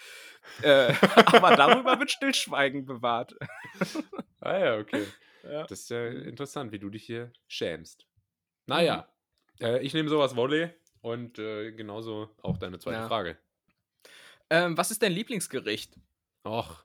äh, 0.64 0.92
aber 1.28 1.56
darüber 1.56 2.00
wird 2.00 2.10
Stillschweigen 2.10 2.86
bewahrt. 2.88 3.36
Ah 4.40 4.58
ja, 4.58 4.78
okay. 4.80 5.06
Ja. 5.44 5.68
Das 5.68 5.82
ist 5.82 5.90
ja 5.92 6.08
interessant, 6.08 6.72
wie 6.72 6.80
du 6.80 6.90
dich 6.90 7.04
hier 7.04 7.32
schämst. 7.48 8.08
Naja, 8.66 9.08
äh, 9.62 9.84
ich 9.86 9.94
nehme 9.94 10.10
sowas 10.10 10.36
Volley 10.36 10.72
und 11.02 11.38
äh, 11.38 11.74
genauso 11.74 12.32
auch 12.42 12.58
deine 12.58 12.80
zweite 12.80 13.02
Ja. 13.02 13.08
Frage. 13.08 13.38
Ähm, 14.50 14.76
was 14.76 14.90
ist 14.90 15.04
dein 15.04 15.12
Lieblingsgericht? 15.12 15.94
Och. 16.44 16.84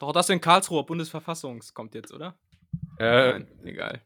Doch 0.00 0.12
das 0.12 0.28
in 0.30 0.40
Karlsruher 0.40 0.84
Bundesverfassungs 0.84 1.74
kommt 1.74 1.94
jetzt, 1.94 2.12
oder? 2.12 2.36
Äh, 2.98 3.32
Nein, 3.32 3.48
egal. 3.64 4.00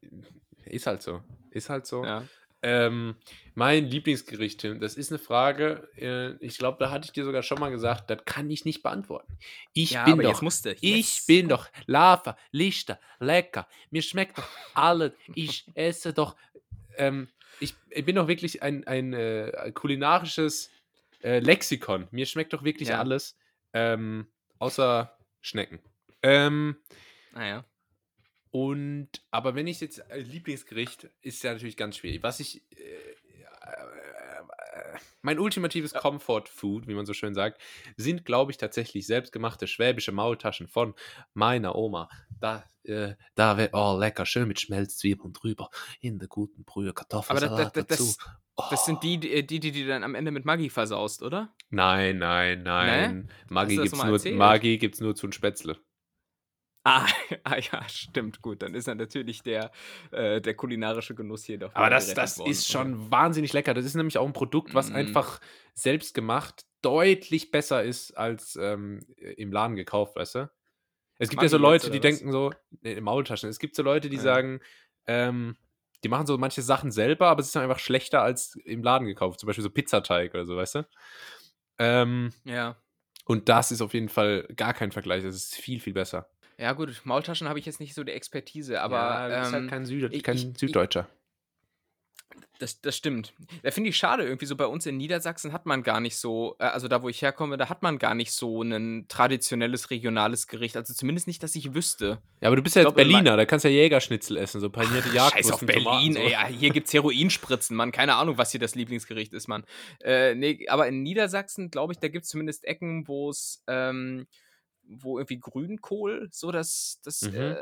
ist 0.67 0.87
halt 0.87 1.03
so. 1.03 1.23
Ist 1.51 1.71
halt 1.71 1.87
so. 1.87 2.05
Ja. 2.05 2.25
Ähm, 2.63 3.15
mein 3.55 3.85
Lieblingsgericht, 3.87 4.61
Tim, 4.61 4.81
das 4.81 4.97
ist 4.97 5.13
eine 5.13 5.19
Frage, 5.19 5.89
äh, 5.97 6.33
ich 6.45 6.59
glaube, 6.59 6.79
da 6.81 6.91
hatte 6.91 7.05
ich 7.07 7.13
dir 7.13 7.25
sogar 7.25 7.43
schon 7.43 7.61
mal 7.61 7.71
gesagt, 7.71 8.09
das 8.11 8.25
kann 8.25 8.51
ich 8.51 8.65
nicht 8.65 8.83
beantworten. 8.83 9.37
Ich 9.75 9.91
Ja, 9.93 10.05
bin 10.07 10.21
doch, 10.21 10.41
musste. 10.43 10.73
ich 10.81 10.81
Yes. 11.17 11.27
bin 11.27 11.49
doch 11.49 11.69
Lava, 11.87 12.37
Lichter, 12.51 12.99
lecker, 13.21 13.69
mir 13.91 14.03
schmeckt 14.03 14.39
doch 14.39 14.49
alles, 14.75 15.13
ich 15.35 15.67
esse 15.75 16.13
doch, 16.15 16.37
ähm, 16.97 17.29
ich, 17.61 17.75
ich 17.91 18.05
bin 18.05 18.17
doch 18.17 18.29
wirklich 18.29 18.63
ein, 18.63 18.85
ein 18.87 19.13
äh, 19.13 19.71
kulinarisches 19.75 20.71
äh, 21.23 21.41
Lexikon, 21.41 22.09
mir 22.13 22.25
schmeckt 22.27 22.53
doch 22.55 22.65
wirklich 22.65 22.89
Ja. 22.89 22.99
alles, 22.99 23.37
ähm, 23.75 24.27
außer 24.59 25.15
Schnecken. 25.45 25.79
Ähm, 26.23 26.77
Naja. 27.33 27.67
und, 28.51 29.11
aber 29.31 29.55
wenn 29.55 29.67
ich 29.67 29.81
jetzt 29.83 29.99
äh, 30.11 30.21
Lieblingsgericht, 30.21 31.11
ist 31.21 31.43
ja 31.43 31.53
natürlich 31.53 31.77
ganz 31.77 31.99
schwierig. 31.99 32.23
Was 32.23 32.41
ich, 32.41 32.63
äh, 32.73 32.85
äh, 32.85 33.17
mein 35.23 35.39
ultimatives 35.39 35.95
Comfort 35.95 36.45
Food, 36.49 36.87
wie 36.87 36.95
man 36.95 37.07
so 37.07 37.15
schön 37.15 37.35
sagt, 37.35 37.61
sind, 37.97 38.25
glaube 38.25 38.53
ich, 38.53 38.59
tatsächlich 38.59 39.07
selbstgemachte 39.07 39.67
schwäbische 39.67 40.13
Maultaschen 40.13 40.69
von 40.69 40.95
meiner 41.33 41.75
Oma. 41.75 42.09
Da, 42.41 42.65
äh, 42.85 43.15
da 43.35 43.57
wird, 43.57 43.71
oh, 43.73 43.97
lecker, 43.99 44.27
schön 44.27 44.49
mit 44.49 44.61
Schmelzzwiebeln 44.61 45.33
drüber, 45.33 45.71
in 46.01 46.19
der 46.19 46.29
guten 46.29 46.65
Brühe, 46.65 46.91
Aber 46.91 46.95
das, 47.09 47.27
Kartoffelsalat 47.27 47.77
das, 47.77 47.87
dazu. 47.87 48.15
das, 48.57 48.69
das 48.71 48.85
sind 48.85 49.03
die, 49.03 49.19
die, 49.19 49.47
die, 49.47 49.61
die 49.61 49.73
du 49.73 49.87
dann 49.87 50.05
am 50.05 50.15
Ende 50.15 50.31
mit 50.31 50.45
Maggi 50.45 50.69
versaust, 50.69 51.23
oder? 51.23 51.55
Nein, 51.71 52.19
nein, 52.19 52.63
nein. 52.63 53.31
Maggi 53.49 53.77
Hast 53.77 53.93
du 53.93 53.97
das 53.97 54.11
gibt's 54.11 54.25
mal 54.25 54.33
nur? 54.33 54.39
Maggi 54.39 54.79
gibt's 54.79 55.01
nur 55.01 55.15
zu 55.15 55.31
Spätzle. 55.33 55.79
Ah, 56.85 57.07
ah 57.45 57.57
ja, 57.59 57.89
stimmt, 57.89 58.43
gut. 58.43 58.63
Dann 58.63 58.75
ist 58.75 58.87
dann 58.87 58.99
natürlich 58.99 59.43
der, 59.43 59.73
äh, 60.11 60.41
der 60.41 60.55
kulinarische 60.55 61.15
Genuss 61.15 61.45
hier 61.45 61.59
doch. 61.59 61.75
Aber 61.75 61.91
das, 61.91 62.13
das 62.13 62.39
worden, 62.39 62.51
ist 62.51 62.69
schon 62.71 63.11
wahnsinnig 63.11 63.53
lecker. 63.55 63.73
Das 63.75 63.85
ist 63.85 63.95
nämlich 63.95 64.19
auch 64.19 64.27
ein 64.27 64.35
Produkt, 64.35 64.75
was 64.75 64.91
Mm. 64.91 64.97
einfach 64.97 65.41
selbst 65.75 66.15
gemacht 66.15 66.67
deutlich 66.83 67.51
besser 67.51 67.83
ist 67.83 68.17
als 68.19 68.57
ähm, 68.61 69.01
im 69.17 69.51
Laden 69.51 69.77
gekauft, 69.77 70.17
weißt 70.17 70.35
du? 70.35 70.51
Es 71.19 71.31
gibt 71.31 71.43
ja 71.43 71.49
so 71.49 71.57
Leute, 71.57 71.91
die 71.91 71.99
was? 71.99 72.03
denken 72.03 72.33
so, 72.33 72.53
nee, 72.83 73.01
Maultaschen. 73.01 73.49
Es 73.49 73.59
gibt 73.59 73.77
so 73.77 73.83
Leute, 73.83 74.11
die 74.11 74.17
Ja. 74.17 74.23
sagen, 74.23 74.61
ähm, 75.07 75.57
die 76.03 76.09
machen 76.11 76.27
so 76.27 76.37
manche 76.37 76.61
Sachen 76.61 76.91
selber, 76.91 77.29
aber 77.29 77.41
es 77.41 77.47
ist 77.47 77.57
dann 77.57 77.63
einfach 77.63 77.79
schlechter 77.79 78.21
als 78.23 78.57
im 78.65 78.83
Laden 78.83 79.07
gekauft. 79.07 79.41
Zum 79.41 79.47
Beispiel 79.47 79.63
so 79.63 79.71
Pizzateig 79.71 80.35
oder 80.35 80.45
so, 80.45 80.57
weißt 80.57 80.75
du? 80.75 80.87
Ähm, 81.79 82.33
Ja. 82.45 82.77
und 83.25 83.49
das 83.49 83.73
ist 83.73 83.81
auf 83.81 83.95
jeden 83.95 84.11
Fall 84.11 84.47
gar 84.57 84.75
kein 84.75 84.93
Vergleich. 84.93 85.23
Das 85.23 85.35
ist 85.35 85.55
viel, 85.55 85.81
viel 85.81 85.95
besser. 85.95 86.29
Ja, 86.59 86.73
gut, 86.73 87.01
Maultaschen 87.05 87.49
habe 87.49 87.59
ich 87.59 87.67
jetzt 87.67 87.81
nicht 87.81 87.95
so 87.95 88.05
die 88.05 88.13
Expertise, 88.13 88.81
aber 88.81 88.97
ja, 88.97 89.29
du 89.29 89.41
bist 89.41 89.49
ähm, 89.55 89.61
halt 89.63 89.71
kein, 89.71 89.87
Süd 89.87 90.13
ich- 90.13 90.23
kein 90.23 90.37
ich- 90.37 90.59
Süddeutscher. 90.59 91.09
Das, 92.61 92.81
das 92.81 92.97
stimmt. 92.97 93.33
Da 93.65 93.73
finde 93.73 93.91
ich 93.91 93.97
schade, 93.97 94.23
irgendwie 94.25 94.47
so 94.47 94.55
bei 94.57 94.67
uns 94.67 94.87
in 94.87 94.97
Niedersachsen 94.97 95.53
hat 95.53 95.67
man 95.67 95.83
gar 95.83 96.01
nicht 96.01 96.17
so, 96.17 96.55
äh, 96.61 96.65
also 96.65 96.87
da, 96.87 97.03
wo 97.03 97.09
ich 97.09 97.21
herkomme, 97.21 97.57
da 97.57 97.69
hat 97.69 97.83
man 97.83 97.99
gar 97.99 98.15
nicht 98.15 98.31
so 98.33 98.63
ein 98.63 99.07
traditionelles 99.09 99.91
regionales 99.91 100.47
Gericht. 100.47 100.77
Also 100.77 100.95
zumindest 100.95 101.27
nicht, 101.27 101.43
dass 101.43 101.55
ich 101.57 101.75
wüsste. 101.75 102.19
Ja, 102.41 102.49
aber 102.49 102.57
du 102.57 102.63
bist 102.63 102.77
ja 102.77 102.83
jetzt 102.83 102.95
Berliner, 102.95 103.37
da 103.37 103.45
kannst 103.45 103.65
du 103.65 103.69
ja 103.69 103.75
Jägerschnitzel 103.83 104.37
essen, 104.37 104.61
so 104.61 104.71
panierte 104.71 105.09
Jagdwurst 105.11 105.33
Scheiß 105.35 105.53
auf 105.53 105.63
und 105.63 105.71
Tomaten, 105.71 106.13
Berlin, 106.13 106.13
so. 106.15 106.21
ey. 106.21 106.55
Hier 106.55 106.71
gibt's 106.71 106.93
Heroinspritzen, 106.93 107.77
Mann. 107.77 107.91
Keine 107.93 108.15
Ahnung, 108.15 108.39
was 108.39 108.53
hier 108.53 108.61
das 108.61 108.77
Lieblingsgericht 108.77 109.33
ist, 109.33 109.49
Mann. 109.49 109.65
Äh, 110.01 110.35
nee, 110.37 110.67
aber 110.69 110.87
in 110.87 111.03
Niedersachsen, 111.03 111.71
glaube 111.71 111.93
ich, 111.93 111.99
da 111.99 112.07
gibt's 112.09 112.29
zumindest 112.29 112.65
Ecken, 112.65 113.07
wo 113.09 113.31
es, 113.31 113.63
ähm, 113.67 114.27
wo 114.89 115.19
irgendwie 115.19 115.41
Grünkohl 115.41 116.29
so 116.31 116.53
das, 116.53 117.01
das 117.03 117.23
Mhm. 117.23 117.33
äh, 117.35 117.57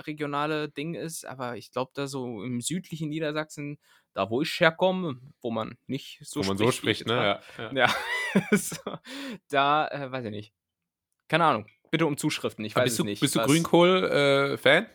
regionale 0.00 0.68
Ding 0.68 0.94
ist. 0.94 1.24
Aber 1.26 1.56
ich 1.56 1.70
glaube, 1.72 1.92
da 1.94 2.06
so 2.06 2.42
im 2.42 2.60
südlichen 2.60 3.08
Niedersachsen, 3.08 3.78
da 4.14 4.30
wo 4.30 4.42
ich 4.42 4.60
herkomme, 4.60 5.20
wo 5.40 5.50
man 5.50 5.78
nicht 5.86 6.20
so 6.24 6.42
Wo 6.42 6.46
man 6.46 6.56
so 6.58 6.64
spricht, 6.70 6.84
ich 6.90 6.98
spricht, 6.98 7.06
ne? 7.06 7.40
Ja, 7.58 7.72
ja. 7.72 7.86
Ja, 7.86 7.94
so, 8.56 8.76
da 9.48 9.88
äh, 9.88 10.10
weiß 10.10 10.24
ich 10.26 10.30
nicht. 10.30 10.52
Keine 11.28 11.44
Ahnung. 11.46 11.66
Bitte 11.90 12.06
um 12.06 12.16
Zuschriften, 12.16 12.64
ich 12.64 12.74
Aber 12.74 12.82
weiß 12.82 12.90
bist 12.90 12.94
es 12.94 12.98
du, 13.00 13.04
nicht. 13.04 13.20
bist 13.20 13.34
du 13.34 13.40
Grünkohl-Fan? 13.40 14.86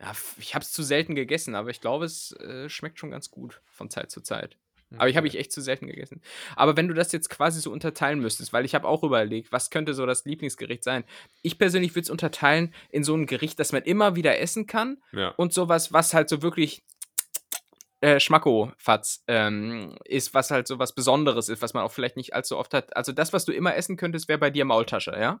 Ja, 0.00 0.10
f- 0.10 0.36
ich 0.38 0.54
habe 0.54 0.62
es 0.62 0.72
zu 0.72 0.82
selten 0.82 1.14
gegessen, 1.14 1.54
aber 1.54 1.70
ich 1.70 1.80
glaube, 1.80 2.04
es 2.04 2.32
äh, 2.32 2.68
schmeckt 2.68 2.98
schon 2.98 3.10
ganz 3.10 3.30
gut 3.30 3.62
von 3.66 3.90
Zeit 3.90 4.10
zu 4.10 4.20
Zeit. 4.20 4.58
Aber 4.96 5.08
ich 5.08 5.16
habe 5.16 5.26
ich 5.26 5.36
echt 5.36 5.52
zu 5.52 5.60
selten 5.60 5.86
gegessen. 5.88 6.20
Aber 6.54 6.76
wenn 6.76 6.88
du 6.88 6.94
das 6.94 7.10
jetzt 7.12 7.28
quasi 7.28 7.60
so 7.60 7.72
unterteilen 7.72 8.20
müsstest, 8.20 8.52
weil 8.52 8.64
ich 8.64 8.74
habe 8.74 8.86
auch 8.86 9.02
überlegt, 9.02 9.50
was 9.50 9.70
könnte 9.70 9.94
so 9.94 10.06
das 10.06 10.24
Lieblingsgericht 10.24 10.84
sein? 10.84 11.04
Ich 11.42 11.58
persönlich 11.58 11.92
würde 11.92 12.04
es 12.04 12.10
unterteilen 12.10 12.72
in 12.90 13.02
so 13.02 13.14
ein 13.14 13.26
Gericht, 13.26 13.58
das 13.58 13.72
man 13.72 13.82
immer 13.82 14.14
wieder 14.14 14.38
essen 14.38 14.66
kann 14.66 14.98
ja. 15.12 15.30
und 15.30 15.52
sowas, 15.52 15.92
was 15.92 16.14
halt 16.14 16.28
so 16.28 16.40
wirklich 16.42 16.84
äh, 18.00 18.20
Schmacko-Fatz 18.20 19.24
ähm, 19.26 19.96
ist, 20.04 20.34
was 20.34 20.50
halt 20.50 20.68
so 20.68 20.78
was 20.78 20.94
Besonderes 20.94 21.48
ist, 21.48 21.62
was 21.62 21.74
man 21.74 21.82
auch 21.82 21.92
vielleicht 21.92 22.16
nicht 22.16 22.34
allzu 22.34 22.56
oft 22.56 22.72
hat. 22.72 22.96
Also 22.96 23.12
das, 23.12 23.32
was 23.32 23.44
du 23.44 23.52
immer 23.52 23.74
essen 23.74 23.96
könntest, 23.96 24.28
wäre 24.28 24.38
bei 24.38 24.50
dir 24.50 24.64
Maultasche, 24.64 25.16
ja? 25.18 25.40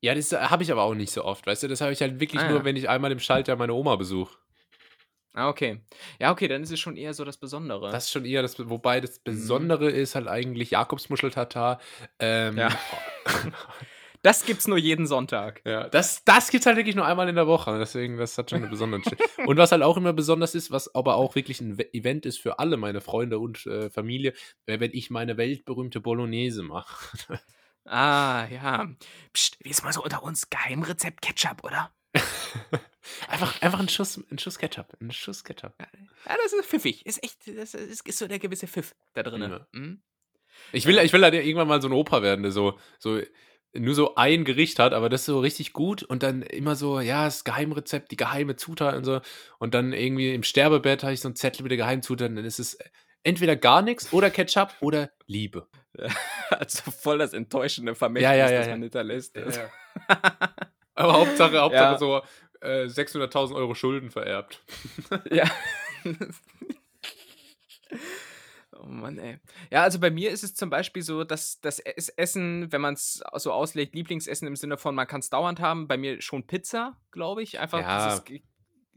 Ja, 0.00 0.14
das 0.14 0.32
habe 0.32 0.62
ich 0.62 0.70
aber 0.70 0.82
auch 0.82 0.94
nicht 0.94 1.12
so 1.12 1.24
oft, 1.24 1.46
weißt 1.46 1.62
du? 1.62 1.68
Das 1.68 1.80
habe 1.80 1.92
ich 1.92 2.02
halt 2.02 2.20
wirklich 2.20 2.42
Ah, 2.42 2.48
nur, 2.48 2.58
ja. 2.58 2.64
wenn 2.66 2.76
ich 2.76 2.90
einmal 2.90 3.10
im 3.10 3.20
Schalter 3.20 3.56
meine 3.56 3.72
Oma 3.72 3.96
besuche. 3.96 4.36
Ah, 5.34 5.48
okay. 5.48 5.80
Ja, 6.20 6.30
okay, 6.30 6.46
dann 6.48 6.62
ist 6.62 6.70
es 6.70 6.78
schon 6.80 6.96
eher 6.96 7.12
so 7.12 7.24
das 7.24 7.36
Besondere. 7.36 7.90
Das 7.90 8.04
ist 8.04 8.12
schon 8.12 8.24
eher 8.24 8.42
das, 8.42 8.56
wobei 8.68 9.00
das 9.00 9.18
Besondere 9.18 9.90
ist 9.90 10.14
halt 10.14 10.28
eigentlich 10.28 10.70
Jakobsmuscheltatar. 10.70 11.80
Ähm, 12.18 12.56
Ja. 12.56 12.68
Das 14.22 14.46
gibt's 14.46 14.66
nur 14.66 14.78
jeden 14.78 15.06
Sonntag. 15.06 15.60
Ja, 15.66 15.86
das, 15.86 16.24
das 16.24 16.48
gibt 16.50 16.62
es 16.62 16.66
halt 16.66 16.78
wirklich 16.78 16.96
nur 16.96 17.04
einmal 17.04 17.28
in 17.28 17.34
der 17.34 17.46
Woche. 17.46 17.78
Deswegen, 17.78 18.16
das 18.16 18.38
hat 18.38 18.48
schon 18.48 18.60
eine 18.60 18.68
besondere. 18.68 19.02
Und 19.44 19.58
was 19.58 19.70
halt 19.70 19.82
auch 19.82 19.98
immer 19.98 20.14
besonders 20.14 20.54
ist, 20.54 20.70
was 20.70 20.94
aber 20.94 21.16
auch 21.16 21.34
wirklich 21.34 21.60
ein 21.60 21.78
Event 21.92 22.24
ist 22.24 22.38
für 22.40 22.58
alle 22.58 22.78
meine 22.78 23.02
Freunde 23.02 23.38
und 23.38 23.66
äh, 23.66 23.90
Familie, 23.90 24.32
wäre, 24.64 24.80
wenn 24.80 24.92
ich 24.94 25.10
meine 25.10 25.36
weltberühmte 25.36 26.00
Bolognese 26.00 26.62
mache. 26.62 27.18
Ah, 27.86 28.46
ja. 28.50 28.88
Psst, 29.34 29.58
wie 29.62 29.68
ist 29.68 29.84
mal 29.84 29.92
so 29.92 30.02
unter 30.02 30.22
uns 30.22 30.48
Geheimrezept 30.48 31.20
Ketchup, 31.20 31.62
oder? 31.64 31.92
einfach, 33.28 33.60
einfach 33.62 33.80
ein 33.80 33.88
Schuss, 33.88 34.20
ein 34.30 34.38
Schuss 34.38 34.58
Ketchup. 34.58 34.88
Ein 35.00 35.10
Schuss 35.12 35.44
Ketchup. 35.44 35.74
Ja, 35.78 36.36
das 36.42 36.52
ist 36.52 36.66
pfiffig. 36.66 37.04
Ist 37.06 37.22
echt, 37.22 37.38
das 37.56 37.74
ist, 37.74 38.06
ist 38.06 38.18
so 38.18 38.26
der 38.26 38.38
gewisse 38.38 38.66
Pfiff 38.66 38.94
da 39.14 39.22
drin. 39.22 39.42
Ja. 39.42 39.66
Mhm. 39.72 40.02
Ich 40.72 40.86
will, 40.86 40.98
ich 40.98 41.12
will 41.12 41.22
halt 41.22 41.34
irgendwann 41.34 41.68
mal 41.68 41.82
so 41.82 41.88
ein 41.88 41.92
Opa 41.92 42.22
werden, 42.22 42.42
der 42.42 42.52
so, 42.52 42.78
so 42.98 43.20
nur 43.76 43.94
so 43.94 44.14
ein 44.14 44.44
Gericht 44.44 44.78
hat, 44.78 44.92
aber 44.92 45.08
das 45.08 45.24
so 45.24 45.40
richtig 45.40 45.72
gut 45.72 46.02
und 46.02 46.22
dann 46.22 46.42
immer 46.42 46.76
so, 46.76 47.00
ja, 47.00 47.24
das 47.24 47.44
Geheimrezept, 47.44 48.10
die 48.12 48.16
geheime 48.16 48.56
Zutat 48.56 48.94
und 48.94 49.04
so. 49.04 49.20
Und 49.58 49.74
dann 49.74 49.92
irgendwie 49.92 50.32
im 50.32 50.44
Sterbebett 50.44 51.02
habe 51.02 51.12
ich 51.12 51.20
so 51.20 51.28
einen 51.28 51.36
Zettel 51.36 51.62
mit 51.64 51.70
der 51.70 51.78
Geheimzutat 51.78 52.30
dann 52.30 52.44
ist 52.44 52.60
es 52.60 52.78
entweder 53.24 53.56
gar 53.56 53.82
nichts 53.82 54.12
oder 54.12 54.30
Ketchup 54.30 54.74
oder 54.80 55.10
Liebe. 55.26 55.68
Also 56.50 56.90
voll 56.90 57.18
das 57.18 57.32
enttäuschende 57.32 57.94
Vermächtnis, 57.94 58.30
Ja, 58.30 58.36
ja, 58.36 58.50
ja, 58.50 58.58
das 58.58 58.66
ja. 58.66 58.72
man 58.74 58.82
hinterlässt. 58.82 59.36
Aber 60.94 61.12
Hauptsache, 61.14 61.58
Hauptsache 61.60 61.92
Ja. 61.92 61.98
so 61.98 62.22
äh, 62.60 62.84
600.000 62.86 63.54
Euro 63.54 63.74
Schulden 63.74 64.10
vererbt. 64.10 64.60
ja. 65.30 65.44
Oh 68.76 68.86
Mann, 68.86 69.18
ey. 69.18 69.38
Ja, 69.70 69.82
also 69.82 69.98
bei 70.00 70.10
mir 70.10 70.30
ist 70.30 70.42
es 70.44 70.54
zum 70.54 70.68
Beispiel 70.70 71.02
so, 71.02 71.24
dass 71.24 71.60
das 71.60 71.78
Es- 71.78 72.08
Essen, 72.10 72.70
wenn 72.72 72.80
man 72.80 72.94
es 72.94 73.22
so 73.36 73.52
auslegt, 73.52 73.94
Lieblingsessen 73.94 74.48
im 74.48 74.56
Sinne 74.56 74.76
von, 74.78 74.94
man 74.94 75.06
kann 75.06 75.20
es 75.20 75.30
dauernd 75.30 75.60
haben, 75.60 75.86
bei 75.88 75.96
mir 75.96 76.20
schon 76.20 76.46
Pizza, 76.46 76.96
glaube 77.12 77.42
ich. 77.42 77.58
Einfach, 77.60 77.80
Ja. 77.80 78.18
dieses, 78.20 78.42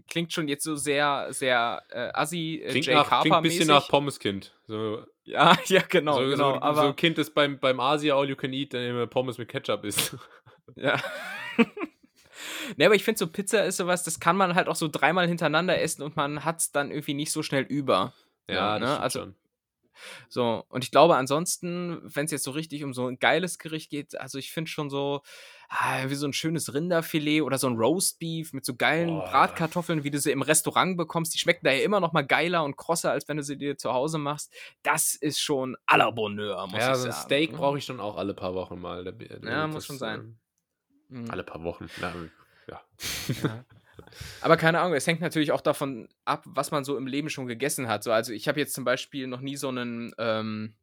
klingt 0.10 0.34
schon 0.34 0.48
jetzt 0.48 0.64
so 0.64 0.76
sehr, 0.76 1.28
sehr 1.32 1.84
äh, 1.90 2.10
assi, 2.14 2.62
äh, 2.64 2.70
Klingt, 2.72 2.88
nach, 2.88 3.22
klingt 3.22 3.36
ein 3.36 3.44
bisschen 3.44 3.68
nach 3.68 3.88
Pommeskind. 3.88 4.54
So, 4.68 5.06
Ja, 5.26 5.56
ja, 5.66 5.82
genau, 5.88 6.14
so, 6.16 6.30
genau. 6.30 6.54
so, 6.56 6.62
aber 6.62 6.82
so 6.82 6.88
ein 6.88 6.96
Kind, 6.96 7.18
das 7.18 7.30
beim, 7.30 7.60
beim 7.60 7.80
Asia 7.80 8.16
All 8.16 8.28
You 8.30 8.36
Can 8.36 8.54
Eat 8.54 8.74
dann 8.74 8.82
immer 8.84 9.06
Pommes 9.08 9.38
mit 9.38 9.50
Ketchup 9.50 9.84
isst. 9.86 10.16
Ja. 10.76 11.00
ne, 12.76 12.86
aber 12.86 12.96
ich 12.96 13.04
finde 13.04 13.20
so 13.20 13.28
Pizza 13.28 13.64
ist 13.66 13.78
sowas, 13.78 14.04
das 14.04 14.20
kann 14.20 14.36
man 14.38 14.56
halt 14.56 14.68
auch 14.68 14.76
so 14.76 14.88
dreimal 14.88 15.28
hintereinander 15.28 15.80
essen 15.80 16.02
und 16.04 16.16
man 16.16 16.44
hat 16.46 16.60
es 16.60 16.72
dann 16.72 16.92
irgendwie 16.92 17.14
nicht 17.14 17.32
so 17.32 17.44
schnell 17.44 17.64
über. 17.64 18.14
Ja, 18.50 18.80
das 18.80 18.90
ne? 18.90 19.00
also 19.00 19.20
schon. 19.20 19.36
so 20.30 20.64
und 20.70 20.84
ich 20.84 20.92
glaube 20.92 21.16
ansonsten, 21.18 22.00
wenn 22.04 22.26
es 22.26 22.32
jetzt 22.32 22.44
so 22.44 22.52
richtig 22.52 22.84
um 22.84 22.94
so 22.94 23.08
ein 23.08 23.20
geiles 23.20 23.58
Gericht 23.60 23.90
geht, 23.90 24.18
also 24.20 24.38
ich 24.38 24.52
finde 24.52 24.70
schon 24.72 24.90
so 24.90 25.22
ah, 25.70 26.04
wie 26.08 26.16
so 26.16 26.26
ein 26.28 26.32
schönes 26.34 26.74
Rinderfilet 26.74 27.42
oder 27.42 27.58
so 27.58 27.68
ein 27.68 27.76
Roastbeef 27.76 28.54
mit 28.54 28.64
so 28.64 28.76
geilen 28.76 29.10
ja. 29.10 29.20
Bratkartoffeln, 29.30 30.06
wie 30.06 30.12
du 30.12 30.20
sie 30.20 30.32
im 30.32 30.42
Restaurant 30.42 30.96
bekommst, 30.96 31.34
die 31.34 31.40
schmecken 31.40 31.66
da 31.66 31.72
ja 31.72 31.84
immer 31.84 32.00
noch 32.00 32.14
mal 32.14 32.26
geiler 32.26 32.64
und 32.64 32.78
krosser, 32.78 33.12
als 33.12 33.28
wenn 33.28 33.36
du 33.38 33.44
sie 33.44 33.58
dir 33.58 33.78
zu 33.78 33.92
Hause 33.92 34.18
machst. 34.18 34.54
Das 34.84 35.14
ist 35.14 35.40
schon 35.42 35.76
à 35.88 35.98
la 35.98 36.10
Bonheur, 36.12 36.68
muss 36.68 36.80
Ja, 36.80 36.92
ich 36.92 36.98
so 37.00 37.06
ein 37.08 37.12
sagen. 37.12 37.24
Steak 37.26 37.52
ne? 37.52 37.58
brauche 37.58 37.78
ich 37.80 37.84
schon 37.86 38.00
auch 38.00 38.16
alle 38.16 38.34
paar 38.34 38.54
Wochen 38.54 38.80
mal. 38.80 39.04
Da- 39.04 39.12
da- 39.12 39.50
Ja, 39.50 39.68
muss 39.68 39.86
schon 39.86 39.98
sein. 39.98 40.20
ähm, 40.22 40.38
Mhm. 41.10 41.32
Alle 41.32 41.44
paar 41.44 41.64
Wochen. 41.64 41.90
Ja, 42.02 42.14
ja. 42.68 42.82
Ja. 43.44 43.66
Aber 44.42 44.58
keine 44.58 44.80
Ahnung, 44.80 44.94
es 44.94 45.08
hängt 45.08 45.22
natürlich 45.22 45.52
auch 45.52 45.62
davon 45.62 46.08
ab, 46.24 46.44
was 46.46 46.72
man 46.72 46.84
so 46.84 46.98
im 46.98 47.08
Leben 47.08 47.30
schon 47.30 47.48
gegessen 47.48 47.88
hat. 47.88 48.04
So, 48.04 48.12
also 48.12 48.32
ich 48.32 48.48
habe 48.48 48.60
jetzt 48.60 48.74
zum 48.74 48.84
Beispiel 48.84 49.28
noch 49.28 49.42
nie 49.42 49.58
so 49.58 49.70
einen 49.70 50.14
ähm, 50.18 50.76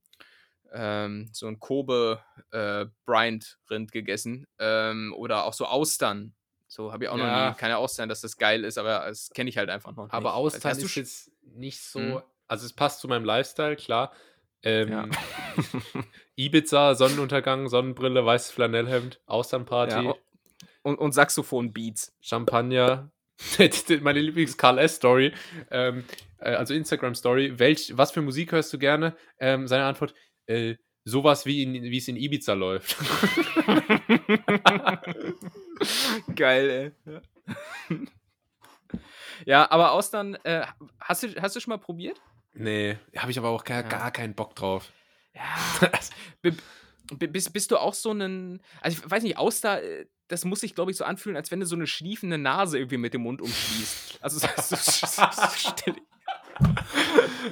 ähm, 0.73 1.29
so 1.33 1.47
ein 1.47 1.61
Kobe 1.61 2.21
äh, 2.51 2.87
Bryant 3.07 3.59
Rind 3.71 3.93
gegessen 3.93 4.47
ähm, 4.59 5.15
oder 5.17 5.45
auch 5.45 5.53
so 5.55 5.67
Austern. 5.67 6.35
So 6.67 6.93
habe 6.93 7.05
ich 7.05 7.11
auch 7.11 7.17
Ja. 7.19 7.45
noch 7.47 7.51
nie. 7.55 7.59
Keine 7.59 7.77
Austern, 7.77 8.09
dass 8.09 8.21
das 8.21 8.37
geil 8.37 8.65
ist, 8.65 8.79
aber 8.79 9.05
das 9.07 9.31
kenne 9.31 9.49
ich 9.49 9.57
halt 9.59 9.71
einfach 9.71 9.95
noch 9.95 10.05
nicht. 10.07 10.13
Aber 10.15 10.35
Austern 10.35 10.77
du 10.77 10.85
ist 10.85 10.97
jetzt 10.97 11.31
nicht 11.43 11.81
so. 11.81 12.01
Mhm. 12.01 12.23
Also, 12.49 12.67
es 12.67 12.73
passt 12.73 13.01
zu 13.01 13.09
meinem 13.09 13.25
Lifestyle, 13.25 13.77
klar. 13.77 14.13
Ähm, 14.63 14.89
Ja. 14.91 15.07
Ibiza, 16.37 16.95
Sonnenuntergang, 16.95 17.69
Sonnenbrille, 17.69 18.27
weißes 18.27 18.51
Flanellhemd, 18.51 19.21
Austernparty, 19.27 20.05
Ja, 20.05 20.15
und, 20.85 20.97
und 20.99 21.13
Saxophon-Beats. 21.13 22.15
Champagner. 22.21 23.11
Meine 24.01 24.21
Lieblings-Karl 24.21 24.79
S-Story, 24.79 25.33
ähm, 25.73 26.05
äh, 26.39 26.51
also 26.51 26.73
Instagram-Story. 26.73 27.59
Welch, 27.59 27.93
was 27.97 28.13
für 28.13 28.23
Musik 28.23 28.53
hörst 28.53 28.73
du 28.73 28.79
gerne? 28.79 29.17
Ähm, 29.41 29.67
seine 29.67 29.87
Antwort: 29.87 30.15
äh, 30.47 30.77
sowas 31.05 31.45
wie, 31.45 31.65
in, 31.65 31.73
wie 31.83 31.99
es 31.99 32.07
in 32.07 32.17
Ibiza 32.17 32.53
läuft. 32.53 32.97
Geil, 36.37 36.93
ey. 37.91 37.99
Ja, 39.47 39.71
aber 39.71 39.93
Austern, 39.93 40.37
äh, 40.45 40.65
hast, 41.01 41.25
du, 41.25 41.29
hast 41.43 41.57
du 41.57 41.61
schon 41.61 41.71
mal 41.73 41.79
probiert? 41.79 42.21
nee, 42.57 42.97
habe 43.17 43.33
ich 43.33 43.39
aber 43.39 43.49
auch 43.49 43.65
gar, 43.65 43.83
Ja. 43.83 43.89
gar 43.89 44.11
keinen 44.13 44.35
Bock 44.35 44.55
drauf. 44.55 44.93
Ja. 45.35 45.91
bist, 47.19 47.53
bist 47.53 47.71
du 47.71 47.79
auch 47.79 47.95
so 47.95 48.13
ein. 48.13 48.61
Also, 48.81 49.03
ich 49.03 49.11
weiß 49.11 49.23
nicht, 49.23 49.37
Auster, 49.39 49.83
äh, 49.83 50.07
das 50.29 50.45
muss 50.45 50.61
sich, 50.61 50.75
glaube 50.75 50.91
ich, 50.91 50.97
so 50.97 51.05
anfühlen, 51.05 51.37
als 51.37 51.51
wenn 51.51 51.61
du 51.61 51.67
so 51.67 51.77
eine 51.77 51.87
schliefende 51.87 52.39
Nase 52.39 52.79
irgendwie 52.79 52.97
mit 52.97 53.15
dem 53.15 53.23
Mund 53.23 53.43
umschließt. 53.43 54.19
Also, 54.21 54.39
so, 54.39 54.49
so, 54.57 54.77
so, 54.77 55.23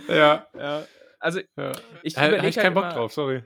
ja, 0.13 0.47
ja. 0.57 0.87
Also, 1.21 1.41
ja. 1.57 1.73
ich 2.03 2.17
Habe 2.17 2.37
ich 2.49 2.57
keinen 2.57 2.65
halt 2.65 2.75
Bock 2.75 2.85
immer, 2.85 2.95
drauf, 2.95 3.13
sorry. 3.13 3.45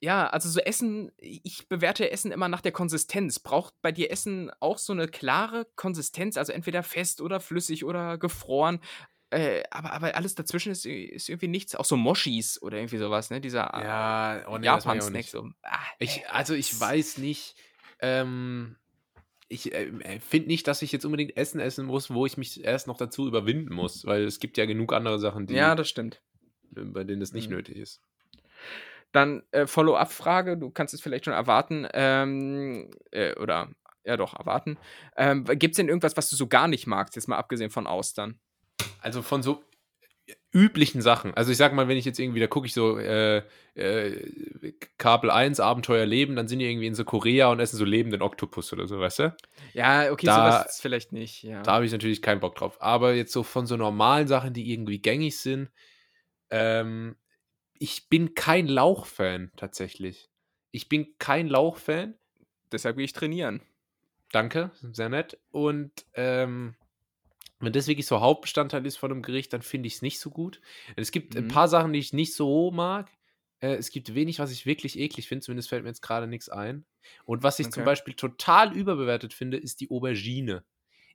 Ja, 0.00 0.26
also 0.26 0.48
so 0.48 0.58
Essen, 0.58 1.12
ich 1.18 1.68
bewerte 1.68 2.10
Essen 2.10 2.32
immer 2.32 2.48
nach 2.48 2.60
der 2.60 2.72
Konsistenz. 2.72 3.38
Braucht 3.38 3.74
bei 3.82 3.92
dir 3.92 4.10
Essen 4.10 4.50
auch 4.58 4.78
so 4.78 4.92
eine 4.92 5.06
klare 5.06 5.64
Konsistenz? 5.76 6.36
Also 6.36 6.52
entweder 6.52 6.82
fest 6.82 7.20
oder 7.20 7.38
flüssig 7.38 7.84
oder 7.84 8.18
gefroren. 8.18 8.80
Äh, 9.32 9.62
aber, 9.70 9.92
aber 9.92 10.14
alles 10.14 10.34
dazwischen 10.34 10.72
ist, 10.72 10.84
ist 10.84 11.28
irgendwie 11.30 11.48
nichts. 11.48 11.74
Auch 11.74 11.86
so 11.86 11.96
Moshis 11.96 12.60
oder 12.60 12.76
irgendwie 12.76 12.98
sowas, 12.98 13.30
ne? 13.30 13.40
Dieser 13.40 13.62
Ja, 13.82 14.44
oh 14.46 14.58
nee, 14.58 14.66
das 14.66 14.84
Japan-Snack. 14.84 15.24
So. 15.24 15.48
Ah, 15.62 15.78
Ich, 15.98 16.28
also 16.28 16.52
ich 16.54 16.78
weiß 16.78 17.16
nicht, 17.18 17.56
ähm, 18.00 18.76
ich 19.48 19.72
äh, 19.74 20.20
finde 20.20 20.48
nicht, 20.48 20.66
dass 20.68 20.82
ich 20.82 20.92
jetzt 20.92 21.04
unbedingt 21.06 21.36
Essen 21.36 21.60
essen 21.60 21.86
muss, 21.86 22.12
wo 22.12 22.26
ich 22.26 22.36
mich 22.36 22.62
erst 22.62 22.86
noch 22.86 22.98
dazu 22.98 23.26
überwinden 23.26 23.74
muss, 23.74 24.04
weil 24.04 24.24
es 24.24 24.38
gibt 24.38 24.58
ja 24.58 24.66
genug 24.66 24.92
andere 24.92 25.18
Sachen, 25.18 25.46
die, 25.46 25.54
ja, 25.54 25.74
das 25.74 25.88
stimmt. 25.88 26.20
äh, 26.76 26.82
bei 26.82 27.04
denen 27.04 27.22
es 27.22 27.32
nicht 27.32 27.48
Mhm. 27.48 27.56
nötig 27.56 27.76
ist. 27.78 28.02
Dann 29.12 29.42
äh, 29.50 29.66
Follow-up-Frage, 29.66 30.56
du 30.56 30.70
kannst 30.70 30.94
es 30.94 31.00
vielleicht 31.02 31.24
schon 31.26 31.34
erwarten, 31.34 31.86
ähm, 31.92 32.90
äh, 33.10 33.34
oder 33.36 33.70
ja 34.04 34.16
doch, 34.16 34.34
erwarten. 34.38 34.78
Ähm, 35.16 35.44
Gibt 35.44 35.72
es 35.72 35.76
denn 35.76 35.88
irgendwas, 35.88 36.16
was 36.16 36.28
du 36.30 36.36
so 36.36 36.46
gar 36.48 36.66
nicht 36.66 36.86
magst, 36.86 37.14
jetzt 37.14 37.28
mal 37.28 37.36
abgesehen 37.36 37.70
von 37.70 37.86
Austern? 37.86 38.40
Also 39.00 39.22
von 39.22 39.42
so 39.42 39.62
üblichen 40.52 41.00
Sachen. 41.02 41.34
Also 41.34 41.50
ich 41.50 41.56
sag 41.58 41.72
mal, 41.72 41.88
wenn 41.88 41.96
ich 41.96 42.04
jetzt 42.04 42.18
irgendwie, 42.18 42.40
da 42.40 42.46
gucke 42.46 42.66
ich 42.66 42.74
so 42.74 42.98
äh, 42.98 43.42
äh, 43.74 44.72
Kabel 44.98 45.30
1, 45.30 45.60
Abenteuer 45.60 46.04
Leben, 46.06 46.36
dann 46.36 46.46
sind 46.46 46.58
die 46.58 46.66
irgendwie 46.66 46.86
in 46.86 46.94
so 46.94 47.04
Korea 47.04 47.48
und 47.50 47.58
essen 47.60 47.76
so 47.78 47.84
lebenden 47.84 48.20
Oktopus 48.22 48.72
oder 48.72 48.86
so, 48.86 49.00
weißt 49.00 49.18
du? 49.20 49.36
Ja, 49.72 50.12
okay, 50.12 50.26
Da- 50.26 50.36
sowas 50.36 50.74
ist 50.74 50.82
vielleicht 50.82 51.12
nicht, 51.12 51.42
ja. 51.42 51.62
Da 51.62 51.72
habe 51.74 51.86
ich 51.86 51.92
natürlich 51.92 52.20
keinen 52.22 52.40
Bock 52.40 52.54
drauf. 52.54 52.80
Aber 52.82 53.14
jetzt 53.14 53.32
so 53.32 53.42
von 53.42 53.66
so 53.66 53.76
normalen 53.76 54.28
Sachen, 54.28 54.52
die 54.52 54.70
irgendwie 54.72 54.98
gängig 55.00 55.38
sind, 55.38 55.70
ähm, 56.50 57.16
ich 57.78 58.08
bin 58.08 58.34
kein 58.34 58.68
Lauch-Fan 58.68 59.50
tatsächlich. 59.56 60.28
Ich 60.70 60.88
bin 60.88 61.14
kein 61.18 61.48
Lauch-Fan. 61.48 62.14
Deshalb 62.70 62.96
gehe 62.96 63.04
ich 63.06 63.12
trainieren. 63.12 63.62
Danke, 64.32 64.70
sehr 64.92 65.08
nett. 65.08 65.38
Und 65.50 65.90
ähm, 66.14 66.74
wenn 67.66 67.72
das 67.72 67.86
wirklich 67.88 68.06
so 68.06 68.20
Hauptbestandteil 68.20 68.84
ist 68.86 68.96
von 68.96 69.10
einem 69.12 69.22
Gericht, 69.22 69.52
dann 69.52 69.62
finde 69.62 69.86
ich 69.88 69.94
es 69.96 70.02
nicht 70.02 70.20
so 70.20 70.30
gut. 70.30 70.60
Es 70.96 71.10
gibt 71.12 71.36
ein 71.36 71.44
Mhm. 71.44 71.48
paar 71.48 71.68
Sachen, 71.68 71.92
die 71.92 71.98
ich 71.98 72.12
nicht 72.12 72.34
so 72.34 72.70
mag. 72.70 73.10
Äh, 73.60 73.74
es 73.74 73.90
gibt 73.90 74.14
wenig, 74.14 74.38
was 74.38 74.50
ich 74.52 74.66
wirklich 74.66 74.98
eklig 74.98 75.28
finde. 75.28 75.44
Zumindest 75.44 75.68
fällt 75.68 75.82
mir 75.84 75.90
jetzt 75.90 76.02
gerade 76.02 76.26
nichts 76.26 76.48
ein. 76.48 76.86
Und 77.24 77.42
was 77.42 77.58
ich 77.58 77.70
zum 77.72 77.82
Okay. 77.82 77.84
Beispiel 77.84 78.14
total 78.14 78.74
überbewertet 78.76 79.34
finde, 79.34 79.56
ist 79.58 79.80
die 79.80 79.90
Aubergine. 79.90 80.64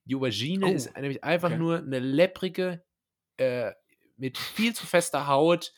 Die 0.05 0.15
Aubergine 0.15 0.69
Oh, 0.69 0.71
ist 0.71 0.95
nämlich 0.95 1.23
einfach 1.23 1.51
okay. 1.51 1.55
nur 1.55 1.77
eine 1.79 1.99
lepprige, 1.99 2.83
äh, 3.37 3.73
mit 4.17 4.37
viel 4.37 4.73
zu 4.75 4.87
fester 4.87 5.27
Haut, 5.27 5.73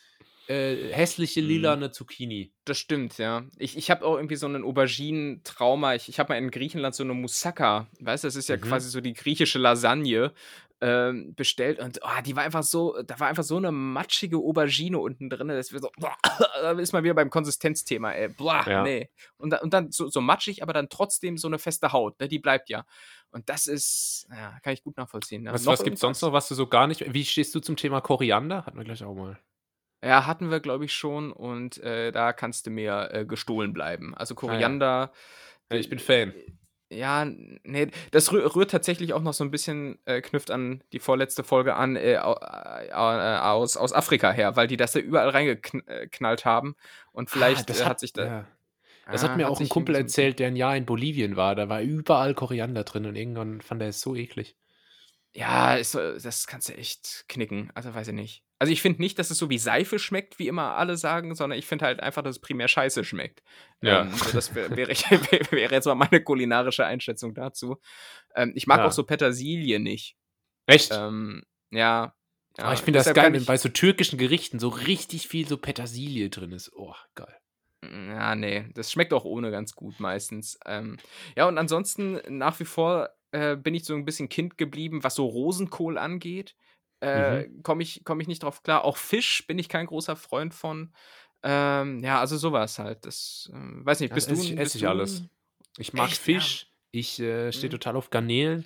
äh, 0.50 0.92
hässliche 0.92 1.42
Mhm. 1.42 1.48
lilane 1.48 1.92
Zucchini. 1.92 2.52
Das 2.66 2.78
stimmt, 2.80 3.18
ja. 3.20 3.44
Ich, 3.58 3.78
ich 3.78 3.92
habe 3.92 4.06
auch 4.06 4.16
irgendwie 4.16 4.36
so 4.36 4.48
einen 4.48 4.64
Auberginen-Trauma. 4.64 5.96
Ich, 5.96 6.10
ich 6.10 6.20
habe 6.20 6.34
mal 6.34 6.38
in 6.38 6.52
Griechenland 6.52 6.96
so 6.96 7.04
eine 7.04 7.14
Moussaka, 7.14 7.88
weißt 8.00 8.24
du, 8.24 8.28
das 8.28 8.36
ist 8.36 8.50
ja 8.50 8.58
Mhm. 8.58 8.62
quasi 8.62 8.90
so 8.90 9.00
die 9.02 9.14
griechische 9.14 9.60
Lasagne, 9.60 10.34
ähm, 10.82 11.36
bestellt 11.36 11.78
und 11.80 12.00
oh, 12.04 12.22
die 12.26 12.38
war 12.38 12.44
einfach 12.44 12.64
so, 12.64 12.96
da 13.04 13.20
war 13.20 13.28
einfach 13.28 13.44
so 13.44 13.58
eine 13.58 13.70
matschige 13.70 14.38
Aubergine 14.38 14.98
unten 14.98 15.30
drin, 15.30 15.50
das 15.50 15.74
wird 15.74 15.84
so, 15.84 15.92
da 16.62 16.72
ist 16.72 16.94
man 16.94 17.04
wieder 17.04 17.14
beim 17.16 17.30
Konsistenzthema, 17.30 18.14
ey. 18.14 18.30
Boah, 18.30 18.64
Ja. 18.66 18.84
nee. 18.84 19.10
Und, 19.38 19.54
und 19.62 19.74
dann 19.74 19.92
so, 19.92 20.08
so 20.08 20.22
matschig, 20.22 20.64
aber 20.64 20.72
dann 20.72 20.88
trotzdem 20.88 21.38
so 21.38 21.48
eine 21.50 21.60
feste 21.60 21.92
Haut, 21.92 22.18
ne, 22.22 22.30
die 22.30 22.40
bleibt 22.40 22.70
ja. 22.70 22.86
Und 23.32 23.50
das 23.50 23.68
ist, 23.68 24.26
ja, 24.32 24.58
kann 24.64 24.72
ich 24.74 24.82
gut 24.82 24.96
nachvollziehen. 24.96 25.46
Ja. 25.46 25.52
Was, 25.54 25.66
was 25.66 25.84
gibt 25.84 25.96
es 25.96 26.00
sonst 26.02 26.22
noch, 26.22 26.32
was 26.32 26.48
du 26.48 26.56
so 26.56 26.66
gar 26.66 26.88
nicht. 26.88 27.14
Wie 27.14 27.26
stehst 27.26 27.54
du 27.54 27.60
zum 27.60 27.76
Thema 27.76 28.00
Koriander? 28.00 28.66
Hatten 28.66 28.78
wir 28.78 28.86
gleich 28.86 29.04
auch 29.04 29.14
mal. 29.14 29.38
Ja, 30.04 30.26
hatten 30.26 30.50
wir, 30.50 30.60
glaube 30.60 30.86
ich, 30.86 30.94
schon. 30.94 31.32
Und 31.32 31.78
äh, 31.80 32.12
da 32.12 32.34
kannst 32.34 32.66
du 32.68 32.72
mir 32.72 33.10
äh, 33.12 33.26
gestohlen 33.26 33.74
bleiben. 33.74 34.16
Also 34.16 34.36
Koriander. 34.36 35.12
Ja, 35.72 35.78
ich 35.78 35.90
bin 35.90 36.00
Fan. 36.00 36.34
Ja, 36.92 37.24
nee, 37.26 37.88
das 38.10 38.32
rühr, 38.32 38.56
rührt 38.56 38.72
tatsächlich 38.72 39.14
auch 39.14 39.22
noch 39.22 39.34
so 39.34 39.44
ein 39.44 39.52
bisschen, 39.52 40.00
äh, 40.06 40.22
knüpft 40.22 40.50
an 40.50 40.84
die 40.92 40.98
vorletzte 40.98 41.44
Folge 41.44 41.76
an, 41.76 41.96
äh, 41.96 42.18
au- 42.18 42.36
äh, 42.36 42.90
aus, 42.92 43.78
aus 43.78 43.94
Afrika 43.94 44.32
her, 44.32 44.56
weil 44.56 44.66
die 44.68 44.78
das 44.78 44.94
da 44.94 45.00
überall 45.00 45.30
reingeknallt 45.30 46.46
haben. 46.46 46.76
Und 47.12 47.30
vielleicht 47.30 47.60
Ah, 47.60 47.64
das 47.68 47.82
äh, 47.82 47.84
hat, 47.84 47.90
hat 47.92 48.00
sich 48.00 48.14
da. 48.14 48.26
ja. 48.26 48.48
Das 49.12 49.22
Ah, 49.22 49.30
hat 49.30 49.38
mir 49.38 49.46
hat 49.46 49.52
auch 49.54 49.60
ein 49.60 49.70
Kumpel 49.70 49.94
erzählt, 49.96 50.40
der 50.40 50.48
ein 50.48 50.56
Jahr 50.56 50.76
in 50.78 50.86
Bolivien 50.88 51.36
war. 51.36 51.54
Da 51.56 51.70
war 51.70 51.82
überall 51.82 52.34
Koriander 52.34 52.84
drin 52.86 53.06
und 53.06 53.16
irgendwann 53.16 53.62
fand 53.62 53.82
er 53.84 53.90
es 53.90 54.02
so 54.02 54.16
eklig. 54.16 54.56
Ja, 55.36 55.76
ist, 55.76 55.92
so- 55.92 56.18
das 56.18 56.48
kannst 56.48 56.70
du 56.70 56.74
echt 56.74 57.26
knicken. 57.30 57.72
Also 57.76 57.94
weiß 57.94 58.08
ich 58.10 58.14
nicht. 58.14 58.44
Also 58.58 58.74
ich 58.74 58.82
finde 58.82 59.02
nicht, 59.02 59.18
dass 59.20 59.30
es 59.32 59.38
so 59.38 59.50
wie 59.50 59.58
Seife 59.58 60.00
schmeckt, 60.00 60.38
wie 60.40 60.48
immer 60.48 60.74
alle 60.76 60.98
sagen, 60.98 61.34
sondern 61.36 61.58
ich 61.58 61.66
finde 61.66 61.86
halt 61.86 62.02
einfach, 62.02 62.24
dass 62.24 62.36
es 62.38 62.42
primär 62.42 62.68
scheiße 62.68 63.06
schmeckt. 63.06 63.42
Ja. 63.82 64.02
Ähm, 64.02 64.12
so 64.14 64.32
das 64.34 64.54
wär, 64.56 64.76
wäre, 64.76 64.92
ich- 64.92 65.10
wäre 65.52 65.74
jetzt 65.74 65.86
mal 65.86 65.96
meine 65.96 66.22
kulinarische 66.24 66.86
Einschätzung 66.86 67.34
dazu. 67.34 67.78
Ähm, 68.36 68.52
ich 68.56 68.68
mag 68.68 68.80
Ja. 68.80 68.86
auch 68.88 68.92
so 68.92 69.04
Petersilie 69.04 69.80
nicht. 69.80 70.18
Echt? 70.66 70.92
Ähm, 70.94 71.44
ja. 71.72 72.14
ja. 72.58 72.64
Aber 72.64 72.74
ich 72.74 72.82
finde 72.82 73.00
das 73.00 73.14
geil, 73.14 73.32
wenn 73.32 73.46
bei 73.46 73.58
so 73.58 73.70
türkischen 73.70 74.18
Gerichten 74.18 74.60
so 74.60 74.68
richtig 74.70 75.28
viel 75.28 75.48
so 75.48 75.58
Petersilie 75.58 76.30
drin 76.30 76.52
ist. 76.52 76.72
Oh, 76.76 76.96
geil. 77.16 77.34
Ja, 77.82 78.36
nee, 78.36 78.68
das 78.74 78.92
schmeckt 78.92 79.14
auch 79.14 79.24
ohne 79.24 79.52
ganz 79.52 79.74
gut 79.74 80.02
meistens. 80.02 80.60
Ähm, 80.66 80.98
ja, 81.38 81.48
und 81.48 81.58
ansonsten 81.58 82.20
nach 82.28 82.60
wie 82.60 82.66
vor 82.66 83.10
äh, 83.32 83.56
bin 83.56 83.74
ich 83.76 83.86
so 83.86 83.94
ein 83.96 84.06
bisschen 84.06 84.30
Kind 84.30 84.58
geblieben, 84.58 85.04
was 85.04 85.16
so 85.16 85.26
Rosenkohl 85.26 85.98
angeht. 85.98 86.56
Äh, 87.02 87.48
Mhm. 87.48 87.64
Komme 87.64 87.84
ich, 87.84 88.02
komm 88.04 88.20
ich 88.20 88.28
nicht 88.28 88.44
drauf 88.44 88.62
klar. 88.64 88.84
Auch 88.84 88.98
Fisch 88.98 89.46
bin 89.48 89.58
ich 89.60 89.70
kein 89.70 89.86
großer 89.86 90.16
Freund 90.16 90.54
von. 90.54 90.94
Ähm, 91.44 92.04
ja, 92.04 92.20
also 92.20 92.38
sowas 92.38 92.80
halt. 92.80 93.06
Das, 93.06 93.50
ähm, 93.54 93.86
weiß 93.86 94.02
nicht, 94.02 94.10
Ja, 94.10 94.16
bist 94.16 94.30
das 94.32 94.40
du. 94.40 94.44
ich- 94.46 94.58
esse 94.58 94.78
ich 94.78 94.88
alles. 94.88 95.24
Ich 95.78 95.94
mag 95.94 96.10
Echt, 96.10 96.18
ja. 96.28 96.34
Fisch. 96.40 96.68
Ich 96.92 97.20
äh, 97.20 97.52
stehe 97.54 97.68
Mhm. 97.70 97.72
total 97.74 97.96
auf 97.96 98.10
Garnelen. 98.10 98.66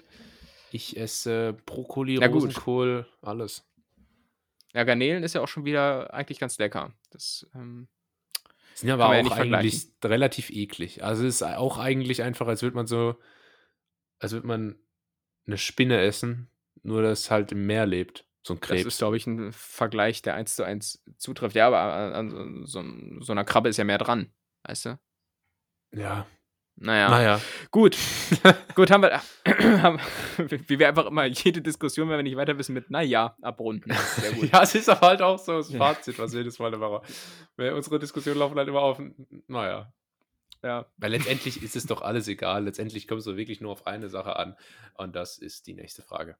Ich 0.71 0.97
esse 0.97 1.53
Brokkoli, 1.67 2.19
Ja, 2.19 2.27
gut. 2.27 2.43
Rosenkohl, 2.43 3.05
alles. 3.21 3.63
Ja, 4.73 4.83
Garnelen 4.85 5.21
ist 5.23 5.35
ja 5.35 5.41
auch 5.41 5.47
schon 5.47 5.65
wieder 5.65 6.11
eigentlich 6.13 6.39
ganz 6.39 6.57
lecker. 6.57 6.91
Das, 7.11 7.47
ähm, 7.53 7.87
Sind 8.73 8.89
aber 8.89 9.15
ja 9.15 9.21
auch 9.23 9.35
vergleichen. 9.35 9.53
eigentlich 9.53 9.87
relativ 10.03 10.49
eklig. 10.49 11.03
Also 11.03 11.25
es 11.27 11.35
ist 11.35 11.43
auch 11.43 11.77
eigentlich 11.77 12.23
einfach, 12.23 12.47
als 12.47 12.63
würde 12.63 12.75
man 12.75 12.87
so, 12.87 13.15
als 14.23 14.31
würde 14.31 14.47
man 14.47 14.75
eine 15.45 15.57
Spinne 15.57 16.01
essen, 16.01 16.49
nur 16.81 17.01
dass 17.01 17.21
es 17.21 17.31
halt 17.31 17.51
im 17.51 17.65
Meer 17.65 17.85
lebt. 17.85 18.25
So 18.45 18.53
ein 18.53 18.59
das 18.59 18.69
Krebs. 18.69 18.85
ist, 18.85 18.97
glaube 18.97 19.17
ich, 19.17 19.27
ein 19.27 19.51
Vergleich, 19.53 20.21
der 20.21 20.35
eins 20.35 20.55
zu 20.55 20.63
eins 20.63 21.03
zutrifft. 21.17 21.55
Ja, 21.55 21.67
aber 21.67 21.81
an, 21.81 22.33
an 22.33 22.65
so, 22.65 22.83
so 23.19 23.31
einer 23.31 23.45
Krabbe 23.45 23.69
ist 23.69 23.77
ja 23.77 23.83
mehr 23.83 23.97
dran. 23.97 24.31
Weißt 24.63 24.85
du? 24.85 24.99
ja. 25.91 26.25
Naja. 26.75 27.09
Naja. 27.09 27.41
Gut. 27.69 27.95
Gut, 28.75 28.89
haben 28.89 29.03
wir, 29.03 29.21
haben, 29.83 29.99
wie 30.37 30.79
wir 30.79 30.87
einfach 30.87 31.05
immer 31.05 31.25
jede 31.25 31.61
Diskussion, 31.61 32.09
wenn 32.09 32.17
wir 32.17 32.23
nicht 32.23 32.35
weiter 32.35 32.57
wissen, 32.57 32.73
mit 32.73 32.89
naja 32.89 33.37
abrunden. 33.41 33.93
Sehr 33.93 34.31
gut. 34.31 34.49
Ja, 34.51 34.63
es 34.63 34.73
ist 34.73 34.89
aber 34.89 35.07
halt 35.07 35.21
auch 35.21 35.37
so 35.37 35.57
das. 35.57 35.71
Fazit, 35.71 36.17
was 36.17 36.31
wir 36.31 36.39
jedes 36.39 36.57
Mal 36.57 36.73
immer 36.73 37.03
Unsere 37.57 37.99
Diskussionen 37.99 38.39
laufen 38.39 38.57
halt 38.57 38.67
immer 38.67 38.81
auf, 38.81 38.99
naja. 39.47 39.93
Ja. 40.63 40.85
Weil 40.97 41.11
letztendlich 41.11 41.61
ist 41.61 41.75
es 41.75 41.85
doch 41.85 42.01
alles 42.01 42.27
egal. 42.27 42.63
Letztendlich 42.65 43.07
kommt 43.07 43.19
es 43.19 43.25
so 43.25 43.37
wirklich 43.37 43.61
nur 43.61 43.71
auf 43.71 43.85
eine 43.87 44.09
Sache 44.09 44.35
an. 44.37 44.55
Und 44.95 45.15
das 45.15 45.37
ist 45.37 45.67
die 45.67 45.73
nächste 45.73 46.01
Frage. 46.01 46.37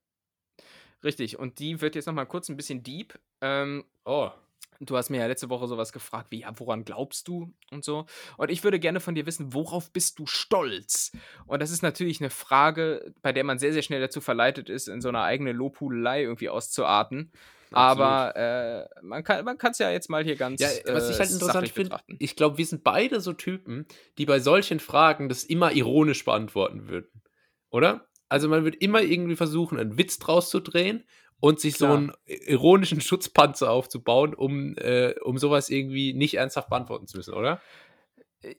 Richtig. 1.04 1.38
Und 1.38 1.60
die 1.60 1.82
wird 1.82 1.96
jetzt 1.96 2.06
nochmal 2.06 2.26
kurz 2.26 2.50
ein 2.50 2.58
bisschen 2.58 2.82
deep. 2.84 3.20
Ähm, 3.42 3.84
Oh. 4.06 4.32
du 4.80 4.98
hast 4.98 5.10
mir 5.10 5.18
ja 5.20 5.28
letzte 5.28 5.50
Woche 5.50 5.68
sowas 5.68 5.94
gefragt 5.94 6.28
wie, 6.32 6.42
ja, 6.42 6.52
woran 6.60 6.84
glaubst 6.84 7.28
du 7.28 7.54
und 7.72 7.86
so. 7.86 8.06
Und 8.38 8.50
ich 8.52 8.64
würde 8.64 8.80
gerne 8.80 9.00
von 9.00 9.16
dir 9.16 9.26
wissen, 9.26 9.54
worauf 9.54 9.92
bist 9.92 10.20
du 10.20 10.26
stolz? 10.26 11.12
Und 11.46 11.62
das 11.62 11.72
ist 11.72 11.84
natürlich 11.84 12.20
eine 12.20 12.30
Frage, 12.30 13.14
bei 13.22 13.32
der 13.32 13.44
man 13.44 13.60
sehr, 13.60 13.72
sehr 13.72 13.82
schnell 13.82 14.02
dazu 14.02 14.20
verleitet 14.20 14.70
ist, 14.70 14.88
in 14.90 15.00
so 15.02 15.10
einer 15.10 15.24
eigenen 15.24 15.56
Lobhudelei 15.56 16.24
irgendwie 16.24 16.50
auszuarten. 16.50 17.32
Aber 17.74 18.36
äh, 18.36 18.86
man 19.02 19.24
kann 19.24 19.46
man 19.46 19.58
es 19.58 19.78
ja 19.78 19.92
jetzt 19.92 20.10
mal 20.10 20.24
hier 20.24 20.36
ganz 20.36 20.62
Ja, 20.62 20.70
was 20.94 21.10
ich 21.10 21.20
halt 21.20 21.30
äh, 21.30 21.34
interessant 21.34 21.70
finde, 21.70 22.00
ich 22.20 22.36
glaube, 22.36 22.58
wir 22.58 22.66
sind 22.66 22.84
beide 22.84 23.22
so 23.22 23.34
Typen, 23.34 23.86
die 24.18 24.26
bei 24.26 24.40
solchen 24.40 24.80
Fragen 24.80 25.30
das 25.30 25.44
immer 25.44 25.72
ironisch 25.74 26.26
beantworten 26.26 26.88
würden. 26.88 27.22
Oder? 27.70 28.08
Also 28.30 28.50
man 28.50 28.64
wird 28.66 28.76
immer 28.76 29.02
irgendwie 29.02 29.36
versuchen, 29.36 29.80
einen 29.80 29.98
Witz 29.98 30.20
draus 30.20 30.50
zu 30.50 30.60
drehen 30.60 31.04
und 31.40 31.60
sich 31.60 31.78
so 31.78 31.88
Klar. 31.88 31.98
einen 31.98 32.14
ironischen 32.26 33.02
Schutzpanzer 33.02 33.70
aufzubauen, 33.70 34.34
um, 34.34 34.78
äh, 34.78 35.14
um 35.24 35.38
sowas 35.38 35.70
irgendwie 35.70 36.14
nicht 36.14 36.36
ernsthaft 36.36 36.70
beantworten 36.70 37.06
zu 37.06 37.18
müssen, 37.18 37.34
oder? 37.34 37.62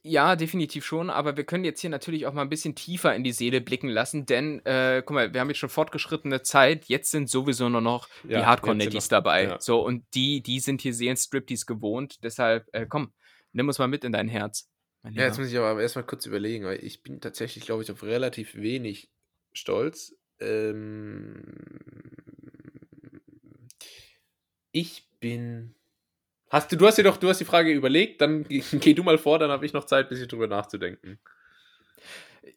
Ja, 0.03 0.35
definitiv 0.37 0.85
schon, 0.85 1.11
aber 1.11 1.37
wir 1.37 1.45
können 1.45 1.65
jetzt 1.65 1.81
hier 1.81 1.91
natürlich 1.91 2.27
auch 2.27 2.33
mal 2.33 2.43
ein 2.43 2.49
bisschen 2.49 2.75
tiefer 2.75 3.15
in 3.15 3.23
die 3.23 3.33
Seele 3.33 3.61
blicken 3.61 3.89
lassen, 3.89 4.25
denn, 4.25 4.65
äh, 4.65 5.03
guck 5.05 5.15
mal, 5.15 5.35
wir 5.35 5.41
haben 5.41 5.49
jetzt 5.49 5.59
schon 5.59 5.69
fortgeschrittene 5.69 6.43
Zeit, 6.43 6.87
jetzt 6.87 7.11
sind 7.11 7.29
sowieso 7.29 7.69
nur 7.69 7.83
noch 7.83 8.09
Ja, 8.27 8.39
die 8.41 8.47
Hardcore-Netties 8.47 9.09
dabei. 9.09 9.45
ja. 9.45 9.61
So, 9.61 9.85
und 9.85 10.05
die, 10.15 10.43
die 10.43 10.61
sind 10.61 10.81
hier 10.81 10.95
sehr 10.95 11.15
Striptease 11.17 11.67
gewohnt, 11.67 12.23
deshalb, 12.23 12.67
äh, 12.73 12.87
komm, 12.87 13.13
nimm 13.53 13.69
uns 13.69 13.79
mal 13.79 13.89
mit 13.89 14.05
in 14.05 14.13
dein 14.13 14.29
Herz. 14.29 14.71
Ja, 15.11 15.25
jetzt 15.25 15.39
muss 15.39 15.49
ich 15.49 15.59
aber 15.59 15.83
erstmal 15.83 16.07
kurz 16.07 16.25
überlegen, 16.25 16.65
weil 16.65 16.83
ich 16.83 17.03
bin 17.03 17.21
tatsächlich, 17.21 17.67
glaube 17.67 17.83
ich, 17.83 17.91
auf 17.91 18.03
relativ 18.03 18.55
wenig 18.55 19.11
stolz. 19.53 20.17
Ähm, 20.41 21.43
ich 24.73 25.09
bin. 25.21 25.75
Hast 26.55 26.71
du, 26.71 26.77
du 26.77 26.87
hast 26.87 26.99
dir 26.99 27.03
doch, 27.03 27.17
du 27.17 27.29
hast 27.29 27.41
die 27.41 27.45
Frage 27.45 27.73
überlegt, 27.73 28.21
dann 28.21 28.45
geh, 28.49 28.95
du 28.95 29.03
mal 29.03 29.19
vor, 29.19 29.41
dann 29.41 29.51
habe 29.51 29.67
ich 29.67 29.73
noch 29.73 29.85
Zeit, 29.87 30.07
ein 30.07 30.09
bisschen 30.09 30.29
drüber 30.29 30.47
nachzudenken. 30.47 31.19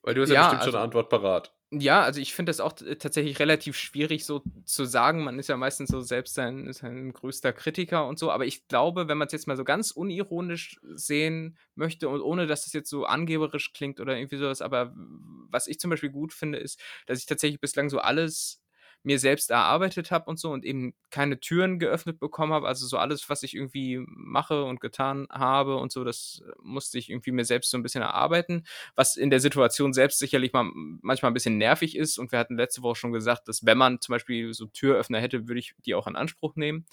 Weil 0.04 0.14
du 0.14 0.22
hast 0.22 0.30
ja, 0.30 0.36
Ja, 0.36 0.42
bestimmt 0.44 0.60
schon 0.62 0.68
also- 0.68 0.78
eine 0.78 0.84
Antwort 0.86 1.10
parat. 1.10 1.52
Ja, 1.70 2.02
also 2.04 2.22
ich 2.22 2.34
finde 2.34 2.52
das 2.52 2.62
auch 2.62 2.72
t- 2.72 2.96
tatsächlich 2.96 3.40
relativ 3.40 3.76
schwierig 3.78 4.24
so 4.24 4.42
zu 4.64 4.86
sagen. 4.86 5.26
Man 5.26 5.38
ist 5.38 5.50
ja 5.50 5.58
meistens 5.58 5.90
so 5.90 6.00
selbst 6.00 6.34
sein, 6.36 6.72
sein 6.72 7.12
größter 7.12 7.52
Kritiker 7.52 8.08
und 8.08 8.18
so. 8.18 8.32
Aber 8.32 8.46
ich 8.46 8.70
glaube, 8.70 9.10
wenn 9.10 9.18
man 9.18 9.26
es 9.26 9.34
jetzt 9.34 9.48
mal 9.48 9.58
so 9.58 9.66
ganz 9.66 9.92
unironisch 9.92 10.80
sehen 10.94 11.58
möchte 11.76 12.08
und 12.08 12.22
ohne, 12.22 12.48
dass 12.48 12.68
es 12.68 12.72
jetzt 12.74 12.90
so 12.90 13.04
angeberisch 13.06 13.74
klingt 13.74 14.00
oder 14.00 14.16
irgendwie 14.16 14.38
sowas, 14.38 14.62
aber 14.62 14.94
was 14.96 15.68
ich 15.68 15.78
zum 15.78 15.90
Beispiel 15.90 16.10
gut 16.10 16.32
finde, 16.32 16.58
ist, 16.58 16.80
dass 17.06 17.20
ich 17.20 17.26
tatsächlich 17.26 17.60
bislang 17.60 17.90
so 17.90 18.00
alles 18.00 18.62
mir 19.08 19.20
selbst 19.20 19.52
erarbeitet 19.52 20.12
habe 20.12 20.30
und 20.30 20.38
so 20.38 20.52
und 20.52 20.66
eben 20.66 20.94
keine 21.12 21.40
Türen 21.40 21.80
geöffnet 21.80 22.20
bekommen 22.20 22.52
habe. 22.52 22.68
Also 22.68 22.86
so 22.86 22.98
alles, 22.98 23.30
was 23.30 23.42
ich 23.42 23.56
irgendwie 23.56 24.04
mache 24.06 24.66
und 24.66 24.82
getan 24.82 25.28
habe 25.32 25.78
und 25.78 25.94
so, 25.94 26.04
das 26.04 26.44
musste 26.62 26.98
ich 26.98 27.10
irgendwie 27.10 27.32
mir 27.32 27.46
selbst 27.46 27.72
so 27.72 27.78
ein 27.78 27.84
bisschen 27.84 28.02
erarbeiten, 28.02 28.66
was 28.96 29.16
in 29.16 29.30
der 29.30 29.40
Situation 29.40 29.94
selbst 29.94 30.20
sicherlich 30.20 30.52
mal 30.52 30.70
manchmal 31.02 31.32
ein 31.32 31.34
bisschen 31.34 31.58
nervig 31.58 31.96
ist. 31.96 32.18
Und 32.18 32.34
wir 32.34 32.40
hatten 32.40 32.58
letzte 32.58 32.84
Woche 32.84 32.96
schon 32.96 33.14
gesagt, 33.14 33.48
dass 33.48 33.66
wenn 33.66 33.78
man 33.78 34.02
zum 34.02 34.12
Beispiel 34.12 34.54
so 34.54 34.66
Türöffner 34.66 35.22
hätte, 35.22 35.48
würde 35.48 35.60
ich 35.60 35.74
die 35.86 35.96
auch 35.96 36.08
in 36.08 36.18
Anspruch 36.18 36.58
nehmen. 36.58 36.86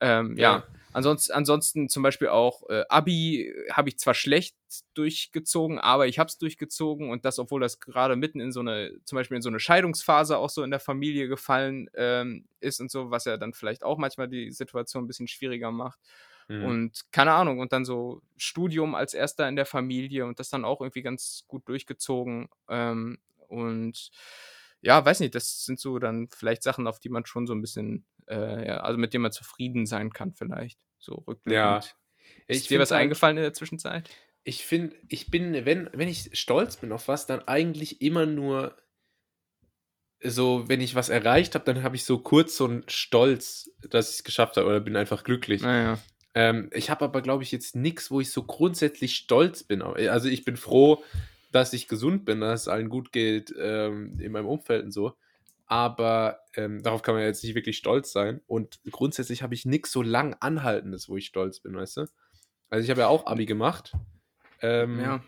Ähm, 0.00 0.36
ja. 0.38 0.56
ja. 0.56 0.64
Ansonsten, 0.94 1.32
ansonsten 1.32 1.88
zum 1.88 2.04
Beispiel 2.04 2.28
auch 2.28 2.62
äh, 2.70 2.84
Abi 2.88 3.52
habe 3.72 3.88
ich 3.88 3.98
zwar 3.98 4.14
schlecht 4.14 4.56
durchgezogen, 4.94 5.80
aber 5.80 6.06
ich 6.06 6.20
habe 6.20 6.28
es 6.28 6.38
durchgezogen 6.38 7.10
und 7.10 7.24
das, 7.24 7.40
obwohl 7.40 7.60
das 7.60 7.80
gerade 7.80 8.14
mitten 8.14 8.38
in 8.38 8.52
so 8.52 8.60
eine, 8.60 8.92
zum 9.04 9.16
Beispiel 9.16 9.34
in 9.36 9.42
so 9.42 9.48
eine 9.48 9.58
Scheidungsphase 9.58 10.38
auch 10.38 10.50
so 10.50 10.62
in 10.62 10.70
der 10.70 10.78
Familie 10.78 11.26
gefallen 11.26 11.90
ähm, 11.94 12.46
ist 12.60 12.80
und 12.80 12.92
so, 12.92 13.10
was 13.10 13.24
ja 13.24 13.36
dann 13.36 13.54
vielleicht 13.54 13.82
auch 13.82 13.98
manchmal 13.98 14.28
die 14.28 14.52
Situation 14.52 15.02
ein 15.02 15.06
bisschen 15.08 15.26
schwieriger 15.26 15.72
macht. 15.72 15.98
Mhm. 16.46 16.64
Und 16.64 17.12
keine 17.12 17.32
Ahnung, 17.32 17.58
und 17.58 17.72
dann 17.72 17.84
so 17.84 18.22
Studium 18.36 18.94
als 18.94 19.14
erster 19.14 19.48
in 19.48 19.56
der 19.56 19.66
Familie 19.66 20.26
und 20.26 20.38
das 20.38 20.48
dann 20.48 20.64
auch 20.64 20.80
irgendwie 20.80 21.02
ganz 21.02 21.44
gut 21.48 21.68
durchgezogen. 21.68 22.48
Ähm, 22.68 23.18
und 23.48 24.10
ja, 24.84 25.04
weiß 25.04 25.20
nicht, 25.20 25.34
das 25.34 25.64
sind 25.64 25.80
so 25.80 25.98
dann 25.98 26.28
vielleicht 26.34 26.62
Sachen, 26.62 26.86
auf 26.86 27.00
die 27.00 27.08
man 27.08 27.26
schon 27.26 27.46
so 27.46 27.54
ein 27.54 27.60
bisschen 27.60 28.04
äh, 28.28 28.66
ja, 28.66 28.76
also 28.78 28.98
mit 28.98 29.14
dem 29.14 29.22
man 29.22 29.32
zufrieden 29.32 29.86
sein 29.86 30.12
kann, 30.12 30.32
vielleicht. 30.32 30.78
So 30.98 31.24
rückblickend. 31.26 31.54
Ja. 31.54 31.80
Ist 32.46 32.70
dir 32.70 32.78
was 32.78 32.92
eingefallen 32.92 33.36
in 33.36 33.42
der 33.42 33.52
Zwischenzeit? 33.52 34.08
Ich 34.44 34.64
finde, 34.64 34.96
ich 35.08 35.30
bin, 35.30 35.64
wenn, 35.64 35.88
wenn 35.92 36.08
ich 36.08 36.30
stolz 36.38 36.76
bin 36.76 36.92
auf 36.92 37.08
was, 37.08 37.26
dann 37.26 37.40
eigentlich 37.48 38.02
immer 38.02 38.26
nur 38.26 38.76
so, 40.22 40.68
wenn 40.68 40.80
ich 40.80 40.94
was 40.94 41.08
erreicht 41.08 41.54
habe, 41.54 41.64
dann 41.64 41.82
habe 41.82 41.96
ich 41.96 42.04
so 42.04 42.18
kurz 42.18 42.56
so 42.56 42.66
einen 42.66 42.84
Stolz, 42.88 43.70
dass 43.88 44.10
ich 44.10 44.16
es 44.16 44.24
geschafft 44.24 44.56
habe 44.56 44.66
oder 44.66 44.80
bin 44.80 44.96
einfach 44.96 45.24
glücklich. 45.24 45.62
Naja. 45.62 45.98
Ähm, 46.34 46.70
ich 46.72 46.90
habe 46.90 47.04
aber, 47.04 47.22
glaube 47.22 47.42
ich, 47.42 47.52
jetzt 47.52 47.76
nichts, 47.76 48.10
wo 48.10 48.20
ich 48.20 48.32
so 48.32 48.42
grundsätzlich 48.42 49.16
stolz 49.16 49.62
bin. 49.62 49.82
Also 49.82 50.28
ich 50.28 50.44
bin 50.44 50.56
froh, 50.56 51.04
dass 51.54 51.72
ich 51.72 51.88
gesund 51.88 52.24
bin, 52.24 52.40
dass 52.40 52.62
es 52.62 52.68
allen 52.68 52.88
gut 52.88 53.12
geht 53.12 53.54
ähm, 53.58 54.18
in 54.20 54.32
meinem 54.32 54.46
Umfeld 54.46 54.84
und 54.84 54.92
so 54.92 55.14
aber 55.66 56.40
ähm, 56.56 56.82
darauf 56.82 57.02
kann 57.02 57.14
man 57.14 57.24
jetzt 57.24 57.42
nicht 57.42 57.54
wirklich 57.54 57.76
stolz 57.76 58.12
sein. 58.12 58.40
Und 58.46 58.80
grundsätzlich 58.90 59.42
habe 59.42 59.54
ich 59.54 59.64
nichts 59.64 59.92
so 59.92 60.02
lang 60.02 60.36
anhaltendes, 60.40 61.08
wo 61.08 61.16
ich 61.16 61.26
stolz 61.26 61.60
bin, 61.60 61.74
weißt 61.74 61.98
du? 61.98 62.06
Also 62.70 62.84
ich 62.84 62.90
habe 62.90 63.00
ja 63.00 63.08
auch 63.08 63.26
Abi 63.26 63.46
gemacht. 63.46 63.92
Ähm, 64.60 65.00
ja. 65.00 65.24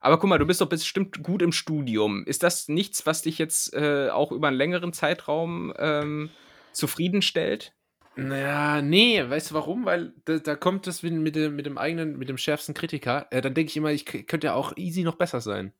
Aber 0.00 0.18
guck 0.18 0.28
mal, 0.28 0.38
du 0.38 0.46
bist 0.46 0.60
doch 0.60 0.68
bestimmt 0.68 1.22
gut 1.22 1.42
im 1.42 1.52
Studium. 1.52 2.24
Ist 2.26 2.42
das 2.42 2.68
nichts, 2.68 3.06
was 3.06 3.22
dich 3.22 3.38
jetzt 3.38 3.72
äh, 3.74 4.10
auch 4.10 4.32
über 4.32 4.48
einen 4.48 4.56
längeren 4.56 4.92
Zeitraum 4.92 5.72
ähm, 5.78 6.30
zufriedenstellt? 6.72 7.74
Naja, 8.16 8.80
nee, 8.80 9.28
weißt 9.28 9.50
du 9.50 9.54
warum? 9.54 9.84
Weil 9.84 10.12
da, 10.24 10.38
da 10.38 10.54
kommt 10.54 10.86
das 10.86 11.02
mit 11.02 11.34
dem, 11.34 11.56
mit 11.56 11.66
dem 11.66 11.78
eigenen, 11.78 12.16
mit 12.16 12.28
dem 12.28 12.38
schärfsten 12.38 12.74
Kritiker. 12.74 13.26
Äh, 13.30 13.40
dann 13.40 13.54
denke 13.54 13.70
ich 13.70 13.76
immer, 13.76 13.90
ich 13.90 14.04
könnte 14.04 14.46
ja 14.46 14.54
auch 14.54 14.76
easy 14.76 15.02
noch 15.02 15.16
besser 15.16 15.40
sein. 15.40 15.72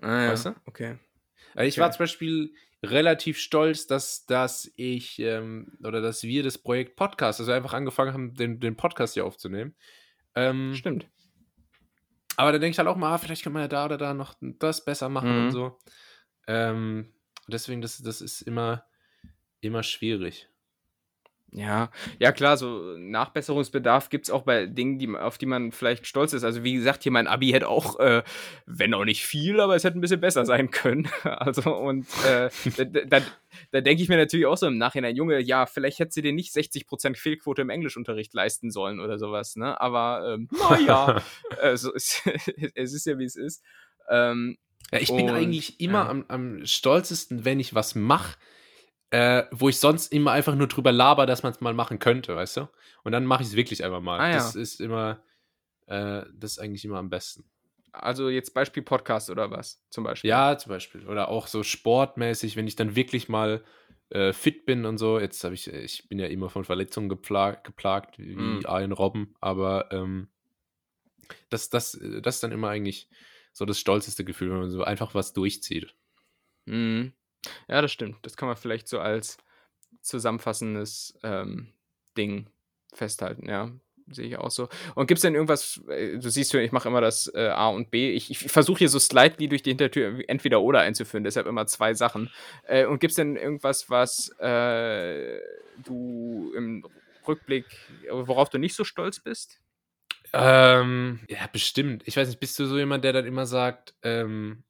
Ah, 0.00 0.24
ja. 0.24 0.32
Weißt 0.32 0.46
du? 0.46 0.54
Okay. 0.66 0.98
Also 1.54 1.68
ich 1.68 1.74
okay. 1.74 1.80
war 1.80 1.90
zum 1.92 1.98
Beispiel 2.00 2.54
relativ 2.82 3.38
stolz, 3.38 3.86
dass, 3.86 4.26
dass 4.26 4.70
ich 4.76 5.18
ähm, 5.18 5.76
oder 5.82 6.00
dass 6.00 6.22
wir 6.22 6.42
das 6.42 6.58
Projekt 6.58 6.96
Podcast, 6.96 7.40
also 7.40 7.52
einfach 7.52 7.74
angefangen 7.74 8.12
haben, 8.12 8.34
den, 8.34 8.60
den 8.60 8.76
Podcast 8.76 9.14
hier 9.14 9.24
aufzunehmen. 9.24 9.74
Ähm, 10.34 10.74
Stimmt. 10.74 11.08
Aber 12.36 12.52
da 12.52 12.58
denke 12.58 12.72
ich 12.72 12.78
halt 12.78 12.88
auch 12.88 12.96
mal, 12.96 13.12
ah, 13.12 13.18
vielleicht 13.18 13.42
kann 13.42 13.52
man 13.52 13.62
ja 13.62 13.68
da 13.68 13.84
oder 13.86 13.98
da 13.98 14.14
noch 14.14 14.36
das 14.40 14.84
besser 14.84 15.08
machen 15.08 15.36
mhm. 15.36 15.46
und 15.46 15.50
so. 15.50 15.78
Ähm, 16.46 17.12
deswegen, 17.48 17.80
das, 17.80 17.98
das 17.98 18.20
ist 18.20 18.42
immer, 18.42 18.84
immer 19.60 19.82
schwierig. 19.82 20.47
Ja, 21.50 21.90
ja 22.18 22.30
klar, 22.32 22.58
so 22.58 22.94
Nachbesserungsbedarf 22.98 24.10
gibt 24.10 24.26
es 24.26 24.30
auch 24.30 24.42
bei 24.42 24.66
Dingen, 24.66 24.98
die, 24.98 25.08
auf 25.16 25.38
die 25.38 25.46
man 25.46 25.72
vielleicht 25.72 26.06
stolz 26.06 26.34
ist. 26.34 26.44
Also 26.44 26.62
wie 26.62 26.74
gesagt, 26.74 27.02
hier 27.02 27.12
mein 27.12 27.26
Abi 27.26 27.50
hätte 27.50 27.68
auch, 27.68 27.98
äh, 28.00 28.22
wenn 28.66 28.92
auch 28.92 29.06
nicht 29.06 29.24
viel, 29.24 29.58
aber 29.60 29.74
es 29.74 29.82
hätte 29.82 29.98
ein 29.98 30.02
bisschen 30.02 30.20
besser 30.20 30.44
sein 30.44 30.70
können. 30.70 31.08
Also 31.38 31.74
und 31.74 32.06
äh, 32.26 32.50
da, 32.76 32.84
da, 33.04 33.20
da 33.70 33.80
denke 33.80 34.02
ich 34.02 34.08
mir 34.08 34.16
natürlich 34.16 34.46
auch 34.46 34.56
so 34.56 34.66
im 34.66 34.76
Nachhinein, 34.76 35.14
Junge, 35.14 35.40
ja, 35.40 35.66
vielleicht 35.66 35.98
hätte 35.98 36.12
sie 36.12 36.22
dir 36.22 36.32
nicht 36.32 36.54
60% 36.54 37.16
Fehlquote 37.16 37.62
im 37.62 37.70
Englischunterricht 37.70 38.34
leisten 38.34 38.70
sollen 38.70 38.98
oder 38.98 39.18
sowas, 39.18 39.56
ne? 39.56 39.80
Aber 39.80 40.34
ähm, 40.34 40.48
naja, 40.70 41.22
äh, 41.60 41.76
so 41.76 41.92
ist, 41.92 42.22
es 42.74 42.92
ist 42.92 43.06
ja 43.06 43.18
wie 43.18 43.24
es 43.24 43.36
ist. 43.36 43.62
Ähm, 44.08 44.58
ja, 44.92 45.00
ich 45.00 45.14
bin 45.14 45.30
eigentlich 45.30 45.80
immer 45.80 46.04
ja. 46.04 46.08
am, 46.08 46.24
am 46.28 46.66
stolzesten, 46.66 47.44
wenn 47.44 47.60
ich 47.60 47.74
was 47.74 47.94
mache, 47.94 48.36
äh, 49.10 49.44
wo 49.50 49.68
ich 49.68 49.78
sonst 49.78 50.12
immer 50.12 50.32
einfach 50.32 50.54
nur 50.54 50.66
drüber 50.66 50.92
laber, 50.92 51.26
dass 51.26 51.42
man 51.42 51.52
es 51.52 51.60
mal 51.60 51.74
machen 51.74 51.98
könnte, 51.98 52.36
weißt 52.36 52.58
du? 52.58 52.68
Und 53.04 53.12
dann 53.12 53.24
mache 53.24 53.42
ich 53.42 53.48
es 53.48 53.56
wirklich 53.56 53.84
einfach 53.84 54.00
mal. 54.00 54.20
Ah, 54.20 54.28
ja. 54.28 54.34
Das 54.34 54.54
ist 54.54 54.80
immer, 54.80 55.22
äh, 55.86 56.22
das 56.34 56.52
ist 56.52 56.58
eigentlich 56.58 56.84
immer 56.84 56.98
am 56.98 57.10
besten. 57.10 57.44
Also 57.92 58.28
jetzt 58.28 58.52
Beispiel 58.52 58.82
Podcast 58.82 59.30
oder 59.30 59.50
was 59.50 59.82
zum 59.90 60.04
Beispiel? 60.04 60.28
Ja, 60.28 60.58
zum 60.58 60.70
Beispiel. 60.70 61.06
Oder 61.06 61.28
auch 61.28 61.46
so 61.46 61.62
sportmäßig, 61.62 62.56
wenn 62.56 62.66
ich 62.66 62.76
dann 62.76 62.96
wirklich 62.96 63.28
mal 63.28 63.64
äh, 64.10 64.32
fit 64.32 64.66
bin 64.66 64.84
und 64.84 64.98
so. 64.98 65.18
Jetzt 65.18 65.42
habe 65.42 65.54
ich, 65.54 65.72
ich 65.72 66.08
bin 66.08 66.18
ja 66.18 66.26
immer 66.26 66.50
von 66.50 66.64
Verletzungen 66.64 67.08
geplag, 67.08 67.64
geplagt, 67.64 68.18
wie 68.18 68.36
mm. 68.36 68.66
ein 68.66 68.92
Robben, 68.92 69.34
aber 69.40 69.90
ähm, 69.90 70.28
das, 71.50 71.70
das, 71.70 71.98
das 72.22 72.36
ist 72.36 72.42
dann 72.42 72.52
immer 72.52 72.68
eigentlich 72.68 73.08
so 73.52 73.64
das 73.64 73.78
stolzeste 73.78 74.24
Gefühl, 74.24 74.50
wenn 74.50 74.60
man 74.60 74.70
so 74.70 74.84
einfach 74.84 75.14
was 75.14 75.32
durchzieht. 75.32 75.94
Mhm. 76.66 77.12
Ja, 77.68 77.82
das 77.82 77.92
stimmt. 77.92 78.16
Das 78.22 78.36
kann 78.36 78.48
man 78.48 78.56
vielleicht 78.56 78.88
so 78.88 78.98
als 79.00 79.38
zusammenfassendes 80.02 81.18
ähm, 81.22 81.72
Ding 82.16 82.48
festhalten, 82.92 83.48
ja. 83.48 83.70
Sehe 84.10 84.26
ich 84.26 84.38
auch 84.38 84.50
so. 84.50 84.68
Und 84.94 85.06
gibt 85.06 85.18
es 85.18 85.22
denn 85.22 85.34
irgendwas, 85.34 85.82
äh, 85.88 86.18
du 86.18 86.30
siehst 86.30 86.52
ja, 86.54 86.60
ich 86.60 86.72
mache 86.72 86.88
immer 86.88 87.02
das 87.02 87.30
äh, 87.34 87.48
A 87.48 87.68
und 87.68 87.90
B. 87.90 88.12
Ich, 88.12 88.30
ich 88.30 88.38
versuche 88.38 88.78
hier 88.78 88.88
so 88.88 88.98
slightly 88.98 89.48
durch 89.48 89.62
die 89.62 89.70
Hintertür 89.70 90.20
entweder 90.28 90.62
oder 90.62 90.80
einzuführen, 90.80 91.24
deshalb 91.24 91.46
immer 91.46 91.66
zwei 91.66 91.92
Sachen. 91.92 92.30
Äh, 92.62 92.86
und 92.86 93.00
gibt 93.00 93.10
es 93.10 93.16
denn 93.16 93.36
irgendwas, 93.36 93.90
was 93.90 94.30
äh, 94.38 95.38
du 95.84 96.52
im 96.56 96.86
Rückblick, 97.26 97.66
worauf 98.10 98.48
du 98.48 98.58
nicht 98.58 98.74
so 98.74 98.84
stolz 98.84 99.20
bist? 99.20 99.60
Ähm, 100.32 101.20
ja, 101.28 101.46
bestimmt. 101.52 102.02
Ich 102.06 102.16
weiß 102.16 102.28
nicht, 102.28 102.40
bist 102.40 102.58
du 102.58 102.66
so 102.66 102.78
jemand, 102.78 103.04
der 103.04 103.12
dann 103.12 103.26
immer 103.26 103.46
sagt, 103.46 103.94
ähm, 104.02 104.64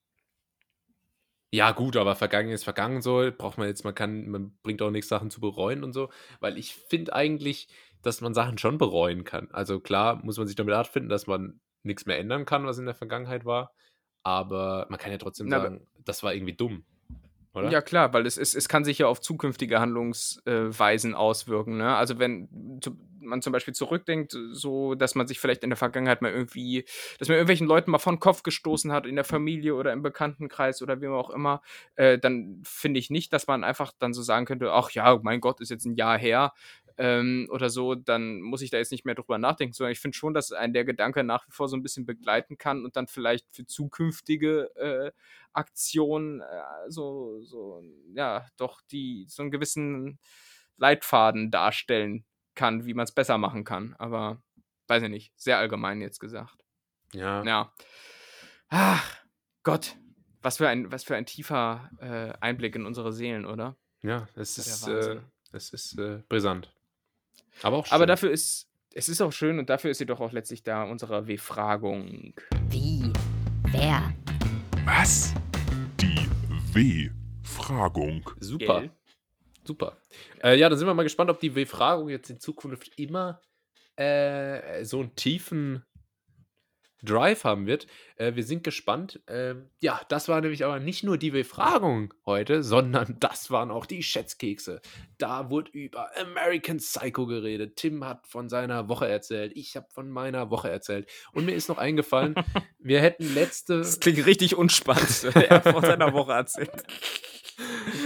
ja, 1.50 1.72
gut, 1.72 1.96
aber 1.96 2.14
vergangen 2.14 2.50
ist 2.50 2.64
vergangen 2.64 3.00
so. 3.00 3.30
Braucht 3.36 3.58
man 3.58 3.68
jetzt, 3.68 3.84
man 3.84 3.94
kann, 3.94 4.28
man 4.28 4.52
bringt 4.62 4.82
auch 4.82 4.90
nichts, 4.90 5.08
Sachen 5.08 5.30
zu 5.30 5.40
bereuen 5.40 5.82
und 5.82 5.92
so. 5.92 6.10
Weil 6.40 6.58
ich 6.58 6.74
finde 6.74 7.14
eigentlich, 7.14 7.68
dass 8.02 8.20
man 8.20 8.34
Sachen 8.34 8.58
schon 8.58 8.78
bereuen 8.78 9.24
kann. 9.24 9.48
Also 9.52 9.80
klar 9.80 10.22
muss 10.22 10.36
man 10.36 10.46
sich 10.46 10.56
damit 10.56 10.74
abfinden, 10.74 11.08
dass 11.08 11.26
man 11.26 11.60
nichts 11.82 12.06
mehr 12.06 12.18
ändern 12.18 12.44
kann, 12.44 12.66
was 12.66 12.78
in 12.78 12.84
der 12.84 12.94
Vergangenheit 12.94 13.44
war. 13.44 13.72
Aber 14.22 14.86
man 14.90 14.98
kann 14.98 15.10
ja 15.10 15.18
trotzdem 15.18 15.48
Na, 15.48 15.60
sagen, 15.60 15.86
das 16.04 16.22
war 16.22 16.34
irgendwie 16.34 16.54
dumm. 16.54 16.84
Oder? 17.54 17.70
Ja, 17.70 17.80
klar, 17.80 18.12
weil 18.12 18.26
es, 18.26 18.36
es, 18.36 18.54
es 18.54 18.68
kann 18.68 18.84
sich 18.84 18.98
ja 18.98 19.06
auf 19.06 19.20
zukünftige 19.20 19.80
Handlungsweisen 19.80 21.14
auswirken. 21.14 21.78
Ne? 21.78 21.96
Also 21.96 22.18
wenn 22.18 22.80
man 23.20 23.42
zum 23.42 23.52
Beispiel 23.52 23.74
zurückdenkt, 23.74 24.36
so 24.52 24.94
dass 24.94 25.14
man 25.14 25.26
sich 25.26 25.40
vielleicht 25.40 25.62
in 25.62 25.70
der 25.70 25.76
Vergangenheit 25.76 26.22
mal 26.22 26.32
irgendwie, 26.32 26.84
dass 27.18 27.28
man 27.28 27.36
irgendwelchen 27.36 27.66
Leuten 27.66 27.90
mal 27.90 27.98
von 27.98 28.20
Kopf 28.20 28.42
gestoßen 28.42 28.92
hat, 28.92 29.06
in 29.06 29.16
der 29.16 29.24
Familie 29.24 29.74
oder 29.74 29.92
im 29.92 30.02
Bekanntenkreis 30.02 30.82
oder 30.82 31.00
wie 31.00 31.08
auch 31.08 31.30
immer, 31.30 31.62
äh, 31.96 32.18
dann 32.18 32.60
finde 32.64 33.00
ich 33.00 33.10
nicht, 33.10 33.32
dass 33.32 33.46
man 33.46 33.64
einfach 33.64 33.92
dann 33.98 34.12
so 34.12 34.22
sagen 34.22 34.46
könnte, 34.46 34.72
ach 34.72 34.90
ja, 34.90 35.18
mein 35.22 35.40
Gott, 35.40 35.60
ist 35.60 35.70
jetzt 35.70 35.84
ein 35.84 35.94
Jahr 35.94 36.18
her, 36.18 36.52
ähm, 36.98 37.48
oder 37.50 37.70
so, 37.70 37.94
dann 37.94 38.40
muss 38.40 38.60
ich 38.60 38.70
da 38.70 38.78
jetzt 38.78 38.90
nicht 38.90 39.04
mehr 39.04 39.14
drüber 39.14 39.38
nachdenken, 39.38 39.72
sondern 39.72 39.92
ich 39.92 40.00
finde 40.00 40.16
schon, 40.16 40.34
dass 40.34 40.52
ein 40.52 40.72
der 40.72 40.84
Gedanke 40.84 41.22
nach 41.22 41.46
wie 41.46 41.52
vor 41.52 41.68
so 41.68 41.76
ein 41.76 41.82
bisschen 41.82 42.04
begleiten 42.06 42.58
kann 42.58 42.84
und 42.84 42.96
dann 42.96 43.06
vielleicht 43.06 43.46
für 43.52 43.64
zukünftige 43.64 44.74
äh, 44.76 45.12
Aktionen 45.52 46.40
äh, 46.40 46.44
so, 46.88 47.40
so, 47.42 47.82
ja, 48.14 48.46
doch 48.56 48.80
die 48.90 49.26
so 49.28 49.42
einen 49.42 49.52
gewissen 49.52 50.18
Leitfaden 50.76 51.50
darstellen 51.52 52.24
kann, 52.58 52.84
wie 52.84 52.92
man 52.92 53.04
es 53.04 53.12
besser 53.12 53.38
machen 53.38 53.64
kann. 53.64 53.94
Aber 53.98 54.42
weiß 54.88 55.04
ich 55.04 55.08
nicht, 55.08 55.32
sehr 55.36 55.58
allgemein 55.58 56.00
jetzt 56.00 56.18
gesagt. 56.18 56.64
Ja. 57.12 57.42
Ja. 57.44 57.72
Ach, 58.68 59.16
Gott, 59.62 59.96
was 60.42 60.58
für 60.58 60.68
ein, 60.68 60.90
was 60.90 61.04
für 61.04 61.16
ein 61.16 61.24
tiefer 61.24 61.88
äh, 62.00 62.32
Einblick 62.40 62.74
in 62.74 62.84
unsere 62.84 63.12
Seelen, 63.12 63.46
oder? 63.46 63.76
Ja, 64.02 64.26
es 64.34 64.58
ist, 64.58 64.88
äh, 64.88 65.20
es 65.52 65.70
ist 65.70 65.98
äh, 65.98 66.22
brisant. 66.28 66.74
Aber 67.62 67.78
auch 67.78 67.86
schön. 67.86 67.94
Aber 67.94 68.06
dafür 68.06 68.30
ist, 68.30 68.68
es 68.92 69.08
ist 69.08 69.20
auch 69.20 69.32
schön 69.32 69.58
und 69.58 69.70
dafür 69.70 69.90
ist 69.90 69.98
sie 69.98 70.06
doch 70.06 70.20
auch 70.20 70.32
letztlich 70.32 70.62
da, 70.64 70.82
unsere 70.82 71.28
W-Fragung. 71.28 72.34
Wie? 72.68 73.12
Wer? 73.70 74.12
Was? 74.84 75.32
Die 76.00 76.28
W-Fragung. 76.72 78.28
Super. 78.40 78.80
Gell? 78.80 78.90
Super. 79.68 79.98
Äh, 80.42 80.58
ja, 80.58 80.70
dann 80.70 80.78
sind 80.78 80.88
wir 80.88 80.94
mal 80.94 81.02
gespannt, 81.02 81.28
ob 81.28 81.40
die 81.40 81.54
W-Fragung 81.54 82.08
jetzt 82.08 82.30
in 82.30 82.40
Zukunft 82.40 82.90
immer 82.98 83.42
äh, 83.96 84.82
so 84.82 85.00
einen 85.00 85.14
tiefen 85.14 85.84
Drive 87.02 87.44
haben 87.44 87.66
wird. 87.66 87.86
Äh, 88.16 88.34
wir 88.34 88.44
sind 88.44 88.64
gespannt. 88.64 89.20
Ähm, 89.28 89.68
ja, 89.80 90.00
das 90.08 90.26
war 90.26 90.40
nämlich 90.40 90.64
aber 90.64 90.80
nicht 90.80 91.04
nur 91.04 91.18
die 91.18 91.32
Befragung 91.32 92.14
heute, 92.24 92.62
sondern 92.62 93.16
das 93.20 93.50
waren 93.50 93.70
auch 93.70 93.84
die 93.84 94.02
Schätzkekse. 94.02 94.80
Da 95.18 95.50
wurde 95.50 95.70
über 95.72 96.08
American 96.16 96.78
Psycho 96.78 97.26
geredet. 97.26 97.76
Tim 97.76 98.06
hat 98.06 98.26
von 98.26 98.48
seiner 98.48 98.88
Woche 98.88 99.06
erzählt. 99.06 99.52
Ich 99.54 99.76
habe 99.76 99.88
von 99.90 100.08
meiner 100.08 100.48
Woche 100.48 100.70
erzählt. 100.70 101.10
Und 101.32 101.44
mir 101.44 101.52
ist 101.52 101.68
noch 101.68 101.76
eingefallen, 101.76 102.36
wir 102.78 103.02
hätten 103.02 103.34
letzte. 103.34 103.76
Das 103.80 104.00
klingt 104.00 104.24
richtig 104.24 104.56
unspannend. 104.56 105.24
er 105.34 105.50
hat 105.50 105.68
von 105.68 105.82
seiner 105.82 106.14
Woche 106.14 106.32
erzählt. 106.32 106.72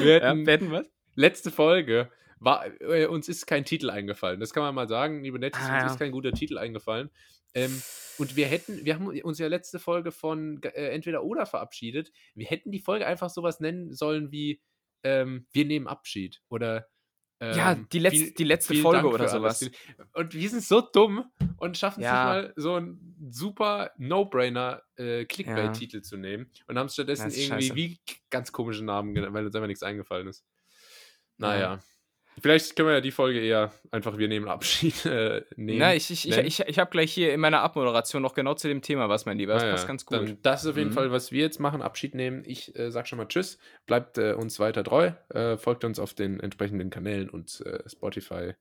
Wir 0.00 0.18
Ja, 0.18 0.28
hätten, 0.30 0.46
wir 0.46 0.52
hätten 0.52 0.72
was? 0.72 0.86
Letzte 1.14 1.50
Folge. 1.50 2.10
War, 2.44 2.66
äh, 2.80 3.06
uns 3.06 3.28
ist 3.28 3.46
kein 3.46 3.64
Titel 3.64 3.88
eingefallen. 3.88 4.40
Das 4.40 4.52
kann 4.52 4.64
man 4.64 4.74
mal 4.74 4.88
sagen, 4.88 5.22
liebe 5.22 5.38
Nettis, 5.38 5.60
Ah, 5.62 5.74
uns 5.74 5.82
ja. 5.84 5.86
ist 5.92 5.98
kein 6.00 6.10
guter 6.10 6.32
Titel 6.32 6.58
eingefallen. 6.58 7.08
Ähm, 7.54 7.80
und 8.18 8.34
wir 8.34 8.46
hätten, 8.46 8.84
wir 8.84 8.94
haben 8.96 9.06
uns 9.06 9.38
ja 9.38 9.46
letzte 9.46 9.78
Folge 9.78 10.10
von 10.10 10.60
äh, 10.62 10.88
Entweder 10.88 11.22
oder 11.22 11.46
verabschiedet. 11.46 12.10
Wir 12.34 12.46
hätten 12.46 12.72
die 12.72 12.80
Folge 12.80 13.06
einfach 13.06 13.30
sowas 13.30 13.60
nennen 13.60 13.92
sollen 13.92 14.32
wie 14.32 14.60
ähm, 15.04 15.46
Wir 15.52 15.64
nehmen 15.66 15.86
Abschied 15.86 16.40
oder 16.48 16.88
ähm, 17.40 17.56
Ja, 17.56 17.74
die 17.74 17.98
letzte- 18.00 18.18
viel- 18.24 18.34
die 18.34 18.44
letzte 18.44 18.74
Folge 18.74 19.02
Dank 19.02 19.14
oder 19.14 19.28
für 19.28 19.34
alles. 19.40 19.60
sowas. 19.60 19.70
Und 20.14 20.34
wir 20.34 20.48
sind 20.48 20.62
so 20.64 20.80
dumm 20.80 21.30
und 21.58 21.76
schaffen 21.78 22.00
es 22.00 22.06
Ja. 22.06 22.34
nicht 22.42 22.46
mal, 22.48 22.54
so 22.56 22.74
einen 22.74 23.16
super 23.30 23.92
No-Brainer 23.98 24.82
äh, 24.96 25.26
Clickbait-Titel 25.26 26.00
zu 26.02 26.16
nehmen 26.16 26.50
und 26.66 26.76
haben 26.78 26.88
stattdessen 26.88 27.30
irgendwie 27.30 27.66
scheiße. 27.66 27.74
wie 27.76 28.00
ganz 28.30 28.50
komische 28.50 28.84
Namen 28.84 29.14
genannt, 29.14 29.34
weil 29.34 29.44
uns 29.46 29.54
einfach 29.54 29.68
nichts 29.68 29.82
eingefallen 29.84 30.26
ist. 30.26 30.44
Naja. 31.42 31.60
Ja. 31.60 31.78
Vielleicht 32.40 32.74
können 32.76 32.88
wir 32.88 32.94
ja 32.94 33.00
die 33.02 33.10
Folge 33.10 33.40
eher 33.40 33.72
einfach 33.90 34.16
wir 34.16 34.26
nehmen 34.26 34.48
Abschied 34.48 35.04
äh, 35.04 35.42
nehmen. 35.56 35.78
Na, 35.78 35.94
ich, 35.94 36.10
ich, 36.10 36.26
ich, 36.26 36.34
nennen. 36.34 36.48
ich, 36.48 36.60
ich 36.60 36.78
habe 36.78 36.90
gleich 36.90 37.12
hier 37.12 37.34
in 37.34 37.40
meiner 37.40 37.60
Abmoderation 37.60 38.22
noch 38.22 38.34
genau 38.34 38.54
zu 38.54 38.68
dem 38.68 38.80
Thema 38.80 39.10
was, 39.10 39.26
mein 39.26 39.36
Lieber. 39.36 39.52
Das 39.52 39.62
Ah 39.62 39.66
ja, 39.66 39.72
passt 39.72 39.86
ganz 39.86 40.06
gut. 40.06 40.16
Dann, 40.16 40.38
das 40.42 40.64
ist 40.64 40.70
auf 40.70 40.76
jeden 40.78 40.90
Mhm. 40.90 40.94
Fall, 40.94 41.12
was 41.12 41.30
wir 41.30 41.42
jetzt 41.42 41.60
machen, 41.60 41.82
Abschied 41.82 42.14
nehmen. 42.14 42.42
Ich 42.46 42.74
äh, 42.74 42.90
sag 42.90 43.06
schon 43.06 43.18
mal 43.18 43.26
Tschüss, 43.28 43.58
bleibt 43.86 44.16
äh, 44.16 44.32
uns 44.32 44.58
weiter 44.58 44.82
treu, 44.82 45.12
äh, 45.28 45.58
folgt 45.58 45.84
uns 45.84 45.98
auf 45.98 46.14
den 46.14 46.40
entsprechenden 46.40 46.88
Kanälen 46.88 47.28
und 47.28 47.60
äh, 47.66 47.80
Spotify 47.88 48.54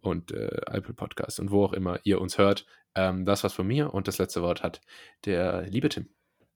und 0.00 0.32
äh, 0.32 0.62
Apple 0.66 0.94
Podcast 0.94 1.38
und 1.38 1.50
wo 1.50 1.64
auch 1.64 1.74
immer 1.74 2.00
ihr 2.04 2.20
uns 2.22 2.38
hört. 2.38 2.64
Ähm, 2.94 3.26
das 3.26 3.42
war's 3.42 3.52
von 3.52 3.66
mir 3.66 3.92
und 3.92 4.08
das 4.08 4.16
letzte 4.16 4.40
Wort 4.42 4.62
hat 4.62 4.80
der 5.26 5.62
liebe 5.68 5.90
Tim. 5.90 6.08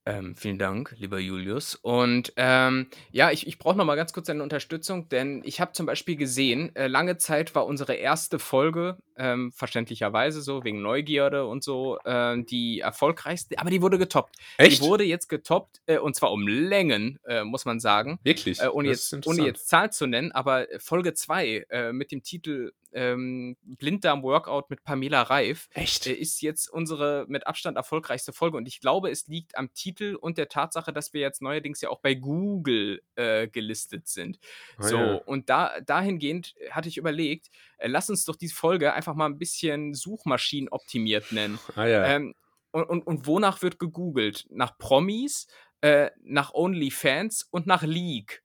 Ähm, 0.05 0.35
vielen 0.35 0.59
Dank, 0.59 0.95
lieber 0.99 1.20
Julius. 1.20 1.77
Und 1.77 2.33
ähm, 2.37 2.89
ja, 3.12 3.31
ich, 3.31 3.47
ich 3.47 3.59
brauche 3.59 3.77
noch 3.77 3.85
mal 3.85 3.95
ganz 3.95 4.12
kurz 4.12 4.27
deine 4.27 4.43
Unterstützung, 4.43 5.09
denn 5.09 5.43
ich 5.45 5.61
habe 5.61 5.73
zum 5.73 5.87
Beispiel 5.87 6.16
gesehen, 6.16 6.74
äh, 6.74 6.89
lange 6.89 7.19
Zeit 7.19 7.55
war 7.55 7.66
unsere 7.66 7.95
erste 7.95 8.41
Folge, 8.41 8.99
ähm, 9.16 9.53
verständlicherweise 9.53 10.43
so, 10.43 10.65
wegen 10.65 10.83
Neugierde 10.83 11.47
und 11.47 11.62
so, 11.62 11.99
ähm, 12.05 12.47
die 12.47 12.81
erfolgreichste, 12.81 13.57
aber 13.59 13.70
die 13.70 13.81
wurde 13.81 13.97
getoppt. 13.97 14.35
Die 14.61 14.81
wurde 14.81 15.05
jetzt 15.05 15.29
getoppt, 15.29 15.81
äh, 15.87 15.99
und 15.99 16.16
zwar 16.16 16.33
um 16.33 16.49
Längen, 16.49 17.20
äh, 17.24 17.45
muss 17.45 17.65
man 17.65 17.79
sagen. 17.79 18.19
Wirklich? 18.24 18.61
Äh, 18.61 18.69
ohne, 18.69 18.89
Das 18.89 19.09
jetzt, 19.12 19.27
ohne 19.29 19.45
jetzt 19.47 19.69
Zahl 19.69 19.93
zu 19.93 20.09
nennen, 20.09 20.33
aber 20.33 20.66
Folge 20.79 21.15
2 21.15 21.66
äh, 21.70 21.93
mit 21.93 22.11
dem 22.11 22.24
Titel 22.24 22.73
ähm, 22.93 23.56
Blinddarm-Workout 23.62 24.70
mit 24.70 24.85
Pamela 24.85 25.23
Reif 25.23 25.69
Echt? 25.73 26.06
äh, 26.06 26.12
ist 26.12 26.43
jetzt 26.43 26.69
unsere 26.69 27.24
mit 27.28 27.47
Abstand 27.47 27.77
erfolgreichste 27.77 28.32
Folge. 28.32 28.56
Und 28.56 28.66
ich 28.66 28.81
glaube, 28.81 29.10
es 29.10 29.27
liegt 29.27 29.56
am 29.56 29.73
Titel 29.74 30.16
und 30.20 30.39
der 30.39 30.48
Tatsache, 30.48 30.93
dass 30.93 31.12
wir 31.12 31.20
jetzt 31.20 31.43
neuerdings 31.43 31.81
ja 31.81 31.89
auch 31.89 32.01
bei 32.01 32.14
Google 32.14 33.02
äh, 33.16 33.48
gelistet 33.48 34.09
sind. 34.09 34.39
Ah, 34.78 34.82
so, 34.82 34.97
ja. 34.97 35.14
und 35.14 35.48
da, 35.48 35.81
dahingehend 35.81 36.55
hatte 36.70 36.89
ich 36.89 36.97
überlegt, 36.97 37.51
äh, 37.78 37.89
lass 37.89 38.10
uns 38.10 38.24
doch 38.24 38.36
diese 38.36 38.55
Folge 38.55 38.93
einfach 38.93 39.14
mal 39.14 39.27
ein 39.27 39.39
bisschen 39.39 39.94
Suchmaschinen 39.94 40.69
optimiert 40.69 41.32
nennen. 41.32 41.59
Ah 41.74 41.86
ja. 41.86 42.05
Ähm, 42.05 42.35
und, 42.70 42.85
und, 42.85 43.06
und 43.06 43.27
wonach 43.27 43.62
wird 43.62 43.78
gegoogelt? 43.78 44.47
Nach 44.51 44.77
Promis, 44.77 45.47
äh, 45.81 46.10
nach 46.23 46.52
OnlyFans 46.55 47.48
und 47.51 47.66
nach 47.66 47.82
League. 47.82 48.43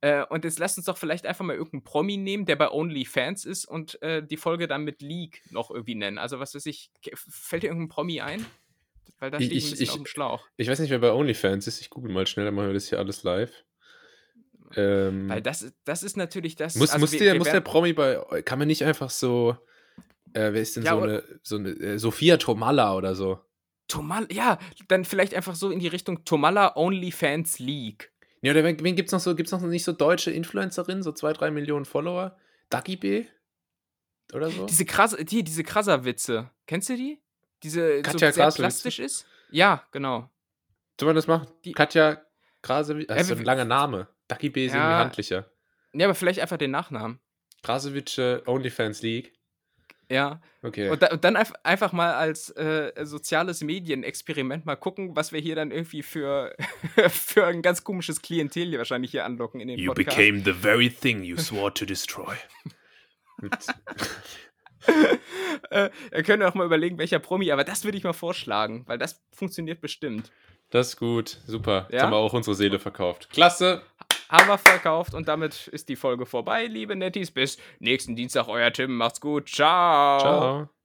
Äh, 0.00 0.24
und 0.26 0.44
jetzt 0.44 0.58
lasst 0.60 0.78
uns 0.78 0.86
doch 0.86 0.96
vielleicht 0.96 1.26
einfach 1.26 1.44
mal 1.44 1.54
irgendeinen 1.56 1.82
Promi 1.82 2.16
nehmen, 2.16 2.46
der 2.46 2.54
bei 2.56 2.70
OnlyFans 2.70 3.44
ist 3.44 3.64
und 3.64 4.00
äh, 4.02 4.24
die 4.24 4.36
Folge 4.36 4.68
dann 4.68 4.84
mit 4.84 5.02
League 5.02 5.42
noch 5.50 5.70
irgendwie 5.72 5.96
nennen. 5.96 6.18
Also 6.18 6.38
was 6.38 6.54
weiß 6.54 6.66
ich, 6.66 6.90
fällt 7.14 7.64
dir 7.64 7.68
irgendein 7.68 7.88
Promi 7.88 8.20
ein? 8.20 8.46
Weil 9.18 9.32
da 9.32 9.38
stehe 9.40 9.52
ich, 9.52 9.72
ein 9.72 9.82
ich- 9.82 9.90
auf 9.90 9.96
dem 9.96 10.06
Schlauch. 10.06 10.46
ich 10.56 10.68
weiß 10.68 10.78
nicht, 10.78 10.90
wer 10.90 11.00
bei 11.00 11.10
OnlyFans 11.12 11.66
ist. 11.66 11.80
Ich 11.80 11.90
google 11.90 12.12
mal 12.12 12.26
schnell, 12.28 12.44
dann 12.46 12.54
machen 12.54 12.68
wir 12.68 12.74
das 12.74 12.88
hier 12.88 12.98
alles 13.00 13.24
live. 13.24 13.50
Ähm, 14.76 15.28
Weil 15.28 15.42
das, 15.42 15.72
das 15.84 16.02
ist 16.02 16.16
natürlich 16.16 16.54
das. 16.54 16.74
Muss, 16.76 16.90
also 16.90 17.00
muss, 17.00 17.12
wir- 17.12 17.18
der, 17.20 17.32
wir 17.32 17.38
muss 17.38 17.50
der 17.50 17.60
Promi 17.60 17.92
bei. 17.94 18.16
Kann 18.44 18.58
man 18.58 18.68
nicht 18.68 18.84
einfach 18.84 19.10
so. 19.10 19.56
Äh, 20.34 20.52
wer 20.52 20.60
ist 20.60 20.76
denn 20.76 20.84
Ja, 20.84 20.94
so, 20.94 21.00
eine, 21.02 21.24
so 21.42 21.56
eine. 21.56 21.70
Äh, 21.70 21.98
Sophia 21.98 22.36
Tomalla 22.36 22.94
oder 22.94 23.14
so? 23.14 23.40
Tomala, 23.88 24.26
ja, 24.30 24.58
dann 24.88 25.06
vielleicht 25.06 25.32
einfach 25.34 25.54
so 25.54 25.70
in 25.70 25.78
die 25.80 25.88
Richtung 25.88 26.24
Tomala 26.24 26.76
OnlyFans 26.76 27.58
League. 27.58 28.12
Ja, 28.42 28.52
oder 28.52 28.64
wen, 28.64 28.78
wen 28.82 28.94
gibt's 28.96 29.12
noch 29.12 29.20
so? 29.20 29.34
Gibt's 29.34 29.52
noch 29.52 29.60
nicht 29.62 29.84
so 29.84 29.92
deutsche 29.92 30.30
Influencerinnen, 30.30 31.02
so 31.02 31.12
zwei, 31.12 31.32
drei 31.32 31.50
Millionen 31.50 31.84
Follower? 31.84 32.36
Dagi 32.70 32.96
B? 32.96 33.26
Oder 34.32 34.50
so? 34.50 34.66
Diese 34.66 34.84
krasse, 34.84 35.24
die, 35.24 35.42
diese 35.42 35.64
krasser 35.64 36.04
Witze. 36.04 36.50
Kennst 36.66 36.88
du 36.88 36.96
die? 36.96 37.20
Diese 37.62 38.02
Katja 38.02 38.30
so 38.30 38.36
sehr 38.36 38.50
plastisch 38.52 38.98
ist? 38.98 39.26
Ja, 39.50 39.84
genau. 39.90 40.30
Soll 41.00 41.06
man 41.08 41.16
das 41.16 41.26
machen? 41.26 41.48
Die- 41.64 41.72
Katja 41.72 42.22
Krasewitsch. 42.62 43.08
Das 43.08 43.22
ist 43.22 43.28
so 43.28 43.34
wir- 43.34 43.42
ein 43.42 43.46
langer 43.46 43.64
Name. 43.64 44.08
Dagi 44.28 44.50
B 44.50 44.66
ist 44.66 44.72
Ja. 44.74 44.78
irgendwie 44.80 45.04
handlicher. 45.04 45.50
Ja, 45.94 46.06
aber 46.06 46.14
vielleicht 46.14 46.40
einfach 46.40 46.58
den 46.58 46.70
Nachnamen. 46.70 47.18
Krasewitsch 47.62 48.18
äh, 48.18 48.42
OnlyFans 48.46 49.02
League. 49.02 49.32
Ja. 50.10 50.40
Okay. 50.62 50.88
Und, 50.88 51.02
da, 51.02 51.08
und 51.08 51.22
dann 51.24 51.36
einf- 51.36 51.54
einfach 51.62 51.92
mal 51.92 52.14
als 52.14 52.50
äh, 52.50 52.92
soziales 53.04 53.62
Medienexperiment 53.62 54.64
mal 54.66 54.76
gucken, 54.76 55.14
was 55.14 55.32
wir 55.32 55.40
hier 55.40 55.54
dann 55.54 55.70
irgendwie 55.70 56.02
für, 56.02 56.54
für 57.10 57.46
ein 57.46 57.60
ganz 57.62 57.84
komisches 57.84 58.22
Klientel 58.22 58.66
hier 58.68 58.78
wahrscheinlich 58.78 59.10
hier 59.10 59.24
anlocken 59.24 59.60
in 59.60 59.68
den 59.68 59.78
Podcast. 59.86 60.16
the 60.44 60.52
very 60.52 60.88
thing 60.90 61.22
you 61.22 61.36
swore 61.36 61.72
to 61.74 61.84
destroy. 61.84 62.34
Äh, 65.70 65.90
wir 66.12 66.22
können 66.22 66.42
auch 66.44 66.54
mal 66.54 66.64
überlegen, 66.64 66.98
welcher 66.98 67.18
Promi, 67.18 67.50
aber 67.52 67.64
das 67.64 67.84
würde 67.84 67.98
ich 67.98 68.04
mal 68.04 68.12
vorschlagen, 68.12 68.84
weil 68.86 68.96
das 68.96 69.20
funktioniert 69.32 69.80
bestimmt. 69.80 70.30
das 70.70 70.90
ist 70.90 70.96
gut, 70.96 71.40
super. 71.46 71.86
Jetzt 71.90 71.94
Ja? 71.98 72.02
haben 72.04 72.12
wir 72.12 72.16
auch 72.16 72.32
unsere 72.32 72.54
Seele 72.54 72.78
verkauft. 72.78 73.28
Klasse. 73.30 73.82
Haben 74.28 74.48
wir 74.48 74.58
verkauft 74.58 75.14
und 75.14 75.28
damit 75.28 75.68
ist 75.68 75.88
die 75.88 75.96
Folge 75.96 76.26
vorbei, 76.26 76.66
liebe 76.66 76.96
Netties. 76.96 77.30
Bis 77.30 77.58
nächsten 77.78 78.14
Dienstag, 78.14 78.48
euer 78.48 78.72
Tim. 78.72 78.96
Macht's 78.96 79.20
gut. 79.20 79.48
Ciao. 79.48 80.20
Ciao. 80.20 80.77